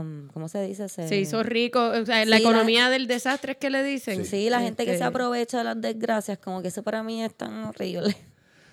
um, 0.00 0.28
¿cómo 0.28 0.48
se 0.48 0.62
dice? 0.62 0.88
Se, 0.88 1.08
se 1.08 1.16
hizo 1.18 1.42
rico, 1.42 1.80
o 1.88 2.06
sea, 2.06 2.18
la 2.18 2.24
Sí, 2.24 2.30
la- 2.30 2.36
economía 2.38 2.88
del 2.90 3.06
desastre 3.06 3.52
es 3.52 3.58
que 3.58 3.70
le 3.70 3.82
dicen. 3.82 4.24
Sí, 4.24 4.48
la 4.50 4.60
gente 4.60 4.84
que 4.86 4.96
se 4.96 5.04
aprovecha 5.04 5.58
de 5.58 5.64
las 5.64 5.80
desgracias, 5.80 6.38
como 6.38 6.62
que 6.62 6.68
eso 6.68 6.82
para 6.82 7.02
mí 7.02 7.22
es 7.22 7.34
tan 7.34 7.64
horrible. 7.64 8.16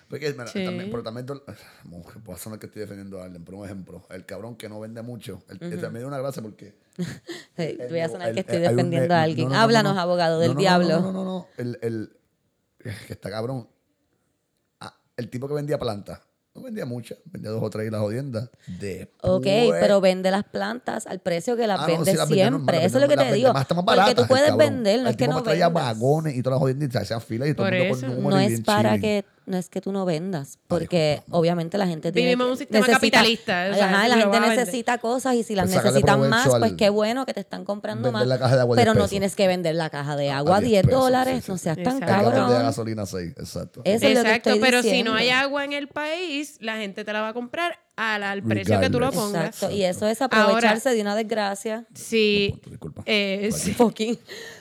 Porque, 0.10 0.32
mira, 0.32 0.48
Sí. 0.48 0.64
también, 0.64 0.90
pero 0.90 1.04
también, 1.04 1.26
puedo 2.24 2.38
sonar 2.40 2.60
que 2.60 2.68
estoy 2.68 2.80
defendiendo 2.82 3.20
a 3.22 3.26
Arlen, 3.26 3.44
pero 3.44 3.58
un 3.58 3.66
ejemplo, 3.66 4.08
el 4.10 4.26
cabrón 4.26 4.56
que 4.56 4.70
no 4.70 4.80
vende 4.80 5.02
mucho, 5.02 5.44
el, 5.50 5.58
el- 5.62 5.82
también 5.82 6.02
dio 6.04 6.08
una 6.08 6.20
gracia 6.20 6.42
porque... 6.42 6.76
Sí, 7.58 7.78
voy 7.90 8.00
a 8.00 8.08
sonar 8.08 8.30
el- 8.30 8.34
que 8.36 8.40
estoy 8.40 8.56
el- 8.58 8.70
un 8.70 8.76
defendiendo 8.78 9.14
a 9.16 9.22
alguien. 9.24 9.48
no, 9.50 9.54
no, 9.54 9.58
no, 9.58 9.64
Háblanos, 9.64 9.96
no. 9.96 10.02
abogado 10.02 10.40
del 10.40 10.50
No, 10.50 10.54
no, 10.54 10.56
no, 10.56 10.62
diablo. 10.62 10.90
No, 11.02 11.02
no, 11.02 11.12
no, 11.12 11.24
no, 11.26 11.48
el, 11.58 11.78
el, 11.82 12.18
que 12.80 13.14
está 13.14 13.30
cabrón, 13.30 13.68
ah, 14.80 14.98
el 15.18 15.30
tipo 15.30 15.48
que 15.50 15.54
vendía 15.56 15.78
plantas, 15.78 16.22
no 16.58 16.64
vendía 16.64 16.86
muchas, 16.86 17.18
vendía 17.26 17.52
dos 17.52 17.62
o 17.64 17.70
tres 17.70 17.88
y 17.88 17.92
las 17.92 18.02
jodiendas. 18.02 18.50
Después, 18.80 19.08
Ok, 19.22 19.46
pero 19.80 20.02
vende 20.02 20.32
las 20.32 20.44
plantas 20.44 21.08
al 21.08 21.20
precio 21.20 21.56
que 21.56 21.68
las 21.68 21.80
Ah, 21.80 21.88
no, 21.88 21.96
vende 21.96 22.14
las 22.16 22.28
siempre. 22.28 22.84
Eso 22.86 22.98
es 22.98 23.02
lo 23.04 23.08
que 23.08 23.16
te 23.18 23.32
digo. 23.34 23.54
más, 23.54 23.66
Porque 23.68 24.16
tú 24.16 24.28
puedes 24.28 24.50
cabrón. 24.50 24.58
vender, 24.58 25.02
no 25.02 25.06
El 25.08 25.12
es 25.12 25.18
que 25.18 25.28
no 25.28 25.44
traía 25.44 25.70
vagones 25.70 26.36
y 26.36 26.42
todas 26.42 26.56
las 26.56 26.62
jodiendas 26.62 26.90
y 26.90 26.92
se 26.92 26.98
hacían 26.98 27.22
filas 27.22 27.50
y 27.50 27.54
todo 27.54 27.66
Por 27.68 27.74
el 27.76 27.88
mundo 27.90 27.98
eso. 27.98 28.08
con 28.08 28.16
números 28.16 28.34
No 28.36 28.42
y 28.42 28.46
es 28.46 28.50
bien 28.52 28.64
para 28.64 28.90
chilling. 28.96 29.02
que 29.02 29.26
no 29.48 29.58
es 29.58 29.70
que 29.70 29.82
tú 29.82 29.92
no 29.92 30.06
vendas, 30.06 30.60
porque 30.68 31.24
obviamente 31.32 31.78
la 31.78 31.88
gente 31.88 32.12
tiene 32.12 32.28
Vivimos 32.30 32.46
en 32.46 32.52
un 32.52 32.58
sistema 32.58 32.86
necesita- 32.86 32.94
capitalista, 33.18 33.68
o 33.72 33.74
sea, 33.76 33.86
Ajá, 33.90 34.08
la 34.10 34.18
gente 34.18 34.40
necesita 34.42 34.98
cosas 35.00 35.36
y 35.36 35.44
si 35.44 35.56
las 35.56 35.72
Pues 35.72 35.84
necesitan 35.84 36.30
más, 36.30 36.48
pues 36.60 36.74
qué 36.74 36.90
bueno 36.90 37.26
que 37.26 37.34
te 37.34 37.40
están 37.40 37.66
comprando 37.66 38.12
más. 38.12 38.28
la 38.28 38.38
caja 38.38 38.56
de 38.56 38.62
agua 38.62 38.76
a 38.76 38.78
10 38.78 38.84
pero 38.84 38.94
no 38.94 39.00
pesos. 39.00 39.10
tienes 39.10 39.36
que 39.36 39.48
vender 39.48 39.74
la 39.76 39.90
caja 39.90 40.16
de 40.16 40.30
agua 40.30 40.58
a 40.58 40.60
10 40.60 40.72
10 40.72 40.86
pesos, 40.86 41.02
dólares, 41.02 41.36
sí, 41.38 41.42
sí, 41.46 41.52
no 41.52 41.58
seas 41.58 41.78
tan 41.78 41.86
Exacto. 41.98 42.06
El 42.06 42.12
galón 42.12 42.32
de 42.34 42.40
cabrón. 42.40 42.62
gasolina 42.64 43.06
6, 43.06 43.34
exacto. 43.38 43.82
Eso 43.84 43.96
es 43.96 44.02
lo 44.02 44.22
que 44.24 44.28
Exacto, 44.30 44.50
estoy 44.52 44.62
pero 44.62 44.84
si 44.84 45.02
no 45.04 45.16
hay 45.16 45.30
agua 45.30 45.66
en 45.66 45.74
el 45.74 45.88
país, 45.88 46.58
la 46.60 46.78
gente 46.78 47.04
te 47.06 47.14
la 47.14 47.22
va 47.22 47.30
a 47.30 47.34
comprar 47.34 47.80
al, 47.96 48.22
al 48.24 48.44
precio 48.44 48.80
que 48.80 48.90
tú 48.92 49.00
lo 49.00 49.12
pongas. 49.12 49.46
Exacto, 49.48 49.74
y 49.76 49.84
eso 49.84 50.06
es 50.08 50.22
aprovecharse 50.22 50.92
de 50.94 51.02
una 51.02 51.16
desgracia. 51.16 51.88
Sí, 51.96 52.60
Disculpa. 52.70 53.02
eh, 53.08 53.50
sí. 53.52 53.74
Fucking. 53.74 54.20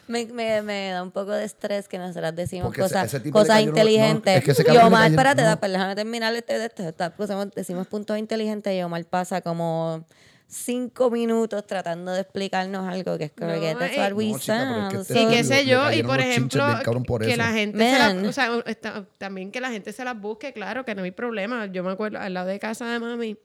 Me, 0.08 0.26
me, 0.26 0.62
me 0.62 0.90
da 0.90 1.02
un 1.02 1.10
poco 1.10 1.32
de 1.32 1.44
estrés 1.44 1.88
que 1.88 1.98
nosotras 1.98 2.34
decimos 2.36 2.66
Porque 2.66 2.82
cosas, 2.82 3.12
ese 3.12 3.30
cosas 3.30 3.48
cayó- 3.56 3.66
no, 3.66 3.72
no, 3.72 3.78
inteligentes. 3.78 4.36
es 4.38 4.44
que 4.44 4.50
ese 4.52 4.64
y 4.72 4.76
Omar, 4.76 5.10
espérate, 5.10 5.42
no. 5.42 5.48
da- 5.48 5.56
déjame 5.68 5.94
terminar 5.96 6.34
este 6.34 6.58
de 6.58 6.66
esto. 6.66 6.82
Está- 6.88 7.14
pusimos- 7.16 7.50
decimos 7.54 7.86
puntos 7.88 8.16
inteligentes 8.18 8.72
y 8.74 8.82
Omar 8.82 9.04
pasa 9.04 9.40
como 9.40 10.04
cinco 10.48 11.10
minutos 11.10 11.66
tratando 11.66 12.12
de 12.12 12.20
explicarnos 12.20 12.88
algo 12.88 13.18
que 13.18 13.24
es 13.24 13.32
como 13.32 13.50
No, 13.52 13.60
que 13.60 13.74
that's 13.74 13.96
eh, 13.96 14.10
No, 14.14 14.38
chica, 14.38 14.86
es 14.86 14.94
que 14.94 15.00
este 15.00 15.14
Sí, 15.14 15.20
Eso 15.20 15.30
qué 15.30 15.44
sé 15.44 15.66
yo, 15.66 15.90
y 15.92 16.02
por 16.04 16.20
ejemplo, 16.20 16.64
por 17.04 17.22
que 17.22 17.28
eso. 17.32 17.36
la 17.38 17.50
gente 17.52 17.78
se 17.78 17.98
la, 17.98 18.28
o 18.28 18.32
sea, 18.32 18.50
está- 18.66 19.04
también 19.18 19.50
que 19.50 19.60
la 19.60 19.70
gente 19.70 19.92
se 19.92 20.04
las 20.04 20.18
busque, 20.20 20.52
claro, 20.52 20.84
que 20.84 20.94
no 20.94 21.02
hay 21.02 21.10
problema. 21.10 21.66
Yo 21.66 21.82
me 21.82 21.90
acuerdo, 21.90 22.20
al 22.20 22.32
lado 22.32 22.46
de 22.46 22.60
casa 22.60 22.86
de 22.86 23.00
mami, 23.00 23.36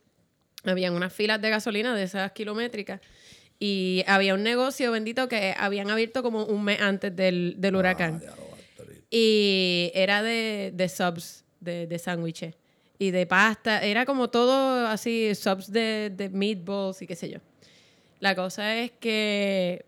habían 0.64 0.93
unas 0.93 1.12
filas 1.12 1.41
de 1.41 1.49
gasolina 1.49 1.95
de 1.95 2.03
esas 2.03 2.32
kilométricas 2.34 3.01
y 3.64 4.03
había 4.07 4.34
un 4.34 4.41
negocio 4.41 4.91
bendito 4.91 5.28
que 5.28 5.53
habían 5.55 5.91
abierto 5.91 6.24
como 6.24 6.45
un 6.45 6.64
mes 6.64 6.82
antes 6.82 7.16
del, 7.16 7.53
del 7.59 7.76
huracán. 7.76 8.20
Y 9.12 9.91
era 9.93 10.24
de, 10.24 10.72
de 10.74 10.89
subs, 10.89 11.45
de, 11.59 11.86
de 11.86 11.99
sándwiches 11.99 12.55
y 12.97 13.12
de 13.12 13.28
pasta. 13.28 13.84
Era 13.84 14.03
como 14.07 14.32
todo 14.32 14.88
así, 14.88 15.36
subs 15.36 15.72
de, 15.72 16.12
de 16.12 16.30
meatballs 16.30 17.03
y 17.03 17.07
qué 17.07 17.16
sé 17.16 17.30
yo. 17.30 17.38
La 18.20 18.34
cosa 18.34 18.76
es 18.78 18.93
que, 18.99 19.86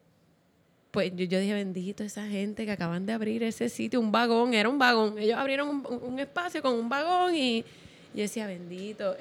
pues 0.91 1.11
yo, 1.15 1.25
yo 1.25 1.39
dije, 1.39 1.55
bendito 1.55 2.03
esa 2.03 2.27
gente 2.27 2.65
que 2.65 2.71
acaban 2.71 3.07
de 3.07 3.13
abrir 3.13 3.41
ese 3.41 3.69
sitio, 3.69 3.99
un 3.99 4.11
vagón, 4.11 4.53
era 4.53 4.69
un 4.69 4.77
vagón. 4.77 5.17
Ellos 5.17 5.35
abrieron 5.35 5.67
un, 5.67 5.99
un 6.03 6.19
espacio 6.19 6.61
con 6.61 6.75
un 6.75 6.89
vagón 6.89 7.33
y 7.33 7.65
yo 8.13 8.21
decía, 8.21 8.45
bendito. 8.45 9.17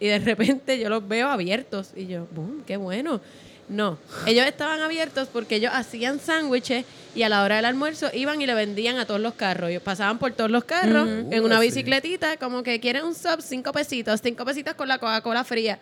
Y 0.00 0.08
de 0.08 0.18
repente 0.18 0.80
yo 0.80 0.88
los 0.88 1.06
veo 1.06 1.28
abiertos 1.28 1.92
y 1.94 2.08
yo, 2.08 2.26
boom, 2.32 2.64
qué 2.66 2.76
bueno. 2.76 3.20
No, 3.68 3.98
ellos 4.26 4.46
estaban 4.46 4.80
abiertos 4.80 5.28
porque 5.32 5.56
ellos 5.56 5.72
hacían 5.74 6.20
sándwiches 6.20 6.84
y 7.14 7.22
a 7.22 7.28
la 7.28 7.42
hora 7.42 7.56
del 7.56 7.64
almuerzo 7.64 8.10
iban 8.12 8.40
y 8.42 8.46
le 8.46 8.54
vendían 8.54 8.98
a 8.98 9.06
todos 9.06 9.20
los 9.20 9.34
carros. 9.34 9.70
Ellos 9.70 9.82
pasaban 9.82 10.18
por 10.18 10.32
todos 10.32 10.50
los 10.50 10.64
carros 10.64 11.08
en 11.08 11.44
una 11.44 11.60
bicicletita, 11.60 12.36
como 12.36 12.62
que 12.62 12.80
quieren 12.80 13.04
un 13.04 13.14
sub, 13.14 13.40
cinco 13.40 13.72
pesitos, 13.72 14.20
cinco 14.22 14.44
pesitos 14.44 14.74
con 14.74 14.88
la 14.88 14.98
Coca-Cola 14.98 15.44
fría. 15.44 15.78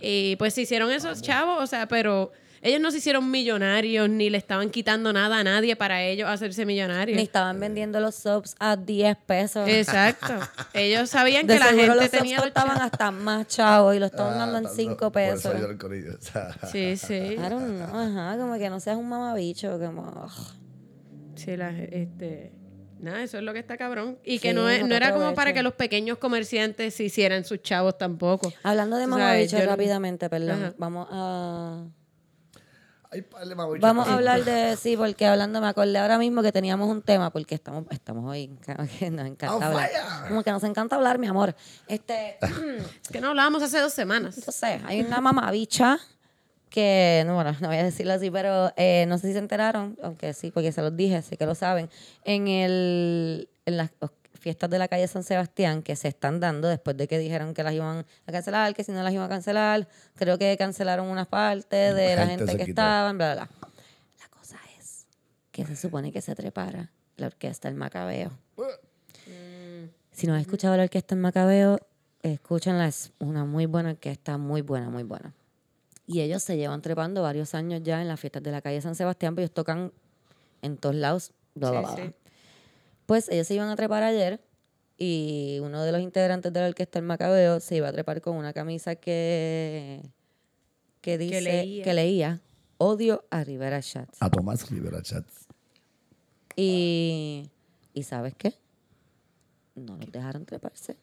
Y 0.00 0.36
pues 0.36 0.54
se 0.54 0.62
hicieron 0.62 0.90
esos 0.90 1.22
chavos, 1.22 1.62
o 1.62 1.66
sea, 1.66 1.86
pero 1.86 2.32
ellos 2.62 2.80
no 2.80 2.90
se 2.90 2.98
hicieron 2.98 3.30
millonarios 3.30 4.08
ni 4.08 4.30
le 4.30 4.38
estaban 4.38 4.70
quitando 4.70 5.12
nada 5.12 5.38
a 5.40 5.44
nadie 5.44 5.76
para 5.76 6.02
ellos 6.02 6.28
hacerse 6.28 6.66
millonarios. 6.66 7.16
Ni 7.16 7.22
estaban 7.22 7.58
vendiendo 7.60 8.00
los 8.00 8.14
subs 8.14 8.54
a 8.58 8.76
10 8.76 9.16
pesos. 9.26 9.68
Exacto. 9.68 10.34
Ellos 10.74 11.10
sabían 11.10 11.46
de 11.46 11.54
que 11.54 11.58
la 11.60 11.66
gente 11.66 11.86
los 11.88 11.96
subs 11.96 12.10
tenía 12.10 12.36
los 12.40 12.52
chavos. 12.52 12.76
hasta 12.80 13.10
más 13.10 13.46
chavos 13.46 13.94
y 13.94 13.98
los 13.98 14.10
estaban 14.10 14.34
Ah, 14.34 14.38
dando 14.38 14.58
en 14.58 14.64
tanto, 14.64 14.76
5 14.76 15.12
por 15.12 15.22
eso 15.22 15.50
pesos. 15.52 15.76
o 16.62 16.66
Sí, 16.72 16.96
sí. 16.96 17.14
I 17.14 17.36
don't 17.36 17.64
know, 17.76 17.96
ajá, 18.00 18.36
como 18.38 18.58
que 18.58 18.68
no 18.70 18.80
seas 18.80 18.96
un 18.96 19.08
mamabicho, 19.08 19.78
como... 19.78 20.02
ugh. 20.24 20.54
Sí, 21.36 21.56
la, 21.56 21.70
este, 21.70 22.52
nada, 22.98 23.22
eso 23.22 23.38
es 23.38 23.44
lo 23.44 23.52
que 23.52 23.60
está 23.60 23.76
cabrón. 23.76 24.18
Y 24.24 24.40
que 24.40 24.48
Sí, 24.48 24.54
no, 24.54 24.68
es- 24.68 24.80
no 24.82 24.88
no 24.88 24.94
era 24.96 25.12
como 25.12 25.34
para 25.34 25.52
que 25.52 25.62
los 25.62 25.74
pequeños 25.74 26.18
comerciantes 26.18 26.94
se 26.94 27.04
hicieran 27.04 27.44
sus 27.44 27.62
chavos 27.62 27.96
tampoco. 27.96 28.52
Hablando 28.64 28.96
de 28.96 29.04
O 29.06 29.14
sea, 29.16 29.40
yo 29.44 29.58
no- 29.60 29.66
rápidamente, 29.66 30.28
perdón, 30.28 30.62
Ajá. 30.64 30.74
vamos 30.78 31.06
a... 31.10 31.84
Vamos 33.80 34.08
a 34.08 34.14
hablar 34.14 34.44
de, 34.44 34.76
sí, 34.76 34.96
porque 34.96 35.26
hablando, 35.26 35.60
me 35.60 35.68
acordé 35.68 35.96
ahora 35.98 36.18
mismo 36.18 36.42
que 36.42 36.52
teníamos 36.52 36.88
un 36.88 37.00
tema, 37.02 37.30
porque 37.30 37.54
estamos, 37.54 37.84
estamos 37.90 38.30
hoy, 38.30 38.48
como 38.64 38.88
que 38.98 39.10
nos 39.10 39.26
encanta 39.26 39.56
On 39.56 39.62
hablar. 39.62 39.90
Como 40.28 40.42
que 40.42 40.50
nos 40.52 40.64
encanta 40.64 40.96
hablar, 40.96 41.18
mi 41.18 41.26
amor. 41.26 41.54
Este, 41.86 42.38
Es 43.02 43.08
que 43.10 43.20
no 43.20 43.28
hablábamos 43.28 43.62
hace 43.62 43.80
dos 43.80 43.92
semanas. 43.92 44.36
entonces, 44.36 44.80
hay 44.84 45.00
una 45.00 45.20
mamabicha 45.20 45.98
que, 46.68 47.24
no, 47.26 47.34
bueno, 47.34 47.56
no 47.60 47.68
voy 47.68 47.78
a 47.78 47.82
decirlo 47.82 48.12
así, 48.12 48.30
pero 48.30 48.72
eh, 48.76 49.06
no 49.08 49.16
sé 49.16 49.28
si 49.28 49.32
se 49.32 49.38
enteraron, 49.38 49.96
aunque 50.02 50.34
sí, 50.34 50.50
porque 50.50 50.70
se 50.72 50.82
los 50.82 50.94
dije, 50.94 51.22
sé 51.22 51.36
que 51.36 51.46
lo 51.46 51.54
saben, 51.54 51.88
en, 52.24 52.48
el, 52.48 53.48
en 53.64 53.76
las 53.78 53.90
fiestas 54.38 54.70
de 54.70 54.78
la 54.78 54.88
calle 54.88 55.06
San 55.08 55.22
Sebastián 55.24 55.82
que 55.82 55.96
se 55.96 56.08
están 56.08 56.40
dando 56.40 56.68
después 56.68 56.96
de 56.96 57.08
que 57.08 57.18
dijeron 57.18 57.54
que 57.54 57.62
las 57.62 57.72
iban 57.74 58.06
a 58.26 58.32
cancelar, 58.32 58.74
que 58.74 58.84
si 58.84 58.92
no 58.92 59.02
las 59.02 59.12
iban 59.12 59.26
a 59.26 59.28
cancelar, 59.28 59.88
creo 60.14 60.38
que 60.38 60.56
cancelaron 60.56 61.06
una 61.08 61.24
parte 61.24 61.76
de 61.94 62.16
la 62.16 62.26
Gente 62.26 62.44
que 62.46 62.52
quitó. 62.58 62.70
estaban, 62.70 63.16
bla, 63.18 63.34
bla, 63.34 63.44
bla. 63.46 63.68
La 64.20 64.28
cosa 64.28 64.56
es 64.78 65.06
que 65.50 65.64
se 65.66 65.76
supone 65.76 66.12
que 66.12 66.20
se 66.20 66.34
trepara 66.34 66.90
la 67.16 67.26
orquesta 67.26 67.68
El 67.68 67.74
Macabeo. 67.74 68.30
Si 70.12 70.26
no 70.26 70.34
has 70.34 70.40
escuchado 70.40 70.76
la 70.76 70.84
orquesta 70.84 71.14
El 71.14 71.20
Macabeo, 71.20 71.78
escúchenla, 72.22 72.86
es 72.88 73.12
una 73.18 73.44
muy 73.44 73.66
buena 73.66 73.90
orquesta, 73.90 74.36
muy 74.38 74.62
buena, 74.62 74.90
muy 74.90 75.02
buena. 75.04 75.32
Y 76.06 76.20
ellos 76.22 76.42
se 76.42 76.56
llevan 76.56 76.80
trepando 76.80 77.22
varios 77.22 77.54
años 77.54 77.82
ya 77.84 78.00
en 78.00 78.08
las 78.08 78.18
fiestas 78.18 78.42
de 78.42 78.50
la 78.50 78.62
calle 78.62 78.80
San 78.80 78.94
Sebastián, 78.94 79.34
pero 79.34 79.44
ellos 79.44 79.54
tocan 79.54 79.92
en 80.62 80.76
todos 80.76 80.94
lados. 80.94 81.32
bla, 81.54 81.70
bla, 81.70 81.88
Sí, 81.90 81.94
bla. 81.96 82.04
sí. 82.06 82.14
Pues 83.08 83.30
ellos 83.30 83.46
se 83.46 83.54
iban 83.54 83.70
a 83.70 83.74
trepar 83.74 84.02
ayer 84.02 84.38
y 84.98 85.60
uno 85.62 85.82
de 85.82 85.92
los 85.92 86.02
integrantes 86.02 86.52
de 86.52 86.60
la 86.60 86.68
orquesta 86.68 86.98
El 86.98 87.06
Macabeo 87.06 87.58
se 87.58 87.76
iba 87.76 87.88
a 87.88 87.92
trepar 87.92 88.20
con 88.20 88.36
una 88.36 88.52
camisa 88.52 88.96
que, 88.96 90.02
que 91.00 91.16
dice 91.16 91.40
leía. 91.40 91.84
que 91.84 91.94
leía 91.94 92.42
odio 92.76 93.24
a 93.30 93.44
Rivera 93.44 93.80
Schatz. 93.80 94.18
A 94.20 94.28
Tomás 94.28 94.70
Rivera 94.70 95.00
Chats. 95.00 95.46
Y, 96.54 97.48
¿y 97.94 98.02
sabes 98.02 98.34
qué? 98.34 98.52
No 99.74 99.96
los 99.96 100.12
dejaron 100.12 100.44
treparse. 100.44 100.98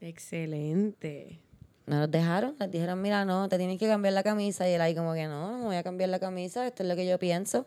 Excelente. 0.00 1.38
No 1.84 2.00
los 2.00 2.10
dejaron, 2.10 2.56
les 2.58 2.70
dijeron, 2.70 3.02
mira, 3.02 3.26
no, 3.26 3.46
te 3.50 3.58
tienes 3.58 3.78
que 3.78 3.88
cambiar 3.88 4.14
la 4.14 4.22
camisa. 4.22 4.66
Y 4.70 4.72
él 4.72 4.80
ahí 4.80 4.94
como 4.94 5.12
que 5.12 5.26
no, 5.26 5.50
no 5.50 5.58
me 5.58 5.64
voy 5.66 5.76
a 5.76 5.82
cambiar 5.82 6.08
la 6.08 6.18
camisa, 6.18 6.66
esto 6.66 6.82
es 6.82 6.88
lo 6.88 6.96
que 6.96 7.06
yo 7.06 7.18
pienso. 7.18 7.66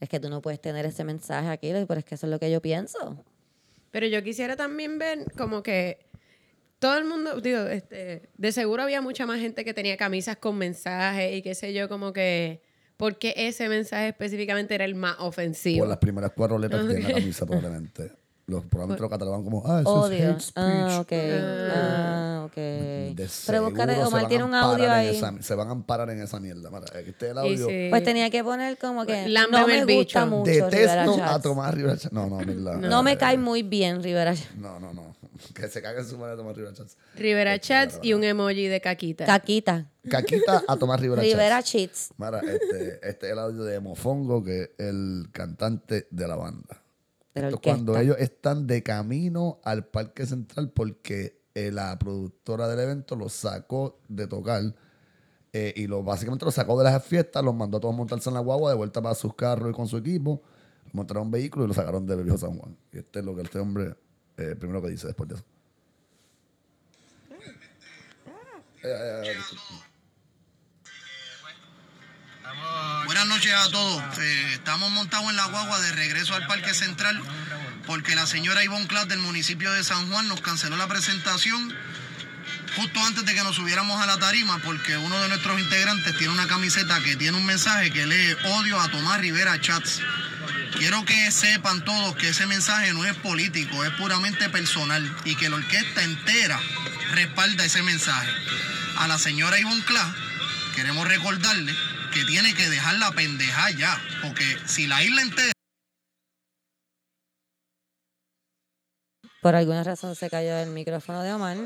Es 0.00 0.08
que 0.08 0.18
tú 0.18 0.30
no 0.30 0.40
puedes 0.40 0.60
tener 0.60 0.86
ese 0.86 1.04
mensaje 1.04 1.48
aquí, 1.48 1.72
pero 1.86 2.00
es 2.00 2.04
que 2.04 2.14
eso 2.14 2.26
es 2.26 2.30
lo 2.30 2.38
que 2.38 2.50
yo 2.50 2.60
pienso. 2.62 3.22
Pero 3.90 4.06
yo 4.06 4.22
quisiera 4.22 4.56
también 4.56 4.98
ver 4.98 5.26
como 5.36 5.62
que 5.62 6.06
todo 6.78 6.96
el 6.96 7.04
mundo, 7.04 7.40
digo, 7.40 7.60
este, 7.66 8.30
de 8.36 8.52
seguro 8.52 8.82
había 8.82 9.02
mucha 9.02 9.26
más 9.26 9.38
gente 9.38 9.64
que 9.64 9.74
tenía 9.74 9.96
camisas 9.96 10.36
con 10.36 10.56
mensajes 10.56 11.36
y 11.36 11.42
qué 11.42 11.54
sé 11.54 11.74
yo, 11.74 11.88
como 11.88 12.12
que, 12.12 12.62
porque 12.96 13.34
ese 13.36 13.68
mensaje 13.68 14.08
específicamente 14.08 14.74
era 14.74 14.86
el 14.86 14.94
más 14.94 15.16
ofensivo? 15.18 15.80
Por 15.80 15.88
las 15.88 15.98
primeras 15.98 16.32
cuatro 16.34 16.58
letras 16.58 16.86
que 16.86 16.94
tiene 16.94 17.08
la 17.08 17.14
camisa, 17.14 17.44
probablemente. 17.44 18.12
Los, 18.46 18.64
probablemente 18.64 19.02
lo 19.02 19.10
catalogan 19.10 19.44
como, 19.44 19.62
ah, 19.66 19.82
eso 19.82 20.06
es 20.06 20.10
Odio. 20.10 20.30
hate 20.30 20.40
speech. 20.40 20.56
Ah, 20.56 21.00
ok. 21.00 21.12
Ah, 21.12 22.29
ok. 22.46 22.54
De 22.54 23.14
Pero 23.16 23.28
se 23.68 24.02
Omar 24.02 24.10
van 24.22 24.28
tiene 24.28 24.42
a 24.42 24.46
un 24.46 24.54
amparar 24.54 24.72
audio 24.74 24.84
en 24.86 24.90
ahí. 24.92 25.16
esa- 25.16 25.42
se 25.42 25.54
van 25.54 25.68
a 25.68 25.70
amparar 25.72 26.10
en 26.10 26.20
esa 26.22 26.40
mierda. 26.40 26.70
Mira, 26.70 26.84
aquí 26.94 27.10
está 27.10 27.26
el 27.30 27.38
audio. 27.38 27.66
sí. 27.68 27.86
Pues 27.90 28.02
tenía 28.04 28.30
que 28.30 28.42
poner 28.44 28.78
como 28.78 29.04
que 29.06 29.28
Lámbeme 29.28 29.60
no 29.60 29.66
me 29.66 29.78
el 29.80 29.86
gusta 29.86 30.24
bicho. 30.24 30.26
mucho 30.26 30.50
Rivera 30.50 30.66
Detesto 31.04 31.24
a. 31.24 31.40
Tomás 31.40 31.74
Rivera 31.74 31.96
Chats. 31.96 32.12
No, 32.12 32.28
no, 32.28 32.36
mierda. 32.38 32.76
No 32.76 33.02
me 33.02 33.12
Eh, 33.12 33.18
cae 33.18 33.38
muy 33.38 33.62
bien 33.62 34.02
Rivera 34.02 34.34
Schatz. 34.34 34.56
No, 34.56 34.78
no, 34.80 34.92
no. 34.92 35.14
Que 35.54 35.68
se 35.68 35.80
cague 35.80 36.00
en 36.00 36.06
su 36.06 36.18
madre 36.18 36.36
Tomás 36.36 36.54
Rivera 36.56 36.74
Chats. 36.74 36.96
Rivera 37.16 37.58
Chats 37.58 37.98
y 38.02 38.12
un 38.12 38.22
emoji 38.24 38.66
de 38.68 38.80
caquita. 38.80 39.24
Caquita. 39.24 39.86
Caquita 40.08 40.62
a 40.68 40.76
Tomás 40.76 41.00
Rivera 41.00 41.22
Chats. 41.22 41.32
Rivera 41.32 41.62
Cheats. 41.62 42.10
Mira, 42.18 42.40
este, 42.40 43.00
este 43.08 43.26
es 43.26 43.32
el 43.32 43.38
audio 43.38 43.64
de 43.64 43.80
Mofongo, 43.80 44.42
que 44.44 44.62
es 44.62 44.70
el 44.78 45.28
cantante 45.32 46.06
de 46.10 46.28
la 46.28 46.36
banda. 46.36 46.82
Esto 47.32 47.48
es 47.48 47.60
cuando 47.62 47.96
ellos 47.96 48.16
están 48.18 48.66
de 48.66 48.82
camino 48.82 49.60
al 49.64 49.86
Parque 49.86 50.26
Central 50.26 50.70
porque 50.70 51.39
eh, 51.54 51.70
la 51.70 51.98
productora 51.98 52.68
del 52.68 52.80
evento 52.80 53.16
los 53.16 53.32
sacó 53.32 53.98
de 54.08 54.26
tocar 54.26 54.62
eh, 55.52 55.72
y 55.76 55.86
lo, 55.86 56.02
básicamente 56.02 56.44
los 56.44 56.54
sacó 56.54 56.78
de 56.78 56.84
las 56.84 57.04
fiestas, 57.04 57.42
los 57.42 57.54
mandó 57.54 57.78
a 57.78 57.80
todos 57.80 57.94
montarse 57.94 58.30
en 58.30 58.34
la 58.34 58.40
guagua 58.40 58.70
de 58.70 58.76
vuelta 58.76 59.02
para 59.02 59.14
sus 59.14 59.34
carros 59.34 59.70
y 59.70 59.72
con 59.72 59.88
su 59.88 59.96
equipo, 59.96 60.42
montaron 60.92 61.24
un 61.24 61.30
vehículo 61.30 61.64
y 61.64 61.68
lo 61.68 61.74
sacaron 61.74 62.06
de 62.06 62.16
Viejo 62.22 62.38
San 62.38 62.56
Juan. 62.56 62.76
Y 62.92 62.98
este 62.98 63.18
es 63.18 63.24
lo 63.24 63.34
que 63.34 63.42
este 63.42 63.58
hombre 63.58 63.94
eh, 64.36 64.56
primero 64.58 64.80
que 64.80 64.88
dice 64.88 65.06
después 65.06 65.28
de 65.28 65.34
eso. 65.34 65.44
Eh, 68.82 68.88
eh, 68.88 69.22
eh. 69.26 69.36
Buenas 73.04 73.26
noches 73.26 73.52
a 73.52 73.70
todos. 73.70 74.18
Eh, 74.18 74.54
estamos 74.54 74.90
montados 74.90 75.28
en 75.28 75.36
la 75.36 75.46
guagua 75.48 75.80
de 75.80 75.92
regreso 75.92 76.34
al 76.34 76.46
Parque 76.46 76.72
Central 76.72 77.20
porque 77.90 78.14
la 78.14 78.24
señora 78.24 78.62
Ivonne 78.62 78.86
Class 78.86 79.08
del 79.08 79.18
municipio 79.18 79.72
de 79.72 79.82
San 79.82 80.08
Juan 80.08 80.28
nos 80.28 80.40
canceló 80.40 80.76
la 80.76 80.86
presentación 80.86 81.74
justo 82.76 83.04
antes 83.04 83.26
de 83.26 83.34
que 83.34 83.42
nos 83.42 83.56
subiéramos 83.56 84.00
a 84.00 84.06
la 84.06 84.16
tarima 84.16 84.60
porque 84.62 84.96
uno 84.96 85.20
de 85.20 85.28
nuestros 85.28 85.58
integrantes 85.58 86.16
tiene 86.16 86.32
una 86.32 86.46
camiseta 86.46 87.02
que 87.02 87.16
tiene 87.16 87.36
un 87.36 87.44
mensaje 87.44 87.90
que 87.90 88.06
lee 88.06 88.36
odio 88.44 88.78
a 88.80 88.88
Tomás 88.92 89.18
Rivera 89.18 89.60
Chats. 89.60 90.02
Quiero 90.78 91.04
que 91.04 91.32
sepan 91.32 91.84
todos 91.84 92.14
que 92.14 92.28
ese 92.28 92.46
mensaje 92.46 92.94
no 92.94 93.04
es 93.04 93.16
político, 93.16 93.84
es 93.84 93.90
puramente 93.94 94.48
personal 94.50 95.12
y 95.24 95.34
que 95.34 95.48
la 95.48 95.56
orquesta 95.56 96.04
entera 96.04 96.60
respalda 97.10 97.64
ese 97.64 97.82
mensaje. 97.82 98.30
A 98.98 99.08
la 99.08 99.18
señora 99.18 99.58
Ivonne 99.58 99.82
Class 99.82 100.14
queremos 100.76 101.08
recordarle 101.08 101.74
que 102.14 102.24
tiene 102.24 102.54
que 102.54 102.70
dejar 102.70 102.94
la 103.00 103.10
pendeja 103.10 103.68
ya, 103.72 104.00
porque 104.22 104.60
si 104.66 104.86
la 104.86 105.02
isla 105.02 105.22
entera 105.22 105.52
Por 109.40 109.56
alguna 109.56 109.82
razón 109.82 110.14
se 110.16 110.28
cayó 110.28 110.56
el 110.58 110.70
micrófono 110.70 111.22
de 111.22 111.32
Omar. 111.32 111.56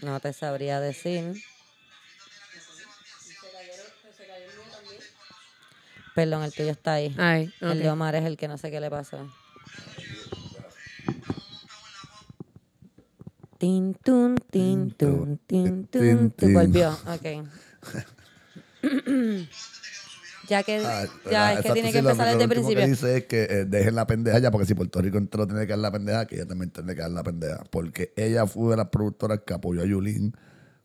No 0.00 0.18
te 0.20 0.32
sabría 0.32 0.80
decir. 0.80 1.34
Perdón, 6.14 6.42
el 6.42 6.52
tuyo 6.52 6.70
está 6.70 6.94
ahí. 6.94 7.14
Ay, 7.18 7.52
El 7.60 7.78
de 7.78 7.90
Omar 7.90 8.14
es 8.14 8.24
el 8.24 8.36
que 8.36 8.48
no 8.48 8.58
sé 8.58 8.70
qué 8.70 8.80
le 8.80 8.90
pasó. 8.90 9.18
Tin, 13.58 13.94
tun, 13.94 14.36
tin, 14.50 14.90
tun, 14.90 15.38
tin, 15.46 15.86
tun, 15.86 15.86
Tin, 15.86 16.30
tun. 16.30 16.30
tin. 16.32 16.52
Volvió, 16.52 16.98
ok. 17.06 17.46
ya 20.48 20.62
que, 20.62 20.78
Ah, 20.84 21.04
ya 21.30 21.52
es 21.54 21.60
que 21.62 21.72
tiene 21.72 21.92
que 21.92 22.02
lo- 22.02 22.10
empezar 22.10 22.26
lo 22.26 22.32
desde 22.32 22.44
el 22.44 22.50
principio. 22.50 22.78
que 22.84 22.90
dice 22.90 23.16
es 23.18 23.24
que 23.26 23.42
eh, 23.44 23.64
dejen 23.64 23.94
la 23.94 24.06
pendeja 24.06 24.38
ya, 24.38 24.50
porque 24.50 24.66
si 24.66 24.74
Puerto 24.74 25.00
Rico 25.00 25.18
entero 25.18 25.46
tiene 25.46 25.62
que 25.66 25.72
dar 25.72 25.78
la 25.78 25.90
pendeja, 25.92 26.26
que 26.26 26.36
ella 26.36 26.46
también 26.46 26.70
tiene 26.70 26.94
que 26.94 27.00
dar 27.00 27.10
la 27.10 27.22
pendeja. 27.22 27.64
Porque 27.70 28.12
ella 28.16 28.46
fue 28.46 28.70
de 28.72 28.76
las 28.76 28.88
productoras 28.88 29.40
que 29.46 29.54
apoyó 29.54 29.82
a 29.82 29.86
Yulín. 29.86 30.36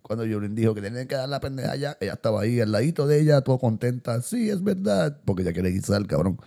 Cuando 0.01 0.25
Yulín 0.25 0.55
dijo 0.55 0.73
que 0.73 0.81
tienen 0.81 1.07
que 1.07 1.15
dar 1.15 1.27
la 1.27 1.39
pendeja 1.41 1.75
ya, 1.75 1.97
ella 1.99 2.13
estaba 2.13 2.41
ahí 2.41 2.61
al 2.61 2.71
ladito 2.71 3.07
de 3.07 3.19
ella, 3.19 3.41
todo 3.41 3.57
contenta. 3.59 4.21
Sí, 4.21 4.49
es 4.49 4.63
verdad. 4.63 5.17
Porque 5.25 5.41
ella 5.41 5.51
quiere 5.53 5.69
guisar, 5.69 6.05
cabrón. 6.07 6.39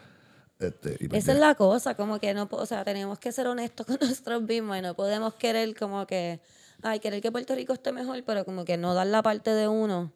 Este, 0.58 0.96
y 1.00 1.08
pues 1.08 1.24
Esa 1.24 1.32
es 1.32 1.38
la 1.40 1.54
cosa, 1.54 1.94
como 1.94 2.18
que 2.20 2.32
no, 2.34 2.46
o 2.50 2.66
sea, 2.66 2.84
tenemos 2.84 3.18
que 3.18 3.32
ser 3.32 3.46
honestos 3.46 3.86
con 3.86 3.98
nosotros 4.00 4.42
mismos 4.42 4.78
y 4.78 4.82
no 4.82 4.94
podemos 4.94 5.34
querer 5.34 5.74
como 5.74 6.06
que, 6.06 6.40
ay, 6.82 7.00
querer 7.00 7.20
que 7.22 7.32
Puerto 7.32 7.54
Rico 7.54 7.72
esté 7.72 7.92
mejor, 7.92 8.22
pero 8.26 8.44
como 8.44 8.64
que 8.66 8.76
no 8.76 8.92
dar 8.94 9.06
la 9.06 9.22
parte 9.22 9.50
de 9.50 9.68
uno 9.68 10.12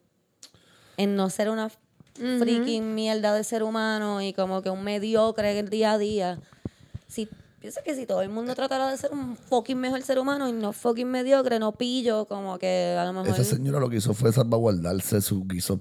en 0.97 1.15
no 1.15 1.29
ser 1.29 1.49
una 1.49 1.69
freaking 2.15 2.95
mierda 2.95 3.33
de 3.33 3.43
ser 3.43 3.63
humano 3.63 4.21
y 4.21 4.33
como 4.33 4.61
que 4.61 4.69
un 4.69 4.83
mediocre 4.83 5.59
el 5.59 5.69
día 5.69 5.93
a 5.93 5.97
día. 5.97 6.39
Si, 7.07 7.29
pienso 7.59 7.81
que 7.83 7.95
si 7.95 8.05
todo 8.05 8.21
el 8.21 8.29
mundo 8.29 8.55
tratara 8.55 8.89
de 8.89 8.97
ser 8.97 9.11
un 9.11 9.35
fucking 9.35 9.77
mejor 9.77 10.01
ser 10.01 10.19
humano 10.19 10.47
y 10.47 10.53
no 10.53 10.71
fucking 10.73 11.09
mediocre, 11.09 11.59
no 11.59 11.73
pillo, 11.73 12.25
como 12.25 12.57
que 12.57 12.95
a 12.97 13.05
lo 13.05 13.13
mejor... 13.13 13.29
Esa 13.39 13.43
señora 13.43 13.79
lo 13.79 13.89
que 13.89 13.97
hizo 13.97 14.13
fue 14.13 14.31
salvaguardarse 14.31 15.21
su 15.21 15.45
guiso 15.45 15.79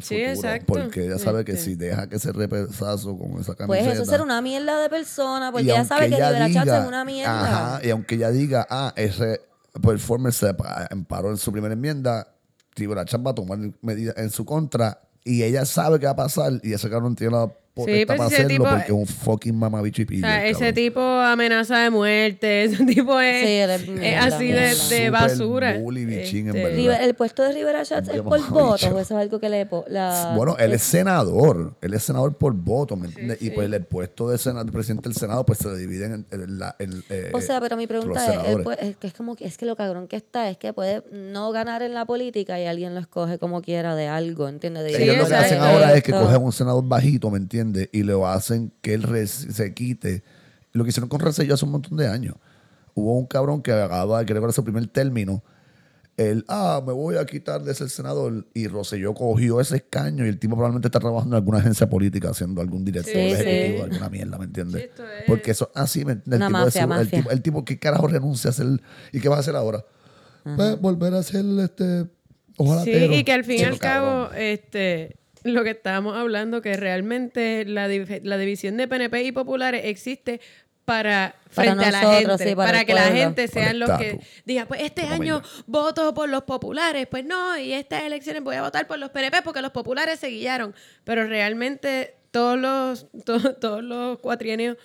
Sí, 0.00 0.16
futuro, 0.16 0.30
exacto. 0.30 0.72
Porque 0.74 1.06
ella 1.06 1.18
sabe 1.18 1.44
que 1.44 1.52
Este. 1.52 1.64
si 1.64 1.74
deja 1.74 2.06
que 2.08 2.18
se 2.18 2.32
repesazo 2.32 3.16
con 3.16 3.40
esa 3.40 3.54
camiseta. 3.54 3.66
Pues 3.66 3.86
eso 3.86 4.02
es 4.02 4.08
ser 4.08 4.20
una 4.20 4.42
mierda 4.42 4.78
de 4.82 4.90
persona, 4.90 5.50
porque 5.52 5.70
ella 5.70 5.84
sabe 5.86 6.08
que 6.10 6.16
ella 6.16 6.46
Rivera 6.46 6.80
es 6.80 6.86
una 6.88 7.04
mierda. 7.04 7.74
Ajá, 7.76 7.86
y 7.86 7.88
aunque 7.90 8.16
ella 8.16 8.30
diga, 8.30 8.66
ah, 8.68 8.92
ese 8.96 9.40
performer 9.80 10.32
se 10.34 10.52
pa- 10.52 10.86
emparó 10.90 11.30
en 11.30 11.38
su 11.38 11.50
primera 11.50 11.72
enmienda, 11.72 12.34
Rivera 12.76 13.04
Chat 13.06 13.24
va 13.24 13.30
a 13.30 13.34
tomar 13.34 13.58
medidas 13.80 14.16
en 14.18 14.28
su 14.30 14.44
contra 14.44 15.00
y 15.24 15.42
ella 15.42 15.64
sabe 15.64 15.98
qué 15.98 16.06
va 16.06 16.12
a 16.12 16.16
pasar 16.16 16.60
y 16.62 16.72
ese 16.72 16.88
cabrón 16.90 17.14
tiene 17.14 17.32
la 17.36 17.52
pues 17.74 18.04
para 18.06 18.26
ese 18.26 18.34
hacerlo 18.34 18.48
tipo- 18.48 18.64
porque 18.64 18.84
es 18.86 18.90
un 18.90 19.06
fucking 19.06 19.56
mamabicho 19.56 20.02
y 20.02 20.04
O 20.04 20.08
pillo. 20.08 20.20
sea, 20.26 20.44
ese 20.44 20.52
cabrón. 20.58 20.74
tipo 20.74 21.00
amenaza 21.00 21.78
de 21.78 21.90
muerte, 21.90 22.64
ese 22.64 22.84
tipo 22.84 23.18
es, 23.20 23.46
Sí, 23.46 23.52
él 23.54 23.70
es 23.70 23.82
es 23.82 23.88
mierda, 23.88 24.24
así 24.24 24.46
de, 24.46 24.52
mierda. 24.52 24.68
de 24.68 24.74
Super 24.74 25.10
basura. 25.10 25.78
bully, 25.78 26.04
bichín, 26.04 26.48
en 26.48 26.56
Este, 26.56 26.62
verdad. 26.64 26.76
River- 26.76 27.02
el 27.02 27.14
puesto 27.14 27.42
de 27.42 27.52
Rivera 27.52 27.84
Schatz 27.84 28.08
es 28.08 28.20
por 28.22 28.40
me 28.40 28.46
votos 28.48 28.82
o 28.84 28.98
eso 28.98 29.00
es 29.00 29.10
algo 29.12 29.38
que 29.40 29.48
le 29.48 29.66
po- 29.66 29.84
la 29.88 30.32
Bueno, 30.36 30.56
él 30.58 30.72
es 30.72 30.82
senador, 30.82 31.74
él 31.80 31.94
es 31.94 32.02
senador 32.02 32.34
por 32.36 32.52
voto, 32.54 32.96
¿me 32.96 33.06
entiendes? 33.06 33.40
Y 33.40 33.50
pues 33.50 33.70
el 33.72 33.84
puesto 33.84 34.28
de, 34.28 34.38
sena- 34.38 34.64
de 34.64 34.72
presidente 34.72 35.08
del 35.08 35.16
Senado 35.16 35.44
pues 35.46 35.58
se 35.60 35.74
divide 35.76 36.06
en, 36.06 36.26
en 36.30 36.58
la... 36.58 36.76
en, 36.78 37.02
eh, 37.08 37.30
o 37.32 37.40
sea, 37.40 37.60
pero 37.60 37.76
mi 37.76 37.84
los 37.86 37.88
pregunta 37.88 38.22
es, 38.24 38.30
él 38.30 38.36
senadores. 38.40 38.64
puede- 38.64 38.88
es 38.90 38.96
que 38.96 39.06
es 39.06 39.12
como 39.14 39.36
que 39.36 39.44
es 39.46 39.56
que 39.56 39.66
lo 39.66 39.76
cabrón 39.76 40.08
que 40.08 40.16
está 40.16 40.50
es 40.50 40.56
que 40.58 40.72
puede 40.72 41.02
no 41.12 41.50
ganar 41.52 41.82
en 41.82 41.94
la 41.94 42.04
política 42.04 42.58
y 42.60 42.66
alguien 42.66 42.94
lo 42.94 43.00
escoge 43.00 43.38
como 43.38 43.62
quiera 43.62 43.94
de 43.94 44.08
algo, 44.08 44.48
¿entiendes? 44.48 44.84
De 44.84 44.94
Sí, 44.94 45.02
Ellos 45.04 45.16
lo 45.18 45.26
que 45.28 45.34
hacen 45.34 45.54
exacto. 45.58 45.74
ahora 45.78 45.94
es 45.94 46.02
que 46.02 46.12
cogen 46.12 46.42
un 46.42 46.52
senador 46.52 46.84
bajito, 46.84 47.30
¿me 47.30 47.38
entiendes? 47.60 47.88
Y 47.92 48.02
le 48.02 48.14
hacen 48.24 48.72
que 48.82 48.94
él 48.94 49.02
res- 49.02 49.46
se 49.50 49.74
quite. 49.74 50.22
Lo 50.72 50.84
que 50.84 50.90
hicieron 50.90 51.08
con 51.08 51.20
Rosselló 51.20 51.54
hace 51.54 51.64
un 51.64 51.72
montón 51.72 51.96
de 51.98 52.06
años. 52.08 52.34
Hubo 52.94 53.18
un 53.18 53.26
cabrón 53.26 53.62
que 53.62 53.72
acababa 53.72 54.18
de 54.20 54.26
creo 54.26 54.40
que 54.40 54.44
era 54.44 54.52
su 54.52 54.64
primer 54.64 54.86
término. 54.88 55.42
Él, 56.16 56.44
ah, 56.48 56.82
me 56.86 56.92
voy 56.92 57.16
a 57.16 57.24
quitar 57.24 57.62
de 57.62 57.72
ser 57.74 57.88
senador. 57.88 58.46
Y 58.52 58.66
Rosselló 58.68 59.14
cogió 59.14 59.58
ese 59.60 59.76
escaño 59.76 60.26
y 60.26 60.28
el 60.28 60.38
tipo 60.38 60.54
probablemente 60.54 60.88
está 60.88 61.00
trabajando 61.00 61.34
en 61.36 61.40
alguna 61.42 61.58
agencia 61.58 61.88
política, 61.88 62.30
haendo 62.38 62.60
algún 62.60 62.84
director 62.84 63.12
Sí, 63.14 63.18
ejecutivo, 63.18 63.76
sí. 63.78 63.82
alguna 63.90 64.08
mierda, 64.10 64.38
¿me 64.38 64.44
entiendes? 64.44 64.82
Sí, 64.82 64.88
esto 64.90 65.04
es- 65.04 65.24
Porque 65.26 65.50
eso, 65.52 65.70
así, 65.74 66.04
¿me 66.04 66.12
entiendes? 66.12 66.46
Una 66.48 66.64
el, 66.64 66.72
tipo 66.72 66.78
de 66.80 66.86
mafia, 66.86 66.96
su- 66.96 67.00
el, 67.02 67.10
tipo, 67.22 67.30
el 67.30 67.42
tipo, 67.42 67.64
¿qué 67.64 67.78
carajo 67.78 68.06
renuncia 68.08 68.48
a 68.48 68.52
hacer? 68.52 68.66
¿Y 69.12 69.20
qué 69.20 69.28
va 69.30 69.36
a 69.36 69.40
hacer 69.40 69.56
ahora? 69.56 69.84
Pues 70.56 70.80
volver 70.80 71.14
a 71.14 71.22
ser 71.22 71.44
este. 71.62 72.02
Sí, 72.04 72.10
ojalatero. 72.58 73.14
y 73.14 73.24
que 73.24 73.32
al 73.32 73.44
fin 73.44 73.54
y 73.54 73.58
Sí, 73.60 73.64
al 73.64 73.78
cabrón. 73.78 74.24
cabo, 74.28 74.34
este, 74.34 75.16
lo 75.44 75.64
que 75.64 75.70
estábamos 75.70 76.16
hablando, 76.16 76.60
que 76.62 76.76
realmente 76.76 77.64
la, 77.64 77.88
div- 77.88 78.20
la 78.22 78.36
división 78.38 78.76
de 78.76 78.86
PNP 78.88 79.22
y 79.24 79.32
populares 79.32 79.82
existe 79.84 80.40
para 80.84 81.36
Para 81.54 81.74
frente 81.76 81.84
a 81.84 81.90
la 81.92 82.00
gente, 82.00 82.48
sí, 82.48 82.54
para 82.56 82.84
que 82.84 82.94
la 82.94 83.08
gente 83.12 83.46
sean 83.48 83.78
los 83.78 83.90
que 83.92 84.18
digan, 84.44 84.66
pues 84.66 84.80
este 84.82 85.02
Como 85.02 85.14
año 85.14 85.42
voto 85.66 86.12
por 86.14 86.28
los 86.28 86.42
populares, 86.42 87.06
pues 87.08 87.24
no, 87.24 87.56
y 87.58 87.72
estas 87.72 88.02
elecciones 88.02 88.42
voy 88.42 88.56
a 88.56 88.62
votar 88.62 88.86
por 88.88 88.98
los 88.98 89.10
PNP 89.10 89.42
porque 89.42 89.62
los 89.62 89.70
populares 89.70 90.18
se 90.18 90.28
guiaron, 90.28 90.74
pero 91.04 91.24
realmente 91.26 92.16
todos 92.32 92.58
los 92.58 93.06
to- 93.24 93.54
todos 93.54 93.84
los 93.84 94.18
cuatrienios 94.18 94.76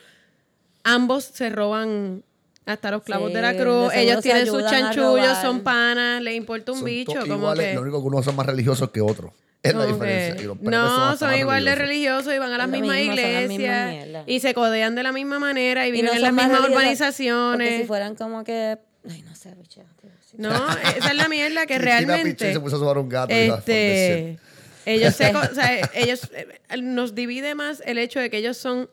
ambos 0.84 1.24
se 1.24 1.50
roban 1.50 2.24
hasta 2.66 2.92
los 2.92 3.04
clavos 3.04 3.30
Sí, 3.30 3.36
de 3.36 3.42
la 3.42 3.56
cruz, 3.56 3.94
ellos 3.94 4.22
tienen 4.22 4.46
sus 4.48 4.64
chanchullos, 4.66 5.38
son 5.42 5.62
panas, 5.64 6.22
les 6.22 6.36
importa 6.36 6.72
un 6.72 6.80
Son 6.80 6.86
bicho, 6.86 7.14
como 7.22 7.36
iguales, 7.36 7.68
que 7.68 7.74
Lo 7.76 7.82
único 7.82 8.02
que 8.02 8.08
unos 8.08 8.26
son 8.26 8.36
más 8.36 8.46
religiosos 8.46 8.90
que 8.92 9.02
otros. 9.02 9.32
Es 9.66 9.74
la 9.76 9.86
diferencia. 9.86 10.44
Y 10.44 10.46
los 10.46 10.62
no, 10.62 11.18
son 11.18 11.36
igual 11.36 11.66
de 11.66 11.76
religiosos. 11.76 12.34
y 12.34 12.38
van 12.38 12.52
a 12.52 12.58
las 12.58 12.68
lo 12.68 12.72
mismas 12.74 12.98
mismo, 12.98 13.16
son 13.16 13.34
las 13.34 13.48
mismas 13.48 13.94
iglesias 13.94 14.24
y 14.28 14.40
se 14.40 14.54
codean 14.54 14.96
de 14.96 15.04
la 15.04 15.12
misma 15.12 15.40
manera 15.40 15.86
y 15.86 15.90
Y 15.90 15.92
viven 15.92 16.08
no 16.08 16.14
en 16.14 16.22
las 16.22 16.34
mismas 16.34 16.70
urbanizaciones. 16.70 17.68
Porque 17.68 17.82
si 17.82 17.88
fueran 17.88 18.16
como 18.16 18.44
que. 18.44 18.78
Ay, 19.10 19.22
no 19.22 19.36
sé, 19.36 19.54
bicho. 19.56 19.82
tío, 20.02 20.10
sí. 20.20 20.38
No, 20.38 20.50
esa 20.98 21.10
es 21.10 21.16
la 21.16 21.28
mierda 21.30 21.66
que 21.66 21.76
Cristina 21.80 22.00
Piché 22.00 22.06
realmente. 22.08 22.54
se 22.54 22.60
puso 22.60 22.76
a 22.76 22.80
sobar 22.80 22.98
un 22.98 23.10
gato. 23.10 23.34
Este, 23.34 24.40
ellos 24.86 25.16
se, 25.16 25.36
o 25.36 25.54
sea, 25.54 25.90
ellos 25.94 26.30
eh, 26.34 26.48
nos 26.82 27.16
divide 27.16 27.56
más 27.56 27.82
el 27.86 27.98
hecho 27.98 28.20
de 28.20 28.30
que 28.30 28.38
ellos 28.38 28.58
son 28.58 28.90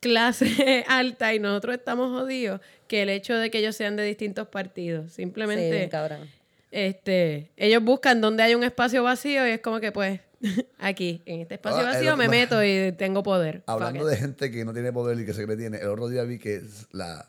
clase 0.00 0.84
alta 0.88 1.34
y 1.34 1.38
nosotros 1.38 1.76
estamos 1.76 2.10
jodidos 2.10 2.60
que 2.88 3.02
el 3.02 3.08
hecho 3.08 3.34
de 3.34 3.50
que 3.50 3.58
ellos 3.58 3.76
sean 3.76 3.96
de 3.96 4.04
distintos 4.04 4.48
partidos. 4.48 5.10
Sí, 5.10 5.22
Simplemente, 5.22 5.70
bien 5.70 5.88
cabrón. 5.88 6.28
Este, 6.76 7.52
ellos 7.56 7.82
buscan 7.82 8.20
donde 8.20 8.42
hay 8.42 8.54
un 8.54 8.62
espacio 8.62 9.02
vacío 9.02 9.46
y 9.46 9.52
es 9.52 9.60
como 9.60 9.80
que 9.80 9.92
pues 9.92 10.20
aquí, 10.78 11.22
en 11.24 11.40
este 11.40 11.54
espacio 11.54 11.80
Ah, 11.80 11.84
vacío 11.92 12.12
otro- 12.12 12.16
me 12.18 12.28
meto 12.28 12.62
y 12.62 12.92
tengo 12.98 13.22
poder. 13.22 13.62
Hablando 13.66 14.00
Fuck 14.00 14.08
de 14.10 14.14
it. 14.14 14.20
gente 14.20 14.50
que 14.50 14.64
no 14.64 14.72
tiene 14.72 14.92
poder 14.92 15.18
y 15.18 15.24
que 15.24 15.32
se 15.32 15.44
cree 15.44 15.56
que 15.56 15.62
tiene, 15.62 15.78
el 15.78 15.88
otro 15.88 16.08
día 16.08 16.22
vi 16.24 16.38
que 16.38 16.62
la 16.92 17.28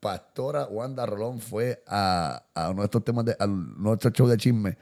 pastora 0.00 0.66
Wanda 0.66 1.06
Rolón 1.06 1.40
fue 1.40 1.82
a, 1.86 2.42
a 2.54 2.70
uno 2.70 2.82
de 2.82 2.86
estos 2.86 3.04
temas 3.04 3.24
de 3.24 3.36
a 3.38 3.46
nuestro 3.46 4.10
show 4.10 4.26
de 4.28 4.36
chisme 4.36 4.76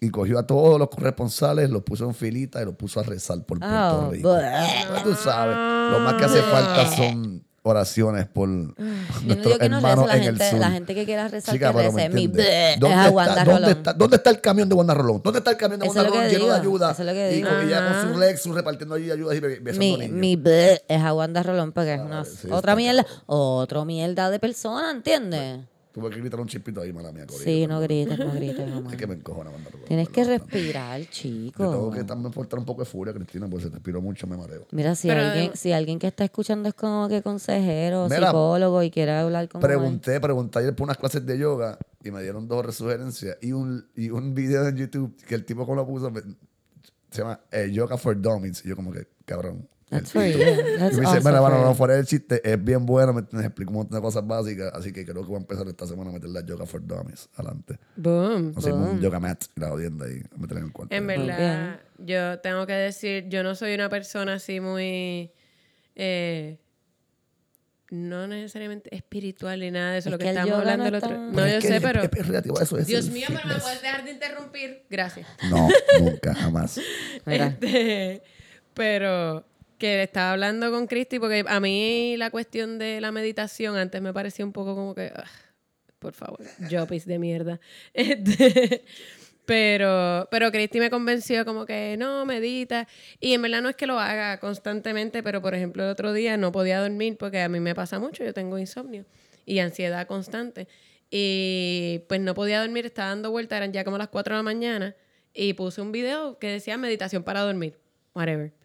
y 0.00 0.10
cogió 0.10 0.38
a 0.38 0.46
todos 0.46 0.78
los 0.80 0.88
corresponsales, 0.88 1.70
los 1.70 1.82
puso 1.82 2.04
en 2.06 2.14
filita 2.14 2.60
y 2.60 2.64
los 2.64 2.74
puso 2.74 2.98
a 3.00 3.02
rezar 3.04 3.38
por 3.44 3.58
Puerto 3.60 4.06
Oh, 4.06 4.10
Rico. 4.10 4.34
bleh. 4.34 5.02
Tú 5.04 5.14
sabes, 5.14 5.56
lo 5.56 6.00
más 6.00 6.14
que 6.14 6.24
hace 6.24 6.42
falta 6.42 6.86
son 6.96 7.44
oraciones 7.64 8.26
por 8.26 8.48
no 8.48 8.74
nuestros 9.24 9.58
no 9.58 9.64
hermanos 9.64 10.06
la 10.08 10.16
en 10.16 10.22
el 10.24 10.28
gente, 10.36 10.50
sur. 10.50 10.58
la 10.58 10.70
gente 10.72 10.94
que 10.94 11.04
quiera 11.04 11.28
rezar 11.28 11.54
Chica, 11.54 11.72
que. 11.72 12.08
Mi 12.08 12.26
bleh 12.26 12.72
es 12.74 12.80
¿Dónde 12.80 12.96
a 12.96 13.06
está- 13.06 13.10
Wanda 13.14 13.44
dónde 13.44 13.70
está- 13.70 13.92
¿Dónde 13.92 14.16
está 14.16 14.30
el 14.30 14.40
camión 14.40 14.68
de 14.68 14.74
Wanda 14.74 14.94
Rolón? 14.94 15.20
¿Dónde 15.22 15.38
está 15.38 15.50
el 15.52 15.56
camión 15.56 15.80
de 15.80 15.86
Wanda 15.86 16.02
es 16.02 16.08
Rolón 16.08 16.28
lleno 16.28 16.46
de 16.46 16.54
ayuda? 16.58 16.90
eso 16.90 17.02
es 17.02 17.06
lo 17.08 17.12
que 17.14 17.30
y, 17.32 17.34
digo. 17.36 17.48
con- 17.48 17.60
y 17.62 17.66
ella 17.68 18.02
con 18.02 18.12
su 18.14 18.18
Lexus 18.18 18.54
repartiendo 18.54 18.94
allí 18.96 19.10
ayudas 19.10 19.36
y 19.36 19.40
besando 19.40 19.78
Mi, 19.78 19.96
niños. 19.96 20.10
mi 20.10 20.36
bleh 20.36 20.82
es 20.88 21.02
a 21.02 21.14
Wanda 21.14 21.42
Rolón 21.42 21.72
porque 21.72 21.94
es 21.94 22.00
una, 22.00 22.24
sí, 22.24 22.48
otra 22.50 22.74
mierda, 22.74 23.04
cabrón. 23.04 23.22
otra 23.28 23.84
mierda 23.84 24.30
de 24.30 24.38
persona, 24.40 24.90
¿entiendes? 24.90 25.60
Tuve 25.92 26.08
que 26.08 26.20
gritar 26.20 26.40
un 26.40 26.46
chispito 26.48 26.80
ahí, 26.80 26.90
mala 26.92 27.12
mía, 27.12 27.26
Corillo. 27.26 27.44
Sí, 27.44 27.66
no 27.66 27.78
grites, 27.80 28.18
no 28.18 28.32
grites, 28.34 28.66
mamá. 28.70 28.90
Es 28.92 28.96
que 28.96 29.06
me 29.06 29.14
encojona 29.14 29.50
Rolón. 29.50 29.86
Tienes 29.86 30.08
que 30.08 30.24
respirar, 30.24 31.00
Yo 31.00 31.06
tengo 31.06 31.10
chico. 31.12 31.90
que 31.90 32.04
también 32.04 32.32
portar 32.32 32.58
un 32.58 32.64
poco 32.64 32.80
de 32.82 32.86
furia, 32.86 33.12
Cristina, 33.12 33.46
porque 33.48 33.66
si 33.66 33.70
respiro 33.70 34.00
mucho 34.00 34.26
me 34.26 34.36
mareo. 34.38 34.66
Mira, 34.70 34.94
si 34.94 35.08
Pero 35.08 35.20
alguien, 35.20 35.50
si 35.54 35.72
alguien 35.72 35.98
que 35.98 36.06
está 36.06 36.24
escuchando 36.24 36.68
es 36.70 36.74
como 36.74 37.08
que 37.08 37.20
consejero, 37.22 38.08
Mira, 38.08 38.28
psicólogo 38.28 38.82
y 38.82 38.90
quiere 38.90 39.12
hablar 39.12 39.48
con 39.50 39.60
Pregunté, 39.60 40.18
pregunté 40.18 40.60
ayer 40.60 40.74
por 40.74 40.84
unas 40.84 40.96
clases 40.96 41.26
de 41.26 41.36
yoga 41.38 41.78
y 42.02 42.10
me 42.10 42.22
dieron 42.22 42.48
dos 42.48 42.74
sugerencias 42.74 43.36
y 43.42 43.52
un, 43.52 43.86
y 43.94 44.08
un 44.08 44.34
video 44.34 44.66
en 44.66 44.76
YouTube 44.76 45.14
que 45.26 45.34
el 45.34 45.44
tipo 45.44 45.66
como 45.66 45.76
lo 45.76 45.86
puso 45.86 46.10
me- 46.10 46.22
se 47.10 47.18
llama 47.20 47.38
eh, 47.50 47.70
Yoga 47.70 47.98
for 47.98 48.18
Dummies. 48.18 48.64
Y 48.64 48.68
yo 48.70 48.76
como 48.76 48.90
que, 48.92 49.06
cabrón. 49.26 49.68
That's 49.92 50.14
El- 50.16 50.32
for 50.32 50.40
you. 50.40 50.78
That's 50.78 50.96
y 50.96 51.00
me 51.00 51.06
dice, 51.06 51.20
mira, 51.20 51.40
bueno, 51.40 51.58
you". 51.58 51.64
no 51.64 51.74
fuera 51.74 51.96
el 51.98 52.06
chiste, 52.06 52.40
es 52.50 52.64
bien 52.64 52.84
bueno, 52.86 53.12
me 53.12 53.20
explica 53.44 53.70
un 53.70 53.76
montón 53.76 53.96
de 53.98 54.02
cosas 54.02 54.26
básicas, 54.26 54.72
así 54.74 54.92
que 54.92 55.04
creo 55.04 55.22
que 55.22 55.28
voy 55.28 55.36
a 55.36 55.40
empezar 55.40 55.68
esta 55.68 55.86
semana 55.86 56.10
a 56.10 56.14
meter 56.14 56.30
la 56.30 56.44
Yoga 56.44 56.66
for 56.66 56.84
Dummies 56.84 57.28
adelante. 57.36 57.78
Boom. 57.96 58.52
O 58.56 58.60
sea, 58.60 58.74
un 58.74 59.00
yoga 59.00 59.20
mat 59.20 59.44
y 59.56 59.60
la 59.60 59.68
jodienda 59.68 60.06
ahí, 60.06 60.22
a 60.34 60.38
meter 60.38 60.56
en 60.58 60.64
el 60.64 60.72
cuarto. 60.72 60.94
En 60.94 61.06
verdad, 61.06 61.80
yo 61.98 62.38
tengo 62.40 62.66
que 62.66 62.72
decir, 62.72 63.28
yo 63.28 63.42
no 63.42 63.54
soy 63.54 63.74
una 63.74 63.88
persona 63.88 64.34
así 64.34 64.60
muy... 64.60 65.30
eh, 65.94 66.58
no 67.90 68.26
necesariamente 68.26 68.94
espiritual 68.96 69.60
ni 69.60 69.70
nada 69.70 69.92
de 69.92 69.98
eso, 69.98 70.08
Es 70.08 70.12
lo 70.12 70.18
que, 70.18 70.24
que 70.24 70.30
estamos 70.30 70.52
hablando 70.54 70.84
no 70.84 70.88
el 70.88 70.94
otro... 70.94 71.10
No, 71.30 71.46
yo 71.46 71.60
sé, 71.60 71.76
es- 71.76 71.82
pero... 71.82 72.02
Es, 72.02 72.08
es 72.10 72.26
relativo 72.26 72.58
a 72.58 72.62
eso. 72.62 72.78
es 72.78 72.86
Dios 72.86 73.10
mío, 73.10 73.26
pero 73.28 73.40
me 73.40 73.44
fitness. 73.44 73.62
puedes 73.62 73.82
dejar 73.82 74.04
de 74.04 74.10
interrumpir. 74.12 74.86
Gracias. 74.88 75.28
No, 75.50 75.68
nunca, 76.00 76.34
jamás. 76.34 76.80
Este, 77.26 78.22
pero 78.72 79.44
que 79.82 80.04
estaba 80.04 80.30
hablando 80.30 80.70
con 80.70 80.86
Cristi 80.86 81.18
porque 81.18 81.44
a 81.44 81.58
mí 81.58 82.16
la 82.16 82.30
cuestión 82.30 82.78
de 82.78 83.00
la 83.00 83.10
meditación 83.10 83.74
antes 83.74 84.00
me 84.00 84.12
parecía 84.12 84.44
un 84.44 84.52
poco 84.52 84.76
como 84.76 84.94
que, 84.94 85.12
por 85.98 86.14
favor, 86.14 86.38
jopis 86.70 87.04
de 87.04 87.18
mierda. 87.18 87.58
Este, 87.92 88.84
pero, 89.44 90.28
pero 90.30 90.52
Cristi 90.52 90.78
me 90.78 90.88
convenció 90.88 91.44
como 91.44 91.66
que 91.66 91.96
no, 91.98 92.24
medita. 92.24 92.86
Y 93.18 93.32
en 93.34 93.42
verdad 93.42 93.60
no 93.60 93.70
es 93.70 93.74
que 93.74 93.88
lo 93.88 93.98
haga 93.98 94.38
constantemente, 94.38 95.24
pero 95.24 95.42
por 95.42 95.52
ejemplo 95.52 95.82
el 95.82 95.90
otro 95.90 96.12
día 96.12 96.36
no 96.36 96.52
podía 96.52 96.80
dormir 96.80 97.16
porque 97.18 97.40
a 97.40 97.48
mí 97.48 97.58
me 97.58 97.74
pasa 97.74 97.98
mucho, 97.98 98.22
yo 98.22 98.32
tengo 98.32 98.58
insomnio 98.58 99.04
y 99.46 99.58
ansiedad 99.58 100.06
constante. 100.06 100.68
Y 101.10 102.04
pues 102.08 102.20
no 102.20 102.34
podía 102.34 102.60
dormir, 102.60 102.86
estaba 102.86 103.08
dando 103.08 103.32
vueltas, 103.32 103.56
eran 103.56 103.72
ya 103.72 103.82
como 103.82 103.98
las 103.98 104.10
4 104.10 104.36
de 104.36 104.38
la 104.38 104.44
mañana. 104.44 104.94
Y 105.34 105.54
puse 105.54 105.80
un 105.80 105.90
video 105.90 106.38
que 106.38 106.46
decía 106.46 106.78
meditación 106.78 107.24
para 107.24 107.40
dormir, 107.40 107.80
whatever. 108.14 108.61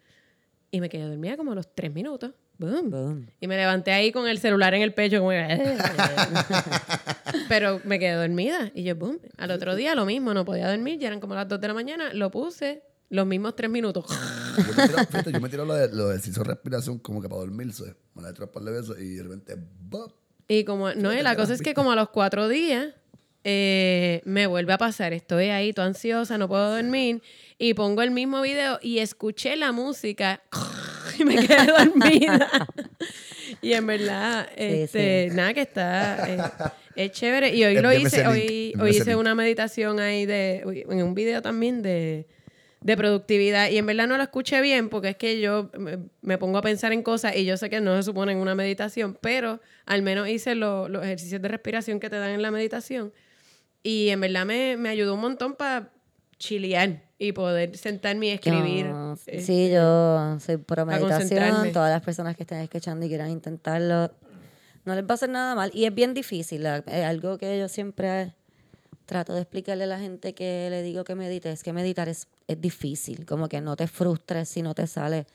Y 0.70 0.80
me 0.80 0.88
quedé 0.88 1.04
dormida 1.08 1.36
como 1.36 1.52
a 1.52 1.54
los 1.54 1.74
3 1.74 1.92
minutos. 1.92 2.32
Boom. 2.58 2.90
Boom. 2.90 3.26
Y 3.40 3.46
me 3.46 3.56
levanté 3.56 3.92
ahí 3.92 4.12
con 4.12 4.26
el 4.28 4.38
celular 4.38 4.74
en 4.74 4.82
el 4.82 4.92
pecho, 4.92 5.18
como 5.20 5.30
que- 5.30 5.76
Pero 7.48 7.80
me 7.84 7.98
quedé 7.98 8.14
dormida. 8.14 8.70
Y 8.74 8.82
yo, 8.82 8.96
boom. 8.96 9.18
Al 9.36 9.50
otro 9.50 9.74
día 9.76 9.94
lo 9.94 10.04
mismo, 10.04 10.34
no 10.34 10.44
podía 10.44 10.68
dormir, 10.68 10.98
ya 10.98 11.08
eran 11.08 11.20
como 11.20 11.34
las 11.34 11.48
2 11.48 11.60
de 11.60 11.68
la 11.68 11.74
mañana. 11.74 12.12
Lo 12.12 12.30
puse, 12.30 12.82
los 13.10 13.26
mismos 13.26 13.54
3 13.56 13.70
minutos. 13.70 14.04
Yo 14.08 14.64
me 14.76 14.86
tiro, 14.88 14.98
fíjate, 14.98 15.32
yo 15.32 15.40
me 15.40 15.48
tiro 15.48 15.64
lo 15.64 15.74
de, 15.74 15.88
lo 15.94 16.08
de 16.08 16.18
respiración 16.18 16.98
como 16.98 17.22
que 17.22 17.28
para 17.28 17.40
dormirse. 17.40 17.94
Me 18.14 18.22
la 18.22 18.30
he 18.30 18.32
tirado 18.32 18.46
un 18.46 18.52
par 18.52 18.62
de 18.64 18.72
veces 18.72 18.96
y 19.00 19.14
de 19.14 19.22
repente, 19.22 19.54
¡bop! 19.80 20.12
Y 20.48 20.64
como, 20.64 20.92
no, 20.94 21.12
y 21.12 21.22
la 21.22 21.36
cosa 21.36 21.54
es 21.54 21.62
que 21.62 21.74
como 21.74 21.92
a 21.92 21.96
los 21.96 22.08
cuatro 22.08 22.48
días 22.48 22.94
eh, 23.50 24.20
me 24.26 24.46
vuelve 24.46 24.74
a 24.74 24.78
pasar. 24.78 25.14
Estoy 25.14 25.46
ahí, 25.46 25.72
toda 25.72 25.86
ansiosa, 25.86 26.36
no 26.36 26.48
puedo 26.48 26.70
dormir. 26.76 27.22
Y 27.58 27.72
pongo 27.72 28.02
el 28.02 28.10
mismo 28.10 28.42
video 28.42 28.78
y 28.82 28.98
escuché 28.98 29.56
la 29.56 29.72
música 29.72 30.42
y 31.18 31.24
me 31.24 31.36
quedé 31.46 31.64
dormida. 31.66 32.46
y 33.62 33.72
en 33.72 33.86
verdad, 33.86 34.46
este, 34.54 35.30
nada, 35.32 35.54
que 35.54 35.62
está, 35.62 36.28
eh, 36.28 36.42
es 37.06 37.12
chévere. 37.12 37.54
Y 37.54 37.64
hoy 37.64 37.76
lo 37.76 37.90
hice, 37.92 38.26
hoy, 38.28 38.74
hoy 38.78 38.90
hice 38.90 39.16
una 39.16 39.34
meditación 39.34 39.98
ahí 39.98 40.26
de, 40.26 40.84
en 40.90 41.02
un 41.02 41.14
video 41.14 41.40
también 41.40 41.80
de, 41.80 42.26
de 42.82 42.96
productividad. 42.98 43.70
Y 43.70 43.78
en 43.78 43.86
verdad 43.86 44.06
no 44.08 44.18
lo 44.18 44.22
escuché 44.22 44.60
bien 44.60 44.90
porque 44.90 45.08
es 45.08 45.16
que 45.16 45.40
yo 45.40 45.70
me, 45.78 45.98
me 46.20 46.36
pongo 46.36 46.58
a 46.58 46.62
pensar 46.62 46.92
en 46.92 47.02
cosas 47.02 47.34
y 47.34 47.46
yo 47.46 47.56
sé 47.56 47.70
que 47.70 47.80
no 47.80 47.96
se 47.96 48.02
supone 48.02 48.32
en 48.32 48.38
una 48.38 48.54
meditación, 48.54 49.16
pero 49.22 49.60
al 49.86 50.02
menos 50.02 50.28
hice 50.28 50.54
lo- 50.54 50.86
los 50.90 51.02
ejercicios 51.02 51.40
de 51.40 51.48
respiración 51.48 51.98
que 51.98 52.10
te 52.10 52.16
dan 52.18 52.30
en 52.32 52.42
la 52.42 52.50
meditación. 52.50 53.10
Y 53.82 54.08
en 54.08 54.20
verdad 54.20 54.44
me, 54.46 54.76
me 54.76 54.88
ayudó 54.88 55.14
un 55.14 55.20
montón 55.20 55.54
para 55.54 55.90
chilear 56.38 57.02
y 57.18 57.32
poder 57.32 57.76
sentarme 57.76 58.26
y 58.26 58.30
escribir. 58.30 58.86
Yo- 58.86 59.14
Eh, 59.26 59.40
sí, 59.40 59.70
yo 59.70 60.38
soy 60.40 60.56
concentrarme. 60.58 60.94
meditación. 60.98 61.72
Todas 61.72 61.90
las 61.90 62.02
personas 62.02 62.36
que 62.36 62.42
estén 62.44 62.58
escuchando 62.60 63.04
y 63.06 63.08
quieran 63.08 63.30
intentarlo, 63.30 64.12
no 64.84 64.94
les 64.94 65.04
va 65.04 65.10
a 65.10 65.14
hacer 65.14 65.28
nada 65.30 65.54
mal. 65.54 65.70
Y 65.74 65.84
es 65.84 65.94
bien 65.94 66.14
difícil. 66.14 66.64
Es 66.66 67.04
algo 67.04 67.38
que 67.38 67.58
yo 67.58 67.68
siempre 67.68 68.34
trato 69.06 69.34
de 69.34 69.40
explicarle 69.40 69.84
a 69.84 69.86
la 69.88 69.98
gente 69.98 70.34
que 70.34 70.68
le 70.70 70.82
digo 70.82 71.02
que 71.04 71.14
medite. 71.14 71.50
Es 71.50 71.62
que 71.62 71.72
meditar 71.72 72.08
es, 72.08 72.28
es 72.46 72.60
difícil. 72.60 73.26
Como 73.26 73.48
que 73.48 73.60
no 73.60 73.74
te 73.74 73.86
frustres 73.88 74.48
si 74.48 74.62
no 74.62 74.74
te 74.74 74.86
sale. 74.86 75.26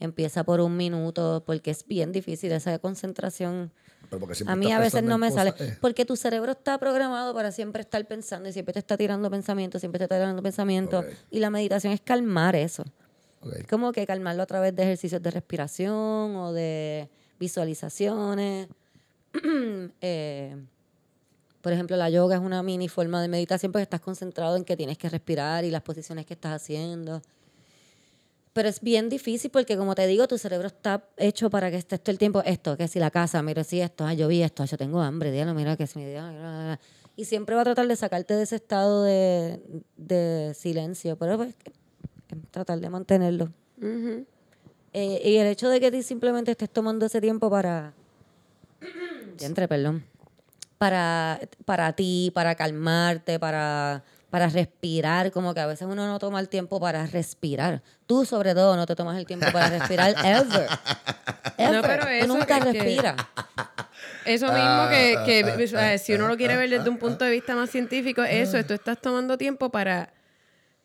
Empieza 0.00 0.44
por 0.44 0.60
un 0.60 0.76
minuto 0.76 1.42
porque 1.46 1.70
es 1.70 1.86
bien 1.86 2.10
difícil 2.12 2.52
esa 2.52 2.78
concentración. 2.78 3.70
Pero 4.10 4.20
porque 4.20 4.34
siempre 4.34 4.52
A 4.52 4.56
mí 4.56 4.72
a 4.72 4.78
veces 4.78 5.02
no 5.02 5.18
me 5.18 5.30
sale. 5.30 5.54
eh. 5.58 5.76
Porque 5.80 6.04
tu 6.04 6.16
cerebro 6.16 6.52
está 6.52 6.78
programado 6.78 7.34
para 7.34 7.52
siempre 7.52 7.82
estar 7.82 8.06
pensando 8.06 8.48
y 8.48 8.52
siempre 8.52 8.72
te 8.72 8.78
está 8.78 8.96
tirando 8.96 9.30
pensamientos, 9.30 9.80
siempre 9.80 9.98
te 9.98 10.04
está 10.04 10.16
tirando 10.16 10.42
pensamientos. 10.42 11.04
Y 11.30 11.40
la 11.40 11.50
meditación 11.50 11.92
es 11.92 12.00
calmar 12.00 12.56
eso. 12.56 12.84
Ok. 13.42 13.52
Es 13.56 13.66
como 13.66 13.92
que 13.92 14.06
calmarlo 14.06 14.42
a 14.42 14.46
través 14.46 14.74
de 14.74 14.82
ejercicios 14.82 15.22
de 15.22 15.30
respiración 15.30 16.36
o 16.36 16.52
de 16.52 17.08
visualizaciones. 17.38 18.68
Eh, 20.00 20.56
por 21.60 21.72
ejemplo, 21.72 21.96
la 21.96 22.08
yoga 22.08 22.36
es 22.36 22.40
una 22.40 22.62
mini 22.62 22.88
forma 22.88 23.20
de 23.20 23.28
meditación 23.28 23.72
porque 23.72 23.82
estás 23.82 24.00
concentrado 24.00 24.56
en 24.56 24.64
que 24.64 24.76
tienes 24.76 24.96
que 24.96 25.08
respirar 25.08 25.64
y 25.64 25.70
las 25.70 25.82
posiciones 25.82 26.24
que 26.24 26.34
estás 26.34 26.52
haciendo. 26.52 27.20
Pero 28.58 28.70
es 28.70 28.80
bien 28.80 29.08
difícil 29.08 29.52
porque, 29.52 29.76
como 29.76 29.94
te 29.94 30.04
digo, 30.08 30.26
tu 30.26 30.36
cerebro 30.36 30.66
está 30.66 31.04
hecho 31.16 31.48
para 31.48 31.70
que 31.70 31.76
estés 31.76 32.00
todo 32.00 32.10
el 32.10 32.18
tiempo 32.18 32.42
esto, 32.44 32.76
que 32.76 32.88
si 32.88 32.98
la 32.98 33.08
casa, 33.08 33.40
mira 33.40 33.62
si 33.62 33.80
esto, 33.80 34.04
ah, 34.04 34.14
yo 34.14 34.26
vi 34.26 34.42
esto, 34.42 34.64
ah, 34.64 34.66
yo 34.66 34.76
tengo 34.76 35.00
hambre, 35.00 35.30
diablo, 35.30 35.54
mira 35.54 35.76
que 35.76 35.86
si 35.86 36.00
me 36.00 36.10
dio- 36.10 36.76
Y 37.14 37.24
siempre 37.26 37.54
va 37.54 37.60
a 37.60 37.64
tratar 37.64 37.86
de 37.86 37.94
sacarte 37.94 38.34
de 38.34 38.42
ese 38.42 38.56
estado 38.56 39.04
de, 39.04 39.60
de 39.96 40.54
silencio. 40.54 41.14
Pero 41.14 41.36
pues, 41.36 41.50
es 41.50 42.50
tratar 42.50 42.80
de 42.80 42.90
mantenerlo. 42.90 43.52
Eh, 43.80 45.22
y 45.24 45.36
el 45.36 45.46
hecho 45.46 45.68
de 45.68 45.78
que 45.78 45.92
tú 45.92 46.02
simplemente 46.02 46.50
estés 46.50 46.70
tomando 46.70 47.06
ese 47.06 47.20
tiempo 47.20 47.48
para. 47.48 47.92
Entre, 49.40 49.68
perdón. 49.68 50.02
Para, 50.78 51.38
para 51.64 51.92
ti, 51.92 52.32
para 52.34 52.56
calmarte, 52.56 53.38
para, 53.38 54.02
para 54.30 54.48
respirar. 54.48 55.30
Como 55.32 55.54
que 55.54 55.60
a 55.60 55.66
veces 55.66 55.86
uno 55.90 56.06
no 56.06 56.18
toma 56.18 56.40
el 56.40 56.48
tiempo 56.48 56.80
para 56.80 57.06
respirar. 57.06 57.82
Tú, 58.06 58.24
sobre 58.24 58.54
todo, 58.54 58.76
no 58.76 58.86
te 58.86 58.94
tomas 58.96 59.16
el 59.18 59.26
tiempo 59.26 59.46
para 59.52 59.70
respirar 59.70 60.14
ever. 60.24 60.68
Ever. 61.58 61.74
No, 61.74 61.82
pero 61.82 62.02
Tú 62.04 62.08
eso 62.08 62.26
nunca 62.28 62.58
es 62.58 62.64
que- 62.64 62.72
respiras. 62.72 63.16
Eso 64.24 64.46
mismo 64.52 64.88
que, 64.90 65.18
que, 65.24 65.64
o 65.64 65.66
sea, 65.66 65.96
si 65.98 66.12
uno 66.12 66.28
lo 66.28 66.36
quiere 66.36 66.56
ver 66.56 66.68
desde 66.70 66.88
un 66.88 66.98
punto 66.98 67.24
de 67.24 67.30
vista 67.30 67.54
más 67.56 67.70
científico, 67.70 68.22
eso 68.22 68.58
es, 68.58 68.66
tú 68.66 68.74
estás 68.74 69.00
tomando 69.00 69.38
tiempo 69.38 69.70
para 69.70 70.12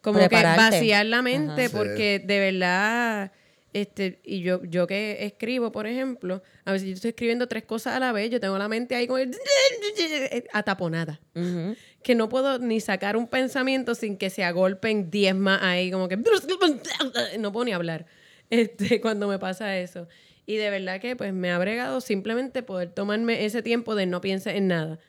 como 0.01 0.17
Prepararte. 0.19 0.69
que 0.71 0.77
vaciar 0.77 1.05
la 1.05 1.21
mente, 1.21 1.65
Ajá. 1.65 1.77
porque 1.77 2.19
de 2.25 2.39
verdad, 2.39 3.31
este, 3.73 4.19
y 4.23 4.41
yo, 4.41 4.63
yo 4.63 4.87
que 4.87 5.25
escribo, 5.25 5.71
por 5.71 5.87
ejemplo, 5.87 6.43
a 6.63 6.71
veces 6.71 6.87
yo 6.87 6.93
estoy 6.93 7.09
escribiendo 7.09 7.47
tres 7.47 7.63
cosas 7.63 7.95
a 7.95 7.99
la 7.99 8.11
vez, 8.11 8.29
yo 8.29 8.39
tengo 8.39 8.57
la 8.57 8.67
mente 8.67 8.95
ahí 8.95 9.07
como 9.07 9.19
ataponada. 10.53 11.19
Ujú. 11.35 11.75
Que 12.03 12.15
no 12.15 12.29
puedo 12.29 12.59
ni 12.59 12.79
sacar 12.79 13.17
un 13.17 13.27
pensamiento 13.27 13.95
sin 13.95 14.17
que 14.17 14.29
se 14.29 14.43
agolpen 14.43 15.09
diez 15.09 15.35
más 15.35 15.61
ahí, 15.63 15.91
como 15.91 16.07
que 16.07 16.17
no 17.39 17.51
puedo 17.51 17.65
ni 17.65 17.73
hablar 17.73 18.05
este, 18.49 19.01
cuando 19.01 19.27
me 19.27 19.39
pasa 19.39 19.77
eso. 19.77 20.07
Y 20.45 20.57
de 20.57 20.69
verdad 20.69 20.99
que 20.99 21.15
pues 21.15 21.33
me 21.33 21.51
ha 21.51 21.57
bregado 21.57 22.01
simplemente 22.01 22.63
poder 22.63 22.89
tomarme 22.89 23.45
ese 23.45 23.61
tiempo 23.61 23.95
de 23.95 24.05
no 24.05 24.21
piense 24.21 24.55
en 24.55 24.67
nada. 24.67 24.99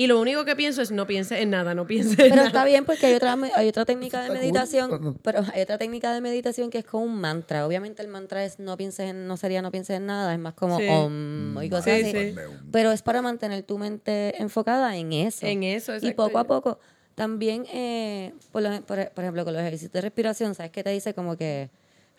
Y 0.00 0.06
lo 0.06 0.20
único 0.20 0.44
que 0.44 0.54
pienso 0.54 0.80
es 0.80 0.92
no 0.92 1.08
piense 1.08 1.42
en 1.42 1.50
nada, 1.50 1.74
no 1.74 1.84
piense 1.84 2.10
en 2.12 2.16
Pero 2.30 2.36
nada. 2.36 2.46
está 2.46 2.64
bien 2.64 2.84
porque 2.84 3.06
hay 3.06 3.14
otra, 3.14 3.34
me- 3.34 3.50
hay 3.56 3.66
otra 3.66 3.84
técnica 3.84 4.22
de 4.22 4.30
meditación, 4.30 5.18
pero 5.24 5.40
hay 5.52 5.60
otra 5.62 5.76
técnica 5.76 6.14
de 6.14 6.20
meditación 6.20 6.70
que 6.70 6.78
es 6.78 6.84
como 6.84 7.02
un 7.02 7.20
mantra. 7.20 7.66
Obviamente 7.66 8.00
el 8.02 8.06
mantra 8.06 8.44
es 8.44 8.60
no 8.60 8.76
pienses 8.76 9.10
en, 9.10 9.26
no 9.26 9.36
sería 9.36 9.60
no 9.60 9.72
pienses 9.72 9.96
en 9.96 10.06
nada, 10.06 10.32
es 10.32 10.38
más 10.38 10.54
como 10.54 10.78
Sí. 10.78 10.86
om 10.88 11.60
y 11.60 11.68
cosas 11.68 11.84
Sí, 11.86 11.90
así. 11.90 12.12
sí. 12.12 12.34
Pero 12.70 12.92
es 12.92 13.02
para 13.02 13.22
mantener 13.22 13.64
tu 13.64 13.76
mente 13.76 14.40
enfocada 14.40 14.96
en 14.96 15.12
eso. 15.12 15.44
En 15.44 15.64
eso, 15.64 15.94
Y 15.94 15.96
exacto. 15.96 16.16
poco 16.28 16.38
a 16.38 16.44
poco, 16.44 16.78
también, 17.16 17.66
eh, 17.72 18.34
por, 18.52 18.62
lo- 18.62 18.80
por, 18.82 19.10
por 19.10 19.24
ejemplo, 19.24 19.44
con 19.44 19.52
los 19.52 19.60
ejercicios 19.62 19.90
de 19.90 20.00
respiración, 20.00 20.54
¿sabes 20.54 20.70
qué 20.70 20.84
te 20.84 20.90
dice? 20.90 21.12
Como 21.12 21.36
que 21.36 21.70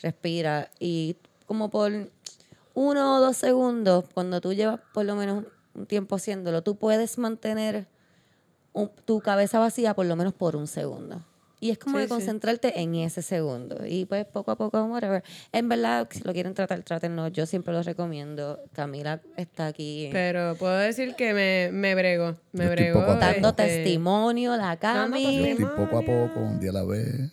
respira 0.02 0.70
y 0.82 1.16
como 1.46 1.70
por 1.70 1.94
uno 2.74 3.16
o 3.16 3.20
dos 3.22 3.38
segundos, 3.38 4.04
cuando 4.14 4.42
tú 4.42 4.52
llevas 4.54 4.82
por 4.94 5.06
lo 5.06 5.16
menos 5.16 5.46
un 5.80 5.86
tiempo 5.88 6.16
haciéndolo, 6.16 6.62
tú 6.62 6.76
puedes 6.78 7.18
mantener 7.18 7.88
un- 8.74 8.92
tu 9.06 9.20
cabeza 9.22 9.60
vacía 9.60 9.94
por 9.96 10.06
lo 10.06 10.16
menos 10.16 10.34
por 10.34 10.56
un 10.56 10.68
segundo. 10.68 11.26
Y 11.62 11.72
es 11.72 11.78
como 11.78 11.98
Sí, 11.98 12.02
de 12.04 12.08
sí. 12.08 12.14
concentrarte 12.14 12.80
en 12.80 12.96
ese 12.96 13.22
segundo. 13.22 13.86
Y 13.86 14.06
pues 14.06 14.26
poco 14.26 14.52
a 14.52 14.56
poco, 14.56 14.82
whatever. 14.86 15.24
En 15.52 15.68
verdad, 15.68 16.08
si 16.10 16.22
lo 16.24 16.32
quieren 16.32 16.54
tratar, 16.54 16.84
trátenlo. 16.84 17.28
Yo 17.28 17.46
siempre 17.46 17.74
los 17.74 17.86
recomiendo. 17.86 18.62
Camila 18.72 19.20
está 19.36 19.68
aquí 19.68 20.08
Pero 20.14 20.56
puedo 20.56 20.78
decir 20.78 21.16
que 21.16 21.34
me, 21.34 21.70
me 21.74 21.96
bregó, 21.96 22.38
me 22.54 22.64
Yo 22.64 22.70
estoy 22.72 22.86
bregó. 22.86 23.00
poco 23.02 23.12
a 23.12 23.16
poco. 23.16 23.26
dando 23.26 23.50
este, 23.50 23.64
testimonio, 23.66 24.56
la 24.56 24.78
Cami. 24.78 25.22
Yo 25.22 25.28
testimonio. 25.30 25.52
estoy 25.68 25.86
poco 25.86 25.98
a 25.98 26.02
poco, 26.02 26.40
un 26.40 26.60
día 26.62 26.70
a 26.70 26.74
la 26.74 26.84
vez. 26.86 27.30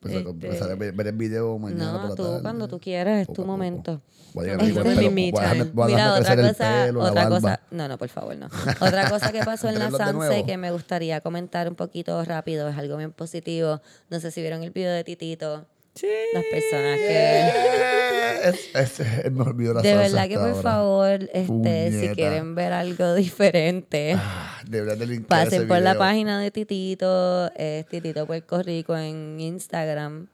Empezar, 0.00 0.20
Este- 0.20 0.46
empezar 0.46 0.70
a 0.70 0.74
ver, 0.76 1.06
el 1.08 1.12
video 1.16 1.58
mañana 1.58 1.92
por 1.92 2.02
No, 2.02 2.08
la 2.10 2.14
tú 2.14 2.22
tarde. 2.24 2.42
cuando 2.42 2.68
tú 2.68 2.78
quieras, 2.78 3.20
es 3.28 3.32
tu 3.34 3.44
momento. 3.44 4.00
Voy 4.32 4.48
a, 4.48 4.52
Es 4.52 4.58
mi 4.62 4.72
pelo, 4.72 4.84
me 4.84 4.94
voy 4.94 5.42
a 5.42 5.52
dejarme- 5.54 5.70
voy 5.72 5.90
Mira, 5.92 6.14
otra 6.14 6.36
cosa, 6.36 6.84
pelo, 6.86 7.00
otra 7.02 7.28
cosa, 7.28 7.60
no, 7.72 7.88
no, 7.88 7.98
por 7.98 8.08
favor, 8.08 8.36
no. 8.36 8.46
Otra 8.80 9.10
cosa 9.10 9.32
que 9.32 9.40
pasó 9.40 9.68
en 9.70 9.78
la 9.80 9.90
Sanse 9.90 10.44
que 10.44 10.56
me 10.56 10.70
gustaría 10.70 11.20
comentar 11.20 11.68
un 11.68 11.74
poquito 11.74 12.22
rápido, 12.24 12.68
es 12.68 12.76
algo 12.78 12.96
bien 12.96 13.10
positivo. 13.12 13.80
No 14.10 14.20
sé 14.20 14.30
si 14.30 14.40
vieron 14.40 14.62
el 14.62 14.70
video 14.70 14.92
de 14.92 15.02
Titito. 15.02 15.66
Sí. 15.98 16.06
Las 16.32 16.44
personas 16.44 16.98
que 16.98 18.48
Es, 18.48 19.00
es 19.00 19.32
video 19.56 19.74
de 19.74 19.74
la 19.74 19.82
de 19.82 19.94
salsa 19.94 20.02
verdad 20.02 20.28
que 20.28 20.34
por 20.36 20.44
ahora. 20.48 20.62
favor, 20.62 21.30
este, 21.32 22.00
si 22.00 22.08
quieren 22.14 22.54
ver 22.54 22.72
algo 22.72 23.14
diferente, 23.14 24.14
Ah, 24.16 24.60
de 24.66 24.82
pasen 25.26 25.66
por 25.66 25.80
la 25.80 25.96
página 25.98 26.40
de 26.40 26.50
Titito, 26.50 27.50
es 27.56 27.86
Titito 27.86 28.26
Puerto 28.26 28.62
Rico 28.62 28.96
en 28.96 29.40
Instagram. 29.40 30.28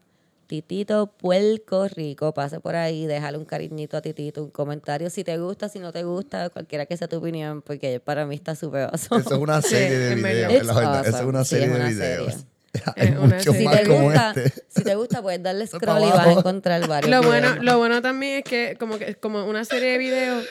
Titito 0.47 1.07
Puerto 1.07 1.89
Rico, 1.89 2.35
pase 2.35 2.61
por 2.61 2.77
ahí, 2.77 3.07
déjale 3.07 3.39
un 3.39 3.47
cariñito 3.47 3.97
a 3.97 4.03
Titito, 4.03 4.45
un 4.45 4.51
comentario 4.51 5.09
si 5.09 5.25
te 5.25 5.39
gusta, 5.39 5.71
si 5.71 5.79
no 5.79 5.91
te 5.91 6.03
gusta, 6.03 6.51
cualquiera 6.51 6.85
que 6.85 6.99
sea 6.99 7.09
tu 7.09 7.17
opinión, 7.17 7.63
porque 7.63 7.99
para 8.01 8.27
mí 8.27 8.35
está 8.35 8.55
súper 8.55 8.83
awesome. 8.93 9.23
Eso 9.23 9.35
es 9.35 9.41
una 9.41 9.63
serie 9.63 9.99
de 9.99 10.15
videos. 10.17 10.67
la 10.67 11.01
Eso 11.01 11.17
es 11.17 11.25
una 11.25 11.45
Sí, 11.45 11.57
serie 11.57 11.69
de 11.69 11.85
videos. 11.89 12.33
serie. 12.35 12.47
Hay 12.97 13.11
serie. 13.11 13.53
Si 13.53 13.65
más 13.65 13.81
te, 13.81 13.87
como 13.87 14.03
gusta, 14.05 14.33
este. 14.37 14.63
si 14.69 14.83
te 14.83 14.95
gusta, 14.95 15.23
puedes 15.23 15.43
darle 15.43 15.67
scroll 15.69 16.03
y 16.03 16.11
vas 16.11 16.27
a 16.27 16.33
encontrar 16.33 16.87
varios 16.89 17.11
Lo 17.11 17.23
bueno, 17.23 17.57
lo 17.63 17.79
bueno 17.79 18.03
también 18.03 18.39
es 18.39 18.45
que 18.45 18.77
como 18.79 18.99
que 18.99 19.15
como 19.17 19.45
una 19.47 19.65
serie 19.65 19.93
de 19.93 19.99
videos 19.99 20.45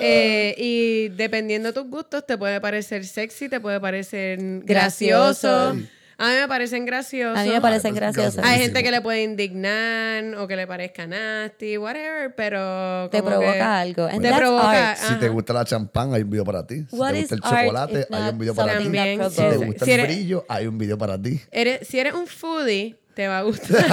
eh, 0.00 0.54
y 0.58 1.08
dependiendo 1.08 1.68
de 1.68 1.72
tus 1.72 1.88
gustos 1.90 2.26
te 2.26 2.36
puede 2.36 2.60
parecer 2.60 3.06
sexy, 3.06 3.48
te 3.48 3.60
puede 3.60 3.80
parecer 3.80 4.38
gracioso. 4.64 5.72
Gracioso. 5.74 5.97
A 6.20 6.30
mí 6.30 6.34
me 6.34 6.48
parecen 6.48 6.84
graciosos. 6.84 7.38
A 7.38 7.44
mí 7.44 7.50
me 7.50 7.60
parecen 7.60 7.92
pues, 7.92 8.00
graciosos. 8.00 8.34
gracioso. 8.34 8.54
Hay 8.54 8.60
gente 8.60 8.82
que 8.82 8.90
le 8.90 9.00
puede 9.00 9.22
indignar 9.22 10.34
o 10.38 10.48
que 10.48 10.56
le 10.56 10.66
parezca 10.66 11.06
nasty, 11.06 11.78
whatever, 11.78 12.34
pero 12.34 13.08
Te 13.08 13.22
provoca 13.22 13.52
que 13.52 13.60
algo. 13.60 14.06
And 14.06 14.20
Te 14.22 14.32
provoca, 14.34 14.90
art. 14.90 14.98
Si 15.00 15.14
te 15.14 15.28
gusta 15.28 15.52
la 15.52 15.64
champán, 15.64 16.12
hay 16.14 16.22
un 16.22 16.30
video 16.30 16.44
para 16.44 16.66
ti. 16.66 16.84
Si 16.90 16.96
What 16.96 17.12
te 17.12 17.20
gusta 17.20 17.34
el 17.36 17.40
chocolate, 17.40 18.06
hay 18.10 18.30
un 18.32 18.38
video 18.38 18.54
para 18.56 18.78
ti. 18.78 18.84
Si 18.84 18.90
te 19.36 19.56
gusta 19.58 19.84
Si 19.84 19.92
el 19.92 20.00
eres- 20.00 20.16
brillo, 20.16 20.44
hay 20.48 20.66
un 20.66 20.76
video 20.76 20.98
para 20.98 21.22
ti. 21.22 21.40
Eres- 21.52 21.86
si 21.86 22.00
eres 22.00 22.14
un 22.14 22.26
foodie, 22.26 22.96
te 23.14 23.28
va 23.28 23.38
a 23.38 23.42
gustar. 23.42 23.86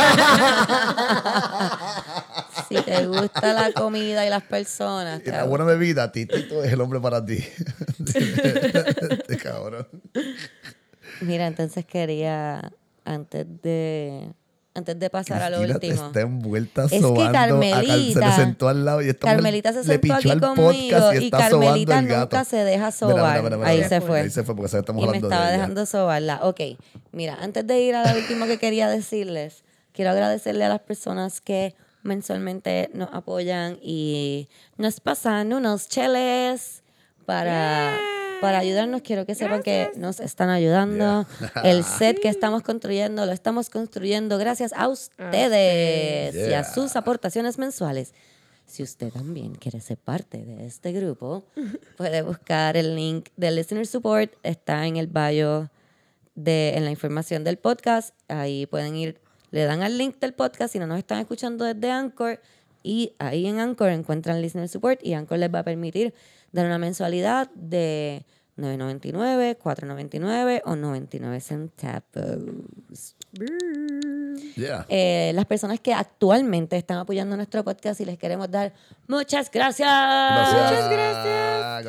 Si 2.70 2.76
te 2.82 3.06
gusta 3.06 3.54
la 3.54 3.72
comida 3.72 4.26
y 4.26 4.30
las 4.30 4.42
personas. 4.42 5.22
Y 5.24 5.30
la 5.30 5.44
buena 5.44 5.66
bebida, 5.66 6.12
Titito 6.12 6.64
es 6.64 6.74
el 6.74 6.82
hombre 6.82 7.00
para 7.00 7.24
ti. 7.24 7.38
Este 8.16 9.38
cabrón. 9.38 9.88
Mira, 11.22 11.48
entonces 11.48 11.86
quería, 11.86 12.72
antes 13.06 13.46
de, 13.62 14.30
antes 14.74 15.00
de 15.00 15.10
pasar 15.10 15.42
a 15.42 15.50
lo 15.50 15.62
último. 15.62 16.08
Está 16.08 16.22
envuelta 16.22 16.86
Es 16.86 16.92
que 16.92 17.00
Carmelita- 17.32 18.14
se 18.14 18.20
le 18.20 18.32
sentó 18.34 18.68
al 18.68 18.84
lado 18.86 19.02
y 19.02 19.06
mujer 19.06 19.20
Carmelita 19.20 19.72
se 19.74 19.80
le 19.80 19.84
sentó 19.86 20.14
aquí 20.14 20.30
al 20.30 20.42
conmigo 20.42 20.74
y, 21.14 21.26
está 21.26 21.50
sobando 21.50 21.86
Carmelita 21.86 22.02
nunca 22.02 22.44
se 22.44 22.58
deja 22.58 22.78
Mira, 22.86 22.92
sobar. 22.92 23.16
mira, 23.16 23.42
mira, 23.44 23.58
mira, 23.58 23.70
Ahí 23.70 23.78
mira. 23.78 23.90
se 23.90 24.02
fue. 24.02 24.20
Ahí 24.22 24.30
se 24.30 24.44
fue 24.44 24.56
porque 24.56 24.70
se- 24.70 24.80
estamos 24.80 25.02
y 25.02 25.04
me 25.04 25.08
hablando 25.10 25.28
estaba 25.30 25.46
de 25.46 25.54
ella. 25.54 25.62
dejando 25.62 25.86
sobarla. 25.86 26.40
Ok, 26.44 26.60
mira, 27.12 27.38
antes 27.42 27.66
de 27.66 27.80
ir 27.80 27.96
a 27.96 28.12
lo 28.12 28.20
último 28.20 28.46
que 28.46 28.58
quería 28.58 28.90
decirles, 28.90 29.64
quiero 29.94 30.12
agradecerle 30.12 30.66
a 30.66 30.70
las 30.70 30.82
personas 30.82 31.40
que 31.42 31.76
mensualmente 32.04 32.90
nos 32.94 33.10
apoyan 33.14 33.80
y 33.82 34.48
nos 34.78 35.00
pasan 35.00 35.54
unos 35.54 35.88
cheles 35.88 36.84
para, 37.26 37.98
para 38.46 38.60
ayudarnos. 38.60 39.02
Quiero 39.02 39.26
que 39.26 39.34
sepan 39.34 39.64
que 39.64 39.90
nos 39.96 40.20
están 40.20 40.50
ayudando. 40.52 41.26
El 41.64 41.84
set 41.84 42.20
que 42.20 42.30
estamos 42.30 42.62
construyendo 42.62 43.26
lo 43.26 43.32
estamos 43.32 43.72
construyendo 43.72 44.38
gracias 44.38 44.72
a 44.74 44.88
ustedes 44.88 46.36
y 46.36 46.40
a 46.40 46.50
Yeah. 46.50 46.64
sus 46.64 46.96
aportaciones 46.96 47.58
mensuales. 47.58 48.14
Si 48.68 48.84
usted 48.84 49.12
también 49.12 49.56
quiere 49.56 49.80
ser 49.82 49.98
parte 49.98 50.46
de 50.46 50.68
este 50.68 50.92
grupo, 50.92 51.44
puede 51.98 52.22
buscar 52.22 52.78
el 52.78 52.96
link 52.96 53.30
del 53.36 53.56
Listener 53.56 53.88
Support. 53.88 54.34
Está 54.44 54.86
en 54.86 54.98
el 54.98 55.08
bio 55.08 55.72
de, 56.36 56.74
en 56.76 56.86
la 56.86 56.92
información 56.92 57.44
del 57.44 57.58
podcast. 57.58 58.14
Ahí 58.28 58.68
pueden 58.68 58.96
ir, 58.96 59.20
le 59.50 59.64
dan 59.64 59.82
al 59.82 59.98
link 59.98 60.20
del 60.20 60.34
podcast 60.36 60.72
si 60.74 60.78
no 60.80 60.86
nos 60.86 61.00
están 61.00 61.20
escuchando 61.20 61.66
desde 61.66 61.90
Anchor. 61.90 62.40
Y 62.84 63.14
ahí 63.18 63.48
en 63.48 63.60
Anchor 63.60 63.90
encuentran 63.90 64.40
Listener 64.42 64.70
Support 64.70 65.00
y 65.04 65.14
Anchor 65.14 65.40
les 65.40 65.52
va 65.52 65.60
a 65.60 65.64
permitir 65.64 66.14
dar 66.52 66.66
una 66.66 66.78
mensualidad 66.78 67.50
de 67.54 68.26
9.99, 68.58 69.58
4.99 69.58 70.62
o 70.66 70.76
99 70.76 71.40
centavos. 71.42 73.16
Yeah. 74.56 74.86
Eh, 74.88 75.32
las 75.36 75.46
personas 75.46 75.82
que 75.82 75.94
actualmente 75.94 76.78
están 76.78 77.00
apoyando 77.00 77.36
nuestro 77.36 77.66
podcast 77.66 78.00
y 78.00 78.06
les 78.06 78.18
queremos 78.18 78.50
dar 78.50 78.72
muchas 79.08 79.52
gracias. 79.52 79.90
Gracias. 79.90 80.72
Muchas 80.72 80.90
gracias. 80.90 81.84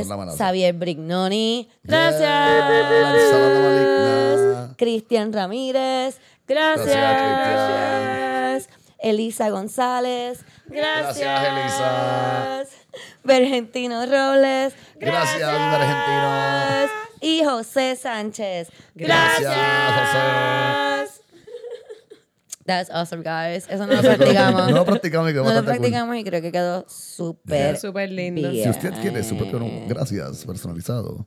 Son 0.00 0.08
la 0.08 0.16
manada. 0.16 0.36
Xavier 0.36 0.74
Brignoni. 0.74 1.68
Gracias. 1.84 2.64
maligna. 3.62 4.74
Cristian 4.76 5.32
Ramírez. 5.32 6.18
Gracias. 6.48 6.86
Gracias, 6.96 8.68
Elisa 8.98 9.50
González. 9.50 10.44
Gracias. 10.66 11.18
Gracias, 11.18 12.64
Elisa. 12.66 12.83
Vergentino 13.24 14.04
Robles. 14.06 14.74
Gracias, 14.96 15.42
Argentino. 15.42 16.92
Y 17.20 17.42
José 17.44 17.96
Sánchez. 17.96 18.68
Gracias, 18.94 19.42
Gracias. 19.42 21.20
That's 22.66 22.88
awesome, 22.90 23.22
guys. 23.22 23.66
Eso 23.68 23.86
no 23.86 23.94
lo 23.94 24.00
practicamos. 24.02 24.70
No 24.70 24.76
lo 24.76 24.84
practicamos 24.86 25.30
y 25.30 25.32
quedó 25.34 25.44
No 25.44 25.50
lo 25.50 25.56
cool. 25.56 25.64
practicamos 25.66 26.16
y 26.16 26.24
creo 26.24 26.40
que 26.40 26.50
quedó 26.50 26.86
súper 26.88 27.76
Súper 27.78 28.10
lindo. 28.10 28.50
bien. 28.50 28.64
Si 28.64 28.70
usted 28.70 28.92
quiere 29.02 29.22
su 29.22 29.36
propio 29.36 29.60
gracias 29.86 30.44
personalizado, 30.46 31.26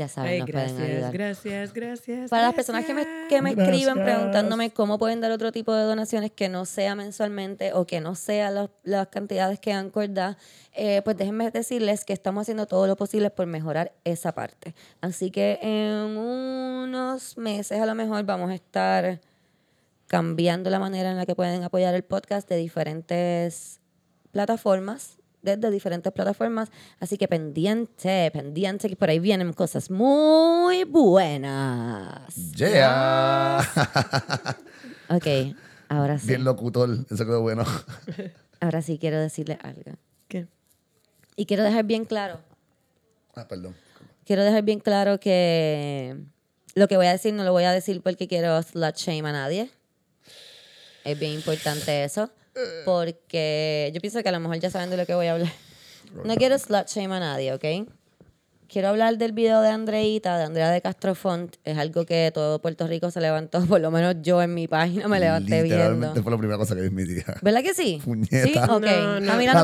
Ya 0.00 0.08
saben, 0.08 0.32
Ay, 0.32 0.38
nos 0.40 0.50
pueden 0.50 0.80
ayudar. 0.80 1.12
gracias, 1.12 1.74
gracias. 1.74 2.30
Para 2.30 2.44
las 2.44 2.54
personas 2.54 2.86
que 2.86 2.94
me, 2.94 3.06
que 3.28 3.42
me 3.42 3.50
escriben 3.50 4.02
preguntándome 4.02 4.70
cómo 4.70 4.98
pueden 4.98 5.20
dar 5.20 5.30
otro 5.30 5.52
tipo 5.52 5.74
de 5.74 5.82
donaciones 5.82 6.30
que 6.30 6.48
no 6.48 6.64
sea 6.64 6.94
mensualmente 6.94 7.74
o 7.74 7.86
que 7.86 8.00
no 8.00 8.14
sea 8.14 8.50
los- 8.50 8.70
las 8.82 9.08
cantidades 9.08 9.60
que 9.60 9.74
Anchor 9.74 10.10
da, 10.14 10.38
eh, 10.72 11.02
pues 11.04 11.18
déjenme 11.18 11.50
decirles 11.50 12.06
que 12.06 12.14
estamos 12.14 12.40
haciendo 12.40 12.64
todo 12.64 12.86
lo 12.86 12.96
posible 12.96 13.28
por 13.28 13.44
mejorar 13.44 13.92
esa 14.04 14.32
parte. 14.32 14.74
Así 15.02 15.30
que 15.30 15.58
en 15.60 16.16
unos 16.16 17.36
meses 17.36 17.78
a 17.78 17.84
lo 17.84 17.94
mejor 17.94 18.24
vamos 18.24 18.50
a 18.50 18.54
estar 18.54 19.20
cambiando 20.06 20.70
la 20.70 20.78
manera 20.78 21.10
en 21.10 21.18
la 21.18 21.26
que 21.26 21.34
pueden 21.34 21.62
apoyar 21.62 21.94
el 21.94 22.04
podcast 22.04 22.48
de 22.48 22.56
diferentes 22.56 23.80
plataformas, 24.32 25.18
desde 25.42 25.70
diferentes 25.70 26.12
plataformas. 26.12 26.70
Así 26.98 27.16
que 27.16 27.28
pendiente, 27.28 28.30
pendiente, 28.32 28.88
que 28.88 28.96
por 28.96 29.10
ahí 29.10 29.18
vienen 29.18 29.52
cosas 29.52 29.90
muy 29.90 30.84
buenas. 30.84 32.34
Yeah. 32.56 33.66
Ok, 35.08 35.26
ahora 35.88 36.18
sí. 36.18 36.28
Bien 36.28 36.44
locutor, 36.44 36.90
eso 37.10 37.24
quedó 37.24 37.40
bueno. 37.40 37.64
Ahora 38.60 38.82
sí 38.82 38.98
quiero 38.98 39.18
decirle 39.18 39.58
algo. 39.62 39.92
¿Qué? 40.28 40.46
Y 41.36 41.46
quiero 41.46 41.62
dejar 41.64 41.84
bien 41.84 42.04
claro, 42.04 42.40
Ah, 43.34 43.48
perdón. 43.48 43.74
quiero 44.26 44.44
dejar 44.44 44.62
bien 44.62 44.80
claro 44.80 45.18
que 45.18 46.16
lo 46.74 46.86
que 46.88 46.96
voy 46.96 47.06
a 47.06 47.12
decir 47.12 47.32
no 47.32 47.42
lo 47.44 47.52
voy 47.52 47.64
a 47.64 47.72
decir 47.72 48.02
porque 48.02 48.28
quiero 48.28 48.62
slut 48.62 48.96
shame 48.96 49.28
a 49.28 49.32
nadie. 49.32 49.70
Es 51.04 51.18
bien 51.18 51.32
importante 51.32 52.04
eso. 52.04 52.30
Porque 52.84 53.90
yo 53.94 54.00
pienso 54.00 54.22
que 54.22 54.28
a 54.28 54.32
lo 54.32 54.40
mejor 54.40 54.58
ya 54.58 54.70
saben 54.70 54.90
de 54.90 54.96
lo 54.96 55.06
que 55.06 55.14
voy 55.14 55.26
a 55.26 55.32
hablar. 55.32 55.52
No 56.24 56.34
quiero 56.36 56.58
slut 56.58 56.88
shame 56.88 57.14
a 57.14 57.20
nadie, 57.20 57.52
¿ok? 57.52 57.64
Quiero 58.70 58.86
hablar 58.86 59.18
del 59.18 59.32
video 59.32 59.62
de 59.62 59.68
Andreita, 59.68 60.38
de 60.38 60.44
Andrea 60.44 60.70
de 60.70 60.80
Castrofont. 60.80 61.56
Es 61.64 61.76
algo 61.76 62.06
que 62.06 62.30
todo 62.32 62.60
Puerto 62.60 62.86
Rico 62.86 63.10
se 63.10 63.20
levantó, 63.20 63.60
por 63.66 63.80
lo 63.80 63.90
menos 63.90 64.14
yo 64.22 64.40
en 64.40 64.54
mi 64.54 64.68
página 64.68 65.08
me 65.08 65.18
levanté 65.18 65.64
Literalmente 65.64 66.06
viendo. 66.06 66.22
fue 66.22 66.30
la 66.30 66.38
primera 66.38 66.56
cosa 66.56 66.76
que 66.76 66.82
vi 66.82 66.86
en 66.86 66.94
mi 66.94 67.02
día. 67.02 67.24
¿Verdad 67.42 67.62
que 67.62 67.74
sí? 67.74 68.00
Puñeta. 68.04 68.42
Sí, 68.46 68.52
ok. 68.56 68.70
No, 68.70 69.20
no. 69.20 69.26
Camila 69.26 69.54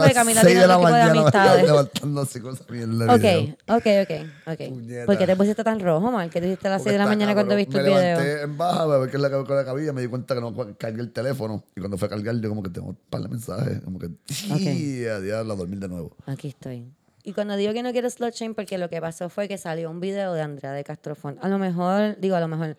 no 0.43 0.47
tiene 0.47 0.61
de 0.63 0.67
la 0.67 0.77
otro 0.79 0.89
tipo 0.89 0.97
de 0.97 1.05
mañana 1.05 1.13
me 1.15 1.27
estaba 1.27 1.45
amistades. 1.53 1.65
levantándose 1.71 2.41
con 2.43 2.55
esa 2.55 2.65
mierda 2.69 3.05
de 3.05 3.13
Ok, 3.15 3.21
video. 3.21 3.57
ok, 3.77 3.87
ok, 4.03 4.53
ok. 4.61 4.69
Puñeta. 4.71 5.07
¿Por 5.07 5.19
qué 5.19 5.27
te 5.27 5.37
pusiste 5.37 5.63
tan 5.63 5.79
rojo, 5.79 6.11
mal? 6.11 6.29
¿Qué 6.29 6.41
te 6.41 6.49
hiciste 6.49 6.67
a 6.67 6.71
las 6.73 6.81
Porque 6.83 6.91
6 6.91 6.95
de 6.95 7.05
la 7.05 7.07
mañana 7.09 7.35
cuando 7.35 7.55
viste 7.55 7.79
el 7.79 7.85
me 7.85 7.89
video? 7.91 8.03
levanté 8.19 8.43
en 8.43 8.59
baja 8.59 8.83
a 8.83 8.87
ver 8.99 9.09
qué 9.11 9.17
es 9.19 9.23
la 9.23 9.31
que 9.31 9.37
con 9.45 9.57
la 9.57 9.65
cabilla. 9.65 9.93
Me 9.93 10.01
di 10.01 10.09
cuenta 10.09 10.35
que 10.35 10.41
no 10.41 10.53
cargué 10.77 11.01
el 11.01 11.13
teléfono. 11.13 11.63
Y 11.77 11.81
cuando 11.81 11.97
fue 11.97 12.07
a 12.07 12.09
cargar, 12.09 12.35
yo 12.41 12.49
como 12.49 12.61
que 12.65 12.71
tengo 12.71 12.89
un 12.89 12.99
par 13.09 13.21
de 13.23 13.29
mensajes. 13.29 13.81
Como 13.83 14.01
que, 14.01 14.09
sí, 14.27 15.07
a 15.07 15.21
diablo, 15.21 15.53
a 15.53 15.57
dormir 15.57 15.79
de 15.79 15.87
nuevo. 15.89 16.17
Aquí 16.27 16.49
estoy. 16.49 16.89
Y 17.27 17.33
cuando 17.33 17.57
digo 17.57 17.73
que 17.73 17.83
no 17.83 17.91
quiero 17.91 18.09
slot 18.09 18.35
shame, 18.35 18.55
porque 18.55 18.79
lo 18.79 18.89
que 18.89 19.01
pasó 19.01 19.29
fue 19.29 19.49
que 19.49 19.59
salió 19.59 19.91
un 19.91 19.99
video 19.99 20.33
de 20.33 20.43
Andrea 20.43 20.71
de 20.71 20.85
Castrofont. 20.85 21.43
A 21.43 21.49
lo 21.49 21.59
mejor, 21.59 22.17
digo, 22.21 22.37
a 22.37 22.41
lo 22.41 22.47
mejor, 22.47 22.77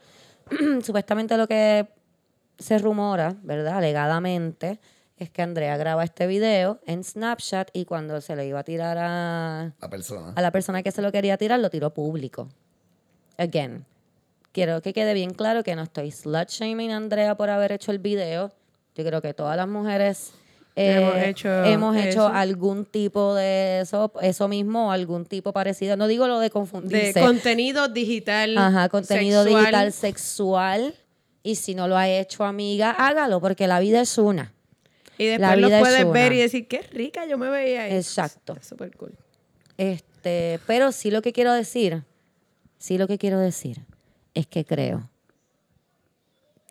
supuestamente 0.81 1.35
lo 1.35 1.49
que 1.49 1.89
se 2.57 2.77
rumora, 2.77 3.35
¿verdad? 3.43 3.79
Alegadamente, 3.79 4.79
es 5.17 5.29
que 5.29 5.41
Andrea 5.41 5.75
graba 5.75 6.05
este 6.05 6.27
video 6.27 6.79
en 6.85 7.03
Snapchat 7.03 7.71
y 7.73 7.83
cuando 7.83 8.21
se 8.21 8.37
lo 8.37 8.43
iba 8.43 8.59
a 8.59 8.63
tirar 8.63 8.97
a, 8.97 9.73
La 9.81 9.89
persona. 9.89 10.31
a 10.33 10.41
la 10.41 10.51
persona 10.51 10.81
que 10.81 10.91
se 10.91 11.01
lo 11.01 11.11
quería 11.11 11.35
tirar, 11.35 11.59
lo 11.59 11.69
tiró 11.69 11.93
público. 11.93 12.47
Again, 13.37 13.85
quiero 14.53 14.81
que 14.81 14.93
quede 14.93 15.13
bien 15.13 15.33
claro 15.33 15.61
que 15.61 15.75
no 15.75 15.83
estoy 15.83 16.09
slut 16.09 16.47
shaming 16.47 16.93
a 16.93 16.95
Andrea 16.95 17.35
por 17.35 17.49
haber 17.49 17.73
hecho 17.73 17.91
el 17.91 17.99
video. 17.99 18.53
Yo 18.95 19.03
creo 19.03 19.21
que 19.21 19.33
todas 19.33 19.57
las 19.57 19.67
mujeres 19.67 20.31
eh, 20.79 20.95
Hemos 21.01 21.15
hecho 21.23 21.63
hemos 21.65 21.95
hecho 21.97 22.09
eso. 22.09 22.27
algún 22.27 22.85
tipo 22.85 23.33
de 23.33 23.81
eso, 23.81 24.11
eso 24.21 24.47
mismo, 24.47 24.91
algún 24.91 25.25
tipo 25.25 25.51
parecido. 25.51 25.97
No 25.97 26.05
digo 26.07 26.27
lo 26.27 26.37
de 26.39 26.45
De 26.45 26.49
confundirse. 26.51 27.19
contenido 27.19 27.87
digital. 27.87 28.55
Ajá, 28.57 28.87
contenido 28.87 29.43
sexual. 29.43 29.63
digital 29.63 29.91
sexual. 29.91 30.95
Y 31.41 31.55
si 31.55 31.73
no 31.73 31.87
lo 31.87 31.97
ha 31.97 32.07
hecho, 32.07 32.43
amiga, 32.43 32.91
hágalo, 32.91 33.41
porque 33.41 33.67
la 33.67 33.79
vida 33.79 34.01
es 34.01 34.17
una. 34.17 34.53
Y 35.17 35.25
después 35.25 35.57
lo 35.59 35.69
puedes 35.79 36.11
ver 36.11 36.33
y 36.33 36.37
decir, 36.41 36.67
qué 36.67 36.81
rica 36.83 37.25
yo 37.25 37.37
me 37.39 37.49
veía 37.49 37.83
ahí. 37.83 37.93
Exacto. 37.95 38.53
Está 38.53 38.63
súper 38.63 38.95
cool. 38.97 39.17
Este, 39.77 40.59
pero 40.67 40.91
sí 40.91 41.09
lo 41.09 41.21
que 41.23 41.33
quiero 41.33 41.53
decir, 41.53 42.03
sí 42.77 42.97
lo 42.99 43.07
que 43.07 43.17
quiero 43.17 43.39
decir 43.39 43.81
es 44.35 44.45
que 44.45 44.63
creo 44.63 45.09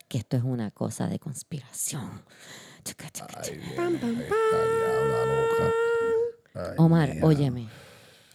que 0.08 0.18
esto 0.18 0.36
es 0.36 0.44
una 0.44 0.70
cosa 0.70 1.08
de 1.08 1.18
conspiración. 1.18 2.22
Bien, 6.54 6.74
Omar, 6.78 7.14
mía. 7.14 7.24
óyeme. 7.24 7.68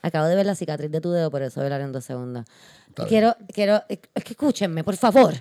Acabo 0.01 0.27
de 0.27 0.35
ver 0.35 0.45
la 0.45 0.55
cicatriz 0.55 0.91
de 0.91 0.99
tu 1.01 1.11
dedo, 1.11 1.29
por 1.29 1.41
eso 1.41 1.59
voy 1.59 1.63
a 1.63 1.67
hablar 1.67 1.81
en 1.81 1.91
dos 1.91 2.03
segundos. 2.03 2.45
Está 2.89 3.05
Quiero, 3.05 3.35
quiero, 3.53 3.83
es 3.87 3.99
que 3.99 4.33
escúchenme, 4.33 4.83
por 4.83 4.95
favor. 4.97 5.33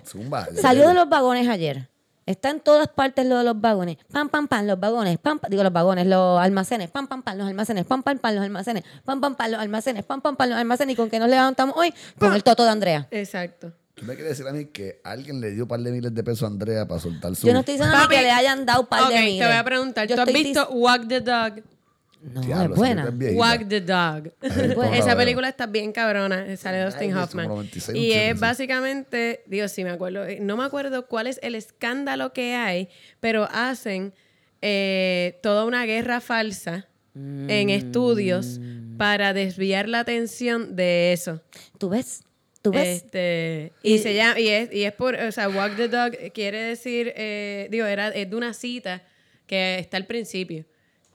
Salió 0.59 0.87
de 0.87 0.93
los 0.93 1.09
vagones 1.09 1.47
ayer. 1.47 1.89
Está 2.25 2.51
en 2.51 2.59
todas 2.59 2.87
partes 2.87 3.25
lo 3.25 3.39
de 3.39 3.43
los 3.43 3.59
vagones. 3.59 3.97
Pam, 4.11 4.29
pam, 4.29 4.47
pam, 4.47 4.65
los 4.67 4.79
vagones. 4.79 5.17
Pam, 5.17 5.39
pam, 5.39 5.49
digo 5.49 5.63
los 5.63 5.73
vagones, 5.73 6.05
los 6.05 6.39
almacenes. 6.39 6.89
Pam, 6.91 7.07
pam, 7.07 7.23
pam, 7.23 7.37
los 7.37 7.47
almacenes. 7.47 7.83
Pam, 7.85 8.03
pam, 8.03 8.19
pam, 8.19 8.35
los 8.35 8.43
almacenes. 8.43 8.83
Pam, 9.03 9.19
pam, 9.19 9.35
pam, 9.35 9.51
los 9.51 9.59
almacenes. 9.59 10.05
Pam, 10.05 10.21
pam, 10.21 10.35
pam, 10.35 10.49
los 10.49 10.57
almacenes. 10.57 10.93
¿Y 10.93 10.95
con 10.95 11.09
qué 11.09 11.19
nos 11.19 11.27
levantamos 11.29 11.75
hoy? 11.75 11.93
Con 12.19 12.33
el 12.33 12.43
toto 12.43 12.63
de 12.63 12.69
Andrea. 12.69 13.07
Exacto. 13.09 13.73
¿Tú 14.01 14.07
me 14.07 14.15
quieres 14.15 14.35
decir 14.37 14.47
a 14.49 14.51
mí 14.53 14.65
que 14.65 14.99
alguien 15.03 15.39
le 15.39 15.51
dio 15.51 15.63
un 15.63 15.69
par 15.69 15.79
de 15.79 15.91
miles 15.91 16.13
de 16.13 16.23
pesos 16.23 16.43
a 16.43 16.47
Andrea 16.47 16.87
para 16.87 16.99
soltar 16.99 17.35
su... 17.35 17.45
Yo 17.45 17.53
no 17.53 17.59
estoy 17.59 17.75
diciendo 17.75 17.95
Papi, 17.95 18.15
que 18.15 18.21
le 18.23 18.31
hayan 18.31 18.65
dado 18.65 18.81
un 18.81 18.87
par 18.87 19.07
de 19.13 19.19
miles. 19.19 19.39
te 19.39 19.45
voy 19.45 19.55
a 19.55 19.63
preguntar. 19.63 20.07
Yo 20.07 20.15
¿Tú 20.15 20.21
has 20.23 20.33
visto 20.33 20.69
Walk 20.71 21.07
the 21.07 21.21
Dog? 21.21 21.61
No, 22.23 22.41
Diablo, 22.41 22.73
es 22.73 22.79
buena. 22.79 23.13
Walk 23.33 23.67
the 23.69 23.81
Dog. 23.81 24.33
Buena. 24.75 24.97
Esa 24.97 25.15
película 25.15 25.49
está 25.49 25.67
bien 25.67 25.91
cabrona. 25.91 26.57
Sale 26.57 26.83
Dustin 26.83 27.15
Hoffman. 27.15 27.45
como 27.47 27.57
96, 27.61 27.95
y 27.97 28.09
86. 28.11 28.31
es 28.33 28.39
básicamente, 28.39 29.43
Dios, 29.45 29.71
sí 29.71 29.83
me 29.83 29.91
acuerdo. 29.91 30.25
eh, 30.25 30.39
No 30.41 30.57
me 30.57 30.63
acuerdo 30.63 31.05
cuál 31.07 31.27
es 31.27 31.39
el 31.43 31.53
escándalo 31.55 32.33
que 32.33 32.55
hay, 32.55 32.89
pero 33.19 33.47
hacen 33.51 34.13
eh, 34.63 35.39
toda 35.43 35.63
una 35.65 35.85
guerra 35.85 36.21
falsa 36.21 36.87
en 37.15 37.69
estudios 37.69 38.57
Mm. 38.59 38.97
para 38.97 39.33
desviar 39.33 39.87
la 39.89 39.99
atención 39.99 40.75
de 40.75 41.11
eso. 41.13 41.41
¿Tú 41.77 41.89
ves? 41.89 42.23
¿Tú 42.61 42.71
ves? 42.71 43.03
Este, 43.03 43.71
y, 43.83 43.97
se 43.99 44.13
llama, 44.13 44.39
y 44.39 44.47
es, 44.49 44.71
y 44.71 44.83
es 44.83 44.93
por, 44.93 45.15
o 45.15 45.31
sea, 45.31 45.49
Walk 45.49 45.75
the 45.77 45.87
Dog 45.87 46.11
quiere 46.33 46.61
decir, 46.61 47.11
eh, 47.15 47.67
digo, 47.71 47.85
era, 47.87 48.09
es 48.09 48.29
de 48.29 48.35
una 48.35 48.53
cita 48.53 49.01
que 49.47 49.79
está 49.79 49.97
al 49.97 50.05
principio. 50.05 50.65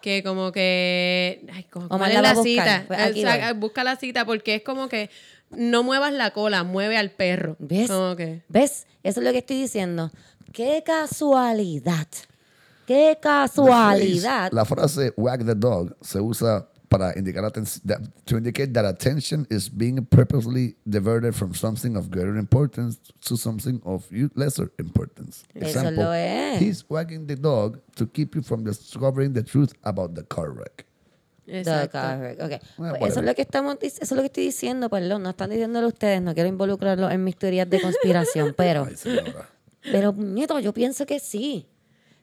Que 0.02 0.22
como 0.22 0.52
que. 0.52 1.44
Ay, 1.52 1.64
¿cómo- 1.70 1.86
Omar 1.86 2.10
¿cuál 2.10 2.12
la 2.12 2.16
es 2.18 2.22
la 2.22 2.34
buscar. 2.34 2.44
cita? 2.44 2.84
Pues 2.86 2.98
aquí 3.00 3.24
O 3.24 3.28
sea, 3.28 3.52
busca 3.54 3.82
la 3.84 3.96
cita 3.96 4.24
porque 4.24 4.56
es 4.56 4.62
como 4.62 4.88
que 4.88 5.08
no 5.50 5.82
muevas 5.82 6.12
la 6.12 6.32
cola, 6.32 6.64
mueve 6.64 6.96
al 6.96 7.10
perro. 7.12 7.56
¿Ves? 7.58 7.88
Como 7.90 8.14
que. 8.14 8.42
¿Ves? 8.48 8.86
Eso 9.02 9.20
es 9.20 9.26
lo 9.26 9.32
que 9.32 9.38
estoy 9.38 9.60
diciendo. 9.62 10.10
¡Qué 10.52 10.82
casualidad! 10.84 12.06
¡Qué 12.86 13.18
casualidad! 13.20 14.50
La 14.52 14.64
frase 14.64 15.12
wag 15.16 15.44
the 15.44 15.54
dog 15.54 15.96
se 16.02 16.20
usa 16.20 16.68
para 16.88 17.16
indicar 17.18 17.44
that- 17.52 18.00
to 18.24 18.36
indicate 18.36 18.72
that 18.72 18.84
attention 18.84 19.46
is 19.50 19.70
being 19.70 20.04
purposely 20.04 20.76
diverted 20.84 21.32
from 21.34 21.54
something 21.54 21.96
of 21.96 22.08
greater 22.10 22.36
importance 22.36 22.98
to 23.26 23.36
something 23.36 23.80
of 23.84 24.04
lesser 24.34 24.72
importance. 24.78 25.44
Eso 25.54 25.90
lo 25.90 26.12
es. 26.12 26.60
He's 26.60 26.84
wagging 26.88 27.26
the 27.26 27.36
dog 27.36 27.78
to 27.96 28.06
keep 28.10 28.34
you 28.34 28.42
from 28.42 28.64
discovering 28.64 29.32
the 29.32 29.42
truth 29.42 29.72
about 29.82 30.14
the 30.14 30.24
car 30.24 30.50
wreck. 30.52 30.86
Exacto. 31.46 31.98
The 31.98 32.16
correct, 32.16 32.42
ok. 32.42 32.98
Pues 32.98 33.10
eso 33.12 33.20
es 33.20 33.26
lo 33.26 33.34
que 33.34 33.42
estamos 33.42 33.76
eso 33.80 33.98
es 34.02 34.10
lo 34.10 34.16
que 34.18 34.26
estoy 34.26 34.44
diciendo, 34.44 34.90
perdón, 34.90 35.22
no 35.22 35.30
están 35.30 35.50
diciéndolo 35.50 35.88
ustedes, 35.88 36.20
no 36.20 36.34
quiero 36.34 36.48
involucrarlo 36.48 37.08
en 37.10 37.22
mis 37.22 37.36
teorías 37.36 37.70
de 37.70 37.80
conspiración, 37.80 38.52
pero, 38.56 38.84
Ay, 38.88 38.96
señora. 38.96 39.48
pero 39.82 40.12
nieto, 40.12 40.58
yo 40.58 40.72
pienso 40.72 41.06
que 41.06 41.20
sí. 41.20 41.68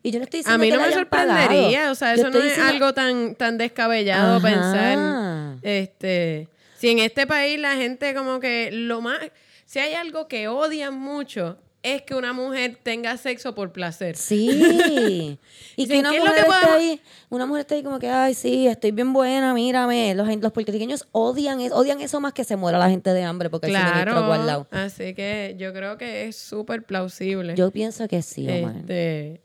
Y 0.04 0.10
yo 0.12 0.18
no 0.20 0.24
estoy 0.24 0.40
diciendo 0.40 0.54
A 0.54 0.58
mí 0.64 0.70
no 0.70 0.76
me 0.76 1.04
pagado. 1.06 1.32
sorprendería, 1.34 1.90
o 1.90 1.94
sea, 1.96 2.14
eso 2.14 2.30
no 2.30 2.38
es 2.38 2.44
diciendo- 2.44 2.70
algo 2.70 2.94
tan, 2.94 3.34
tan 3.34 3.58
descabellado 3.58 4.36
Ajá. 4.36 4.46
pensar. 4.48 5.58
Este, 5.62 6.48
si 6.78 6.90
en 6.90 6.98
este 7.00 7.26
país 7.26 7.58
la 7.58 7.74
gente 7.74 8.14
como 8.14 8.38
que 8.38 8.70
lo 8.70 9.00
más, 9.00 9.18
si 9.64 9.78
hay 9.78 9.94
algo 9.94 10.28
que 10.28 10.46
odian 10.48 10.94
mucho, 10.98 11.56
es 11.82 12.02
que 12.02 12.14
una 12.14 12.32
mujer 12.32 12.78
tenga 12.82 13.16
sexo 13.16 13.54
por 13.54 13.72
placer. 13.72 14.16
Sí. 14.16 15.38
Y 15.76 15.88
que 15.88 15.98
una 15.98 16.10
¿qué 16.10 16.18
es 16.18 16.22
lo 16.24 16.30
mujer 16.30 16.44
que 16.62 16.70
ahí, 16.70 17.00
una 17.30 17.46
mujer 17.46 17.60
esté 17.62 17.74
ahí 17.76 17.82
como 17.82 17.98
que, 17.98 18.08
ay, 18.08 18.34
sí, 18.34 18.66
estoy 18.68 18.92
bien 18.92 19.12
buena, 19.12 19.52
mírame. 19.54 20.14
Los, 20.14 20.28
los 20.36 20.52
puertorriqueños 20.52 21.08
odian, 21.12 21.60
es- 21.60 21.72
odian 21.72 22.00
eso 22.00 22.20
más 22.20 22.32
que 22.32 22.44
se 22.44 22.54
muera 22.56 22.78
la 22.78 22.88
gente 22.90 23.10
de 23.12 23.22
hambre 23.24 23.50
porque 23.50 23.68
Claro. 23.68 24.24
guardado. 24.26 24.66
Así 24.70 25.14
que 25.14 25.56
yo 25.58 25.72
creo 25.72 25.98
que 25.98 26.26
es 26.28 26.36
súper 26.36 26.84
plausible. 26.84 27.54
Yo 27.56 27.70
pienso 27.70 28.06
que 28.06 28.22
sí, 28.22 28.46
Omar. 28.48 28.76
este, 28.76 29.40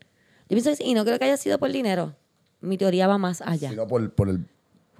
pienso 0.54 0.70
que 0.70 0.76
sí, 0.76 0.84
y 0.86 0.94
no 0.94 1.04
creo 1.04 1.18
que 1.18 1.24
haya 1.24 1.36
sido 1.36 1.58
por 1.58 1.70
dinero. 1.72 2.14
Mi 2.60 2.76
teoría 2.76 3.06
va 3.06 3.18
más 3.18 3.40
allá. 3.40 3.70
Sino 3.70 3.86
por, 3.86 4.12
por 4.12 4.28
el 4.28 4.44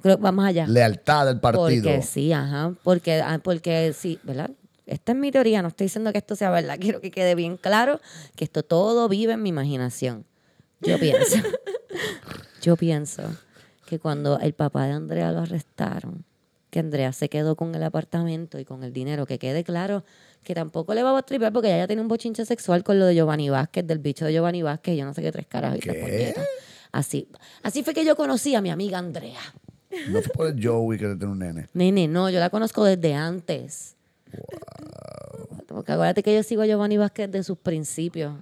Creo 0.03 0.17
que 0.17 0.23
va 0.23 0.33
más 0.33 0.49
allá. 0.49 0.67
lealtad 0.67 1.27
del 1.27 1.41
partido. 1.41 1.91
Porque 1.91 2.03
sí, 2.03 2.33
ajá. 2.33 2.75
Porque, 2.83 3.21
ah, 3.21 3.39
porque 3.43 3.93
sí, 3.93 4.19
¿verdad? 4.23 4.51
Esta 4.87 5.13
es 5.13 5.19
mi 5.19 5.31
teoría, 5.31 5.63
no 5.63 5.69
estoy 5.69 5.87
diciendo 5.87 6.11
que 6.13 6.19
esto 6.19 6.35
sea 6.37 6.51
verdad. 6.51 6.77
Quiero 6.81 7.01
que 7.01 7.11
quede 7.11 7.35
bien 7.35 7.57
claro 7.57 8.01
que 8.37 8.45
esto 8.45 8.63
todo 8.63 9.09
vive 9.09 9.35
en 9.35 9.43
mi 9.43 9.51
imaginación. 9.51 10.25
Yo 10.81 10.99
pienso. 10.99 11.37
yo 12.63 12.77
pienso 12.77 13.23
que 13.87 13.99
cuando 13.99 14.39
el 14.39 14.55
papá 14.55 14.87
de 14.87 14.93
Andrea 14.93 15.33
lo 15.33 15.41
arrestaron, 15.41 16.25
que 16.71 16.79
Andrea 16.79 17.13
se 17.13 17.29
quedó 17.29 17.57
con 17.57 17.75
el 17.75 17.83
apartamento 17.83 18.59
y 18.59 18.65
con 18.65 18.85
el 18.85 18.93
dinero, 18.93 19.27
que 19.27 19.39
quede 19.39 19.65
claro 19.65 20.05
que 20.43 20.55
tampoco 20.55 20.95
le 20.95 21.03
va 21.03 21.17
a 21.17 21.23
tripear 21.23 21.53
porque 21.53 21.69
ella 21.69 21.79
ya 21.79 21.87
tiene 21.87 22.03
un 22.03 22.09
bochinche 22.09 22.45
sexual 22.45 22.83
con 22.83 22.99
lo 22.99 23.07
de 23.07 23.15
Giovanni 23.15 23.51
Vázquez, 23.51 23.87
del 23.87 23.99
bicho 23.99 24.25
de 24.25 24.33
Giovanni 24.33 24.63
Vázquez, 24.63 24.95
y 24.95 24.99
yo 24.99 25.05
no 25.05 25.15
sé 25.15 25.23
qué 25.23 25.33
tres 25.33 25.47
caras 25.47 25.77
y 25.77 25.81
tres 25.81 26.03
puñetas. 26.03 26.47
Así, 26.93 27.29
así 27.63 27.83
fue 27.83 27.95
que 27.95 28.05
yo 28.05 28.17
conocí 28.17 28.55
a 28.55 28.61
mi 28.61 28.71
amiga 28.71 28.99
Andrea. 28.99 29.41
No 30.09 30.23
fue 30.23 30.33
por 30.33 30.47
el 30.47 30.67
Joey 30.67 30.99
que 30.99 31.07
tiene 31.07 31.27
un 31.27 31.39
nene. 31.39 31.69
Nene, 31.73 32.09
no, 32.09 32.31
yo 32.31 32.41
la 32.41 32.51
conozco 32.51 32.85
desde 32.85 33.15
antes. 33.15 33.97
Porque 35.67 35.93
acuérdate 35.93 36.23
que 36.23 36.35
yo 36.35 36.43
sigo 36.43 36.63
a 36.63 36.67
Giovanni 36.67 36.97
Vázquez 36.97 37.31
de 37.31 37.43
sus 37.45 37.59
principios. 37.59 38.35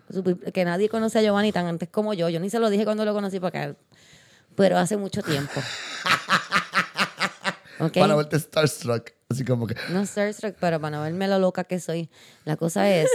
Que 0.53 0.65
nadie 0.65 0.89
conoce 0.89 1.19
a 1.19 1.23
Giovanni 1.23 1.53
tan 1.53 1.66
antes 1.66 1.89
como 1.89 2.15
yo. 2.15 2.29
Yo 2.29 2.41
ni 2.41 2.51
se 2.51 2.59
lo 2.59 2.70
dije 2.70 2.85
cuando 2.85 3.05
lo 3.05 3.12
conocí 3.12 3.41
para 3.41 3.66
acá. 3.66 3.79
Pero 4.55 4.79
hace 4.79 4.97
mucho 4.97 5.23
tiempo. 5.23 5.61
¿Ok? 7.80 7.94
Para 7.94 8.14
verte 8.16 8.38
Starstruck. 8.38 9.12
Así 9.28 9.44
como 9.44 9.66
que. 9.66 9.74
No 9.90 10.05
Starstruck, 10.06 10.56
pero 10.59 10.80
para 10.80 10.96
no 10.96 11.02
verme 11.02 11.28
lo 11.28 11.38
loca 11.38 11.64
que 11.64 11.80
soy. 11.80 12.09
La 12.44 12.56
cosa 12.56 12.90
es 12.90 13.09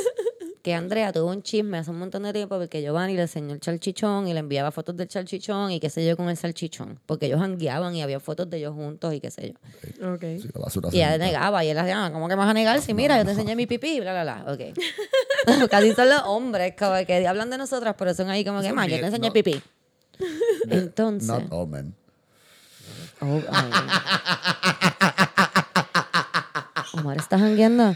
que 0.62 0.74
Andrea 0.74 1.12
tuvo 1.12 1.30
un 1.30 1.44
chisme 1.44 1.78
hace 1.80 1.92
un 1.92 2.00
montón 2.00 2.24
de 2.24 2.32
tiempo 2.32 2.58
porque 2.58 2.82
Giovanni 2.82 3.16
le 3.16 3.24
enseñó 3.24 3.54
el 3.54 3.62
salchichón 3.62 4.28
y 4.30 4.34
le 4.34 4.40
enviaba 4.40 4.72
fotos 4.72 4.96
del 4.96 5.10
salchichón 5.10 5.72
y 5.72 5.80
qué 5.82 5.90
sé 5.90 6.06
yo 6.08 6.16
con 6.16 6.30
el 6.30 6.38
salchichón. 6.38 7.00
Porque 7.06 7.26
ellos 7.26 7.42
hangueaban 7.42 7.94
y 7.96 8.02
había 8.02 8.20
fotos 8.22 8.50
de 8.50 8.58
ellos 8.60 8.74
juntos 8.74 9.14
y 9.14 9.20
qué 9.20 9.30
sé 9.30 9.54
yo. 9.54 10.14
Ok. 10.14 10.22
Sí, 10.22 10.50
la 10.54 10.90
Y 10.92 10.98
ella 10.98 11.18
negaba 11.18 11.66
y 11.66 11.70
él 11.70 11.78
hacía, 11.78 12.06
"Ah, 12.06 12.12
¿cómo 12.14 12.30
que 12.30 12.36
me 12.36 12.40
vas 12.40 12.50
a 12.50 12.54
negar? 12.54 12.80
Si 12.80 12.94
mira, 12.94 13.18
yo 13.18 13.26
te 13.26 13.32
enseñé 13.32 13.56
mi 13.58 13.66
pipí, 13.68 14.00
bla, 14.00 14.14
bla, 14.14 14.44
bla. 14.44 14.54
Ok. 14.54 14.62
Casi 15.70 15.94
son 15.94 16.10
los 16.10 16.22
hombres 16.28 16.76
como 16.80 16.96
que 17.06 17.28
hablan 17.28 17.50
de 17.50 17.58
nosotras, 17.58 17.96
pero 17.98 18.14
son 18.14 18.30
ahí 18.30 18.46
como 18.46 18.62
que, 18.62 18.72
más, 18.72 18.88
yo 18.88 19.00
te 19.00 19.06
enseñé 19.08 19.28
no. 19.28 19.34
pipí. 19.34 19.62
Entonces. 20.70 21.28
Not 21.28 21.52
all 21.52 21.68
men. 21.68 21.96
Oh, 23.26 23.42
ay. 23.50 23.72
Omar, 27.00 27.18
¿estás 27.18 27.40
jangueando? 27.42 27.96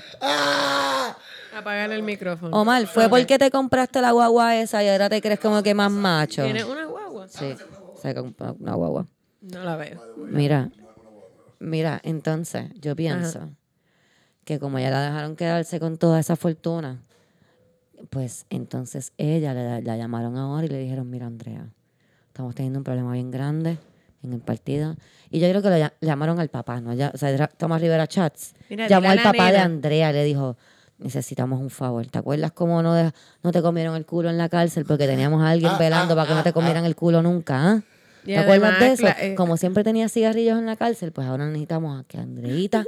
Apagar 1.53 1.91
el 1.91 2.03
micrófono. 2.03 2.55
Omar, 2.61 2.87
¿fue 2.87 3.09
porque 3.09 3.37
te 3.37 3.51
compraste 3.51 4.01
la 4.01 4.11
guagua 4.11 4.55
esa 4.55 4.83
y 4.83 4.87
ahora 4.87 5.09
te 5.09 5.21
crees 5.21 5.39
como 5.39 5.61
que 5.63 5.73
más 5.73 5.91
macho? 5.91 6.43
¿Tienes 6.43 6.65
una 6.65 6.85
guagua? 6.85 7.27
Sí, 7.27 7.57
se 8.01 8.15
compró 8.15 8.55
una 8.59 8.75
guagua. 8.75 9.05
No 9.41 9.63
la 9.63 9.75
veo. 9.75 9.99
Mira, 10.15 10.69
mira, 11.59 11.99
entonces 12.03 12.69
yo 12.79 12.95
pienso 12.95 13.49
que 14.45 14.59
como 14.59 14.79
ya 14.79 14.89
la 14.91 15.01
dejaron 15.01 15.35
quedarse 15.35 15.79
con 15.79 15.97
toda 15.97 16.19
esa 16.19 16.35
fortuna, 16.35 16.99
pues 18.09 18.45
entonces 18.49 19.11
ella 19.17 19.53
le- 19.53 19.81
la 19.81 19.97
llamaron 19.97 20.37
ahora 20.37 20.65
y 20.65 20.69
le 20.69 20.77
dijeron, 20.79 21.09
mira 21.09 21.25
Andrea, 21.27 21.67
estamos 22.27 22.55
teniendo 22.55 22.79
un 22.79 22.83
problema 22.83 23.11
bien 23.13 23.29
grande 23.31 23.77
en 24.27 24.33
el 24.33 24.39
partido. 24.41 24.95
Y 25.29 25.39
yo 25.39 25.49
creo 25.49 25.61
que 25.61 25.69
le 25.69 25.83
ll- 25.85 25.93
llamaron 26.01 26.39
al 26.39 26.49
papá, 26.49 26.79
¿no? 26.81 26.93
Ya, 26.93 27.11
o 27.13 27.17
sea, 27.17 27.47
Tomás 27.47 27.81
Rivera 27.81 28.07
Chats. 28.07 28.53
Mira, 28.69 28.87
llamó 28.87 29.09
al 29.09 29.17
papá 29.23 29.51
de. 29.51 29.57
Andrea 29.59 30.09
y 30.11 30.13
le 30.13 30.23
dijo, 30.23 30.57
necesitamos 30.99 31.59
un 31.61 31.69
favor. 31.69 32.05
¿Te 32.07 32.19
acuerdas 32.19 32.51
cómo 32.51 32.81
no, 32.81 32.93
de- 32.93 33.11
no 33.43 33.51
te 33.51 33.61
comieron 33.61 33.95
el 33.95 34.05
culo 34.05 34.29
en 34.29 34.37
la 34.37 34.49
cárcel 34.49 34.85
porque 34.85 35.07
teníamos 35.07 35.41
a 35.43 35.49
alguien 35.51 35.71
velando 35.77 36.15
para 36.15 36.27
que 36.27 36.33
no 36.35 36.43
te 36.43 36.53
comieran 36.53 36.85
el 36.85 36.95
culo 36.95 37.21
nunca? 37.21 37.71
¿ah? 37.71 37.81
Y 38.23 38.27
¿Te 38.33 38.37
acuerdas 38.39 38.79
de 38.79 38.85
eso? 38.93 39.07
eh, 39.07 39.35
Como 39.35 39.57
siempre 39.57 39.83
tenía 39.83 40.09
cigarrillos 40.09 40.57
en 40.59 40.65
la 40.65 40.75
cárcel, 40.75 41.11
pues 41.11 41.27
ahora 41.27 41.45
necesitamos 41.47 41.99
a 41.99 42.03
que 42.03 42.17
Andreita 42.17 42.85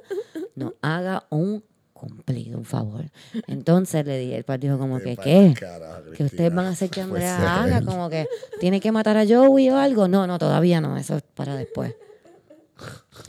nos 0.56 0.74
haga 0.82 1.26
un 1.30 1.64
cumplido, 2.00 2.58
un 2.58 2.66
favor. 2.66 3.06
Entonces 3.48 4.06
le 4.06 4.18
dije, 4.18 4.38
el 4.38 4.44
padre 4.44 4.70
dijo 4.70 4.80
como 4.80 5.00
que, 5.00 5.18
¿qué? 5.18 5.54
carajo, 5.60 6.12
Que 6.16 6.24
ustedes 6.24 6.54
van 6.54 6.68
a 6.68 6.70
hacer 6.70 6.90
que 6.90 7.02
Andrea 7.02 7.64
haga, 7.64 7.82
como 7.82 8.10
que 8.10 8.28
tiene 8.60 8.80
que 8.80 8.92
matar 8.92 9.18
a 9.18 9.26
Joey 9.28 9.70
o 9.70 9.78
algo. 9.78 10.08
No, 10.08 10.26
no, 10.26 10.40
todavía 10.40 10.82
no, 10.82 10.98
eso 10.98 11.18
es 11.18 11.24
para 11.24 11.56
después. 11.56 11.94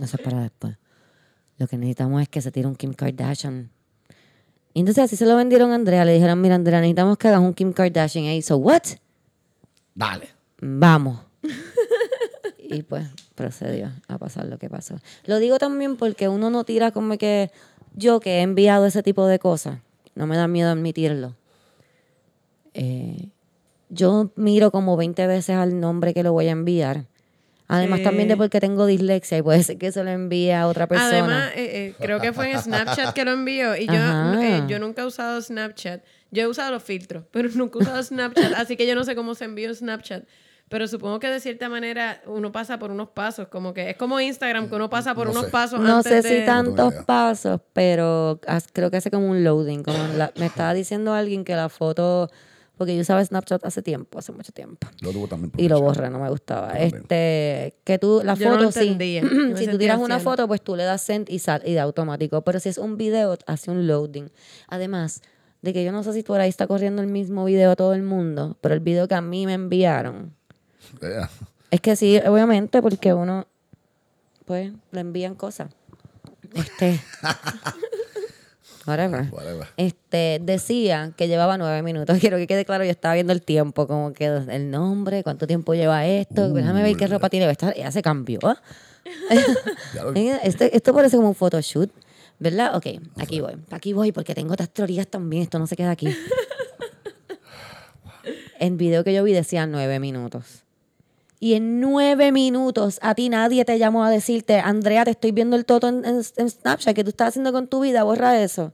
Eso 0.01 0.17
es 0.17 0.23
para 0.23 0.41
después. 0.41 0.77
Lo 1.59 1.67
que 1.67 1.77
necesitamos 1.77 2.23
es 2.23 2.29
que 2.29 2.41
se 2.41 2.53
tire 2.53 2.69
un 2.69 2.77
Kim 2.77 2.95
Kardashian. 2.95 3.71
Y 4.73 4.81
entonces 4.81 5.05
así 5.05 5.17
se 5.17 5.27
lo 5.27 5.37
vendieron 5.37 5.73
a 5.73 5.75
Andrea. 5.75 6.05
Le 6.05 6.15
dijeron, 6.15 6.41
mira, 6.41 6.55
Andrea, 6.55 6.81
necesitamos 6.81 7.19
que 7.19 7.29
hagas 7.29 7.41
un 7.41 7.53
Kim 7.53 7.73
Kardashian. 7.73 8.25
Y 8.25 8.37
hizo, 8.37 8.57
¿what? 8.57 8.83
Dale. 9.95 10.29
Vamos. 10.61 11.19
y 12.59 12.83
pues 12.83 13.07
procedió 13.35 13.91
a 14.07 14.19
pasar 14.19 14.47
lo 14.47 14.59
que 14.59 14.71
pasó. 14.71 14.97
Lo 15.25 15.39
digo 15.39 15.59
también 15.59 15.97
porque 15.97 16.29
uno 16.29 16.51
no 16.51 16.65
tira 16.65 16.93
como 16.93 17.19
que 17.19 17.51
yo 17.95 18.21
que 18.21 18.39
he 18.39 18.43
enviado 18.43 18.87
ese 18.87 19.03
tipo 19.03 19.27
de 19.27 19.39
cosas, 19.39 19.79
no 20.15 20.27
me 20.27 20.37
da 20.37 20.49
miedo 20.49 20.71
admitirlo. 20.71 21.37
Eh, 22.75 23.29
yo 23.89 24.31
miro 24.37 24.71
como 24.71 24.97
20 24.97 25.27
veces 25.27 25.57
al 25.57 25.81
nombre 25.81 26.15
que 26.15 26.23
lo 26.23 26.33
voy 26.33 26.49
a 26.49 26.53
enviar. 26.53 27.07
Además 27.73 28.03
también 28.03 28.27
de 28.27 28.37
porque 28.37 28.59
tengo 28.59 28.85
dislexia 28.85 29.39
y 29.39 29.43
puede 29.43 29.63
ser 29.63 29.79
que 29.79 29.93
se 29.93 30.03
lo 30.03 30.11
envíe 30.11 30.51
a 30.51 30.67
otra 30.67 30.89
persona. 30.89 31.09
Además, 31.11 31.53
eh, 31.55 31.87
eh, 31.87 31.95
creo 32.01 32.21
que 32.21 32.33
fue 32.33 32.51
en 32.51 32.61
Snapchat 32.61 33.15
que 33.15 33.25
lo 33.25 33.31
envió. 33.31 33.77
Y 33.77 33.87
yo, 33.87 34.41
eh, 34.41 34.65
yo 34.67 34.81
nunca 34.81 35.03
he 35.03 35.07
usado 35.07 35.41
Snapchat. 35.41 36.03
Yo 36.33 36.43
he 36.43 36.47
usado 36.49 36.73
los 36.73 36.83
filtros, 36.83 37.25
pero 37.31 37.49
nunca 37.55 37.79
he 37.79 37.83
usado 37.83 38.03
Snapchat. 38.03 38.55
así 38.57 38.77
que 38.77 38.89
yo 38.89 38.97
no 38.97 39.05
sé 39.05 39.15
cómo 39.15 39.37
se 39.37 39.45
envió 39.45 39.73
Snapchat. 39.73 40.25
Pero 40.71 40.87
supongo 40.87 41.19
que 41.19 41.27
de 41.29 41.41
cierta 41.41 41.69
manera 41.69 42.23
uno 42.27 42.53
pasa 42.53 42.79
por 42.79 42.93
unos 42.93 43.09
pasos. 43.09 43.49
Como 43.49 43.75
que 43.75 43.91
es 43.91 43.97
como 43.97 44.21
Instagram, 44.21 44.69
que 44.69 44.77
uno 44.77 44.89
pasa 44.89 45.17
por 45.17 45.27
No 45.27 45.33
unos 45.33 45.47
sé. 45.47 45.51
pasos 45.51 45.81
No 45.81 45.97
antes 45.97 46.23
sé 46.23 46.23
de... 46.33 46.41
si 46.41 46.47
tantos 46.47 46.95
pasos, 47.07 47.61
pero 47.73 48.41
creo 48.73 48.89
que 48.89 48.99
hace 48.99 49.11
como 49.11 49.29
un 49.29 49.43
loading. 49.43 49.83
Como 49.83 49.99
la- 50.17 50.33
me 50.37 50.47
estaba 50.47 50.73
diciendo 50.73 51.13
alguien 51.13 51.43
que 51.43 51.57
la 51.57 51.69
foto, 51.71 52.31
porque 52.79 52.95
yo 52.95 53.01
usaba 53.01 53.25
Snapchat 53.25 53.65
hace 53.65 53.83
tiempo, 53.83 54.21
hace 54.21 54.31
mucho 54.31 54.53
tiempo. 54.53 54.87
Lo 55.01 55.11
tuvo 55.11 55.27
también. 55.27 55.51
por 55.51 55.61
Y 55.61 55.69
lo 55.69 55.81
borré, 55.81 56.09
no 56.09 56.21
me 56.21 56.31
gustaba. 56.31 56.69
También. 56.69 56.95
Este, 56.95 57.75
que 57.83 57.99
tú, 57.99 58.23
la 58.25 58.35
Yo 58.35 58.51
foto 58.53 58.71
sí. 58.71 58.97
si 59.57 59.67
tú 59.67 59.77
tiras 59.77 59.99
una 59.99 60.21
foto, 60.21 60.47
pues 60.47 60.63
tú 60.63 60.77
le 60.77 60.85
das 60.85 61.03
send 61.03 61.29
y 61.31 61.41
sal 61.41 61.63
y 61.67 61.73
de 61.73 61.81
automático. 61.81 62.43
Pero 62.43 62.61
si 62.61 62.69
es 62.69 62.79
un 62.79 62.97
video, 62.97 63.37
hace 63.49 63.73
un 63.73 63.89
loading. 63.89 64.31
Además, 64.69 65.21
de 65.63 65.73
que 65.73 65.83
yo 65.83 65.91
no 65.91 66.05
sé 66.05 66.13
si 66.13 66.23
por 66.23 66.41
ahí 66.41 66.49
está 66.49 66.69
corriendo 66.69 67.03
el 67.03 67.09
mismo 67.09 67.45
video 67.45 67.73
a 67.73 67.77
todo 67.77 67.93
el 67.93 68.03
mundo, 68.05 68.57
pero 68.61 68.73
el 68.73 68.81
video 68.81 69.09
que 69.09 69.17
a 69.17 69.21
mí 69.21 69.47
me 69.47 69.55
enviaron. 69.55 70.39
Yeah. 71.01 71.31
Es 71.71 71.81
que 71.81 71.97
sí, 71.97 72.19
obviamente, 72.27 72.83
porque 72.83 73.13
uno, 73.15 73.47
pues, 74.45 74.73
le 74.91 75.01
envían 75.01 75.35
cosas. 75.35 75.71
Este. 76.55 77.01
Whatever. 78.87 79.29
Whatever. 79.31 79.69
Este, 79.77 80.41
decía 80.43 81.13
que 81.17 81.29
llevaba 81.29 81.59
nueve 81.59 81.83
minutos. 81.83 82.19
Quiero 82.21 82.39
que 82.39 82.47
quede 82.47 82.65
claro, 82.65 82.85
yo 82.85 82.91
estaba 82.91 83.15
viendo 83.15 83.33
el 83.33 83.43
tiempo, 83.43 83.87
como 83.87 84.13
que 84.13 84.27
el 84.27 84.71
nombre, 84.71 85.23
cuánto 85.23 85.47
tiempo 85.47 85.75
lleva 85.75 86.07
esto. 86.07 86.53
Déjame 86.53 86.83
ver 86.83 86.97
qué 86.97 87.07
ropa 87.07 87.29
tiene. 87.31 87.49
Esta, 87.51 87.73
ella 87.73 87.91
se 87.93 88.03
cambió. 88.03 88.41
Ya 89.95 90.37
Este- 90.43 90.77
esto 90.77 90.93
parece 90.93 91.17
como 91.17 91.31
un 91.31 91.35
photoshoot, 91.35 91.91
¿verdad? 92.39 92.77
Ok, 92.77 92.87
aquí 93.17 93.41
voy. 93.41 93.57
Aquí 93.71 93.93
voy 93.95 94.13
porque 94.13 94.35
tengo 94.35 94.53
otras 94.53 94.69
teorías 94.69 95.07
también. 95.09 95.43
Esto 95.45 95.59
no 95.59 95.67
se 95.67 95.75
queda 95.75 95.91
aquí. 95.91 96.15
El 98.59 98.77
video 98.77 99.03
que 99.03 99.15
yo 99.15 99.25
vi 99.25 99.33
decía 99.33 99.67
nueve 99.67 99.99
minutos. 99.99 100.65
Y 101.43 101.55
en 101.55 101.81
nueve 101.81 102.33
minutos 102.33 102.99
a 103.03 103.15
ti 103.15 103.31
nadie 103.31 103.65
te 103.65 103.79
llamó 103.79 104.05
a 104.05 104.11
decirte, 104.11 104.59
Andrea, 104.61 105.05
te 105.05 105.13
estoy 105.13 105.33
viendo 105.33 105.57
el 105.57 105.65
toto 105.65 105.89
en, 105.89 106.05
en- 106.05 106.21
en 106.37 106.51
Snapchat, 106.51 106.95
¿qué 106.95 107.03
tú 107.03 107.09
estás 107.11 107.29
haciendo 107.29 107.51
con 107.53 107.67
tu 107.67 107.81
vida? 107.81 108.03
Borra 108.05 108.41
eso. 108.43 108.73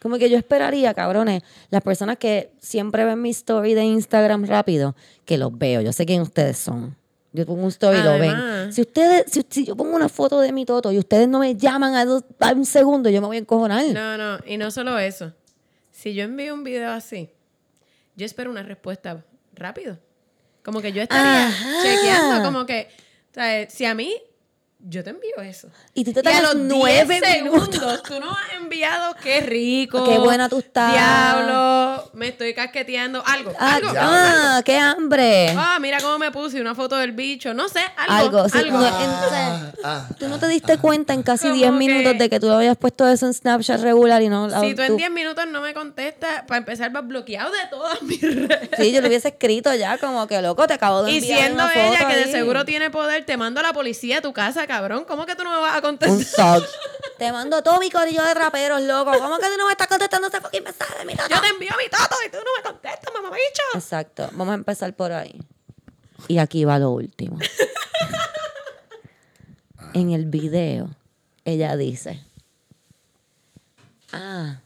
Como 0.00 0.18
que 0.18 0.28
yo 0.28 0.36
esperaría, 0.36 0.92
cabrones, 0.94 1.42
las 1.70 1.80
personas 1.82 2.18
que 2.18 2.52
siempre 2.60 3.04
ven 3.04 3.22
mi 3.22 3.30
story 3.30 3.72
de 3.74 3.84
Instagram 3.84 4.44
rápido, 4.44 4.94
que 5.24 5.38
los 5.38 5.56
veo. 5.56 5.80
Yo 5.80 5.92
sé 5.92 6.04
quién 6.04 6.20
ustedes 6.22 6.58
son. 6.58 6.96
Yo 7.32 7.46
pongo 7.46 7.62
un 7.62 7.68
story 7.68 7.98
y 7.98 8.02
lo 8.02 8.12
ven. 8.18 8.72
Si 8.72 8.82
ustedes, 8.82 9.24
si, 9.32 9.46
si 9.48 9.64
yo 9.64 9.74
pongo 9.74 9.96
una 9.96 10.10
foto 10.10 10.40
de 10.40 10.52
mi 10.52 10.66
toto 10.66 10.92
y 10.92 10.98
ustedes 10.98 11.28
no 11.28 11.38
me 11.38 11.56
llaman 11.56 11.94
a, 11.94 12.04
dos- 12.04 12.24
a 12.40 12.52
un 12.52 12.66
segundo, 12.66 13.08
yo 13.08 13.22
me 13.22 13.28
voy 13.28 13.36
a 13.36 13.40
encojonar. 13.40 13.86
No, 13.94 14.18
no, 14.18 14.38
y 14.44 14.58
no 14.58 14.70
solo 14.70 14.98
eso. 14.98 15.32
Si 15.92 16.12
yo 16.12 16.24
envío 16.24 16.52
un 16.52 16.62
video 16.64 16.90
así, 16.90 17.30
yo 18.16 18.26
espero 18.26 18.50
una 18.50 18.62
respuesta 18.64 19.24
rápido. 19.54 19.98
Como 20.62 20.80
que 20.80 20.92
yo 20.92 21.02
estaría 21.02 21.48
Ajá. 21.48 21.82
chequeando, 21.82 22.42
como 22.42 22.66
que, 22.66 22.88
o 23.30 23.34
sea, 23.34 23.68
si 23.68 23.84
a 23.84 23.94
mí, 23.94 24.14
yo 24.84 25.04
te 25.04 25.10
envío 25.10 25.36
eso. 25.42 25.68
Y 25.94 26.04
tú 26.04 26.12
te 26.12 26.22
Y 26.28 26.32
a 26.32 26.42
los 26.42 26.56
nueve 26.56 27.20
10 27.22 27.42
minutos. 27.44 27.68
segundos, 27.76 28.02
tú 28.02 28.18
no 28.20 28.30
has 28.32 28.52
enviado 28.60 29.14
qué 29.22 29.40
rico. 29.40 30.04
Qué 30.04 30.18
buena 30.18 30.48
tú 30.48 30.58
estás. 30.58 30.92
Diablo, 30.92 32.10
me 32.14 32.28
estoy 32.28 32.54
casqueteando. 32.54 33.22
Algo, 33.26 33.52
Ah, 33.58 33.74
algo. 33.76 33.88
ah, 33.98 34.62
qué 34.64 34.78
hambre. 34.78 35.50
Ah, 35.56 35.78
mira 35.80 35.98
cómo 36.00 36.18
me 36.18 36.30
puse 36.30 36.60
una 36.60 36.74
foto 36.74 36.96
del 36.96 37.12
bicho. 37.12 37.54
No 37.54 37.68
sé, 37.68 37.80
algo. 37.96 38.38
algo. 38.40 38.48
sí, 38.48 38.58
algo. 38.58 38.78
no, 38.78 38.86
entonces, 38.86 39.74
Ah, 39.84 40.08
tú 40.18 40.28
no 40.28 40.38
te 40.38 40.48
diste 40.48 40.78
cuenta 40.78 41.12
en 41.14 41.22
casi 41.22 41.44
Como 41.44 41.54
10 41.54 41.70
que- 41.70 41.76
minutos 41.78 42.18
de 42.18 42.30
que 42.30 42.40
tú 42.40 42.50
habías 42.50 42.76
puesto 42.76 43.08
eso 43.08 43.26
en 43.26 43.34
Snapchat 43.34 43.80
regular 43.80 44.22
y 44.22 44.28
no. 44.28 44.48
Si 44.60 44.74
tú 44.74 44.82
en 44.82 44.88
tú- 44.88 44.96
10 44.96 45.10
minutos 45.10 45.44
no 45.48 45.60
me 45.60 45.74
contestas, 45.74 46.42
para 46.46 46.58
empezar 46.58 46.90
vas 46.92 47.06
bloqueado 47.06 47.50
de 47.50 47.58
todas 47.70 48.00
mis 48.02 48.20
redes. 48.20 48.70
Sí, 48.76 48.92
yo 48.92 49.00
lo 49.00 49.08
hubiese 49.08 49.28
escrito 49.28 49.74
ya, 49.74 49.98
como 49.98 50.26
que 50.26 50.40
loco, 50.42 50.66
te 50.66 50.74
acabo 50.74 51.02
de 51.02 51.12
Y 51.12 51.18
enviar 51.18 51.38
siendo 51.40 51.64
una 51.64 51.74
ella 51.86 52.08
que 52.08 52.16
de 52.16 52.32
seguro 52.32 52.64
tiene 52.64 52.90
poder, 52.90 53.24
te 53.24 53.36
mando 53.36 53.60
a 53.60 53.62
la 53.62 53.72
policía 53.72 54.18
a 54.18 54.20
tu 54.20 54.32
casa, 54.32 54.66
cabrón. 54.72 55.04
¿Cómo 55.04 55.26
que 55.26 55.36
tú 55.36 55.44
no 55.44 55.50
me 55.50 55.58
vas 55.58 55.74
a 55.74 55.76
Un 55.76 55.82
contestar? 55.82 56.60
sock. 56.60 56.68
Te 57.18 57.30
mando 57.30 57.62
todo 57.62 57.78
mi 57.78 57.90
corillo 57.90 58.24
de 58.24 58.34
traperos, 58.34 58.80
loco. 58.82 59.12
¿Cómo 59.18 59.38
que 59.38 59.46
tú 59.46 59.52
no 59.58 59.66
me 59.66 59.72
estás 59.72 59.86
contestando 59.86 60.26
ese 60.28 60.40
fucking 60.40 60.64
mensaje 60.64 60.98
de 60.98 61.04
mi 61.04 61.14
toto? 61.14 61.28
Yo 61.28 61.40
te 61.40 61.46
envío 61.48 61.70
mi 61.78 61.88
toto 61.88 62.16
y 62.26 62.30
tú 62.30 62.38
no 62.38 62.50
me 62.56 62.62
contestas, 62.64 63.12
mamá 63.14 63.30
bicho. 63.30 63.62
Exacto. 63.74 64.28
Vamos 64.32 64.48
a 64.50 64.54
empezar 64.54 64.92
por 64.94 65.12
ahí. 65.12 65.40
Y 66.26 66.38
aquí 66.38 66.64
va 66.64 66.78
lo 66.78 66.90
último. 66.90 67.38
en 69.94 70.10
el 70.10 70.24
video 70.26 70.88
ella 71.44 71.76
dice, 71.76 72.24
ah, 74.12 74.58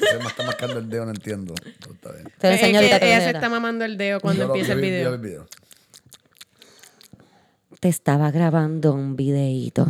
Se 0.00 0.18
me 0.18 0.26
está 0.26 0.42
marcando 0.44 0.78
el 0.78 0.88
dedo, 0.88 1.04
no 1.04 1.10
entiendo. 1.12 1.54
Pero 1.80 1.92
está 1.94 2.12
bien. 2.12 2.32
te 2.38 2.48
lo 2.48 2.54
Es 2.54 2.60
enseño 2.60 2.80
que 2.80 2.86
ahorita, 2.86 2.98
te 3.00 3.06
lo 3.06 3.12
ella 3.12 3.20
se 3.24 3.30
está 3.36 3.48
mamando 3.48 3.84
el 3.84 3.96
dedo 3.98 4.20
cuando 4.20 4.42
Yo 4.42 4.48
lo- 4.48 4.54
empieza 4.54 4.72
yo 4.72 4.78
el 4.78 4.80
vi- 4.80 4.90
video. 4.90 5.10
vi 5.10 5.14
el 5.14 5.20
video. 5.20 5.46
Te 7.80 7.88
estaba 7.88 8.30
grabando 8.30 8.92
un 8.92 9.16
videíto. 9.16 9.86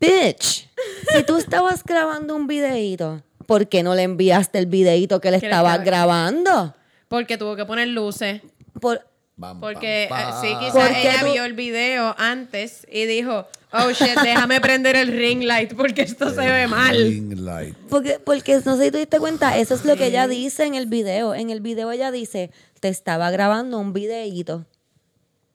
Bitch, 0.00 0.68
si 1.12 1.22
tú 1.26 1.36
estabas 1.36 1.82
grabando 1.82 2.36
un 2.36 2.46
videíto, 2.46 3.22
¿por 3.46 3.68
qué 3.68 3.82
no 3.82 3.94
le 3.94 4.02
enviaste 4.04 4.58
el 4.58 4.66
videíto 4.66 5.20
que 5.20 5.30
le 5.30 5.38
estabas 5.38 5.72
estaba- 5.78 5.84
grabando? 5.84 6.74
Porque 7.08 7.36
tuvo 7.38 7.56
que 7.56 7.64
poner 7.64 7.88
luces. 7.88 8.42
Por, 8.80 9.04
Bam, 9.36 9.60
Porque 9.60 10.08
bam, 10.10 10.20
eh, 10.20 10.24
bam. 10.32 10.40
sí, 10.42 10.48
¿Por 10.52 10.60
quizás 10.88 10.96
ella 11.04 11.20
tú- 11.20 11.32
vio 11.32 11.44
el 11.44 11.52
video 11.52 12.12
antes 12.18 12.84
y 12.90 13.06
dijo, 13.06 13.46
oh 13.72 13.90
shit, 13.92 14.18
déjame 14.22 14.60
prender 14.60 14.96
el 14.96 15.08
ring 15.08 15.42
light 15.44 15.74
porque 15.76 16.02
esto 16.02 16.30
se 16.30 16.40
ve 16.50 16.66
mal. 16.66 16.96
Ring 16.96 17.38
light. 17.40 17.76
porque, 17.88 18.18
porque 18.18 18.60
no 18.64 18.76
sé 18.76 18.86
si 18.86 18.90
te 18.90 18.98
diste 18.98 19.18
cuenta, 19.20 19.56
eso 19.56 19.74
es 19.74 19.84
lo 19.84 19.96
que 19.96 20.06
ella 20.06 20.26
dice 20.26 20.64
en 20.64 20.74
el 20.74 20.86
video. 20.86 21.34
En 21.34 21.50
el 21.50 21.60
video 21.60 21.90
ella 21.92 22.10
dice, 22.10 22.50
te 22.80 22.88
estaba 22.88 23.30
grabando 23.30 23.78
un 23.78 23.92
videíto 23.92 24.66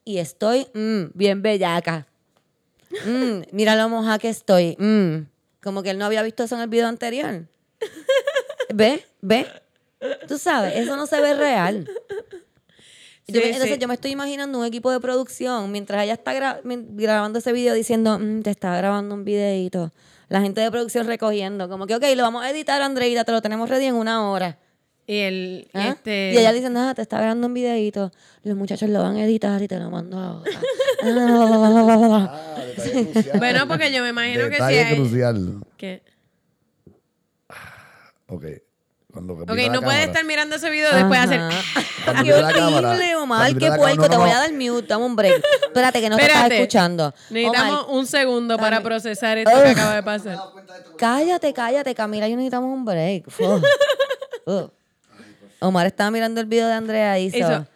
y 0.04 0.18
estoy 0.18 0.66
mm, 0.74 1.04
bien 1.14 1.42
bellaca. 1.42 2.06
Mm, 3.06 3.42
mira 3.52 3.74
lo 3.76 3.88
moja 3.88 4.18
que 4.18 4.28
estoy. 4.28 4.76
mm". 4.78 5.26
Como 5.62 5.82
que 5.82 5.90
él 5.90 5.98
no 5.98 6.04
había 6.04 6.22
visto 6.22 6.44
eso 6.44 6.54
en 6.56 6.60
el 6.62 6.68
video 6.68 6.86
anterior. 6.88 7.46
¿Ve? 8.74 9.04
¿Ve? 9.20 9.46
Tú 10.28 10.36
sabes, 10.38 10.76
eso 10.76 10.96
no 10.96 11.06
se 11.06 11.20
ve 11.20 11.34
real. 11.34 11.88
Yo 13.26 13.40
me- 13.40 13.46
Sí, 13.46 13.52
entonces 13.52 13.74
sí. 13.76 13.78
yo 13.80 13.88
me 13.88 13.94
estoy 13.94 14.10
imaginando 14.10 14.58
un 14.58 14.66
equipo 14.66 14.90
de 14.90 15.00
producción 15.00 15.72
mientras 15.72 16.02
ella 16.04 16.12
está 16.12 16.34
gra- 16.34 16.60
grabando 16.62 17.38
ese 17.38 17.52
video 17.52 17.72
diciendo, 17.74 18.18
"Mm, 18.18 18.42
te 18.42 18.50
estaba 18.50 18.76
grabando 18.76 19.14
un 19.14 19.24
videito. 19.24 19.92
La 20.28 20.42
gente 20.42 20.60
de 20.60 20.70
producción 20.70 21.06
recogiendo, 21.06 21.68
como 21.70 21.86
que, 21.86 21.94
ok, 21.94 22.04
lo 22.16 22.22
vamos 22.22 22.44
a 22.44 22.50
editar, 22.50 22.82
Andreita, 22.82 23.24
te 23.24 23.32
lo 23.32 23.40
tenemos 23.40 23.68
ready 23.70 23.86
en 23.86 23.94
una 23.94 24.30
hora. 24.30 24.58
Y 25.06 25.18
el, 25.18 25.68
¿Ah? 25.74 25.88
este... 25.90 26.32
Y 26.32 26.38
ella 26.38 26.52
dice, 26.52 26.70
nada, 26.70 26.94
te 26.94 27.02
está 27.02 27.18
grabando 27.18 27.46
un 27.46 27.54
videito. 27.54 28.10
Los 28.42 28.56
muchachos 28.56 28.88
lo 28.88 29.02
van 29.02 29.16
a 29.16 29.24
editar 29.24 29.60
y 29.60 29.68
te 29.68 29.78
lo 29.78 29.90
mando 29.90 30.18
ahora. 30.18 30.50
Ah, 31.06 32.64
crucial. 33.12 33.38
Bueno, 33.38 33.68
porque 33.68 33.92
yo 33.92 34.02
me 34.02 34.08
imagino 34.10 34.44
que 34.44 34.50
Detalle 34.50 34.82
si 34.82 34.88
hay... 34.88 34.96
crucial. 34.96 35.54
que- 35.76 36.02
Ok. 38.26 38.44
Cuando 39.12 39.34
Ok, 39.34 39.40
no 39.40 39.46
puedes 39.54 39.70
cámara, 39.70 40.02
estar 40.04 40.24
mirando 40.24 40.56
ese 40.56 40.70
video 40.70 40.92
después 40.92 41.28
de 41.28 41.36
hacer... 41.36 41.40
Qué 42.24 42.34
horrible, 42.34 43.16
Omar, 43.16 43.56
qué 43.56 43.70
puerco. 43.72 44.08
Te 44.10 44.16
voy 44.18 44.28
a 44.28 44.34
dar 44.34 44.52
mute, 44.52 44.86
dame 44.88 45.04
un 45.06 45.16
break. 45.16 45.42
Espérate, 45.68 46.00
que 46.02 46.10
no 46.10 46.16
te 46.16 46.22
estás 46.22 46.36
Espérate. 46.36 46.60
escuchando. 46.62 47.14
Necesitamos 47.30 47.84
Omar, 47.84 47.94
un 47.96 48.06
segundo 48.06 48.56
para 48.58 48.76
dame. 48.76 48.84
procesar 48.84 49.38
esto 49.38 49.50
que 49.62 49.68
acaba 49.70 49.94
de 49.94 50.02
pasar. 50.02 50.38
cállate, 50.98 51.52
cállate, 51.54 51.94
Camila, 51.94 52.28
yo 52.28 52.36
necesitamos 52.36 52.70
un 52.70 52.84
break. 52.84 53.26
Uh. 54.46 54.68
Omar 55.66 55.86
estaba 55.86 56.10
mirando 56.10 56.40
el 56.40 56.46
video 56.46 56.66
de 56.68 56.74
Andrea 56.74 57.18
y 57.18 57.26
hizo... 57.26 57.38
Hizo- 57.38 57.66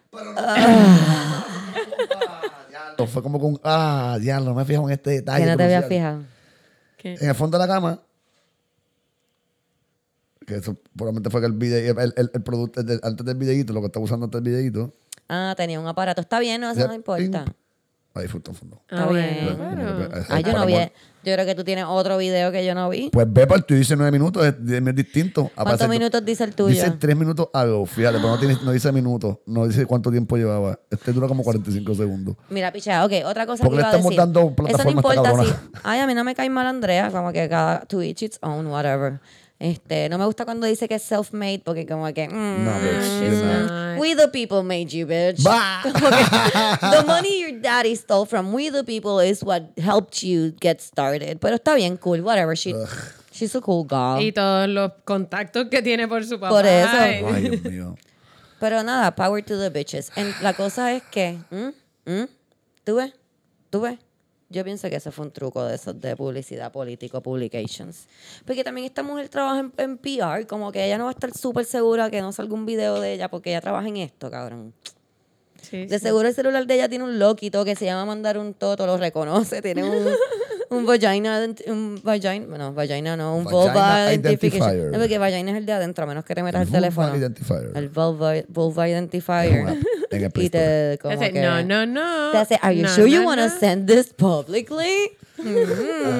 No, 2.99 3.07
Fue 3.07 3.23
como 3.23 3.39
con. 3.39 3.61
Ah, 3.63 4.19
ya, 4.21 4.41
no 4.41 4.55
me 4.55 4.65
fijo 4.65 4.85
en 4.87 4.91
este 4.93 5.11
detalle. 5.11 5.45
que 5.45 5.51
no 5.51 5.57
te 5.57 5.63
había 5.65 5.81
crucial. 5.83 5.99
fijado. 6.01 6.23
¿Qué? 6.97 7.15
En 7.21 7.29
el 7.29 7.35
fondo 7.35 7.57
de 7.59 7.67
la 7.67 7.73
cama. 7.73 8.01
Que 10.47 10.57
eso 10.57 10.77
probablemente 10.97 11.31
fue 11.31 11.41
que 11.41 11.47
el 11.47 11.53
video, 11.53 12.01
el, 12.01 12.13
el, 12.17 12.31
el 12.35 12.43
producto, 12.43 12.81
el 12.81 12.87
del- 12.87 13.01
antes 13.03 13.25
del 13.25 13.37
videíto, 13.37 13.73
lo 13.73 13.81
que 13.81 13.87
estaba 13.87 14.05
usando 14.05 14.25
antes 14.25 14.43
del 14.43 14.53
videíto. 14.53 14.95
Ah, 15.29 15.55
tenía 15.57 15.79
un 15.79 15.87
aparato. 15.87 16.21
Está 16.21 16.41
bien, 16.41 16.61
no, 16.61 16.71
eso 16.71 16.89
no 16.89 16.95
importa. 16.95 17.45
ping, 17.45 17.53
Ahí 18.15 18.27
fue 18.27 18.41
el 18.45 18.55
fondo. 18.57 18.81
Ah, 18.91 18.95
Está 18.97 19.07
bueno, 19.07 19.29
bien. 19.29 19.57
pero- 19.77 20.11
Pues, 20.11 20.27
Ah, 20.31 20.41
yo 20.41 20.53
no 20.55 20.67
vi. 20.67 20.75
Yo 21.25 21.35
creo 21.35 21.45
que 21.45 21.55
tú 21.55 21.65
tienes 21.65 21.85
otro 21.87 22.17
video 22.17 22.53
que 22.53 22.65
yo 22.65 22.75
no 22.75 22.89
vi. 22.89 23.11
Pues 23.13 23.27
ve 23.31 23.47
para 23.47 23.59
el 23.59 23.65
tuyo, 23.65 23.79
dice 23.79 23.97
nueve 23.97 24.13
minutos, 24.13 24.47
es, 24.47 24.55
es 24.55 24.95
distinto. 24.95 25.51
¿Cuántos 25.55 25.89
minutos 25.89 26.25
dice 26.25 26.45
el 26.45 26.55
tuyo? 26.55 26.71
Dice 26.75 26.91
tres 26.93 27.17
minutos 27.17 27.49
algo, 27.53 27.85
fíjate, 27.87 28.19
pero 28.19 28.29
no, 28.29 28.39
tiene, 28.39 28.57
no 28.65 28.73
dice 28.73 28.93
minutos, 28.93 29.39
no 29.47 29.67
dice 29.67 29.85
cuánto 29.87 30.11
tiempo 30.11 30.37
llevaba. 30.37 30.79
Este 30.91 31.13
dura 31.13 31.27
como 31.27 31.43
45 31.43 31.95
segundos. 31.95 32.37
Mira, 32.51 32.73
picha, 32.73 33.05
ok, 33.05 33.13
otra 33.27 33.47
cosa 33.47 33.65
Porque 33.65 33.77
que 33.79 33.83
le 33.83 33.89
iba 33.89 33.89
a 33.89 33.97
estamos 33.97 34.11
decir. 34.11 34.19
dando 34.19 34.55
Eso 34.69 34.85
no 34.85 34.89
a 34.89 34.93
importa 34.93 35.23
cabrona. 35.23 35.63
Ay, 35.83 36.01
a 36.01 36.07
mí 36.07 36.15
no 36.15 36.25
me 36.25 36.35
cae 36.35 36.51
mal 36.51 36.67
Andrea, 36.67 37.11
como 37.11 37.33
que 37.33 37.49
cada 37.49 37.81
to 37.87 38.03
each 38.03 38.23
its 38.23 38.39
own, 38.43 38.67
whatever. 38.67 39.21
Este, 39.61 40.09
no 40.09 40.19
me 40.19 40.25
gusta 40.25 40.45
cuando 40.45 40.67
dice 40.69 40.87
que 40.87 40.95
es 40.95 41.03
self-made, 41.03 41.63
porque 41.65 41.85
como 41.85 42.07
que... 42.15 42.29
mm, 42.29 42.65
No, 42.65 42.71
bitch, 42.81 43.43
not. 43.43 43.71
not. 43.71 43.99
We 43.99 44.15
the 44.15 44.29
people 44.29 44.63
made 44.63 44.91
you, 44.97 45.05
bitch. 45.07 45.43
Bah. 45.43 45.81
Como 45.83 45.95
que 46.11 46.25
the 46.97 47.03
money 47.05 47.41
your 47.41 47.61
daddy 47.61 47.97
stole 47.97 48.25
from 48.25 48.53
we 48.55 48.71
the 48.71 48.85
people 48.85 49.19
is 49.19 49.43
what 49.43 49.73
helped 49.77 50.23
you 50.23 50.53
get 50.61 50.81
started. 50.81 51.41
Pero 51.41 51.57
está 51.57 51.75
bien, 51.75 51.97
cool, 51.97 52.21
whatever. 52.23 52.55
She, 52.57 52.73
she's 53.33 53.57
a 53.57 53.61
cool 53.61 53.85
girl. 53.85 54.21
Y 54.23 54.31
todos 54.31 54.69
los 54.69 54.93
contactos 55.05 55.67
que 55.69 55.83
tiene 55.83 56.07
por 56.07 56.25
su 56.25 56.39
papá. 56.39 56.51
Por 56.51 56.65
eso. 56.65 56.89
Ay. 56.93 57.25
Ay, 57.27 57.49
Dios 57.49 57.63
mío. 57.65 57.97
Pero 58.61 58.85
nada, 58.85 59.17
power 59.17 59.43
to 59.45 59.59
the 59.59 59.71
bitches. 59.71 60.13
En- 60.15 60.35
la 60.41 60.53
cosa 60.53 60.93
es 60.93 61.03
que, 61.11 61.39
¿mm? 61.51 61.73
¿Mm? 62.07 62.29
¿tú 62.85 62.95
ves? 62.97 63.13
¿Tú 63.71 63.81
ves? 63.81 63.99
Yo 64.51 64.65
pienso 64.65 64.89
que 64.89 64.97
eso 64.97 65.13
fue 65.13 65.27
un 65.27 65.31
truco 65.31 65.63
de 65.65 65.75
esos 65.75 66.01
de 66.01 66.17
publicidad 66.17 66.73
político 66.73 67.21
publications. 67.23 68.07
Porque 68.47 68.65
también 68.65 68.87
esta 68.87 69.03
mujer 69.03 69.29
trabaja 69.29 69.61
en, 69.61 69.73
en 69.77 69.99
PR, 69.99 70.47
como 70.47 70.73
que 70.73 70.85
ella 70.87 70.97
no 70.97 71.05
va 71.05 71.11
a 71.11 71.13
estar 71.13 71.33
súper 71.35 71.67
segura 71.67 72.11
que 72.11 72.23
no 72.23 72.33
salga 72.33 72.55
un 72.55 72.65
video 72.65 72.99
de 73.01 73.13
ella 73.13 73.29
porque 73.29 73.51
ella 73.51 73.61
trabaja 73.61 73.89
en 73.89 73.99
esto, 73.99 74.31
cabrón. 74.31 74.73
Sí, 75.61 75.85
De 75.87 75.99
sí. 75.99 76.07
seguro 76.07 76.29
el 76.29 76.35
celular 76.35 76.67
de 76.67 76.75
ella 76.75 76.89
tiene 76.89 77.05
un 77.05 77.19
loquito 77.19 77.63
que 77.65 77.77
se 77.77 77.85
llama 77.85 78.07
mandar 78.07 78.39
un 78.39 78.55
toto, 78.55 78.87
lo 78.87 78.97
reconoce, 78.97 79.61
tiene 79.61 79.85
un, 79.85 80.07
un 80.71 80.87
vagina, 80.87 81.47
un 81.67 82.01
vagina, 82.03 82.47
bueno, 82.47 82.73
vagina 82.73 83.17
no, 83.19 83.37
un 83.37 83.45
vulva 83.45 83.75
Vagina 83.75 84.15
identification. 84.15 84.63
identifier. 84.71 84.93
No, 84.93 84.99
porque 84.99 85.19
vagina 85.19 85.51
es 85.51 85.57
el 85.59 85.67
de 85.67 85.73
adentro, 85.73 86.05
a 86.05 86.07
menos 86.07 86.25
que 86.25 86.35
te 86.35 86.43
metas 86.43 86.63
el, 86.63 86.69
Vulva 86.69 86.79
teléfono. 86.81 87.17
identifier. 87.17 87.73
El 87.75 87.89
vulva, 87.91 88.33
vulva 88.49 88.89
identifier. 88.89 89.77
Play 90.09 90.47
y 90.47 90.51
te 90.51 90.99
como 91.01 91.15
hace, 91.15 91.33
que 91.33 91.41
no, 91.41 91.63
no, 91.63 91.87
no. 91.87 92.31
te 92.33 92.39
hace, 92.39 92.59
are 92.63 92.75
you 92.77 92.83
no, 92.83 92.89
sure 92.89 93.09
you 93.11 93.21
no, 93.21 93.27
want 93.27 93.41
to 93.41 93.49
no". 93.49 93.59
send 93.59 93.87
this 93.89 94.13
publicly? 94.13 95.11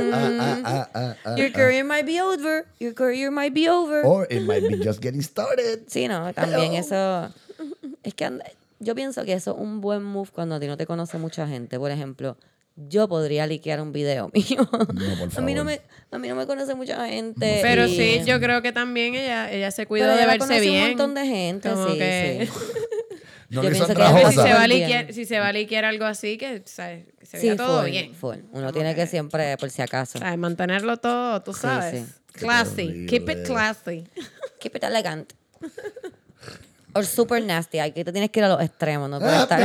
Ah, 0.01 1.15
Your 1.37 1.51
career 1.53 1.85
might 1.85 2.07
be 2.07 2.21
over. 2.21 2.67
Your 2.79 2.95
career 2.95 3.31
might 3.31 3.53
be 3.55 3.69
over. 3.69 4.03
Or 4.05 4.27
it 4.31 4.43
might 4.43 4.63
be 4.69 4.77
just 4.83 5.01
getting 5.03 5.23
started. 5.23 5.87
Sí, 5.89 6.09
no, 6.09 6.33
también 6.33 6.75
eso. 6.75 7.31
Es 8.03 8.15
que 8.15 8.25
and- 8.25 8.43
yo 8.81 8.95
pienso 8.95 9.25
que 9.25 9.33
eso 9.33 9.53
es 9.53 9.57
un 9.61 9.81
buen 9.81 10.05
move 10.05 10.31
cuando 10.33 10.55
a 10.57 10.61
ti 10.61 10.67
no 10.69 10.77
te 10.77 10.87
conoce 10.87 11.19
mucha 11.19 11.47
gente. 11.49 11.79
Por 11.79 11.91
ejemplo, 11.91 12.37
yo 12.77 13.09
podría 13.09 13.47
liquear 13.47 13.81
un 13.81 13.93
video 13.93 14.31
mío. 14.35 14.69
por 14.71 14.83
A 15.37 15.41
mí 15.41 15.55
no 15.55 15.63
favor. 15.63 15.65
me, 15.65 15.81
a 16.13 16.19
mí 16.19 16.29
no 16.29 16.35
me 16.37 16.47
conoce 16.47 16.75
mucha 16.77 17.07
gente. 17.09 17.59
Pero 17.61 17.87
y- 17.87 17.97
sí, 17.97 18.21
yo 18.25 18.39
creo 18.39 18.63
que 18.63 18.71
también 18.73 19.15
ella, 19.17 19.51
ella 19.51 19.71
se 19.73 19.87
cuidó 19.87 20.05
Pero 20.07 20.17
de 20.17 20.23
ella 20.23 20.33
verse 20.47 20.61
bien. 20.61 20.83
un 20.83 20.89
montón 20.91 21.15
de 21.15 21.27
gente, 21.27 21.71
Como 21.71 21.89
sí, 21.89 21.99
que- 21.99 22.49
sí. 22.53 22.53
No 23.51 23.63
Yo 23.63 23.71
le 23.71 23.79
que 23.79 23.85
si, 23.85 23.85
se 23.87 24.53
va 24.53 24.63
a 24.63 24.67
liquear, 24.67 25.13
si 25.15 25.25
se 25.25 25.41
va 25.41 25.49
a 25.49 25.53
liquear 25.53 25.85
algo 25.87 26.05
así, 26.05 26.37
que, 26.37 26.63
¿sabes? 26.67 27.07
que 27.19 27.25
se 27.27 27.41
Sí, 27.41 27.47
vea 27.47 27.57
todo 27.57 27.81
full, 27.83 27.91
bien. 27.91 28.15
full. 28.15 28.37
Uno 28.53 28.73
tiene 28.73 28.95
que 28.95 29.07
siempre, 29.07 29.57
por 29.57 29.71
si 29.71 29.81
acaso. 29.81 30.19
¿Sabes? 30.19 30.37
Mantenerlo 30.39 30.99
todo, 30.99 31.41
tú 31.43 31.53
sabes. 31.55 32.07
sí. 32.07 32.13
Classy. 32.33 33.07
Keep 33.07 33.29
it 33.31 33.47
classy. 33.47 34.05
Keep 34.61 34.77
it 34.77 34.85
elegant. 34.85 35.33
O 36.95 37.03
super 37.03 37.43
nasty. 37.43 37.79
Aquí 37.81 38.03
te 38.05 38.13
tienes 38.13 38.31
que 38.31 38.41
ir 38.41 38.45
a 38.45 38.49
los 38.49 38.61
extremos, 38.63 39.09
no 39.11 39.19
puedes 39.21 39.41
estar. 39.41 39.61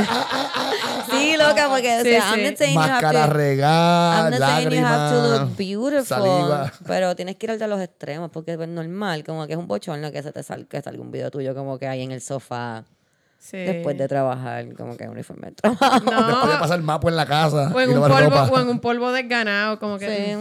sí, 1.10 1.36
loca, 1.38 1.68
porque 1.68 1.96
o 2.00 2.02
Sí, 2.02 2.10
sea, 2.10 2.32
sí. 2.34 2.40
I'm 2.40 2.44
not 2.50 2.56
saying 2.58 2.74
you 2.74 2.80
have 2.80 2.92
Máscara 3.02 3.26
to- 3.26 3.32
regada, 3.32 4.18
I'm 4.30 4.30
not 4.30 4.48
saying 4.48 4.70
you 4.70 4.84
have 4.86 5.10
to 5.14 5.38
look 5.44 5.56
beautiful, 5.56 6.04
saliva. 6.04 6.72
pero 6.86 7.16
tienes 7.16 7.36
que 7.36 7.46
ir 7.52 7.62
a 7.62 7.66
los 7.66 7.80
extremos 7.80 8.30
porque 8.30 8.52
es 8.52 8.68
normal, 8.68 9.24
como 9.24 9.46
que 9.46 9.54
es 9.54 9.58
un 9.58 9.66
bochorno 9.66 10.12
que 10.12 10.22
se 10.22 10.32
te 10.32 10.42
salga, 10.42 10.66
que 10.68 10.82
salga 10.82 11.00
un 11.02 11.10
video 11.10 11.30
tuyo 11.30 11.54
como 11.54 11.78
que 11.78 11.86
ahí 11.86 12.02
en 12.02 12.12
el 12.12 12.20
sofá 12.20 12.84
Sí. 13.44 13.58
después 13.58 13.98
de 13.98 14.08
trabajar, 14.08 14.72
como 14.74 14.96
que 14.96 15.06
uniforme 15.06 15.48
de 15.48 15.52
trabajo. 15.56 15.84
Después 16.00 16.16
de 16.46 16.52
No, 16.54 16.58
pasar 16.60 16.80
mapo 16.80 17.10
en 17.10 17.16
la 17.16 17.26
casa. 17.26 17.70
o 17.74 17.78
en, 17.78 17.90
y 17.90 17.92
un 17.94 18.00
polvo, 18.00 18.18
ropa. 18.18 18.48
o 18.50 18.58
en 18.60 18.68
un 18.68 18.80
polvo 18.80 19.12
desganado, 19.12 19.78
como 19.78 19.98
que... 19.98 20.06
Sí, 20.08 20.32
ah, 20.32 20.38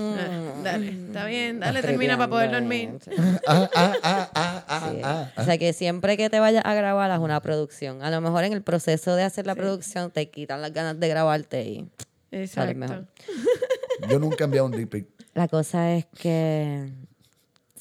mm, 0.59 0.63
dale, 0.63 0.89
está 1.07 1.25
bien, 1.25 1.59
dale, 1.59 1.81
termina 1.81 2.15
para 2.17 2.29
poder 2.29 2.51
dormir. 2.51 2.91
Ah, 3.45 3.69
ah, 3.75 3.93
ah, 4.03 4.29
ah, 4.35 4.63
ah, 4.69 4.89
Sí. 4.89 5.01
ah. 5.03 5.31
O 5.35 5.43
sea 5.43 5.57
que 5.57 5.73
siempre 5.73 6.15
que 6.15 6.29
te 6.29 6.39
vayas 6.39 6.63
a 6.65 6.73
grabar 6.75 7.11
haz 7.11 7.19
una 7.19 7.41
producción. 7.41 8.01
A 8.03 8.09
lo 8.09 8.21
mejor 8.21 8.45
en 8.45 8.53
el 8.53 8.61
proceso 8.61 9.15
de 9.17 9.23
hacer 9.23 9.45
la 9.47 9.55
producción 9.55 10.09
te 10.09 10.29
quitan 10.29 10.61
las 10.61 10.71
ganas 10.71 10.97
de 10.97 11.07
grabarte 11.09 11.63
y 11.65 11.91
sales 12.47 12.77
mejor. 12.77 13.05
Exacto. 13.09 14.07
Yo 14.09 14.17
nunca 14.19 14.43
he 14.43 14.45
enviado 14.45 14.67
un 14.67 14.71
dick 14.71 14.87
pic. 14.89 15.07
La 15.33 15.47
cosa 15.49 15.91
es 15.91 16.05
que 16.05 16.89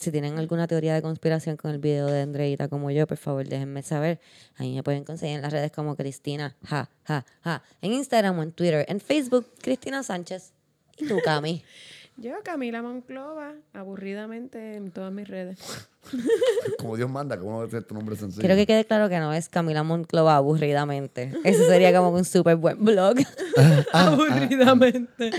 si 0.02 0.10
tienen 0.10 0.38
alguna 0.38 0.66
teoría 0.66 0.94
de 0.94 1.02
conspiración 1.02 1.56
con 1.56 1.70
el 1.70 1.78
video 1.78 2.06
de 2.06 2.22
Andreita 2.22 2.68
como 2.68 2.90
yo, 2.90 3.06
por 3.06 3.16
favor 3.16 3.46
déjenme 3.46 3.82
saber. 3.82 4.20
Ahí 4.56 4.74
me 4.74 4.82
pueden 4.82 5.04
conseguir 5.04 5.36
en 5.36 5.42
las 5.42 5.52
redes 5.52 5.72
como 5.72 5.96
Cristina, 5.96 6.56
ja, 6.64 6.90
ja, 7.04 7.24
ja. 7.42 7.62
En 7.80 7.92
Instagram 7.92 8.38
o 8.38 8.42
en 8.42 8.52
Twitter. 8.52 8.84
En 8.88 9.00
Facebook, 9.00 9.46
Cristina 9.60 10.02
Sánchez. 10.02 10.52
¿Y 10.98 11.06
tú, 11.06 11.18
Cami? 11.24 11.62
Yo, 12.16 12.34
Camila 12.44 12.82
Monclova, 12.82 13.54
aburridamente 13.72 14.76
en 14.76 14.90
todas 14.90 15.12
mis 15.12 15.26
redes. 15.28 15.88
Como 16.78 16.96
Dios 16.96 17.08
manda, 17.08 17.38
como 17.38 17.62
no 17.64 17.78
es 17.78 17.86
tu 17.86 17.94
nombre 17.94 18.16
sencillo. 18.16 18.40
Quiero 18.40 18.56
que 18.56 18.66
quede 18.66 18.84
claro 18.84 19.08
que 19.08 19.18
no 19.18 19.32
es 19.32 19.48
Camila 19.48 19.82
Monclova 19.84 20.36
aburridamente. 20.36 21.32
Eso 21.44 21.64
sería 21.66 21.92
como 21.96 22.10
un 22.10 22.24
súper 22.24 22.56
buen 22.56 22.84
blog. 22.84 23.16
Aburridamente. 23.92 25.30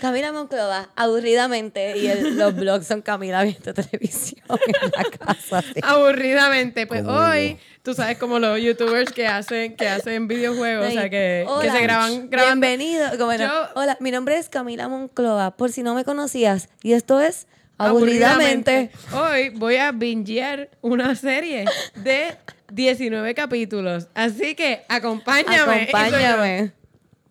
Camila 0.00 0.32
Monclova 0.32 0.88
aburridamente 0.96 1.96
y 1.98 2.06
el- 2.08 2.36
los 2.38 2.54
blogs 2.54 2.86
son 2.86 3.02
Camila 3.02 3.42
viendo 3.42 3.72
televisión 3.74 4.40
en 4.48 4.90
la 4.96 5.18
casa. 5.18 5.62
sí. 5.62 5.80
Aburridamente. 5.82 6.86
Pues 6.86 7.02
Como 7.02 7.16
hoy, 7.18 7.58
tú 7.82 7.94
sabes 7.94 8.18
como 8.18 8.38
los 8.38 8.60
youtubers 8.60 9.12
que 9.12 9.26
hacen, 9.26 9.76
que 9.76 9.88
hacen 9.88 10.28
videojuegos, 10.28 10.88
o 10.88 10.90
sea, 10.90 11.04
que, 11.04 11.44
que 11.44 11.46
hola, 11.48 11.72
se 11.72 11.82
graban 11.82 12.30
grabando. 12.30 12.66
Bienvenido. 12.66 13.10
como 13.18 13.32
no, 13.32 13.38
Yo- 13.38 13.68
Hola, 13.74 13.96
mi 14.00 14.10
nombre 14.10 14.36
es 14.38 14.48
Camila 14.48 14.88
Monclova, 14.88 15.52
por 15.56 15.70
si 15.72 15.82
no 15.82 15.94
me 15.94 16.04
conocías. 16.04 16.68
Y 16.82 16.92
esto 16.92 17.20
es 17.20 17.46
Aburridamente. 17.88 18.90
Hoy 19.12 19.50
voy 19.50 19.76
a 19.76 19.92
bingear 19.92 20.70
una 20.80 21.14
serie 21.14 21.64
de 21.96 22.36
19 22.72 23.34
capítulos. 23.34 24.08
Así 24.14 24.54
que 24.54 24.82
acompáñame. 24.88 25.82
Acompáñame. 25.82 26.72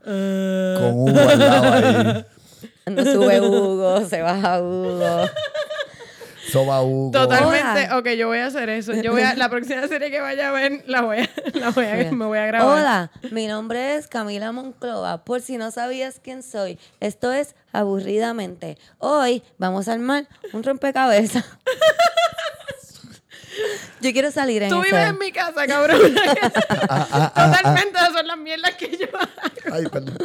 Con 0.03 0.13
Hugo 0.93 1.19
al 1.19 1.39
lado 1.39 1.73
ahí. 1.73 2.25
No 2.87 3.03
sube 3.03 3.39
Hugo, 3.41 4.05
se 4.05 4.21
baja 4.21 4.61
Hugo. 4.61 5.25
Soba 6.51 6.81
Hugo. 6.81 7.11
Totalmente. 7.11 7.85
Hola. 7.85 7.97
Ok, 7.97 8.07
yo 8.17 8.27
voy 8.27 8.39
a 8.39 8.47
hacer 8.47 8.69
eso. 8.69 8.93
Yo 8.93 9.11
voy 9.11 9.21
a, 9.21 9.35
la 9.35 9.49
próxima 9.49 9.87
serie 9.87 10.11
que 10.11 10.19
vaya 10.19 10.49
a 10.49 10.51
ver, 10.51 10.83
la 10.85 11.01
voy 11.01 11.19
a, 11.19 11.29
la 11.53 11.69
voy 11.69 11.85
a, 11.85 12.11
me 12.11 12.25
voy 12.25 12.37
a 12.37 12.45
grabar. 12.45 12.77
Hola, 12.77 13.11
mi 13.31 13.47
nombre 13.47 13.95
es 13.95 14.07
Camila 14.07 14.51
Monclova. 14.51 15.23
Por 15.23 15.41
si 15.41 15.57
no 15.57 15.71
sabías 15.71 16.19
quién 16.21 16.43
soy, 16.43 16.77
esto 16.99 17.31
es 17.31 17.55
Aburridamente. 17.73 18.77
Hoy 18.97 19.43
vamos 19.57 19.87
a 19.87 19.93
armar 19.93 20.27
un 20.51 20.61
rompecabezas. 20.63 21.45
Yo 24.01 24.11
quiero 24.11 24.31
salir 24.31 24.63
en 24.63 24.69
Tú 24.69 24.81
vives 24.81 25.07
en 25.07 25.17
mi 25.19 25.31
casa, 25.31 25.67
cabrón. 25.67 25.99
Totalmente, 26.51 27.97
esas 27.97 28.13
son 28.13 28.27
las 28.27 28.37
mierdas 28.37 28.73
que 28.75 28.97
yo 28.97 29.07
hago. 29.15 29.75
Ay, 29.75 29.85
perdón. 29.87 30.17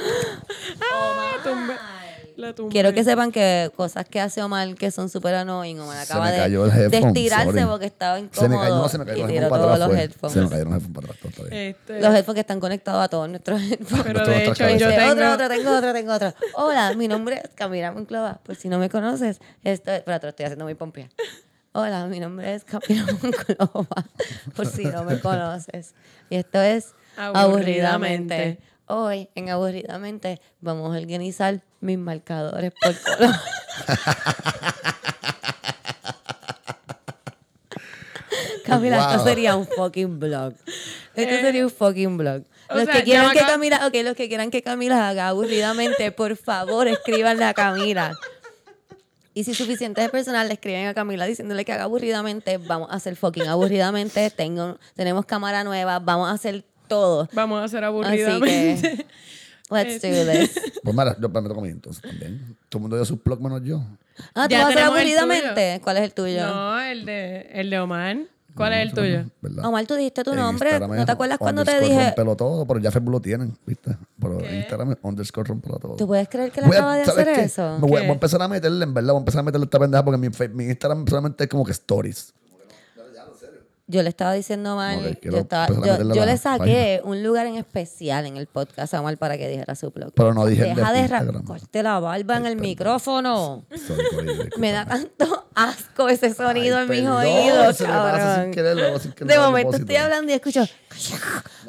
Ah. 0.80 2.05
La 2.36 2.54
tumbé. 2.54 2.70
Quiero 2.70 2.92
que 2.92 3.02
sepan 3.02 3.32
que 3.32 3.70
cosas 3.76 4.04
que 4.06 4.20
hace 4.20 4.42
Omar 4.42 4.74
que 4.74 4.90
son 4.90 5.08
súper 5.08 5.34
annoying, 5.34 5.80
Omar 5.80 6.04
Se 6.04 6.12
acaba 6.12 6.26
me 6.26 6.32
de, 6.32 6.38
cayó 6.38 6.66
el 6.66 6.90
de 6.90 6.98
estirarse 6.98 7.50
sorry. 7.52 7.64
porque 7.64 7.86
estaba 7.86 8.16
Se 8.16 8.22
me 8.22 8.26
incómodo 8.28 8.60
cayó, 8.60 8.76
no, 8.76 8.88
se 8.90 8.98
me 8.98 9.04
cayó 9.06 9.18
y 9.18 9.20
el 9.22 9.26
tiró 9.28 9.48
todos 9.48 9.60
atrás. 9.64 9.78
los 9.78 9.88
fue. 9.88 10.00
headphones. 10.02 10.32
Se 10.34 10.40
me 10.42 10.48
cayeron 10.50 10.72
los 10.74 10.82
headphones 10.82 11.08
para 11.08 11.30
atrás. 11.30 11.48
Este, 11.50 12.00
Los 12.00 12.14
headphones 12.14 12.34
que 12.34 12.40
están 12.40 12.60
conectados 12.60 13.04
a 13.04 13.08
todos 13.08 13.28
nuestros 13.30 13.60
headphones. 13.70 14.04
pero 14.04 14.26
de 14.26 14.44
hecho, 14.44 14.68
yo 14.68 14.88
Dice, 14.88 14.88
tengo. 14.98 15.12
Otro, 15.12 15.32
otro, 15.32 15.48
tengo 15.48 15.70
otro, 15.76 15.92
tengo 15.94 16.12
otro. 16.12 16.34
Hola, 16.54 16.92
mi 16.94 17.08
nombre 17.08 17.40
es 17.42 17.50
Camila 17.54 17.90
Monclova. 17.92 18.38
Por 18.42 18.54
si 18.54 18.68
no 18.68 18.78
me 18.78 18.90
conoces, 18.90 19.40
esto 19.64 19.90
es... 19.92 19.98
Espera, 19.98 20.20
te 20.20 20.26
lo 20.26 20.30
estoy 20.30 20.44
haciendo 20.44 20.66
muy 20.66 20.74
pompía. 20.74 21.08
Hola, 21.72 22.06
mi 22.06 22.20
nombre 22.20 22.54
es 22.54 22.64
Camila 22.64 23.06
Monclova. 23.22 24.04
Por 24.54 24.66
si 24.66 24.84
no 24.84 25.04
me 25.04 25.20
conoces. 25.20 25.94
Y 26.28 26.36
esto 26.36 26.60
es 26.60 26.94
Aburridamente. 27.16 28.34
Aburridamente. 28.34 28.58
Hoy, 28.88 29.28
en 29.34 29.50
Aburridamente, 29.50 30.40
vamos 30.60 30.94
a 30.94 30.98
organizar 30.98 31.60
mis 31.80 31.98
marcadores 31.98 32.72
por 32.80 32.94
color. 33.00 33.34
Camila, 38.64 39.10
esto 39.10 39.24
sería 39.24 39.56
un 39.56 39.66
fucking 39.66 40.20
blog. 40.20 40.54
Esto 41.14 41.36
sería 41.40 41.64
un 41.64 41.70
fucking 41.70 42.16
blog. 42.16 42.42
Los 42.68 42.84
sea, 42.84 42.94
que 42.94 43.02
quieran 43.04 43.32
que 43.32 43.40
Camila, 43.40 43.86
ok, 43.86 43.94
los 44.04 44.14
que 44.14 44.28
quieran 44.28 44.50
que 44.50 44.62
Camila 44.62 45.08
haga 45.08 45.28
aburridamente, 45.28 46.12
por 46.16 46.36
favor, 46.36 46.86
escríbanle 46.88 47.44
a 47.44 47.54
Camila. 47.54 48.16
Y 49.34 49.44
si 49.44 49.54
suficientes 49.54 50.08
personas 50.10 50.46
le 50.46 50.54
escriben 50.54 50.86
a 50.86 50.94
Camila 50.94 51.26
diciéndole 51.26 51.64
que 51.64 51.72
haga 51.72 51.84
aburridamente, 51.84 52.58
vamos 52.58 52.90
a 52.90 52.94
hacer 52.94 53.16
fucking 53.16 53.48
aburridamente. 53.48 54.30
Tengo, 54.30 54.78
tenemos 54.94 55.26
cámara 55.26 55.62
nueva, 55.62 55.98
vamos 55.98 56.28
a 56.30 56.32
hacer 56.32 56.64
todo. 56.88 57.28
Vamos 57.32 57.60
a 57.60 57.64
hacer 57.64 57.84
Así 57.84 57.86
aburridamente. 57.86 58.96
que, 58.96 59.06
let's 59.70 60.02
do 60.02 60.32
this. 60.32 60.72
Pues 60.86 60.96
mira, 60.96 61.16
yo 61.20 61.28
me 61.28 61.42
toco 61.48 61.60
a 61.60 61.62
mí 61.64 61.70
entonces 61.70 62.00
también. 62.02 62.56
Todo 62.68 62.78
el 62.78 62.82
mundo 62.82 62.96
dio 62.96 63.04
sus 63.04 63.22
blogs 63.22 63.42
menos 63.42 63.60
yo. 63.64 63.82
Ah, 64.34 64.46
¿tú 64.46 64.50
Ya 64.54 64.58
vas 64.58 64.66
a 64.66 64.68
hacer 64.68 64.74
tenemos 64.76 64.98
el 65.00 65.18
aburridamente? 65.18 65.80
¿Cuál 65.82 65.96
es 65.96 66.02
el 66.04 66.14
tuyo? 66.14 66.46
No, 66.46 66.80
el 66.80 67.04
de, 67.04 67.40
el 67.52 67.70
de 67.70 67.78
Omar. 67.80 68.16
¿Cuál 68.54 68.70
No, 68.70 68.76
es 68.76 68.82
el 68.84 68.92
tuyo? 68.94 69.24
¿verdad? 69.42 69.64
Omar, 69.66 69.84
tú 69.86 69.94
dijiste 69.96 70.22
tu 70.24 70.30
En 70.30 70.36
nombre. 70.36 70.68
Instagram 70.70 70.90
¿No 70.92 70.96
es 71.00 71.06
te 71.06 71.12
acuerdas 71.12 71.36
cuando 71.38 71.62
te 71.64 71.72
underscore 71.72 71.94
dije? 71.94 72.06
Rompelo 72.06 72.36
todo, 72.36 72.66
pero 72.66 72.80
ya 72.80 72.90
Facebook 72.90 73.12
lo 73.12 73.20
tienen, 73.20 73.58
¿viste? 73.66 73.96
Pero 74.18 74.40
en 74.44 74.54
Instagram 74.54 74.92
es 74.92 74.98
underscore 75.02 75.48
rompelo 75.48 75.78
todo. 75.78 75.96
¿Tú 75.96 76.06
puedes 76.06 76.26
creer 76.28 76.50
que 76.52 76.60
le 76.62 76.68
Voy 76.68 76.76
a- 76.76 76.78
acaba 76.78 76.96
de 76.96 77.04
¿sabes 77.04 77.20
hacer 77.22 77.34
qué? 77.34 77.42
eso? 77.42 77.78
Me 77.78 77.86
voy, 77.86 77.96
a- 77.96 78.00
¿Qué? 78.00 78.06
voy 78.06 78.10
a 78.10 78.12
empezar 78.14 78.40
a 78.40 78.48
meterle, 78.48 78.84
en 78.84 78.94
verdad, 78.94 79.12
voy 79.12 79.18
a 79.18 79.22
empezar 79.22 79.40
a 79.40 79.42
meterle 79.42 79.64
esta 79.64 79.78
pendeja 79.78 80.04
porque 80.04 80.18
mi, 80.18 80.30
fe- 80.30 80.48
mi 80.48 80.64
Instagram 80.64 81.06
solamente 81.06 81.44
es 81.44 81.50
como 81.50 81.64
que 81.66 81.72
stories. 81.72 82.32
Yo 83.88 84.02
le 84.02 84.08
estaba 84.08 84.32
diciendo 84.32 84.76
quiero 85.20 85.36
yo, 85.36 85.42
estaba- 85.42 85.68
le 86.26 86.36
saqué 86.38 87.00
un 87.04 87.22
lugar 87.22 87.46
en 87.46 87.54
especial 87.54 88.26
en 88.26 88.36
el 88.36 88.48
podcast 88.48 88.92
a 88.94 89.00
Omar 89.00 89.16
para 89.16 89.38
que 89.38 89.48
dijera 89.48 89.76
su 89.76 89.92
blog. 89.92 90.12
Pero 90.12 90.34
no 90.34 90.44
dije 90.44 90.64
Deja 90.64 90.92
de 90.92 91.02
de 91.02 91.44
corte 91.44 91.82
la 91.84 92.00
barba 92.00 92.36
en 92.36 92.46
el 92.46 92.56
micrófono. 92.56 93.64
Sorry. 93.70 94.50
Me 94.58 94.72
da 94.72 94.86
tanto 94.86 95.46
asco 95.54 96.08
ese 96.08 96.34
sonido 96.34 96.78
Ay, 96.78 96.82
en 96.84 96.90
mis 96.90 97.08
oídos, 97.08 97.78
cabrón. 97.78 98.50
De 98.50 99.38
momento 99.38 99.76
estoy 99.76 99.96
hablando 99.96 100.32
y 100.32 100.34
escucho 100.34 100.64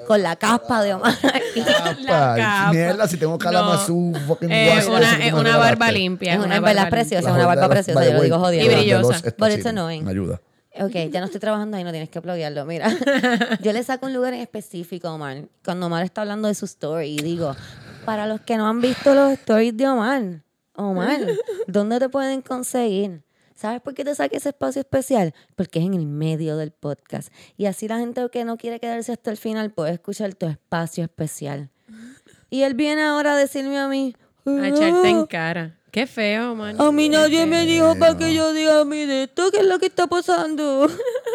con 0.08 0.24
la 0.24 0.36
caspa 0.38 0.82
de 0.82 0.96
Omar 0.96 1.14
aquí. 1.24 1.62
Capa, 1.64 1.96
capa. 2.36 2.72
Mierda, 2.72 3.08
si 3.08 3.18
tengo 3.18 3.38
calamazú, 3.38 4.14
fucking 4.26 4.52
Eh, 4.52 4.72
guasa, 4.72 4.90
una, 4.90 5.00
eso 5.00 5.18
es 5.18 5.44
regalaste. 5.44 5.60
barba 5.60 5.92
limpia. 5.92 6.34
Es 6.34 6.40
una 6.40 6.60
barba 6.60 6.90
preciosa, 6.90 7.30
es 7.30 7.36
una 7.36 7.46
barba 7.46 7.70
preciosa, 7.70 8.04
yo 8.06 8.14
lo 8.14 8.22
digo 8.24 8.40
jodiendo. 8.40 8.72
Y 8.72 8.76
brillosa. 8.76 9.18
It's 9.18 9.36
chilling, 9.38 9.68
annoying. 9.68 10.04
Me 10.04 10.12
ayuda. 10.12 10.42
Ok, 10.80 11.12
ya 11.12 11.20
no 11.20 11.26
estoy 11.26 11.40
trabajando 11.40 11.78
ahí, 11.78 11.84
no 11.84 11.92
tienes 11.92 12.10
que 12.10 12.20
aplaudirlo. 12.20 12.66
Mira, 12.66 12.90
yo 13.62 13.74
le 13.74 13.84
saco 13.84 14.06
un 14.06 14.14
lugar 14.14 14.34
en 14.34 14.42
específico, 14.42 15.10
Omar. 15.10 15.46
Cuando 15.64 15.88
Omar 15.88 16.04
está 16.04 16.22
hablando 16.22 16.48
de 16.48 16.56
su 16.56 16.66
story, 16.66 17.16
y 17.16 17.18
digo, 17.18 17.56
para 18.06 18.28
los 18.28 18.42
que 18.42 18.58
no 18.58 18.68
han 18.68 18.82
visto 18.82 19.14
los 19.14 19.32
stories 19.34 19.76
de 19.76 19.88
Omar, 19.88 20.42
Omar, 20.76 21.22
¿dónde 21.68 22.00
te 22.00 22.10
pueden 22.10 22.42
conseguir? 22.42 23.24
¿Sabes 23.56 23.82
por 23.82 23.96
qué 23.96 24.06
te 24.06 24.14
saqué 24.14 24.38
ese 24.38 24.50
espacio 24.50 24.82
especial? 24.82 25.34
Porque 25.56 25.80
es 25.80 25.86
en 25.86 25.96
el 25.96 26.06
medio 26.06 26.58
del 26.58 26.70
podcast. 26.72 27.34
Y 27.58 27.66
así 27.66 27.88
la 27.88 27.98
gente 27.98 28.22
que 28.32 28.46
no 28.46 28.58
quiere 28.58 28.80
quedarse 28.80 29.12
hasta 29.12 29.32
el 29.32 29.38
final 29.38 29.72
puede 29.72 29.94
escuchar 29.94 30.36
tu 30.36 30.46
espacio 30.46 31.04
especial. 31.04 31.72
Y 32.52 32.62
él 32.62 32.76
viene 32.76 33.02
ahora 33.02 33.34
a 33.34 33.36
decirme 33.38 33.80
a 33.80 33.88
mí, 33.88 34.16
A 34.46 34.68
echarte 34.68 35.10
en 35.10 35.26
cara. 35.26 35.77
Qué 35.92 36.06
feo, 36.06 36.56
man. 36.56 36.80
a 36.80 36.92
mí 36.92 37.10
nadie 37.10 37.46
me 37.46 37.66
dijo 37.66 37.98
para 37.98 38.18
que 38.18 38.34
yo 38.34 38.54
diga 38.54 38.82
a 38.82 38.86
mí 38.86 39.06
de 39.06 39.24
esto, 39.24 39.50
¿qué 39.52 39.60
es 39.60 39.66
lo 39.66 39.80
que 39.80 39.88
está 39.88 40.08
pasando? 40.08 40.88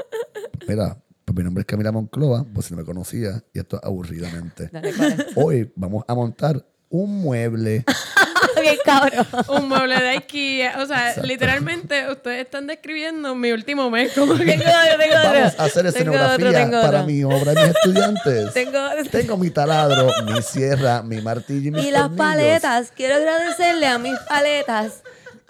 Mira, 0.69 1.03
pues 1.25 1.37
mi 1.37 1.43
nombre 1.43 1.63
es 1.63 1.67
Camila 1.67 1.93
Monclova, 1.93 2.45
pues 2.53 2.67
si 2.67 2.75
no 2.75 2.79
me 2.79 2.85
conocía, 2.85 3.43
y 3.53 3.59
esto 3.59 3.77
es 3.77 3.83
aburridamente. 3.85 4.69
Dale. 4.73 4.93
Hoy 5.37 5.73
vamos 5.75 6.05
a 6.07 6.15
montar 6.15 6.65
un 6.91 7.23
mueble. 7.23 7.85
Bien 8.63 8.77
cabrón. 8.85 9.27
Un 9.49 9.69
mueble 9.69 10.01
de 10.01 10.09
IKEA. 10.11 10.81
O 10.83 10.87
sea, 10.87 11.15
literalmente 11.23 12.11
ustedes 12.11 12.45
están 12.45 12.67
describiendo 12.67 13.35
mi 13.35 13.53
último 13.53 13.91
mes. 13.91 14.13
Como 14.13 14.35
que 14.37 14.45
Tengo 14.45 14.65
otro, 14.65 14.99
tengo 14.99 15.17
otro. 15.19 15.33
Vamos 15.33 15.55
a 15.59 15.65
hacer 15.65 15.73
Tengo 15.73 15.89
escenografía 15.89 16.35
otro, 16.35 16.53
tengo 16.53 16.81
para 16.83 17.03
mi 17.03 17.25
obra 17.25 17.53
y 17.53 17.57
mis 17.57 17.77
estudiantes. 17.77 18.53
Tengo 18.55 18.79
Tengo 19.11 19.37
mi 19.37 19.51
taladro, 19.51 20.09
mi 20.25 20.41
sierra, 20.43 21.03
mi 21.03 21.21
martillo 21.21 21.69
y 21.69 21.71
mis 21.73 21.85
Y 21.87 21.91
las 21.91 22.03
tornillos. 22.03 22.19
paletas. 22.27 22.93
Quiero 22.97 23.17
agradecerle 23.17 23.87
a 23.87 23.99
mis 23.99 24.19
paletas. 24.21 25.03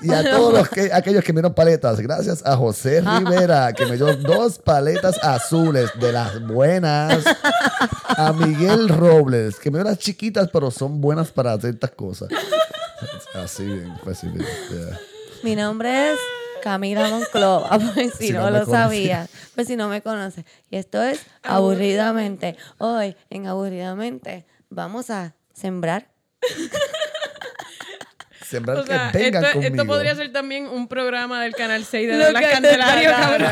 Y 0.04 0.12
a 0.12 0.24
todos 0.24 0.52
los 0.52 0.68
que, 0.68 0.92
aquellos 0.92 1.22
que 1.22 1.32
me 1.32 1.38
dieron 1.38 1.54
paletas, 1.54 2.00
gracias 2.00 2.44
a 2.44 2.56
José 2.56 3.02
Rivera, 3.02 3.72
que 3.72 3.86
me 3.86 3.94
dio 3.94 4.16
dos 4.16 4.58
paletas 4.58 5.16
azules 5.22 5.90
de 6.00 6.10
las 6.10 6.44
buenas. 6.44 7.22
A 8.08 8.32
Miguel 8.32 8.88
Robles, 8.88 9.60
que 9.60 9.70
me 9.70 9.78
dio 9.78 9.84
las 9.84 9.98
chiquitas, 9.98 10.48
pero 10.52 10.72
son 10.72 11.00
buenas 11.00 11.30
para 11.30 11.56
ciertas 11.60 11.90
cosas. 11.92 12.30
Así 13.34 13.64
bien, 13.64 13.94
pues 14.04 14.18
sí, 14.18 14.28
bien, 14.28 14.46
yeah. 14.70 14.98
Mi 15.42 15.56
nombre 15.56 16.12
es 16.12 16.18
Camila 16.62 17.08
Monclova, 17.08 17.70
por 17.78 17.94
si, 17.94 18.10
Si 18.28 18.32
no, 18.32 18.50
lo 18.50 18.60
conocía. 18.64 18.78
sabías, 18.84 19.30
por 19.54 19.64
si 19.64 19.76
no 19.76 19.88
me 19.88 20.02
conoces. 20.02 20.44
Y 20.70 20.76
esto 20.76 21.02
es 21.02 21.24
Aburridamente. 21.42 22.56
Hoy, 22.78 23.16
en 23.30 23.46
Aburridamente, 23.46 24.44
vamos 24.70 25.10
a 25.10 25.34
sembrar. 25.52 26.08
Sembrar 28.46 28.76
O 28.78 28.84
sea, 28.84 29.10
que 29.10 29.18
vengan 29.18 29.42
esto, 29.44 29.54
conmigo. 29.54 29.74
esto 29.74 29.86
podría 29.86 30.14
ser 30.14 30.30
también 30.30 30.66
un 30.66 30.86
programa 30.86 31.42
del 31.42 31.54
Canal 31.54 31.86
6 31.86 32.06
de 32.06 32.18
Lo 32.18 32.24
Douglas 32.24 32.42
que 32.42 32.48
te 32.48 32.52
Candelario, 32.52 33.10
está 33.10 33.22
cabrón. 33.22 33.50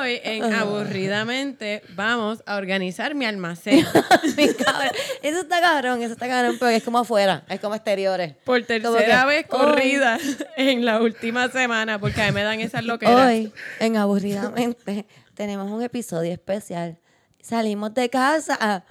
Hoy, 0.00 0.20
en 0.24 0.42
Aburridamente, 0.52 1.82
vamos 1.94 2.42
a 2.46 2.56
organizar 2.56 3.14
mi 3.14 3.24
almacén. 3.26 3.86
Eso 5.22 5.40
está 5.40 5.60
cabrón, 5.60 6.02
eso 6.02 6.12
está 6.12 6.28
cabrón, 6.28 6.56
pero 6.58 6.70
es 6.70 6.82
como 6.82 6.98
afuera, 6.98 7.44
es 7.48 7.60
como 7.60 7.74
exteriores. 7.74 8.34
Por 8.44 8.62
tercera 8.64 9.20
que, 9.22 9.26
vez 9.26 9.46
hoy- 9.48 9.58
corrida 9.60 10.18
en 10.56 10.84
la 10.84 11.00
última 11.00 11.48
semana, 11.48 11.98
porque 12.00 12.22
a 12.22 12.26
mí 12.26 12.32
me 12.32 12.42
dan 12.42 12.60
esas 12.60 12.84
loqueras. 12.84 13.26
Hoy, 13.28 13.52
en 13.80 13.96
Aburridamente, 13.96 15.06
tenemos 15.34 15.70
un 15.70 15.82
episodio 15.82 16.32
especial. 16.32 16.98
Salimos 17.40 17.94
de 17.94 18.10
casa. 18.10 18.58
ah, 18.60 18.82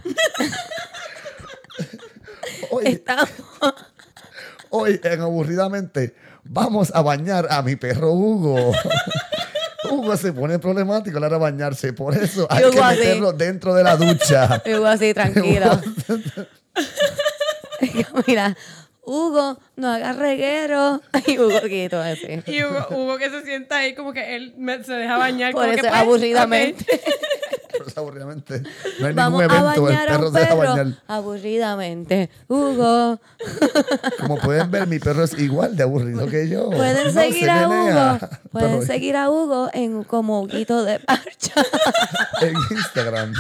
Hoy, 2.72 2.86
Estamos. 2.88 3.30
Hoy, 4.70 5.00
en 5.04 5.22
Aburridamente, 5.22 6.16
vamos 6.44 6.92
a 6.96 7.02
bañar 7.02 7.48
a 7.50 7.62
mi 7.62 7.76
perro 7.76 8.12
Hugo. 8.14 8.72
Hugo 9.96 10.18
se 10.18 10.34
pone 10.34 10.60
problemático 10.60 11.18
a 11.18 11.20
la 11.22 11.28
hora 11.28 11.36
de 11.38 11.42
bañarse. 11.42 11.94
Por 11.94 12.16
eso 12.16 12.48
hay 12.50 12.70
que 12.72 12.80
así. 12.80 13.00
meterlo 13.00 13.34
dentro 13.34 13.74
de 13.74 13.84
la 13.84 13.96
ducha. 13.98 14.62
Hugo 14.66 14.86
así, 14.86 15.14
tranquilo. 15.14 15.82
Mira, 18.28 18.56
Hugo, 19.04 19.60
no 19.76 19.90
hagas 19.92 20.16
reguero. 20.18 21.02
Y 21.28 21.38
Hugo 21.40 21.62
quito 21.68 22.00
así. 22.02 22.42
Y 22.48 22.64
Hugo, 22.64 22.88
Hugo 22.92 23.18
que 23.18 23.30
se 23.30 23.44
sienta 23.44 23.78
ahí 23.78 23.94
como 23.96 24.14
que 24.14 24.36
él 24.36 24.54
me- 24.58 24.84
se 24.84 24.94
deja 24.94 25.18
bañar. 25.18 25.52
Por 25.54 25.62
como 25.62 25.74
eso, 25.74 25.84
que, 25.84 25.90
pues, 25.90 26.02
aburridamente. 26.02 26.86
Aburridamente. 27.96 28.62
No 29.00 29.08
hay 29.08 29.14
Vamos 29.14 29.42
ningún 29.42 29.56
a 29.56 29.60
evento. 29.60 29.90
El 29.90 29.96
bañar 29.96 30.08
a 30.10 30.12
perro 30.12 30.28
un 30.28 30.34
se 30.34 30.40
deja 30.40 30.56
perro 30.56 30.70
bañar. 30.76 30.88
aburridamente. 31.08 32.30
Hugo, 32.48 33.20
Como 34.20 34.38
pueden 34.38 34.72
ver, 34.72 34.88
mi 34.88 35.00
perro 35.00 35.24
es 35.24 35.38
igual 35.38 35.76
de 35.76 35.84
aburrido 35.84 36.28
que 36.28 36.48
yo. 36.50 36.70
pueden 36.70 37.14
No 37.14 37.22
seguir 37.22 37.44
se 37.46 37.50
a. 37.52 37.68
Hugo. 37.68 38.28
Pueden 38.52 38.86
seguir 38.86 39.16
a 39.18 39.30
Hugo 39.30 39.70
en 39.74 40.04
como 40.04 40.42
Huguito 40.42 40.84
de 40.84 41.00
Parcha. 41.00 41.54
En 42.42 42.56
Instagram. 42.72 43.34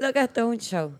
Lo 0.00 0.12
que 0.12 0.20
esto 0.22 0.40
es 0.40 0.46
un 0.46 0.58
show. 0.58 0.92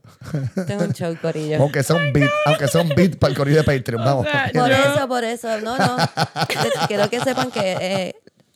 Esto 0.56 0.72
es 0.72 0.80
un 0.82 0.92
show, 0.92 1.16
Corillo. 1.20 1.58
Aunque 1.60 1.82
sea 1.82 1.96
un 1.96 2.12
beat, 2.12 2.30
aunque 2.46 2.68
sea 2.68 2.80
un 2.82 2.90
beat 2.90 3.16
para 3.16 3.32
el 3.32 3.36
corrido 3.36 3.62
de 3.62 3.64
Patreon. 3.64 4.04
Vamos. 4.04 4.26
sea, 4.26 4.50
Por 4.54 4.70
eso, 4.70 5.08
por 5.08 5.24
eso. 5.24 5.60
No, 5.60 5.76
no. 5.76 5.96
Quiero 6.86 7.10
que 7.10 7.20
sepan 7.20 7.50
que 7.50 7.72
eh, 7.80 8.14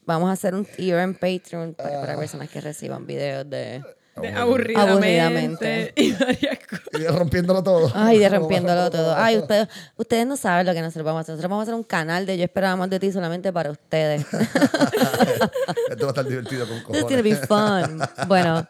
vamos 0.08 0.30
a 0.30 0.32
hacer 0.32 0.54
un 0.54 0.64
tier 0.64 0.98
en 1.00 1.14
Patreon 1.14 1.74
para, 1.74 2.00
para 2.00 2.16
personas 2.16 2.48
que 2.48 2.60
reciban 2.62 3.06
videos 3.06 3.48
de... 3.48 3.82
de 4.16 4.28
aburridamente. 4.32 5.20
Aburridamente. 5.20 5.92
Y 5.96 6.12
varias 6.12 6.58
cosas. 6.66 6.86
Y 6.98 7.06
rompiéndolo 7.06 7.62
todo. 7.62 7.92
Ay, 7.94 8.18
de 8.18 8.28
rompiéndolo 8.36 8.90
todo. 8.90 9.14
Ay, 9.14 9.36
ustedes, 9.36 9.68
ustedes 9.96 10.26
no 10.26 10.38
saben 10.38 10.66
lo 10.66 10.72
que 10.72 10.80
nosotros 10.80 11.04
vamos 11.04 11.18
a 11.18 11.20
hacer. 11.20 11.34
Nosotros 11.34 11.50
vamos 11.50 11.62
a 11.62 11.64
hacer 11.64 11.74
un 11.74 11.84
canal 11.84 12.24
de 12.24 12.38
Yo 12.38 12.44
Esperaba 12.44 12.74
Más 12.76 12.88
de 12.88 12.98
Ti 12.98 13.12
solamente 13.12 13.52
para 13.52 13.70
ustedes. 13.70 14.24
Esto 14.32 16.00
va 16.00 16.06
a 16.06 16.08
estar 16.08 16.26
divertido 16.26 16.66
con 16.66 16.92
This 16.92 17.02
is 17.02 17.02
gonna 17.02 17.22
be 17.22 17.38
cojones. 17.38 18.08
fun. 18.08 18.28
Bueno, 18.28 18.66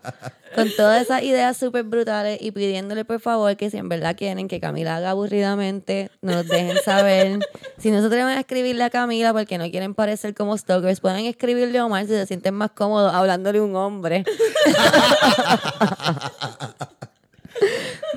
con 0.55 0.69
todas 0.77 1.03
esas 1.03 1.23
ideas 1.23 1.57
súper 1.57 1.85
brutales 1.85 2.39
y 2.41 2.51
pidiéndole 2.51 3.05
por 3.05 3.21
favor 3.21 3.57
que 3.57 3.71
si 3.71 3.77
en 3.77 3.89
verdad 3.89 4.17
quieren 4.17 4.49
que 4.49 4.61
Camila 4.61 4.97
haga 4.97 5.11
aburridamente, 5.11 6.11
nos 6.23 6.47
dejen 6.47 6.77
saber. 6.85 7.39
Si 7.79 7.93
nosotros 7.93 8.25
van 8.25 8.37
a 8.37 8.41
escribirle 8.41 8.83
a 8.83 8.91
Camila 8.91 9.33
porque 9.33 9.57
no 9.57 9.71
quieren 9.71 9.95
parecer 9.95 10.35
como 10.35 10.59
stalkers, 10.59 10.99
pueden 10.99 11.27
escribirle 11.27 11.79
a 11.79 11.87
Omar 11.87 12.07
si 12.07 12.11
se 12.11 12.27
sienten 12.27 12.55
más 12.55 12.73
cómodos 12.73 13.15
hablándole 13.15 13.61
a 13.61 13.63
un 13.63 13.77
hombre. 13.77 14.25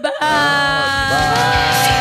Bye. 0.02 2.01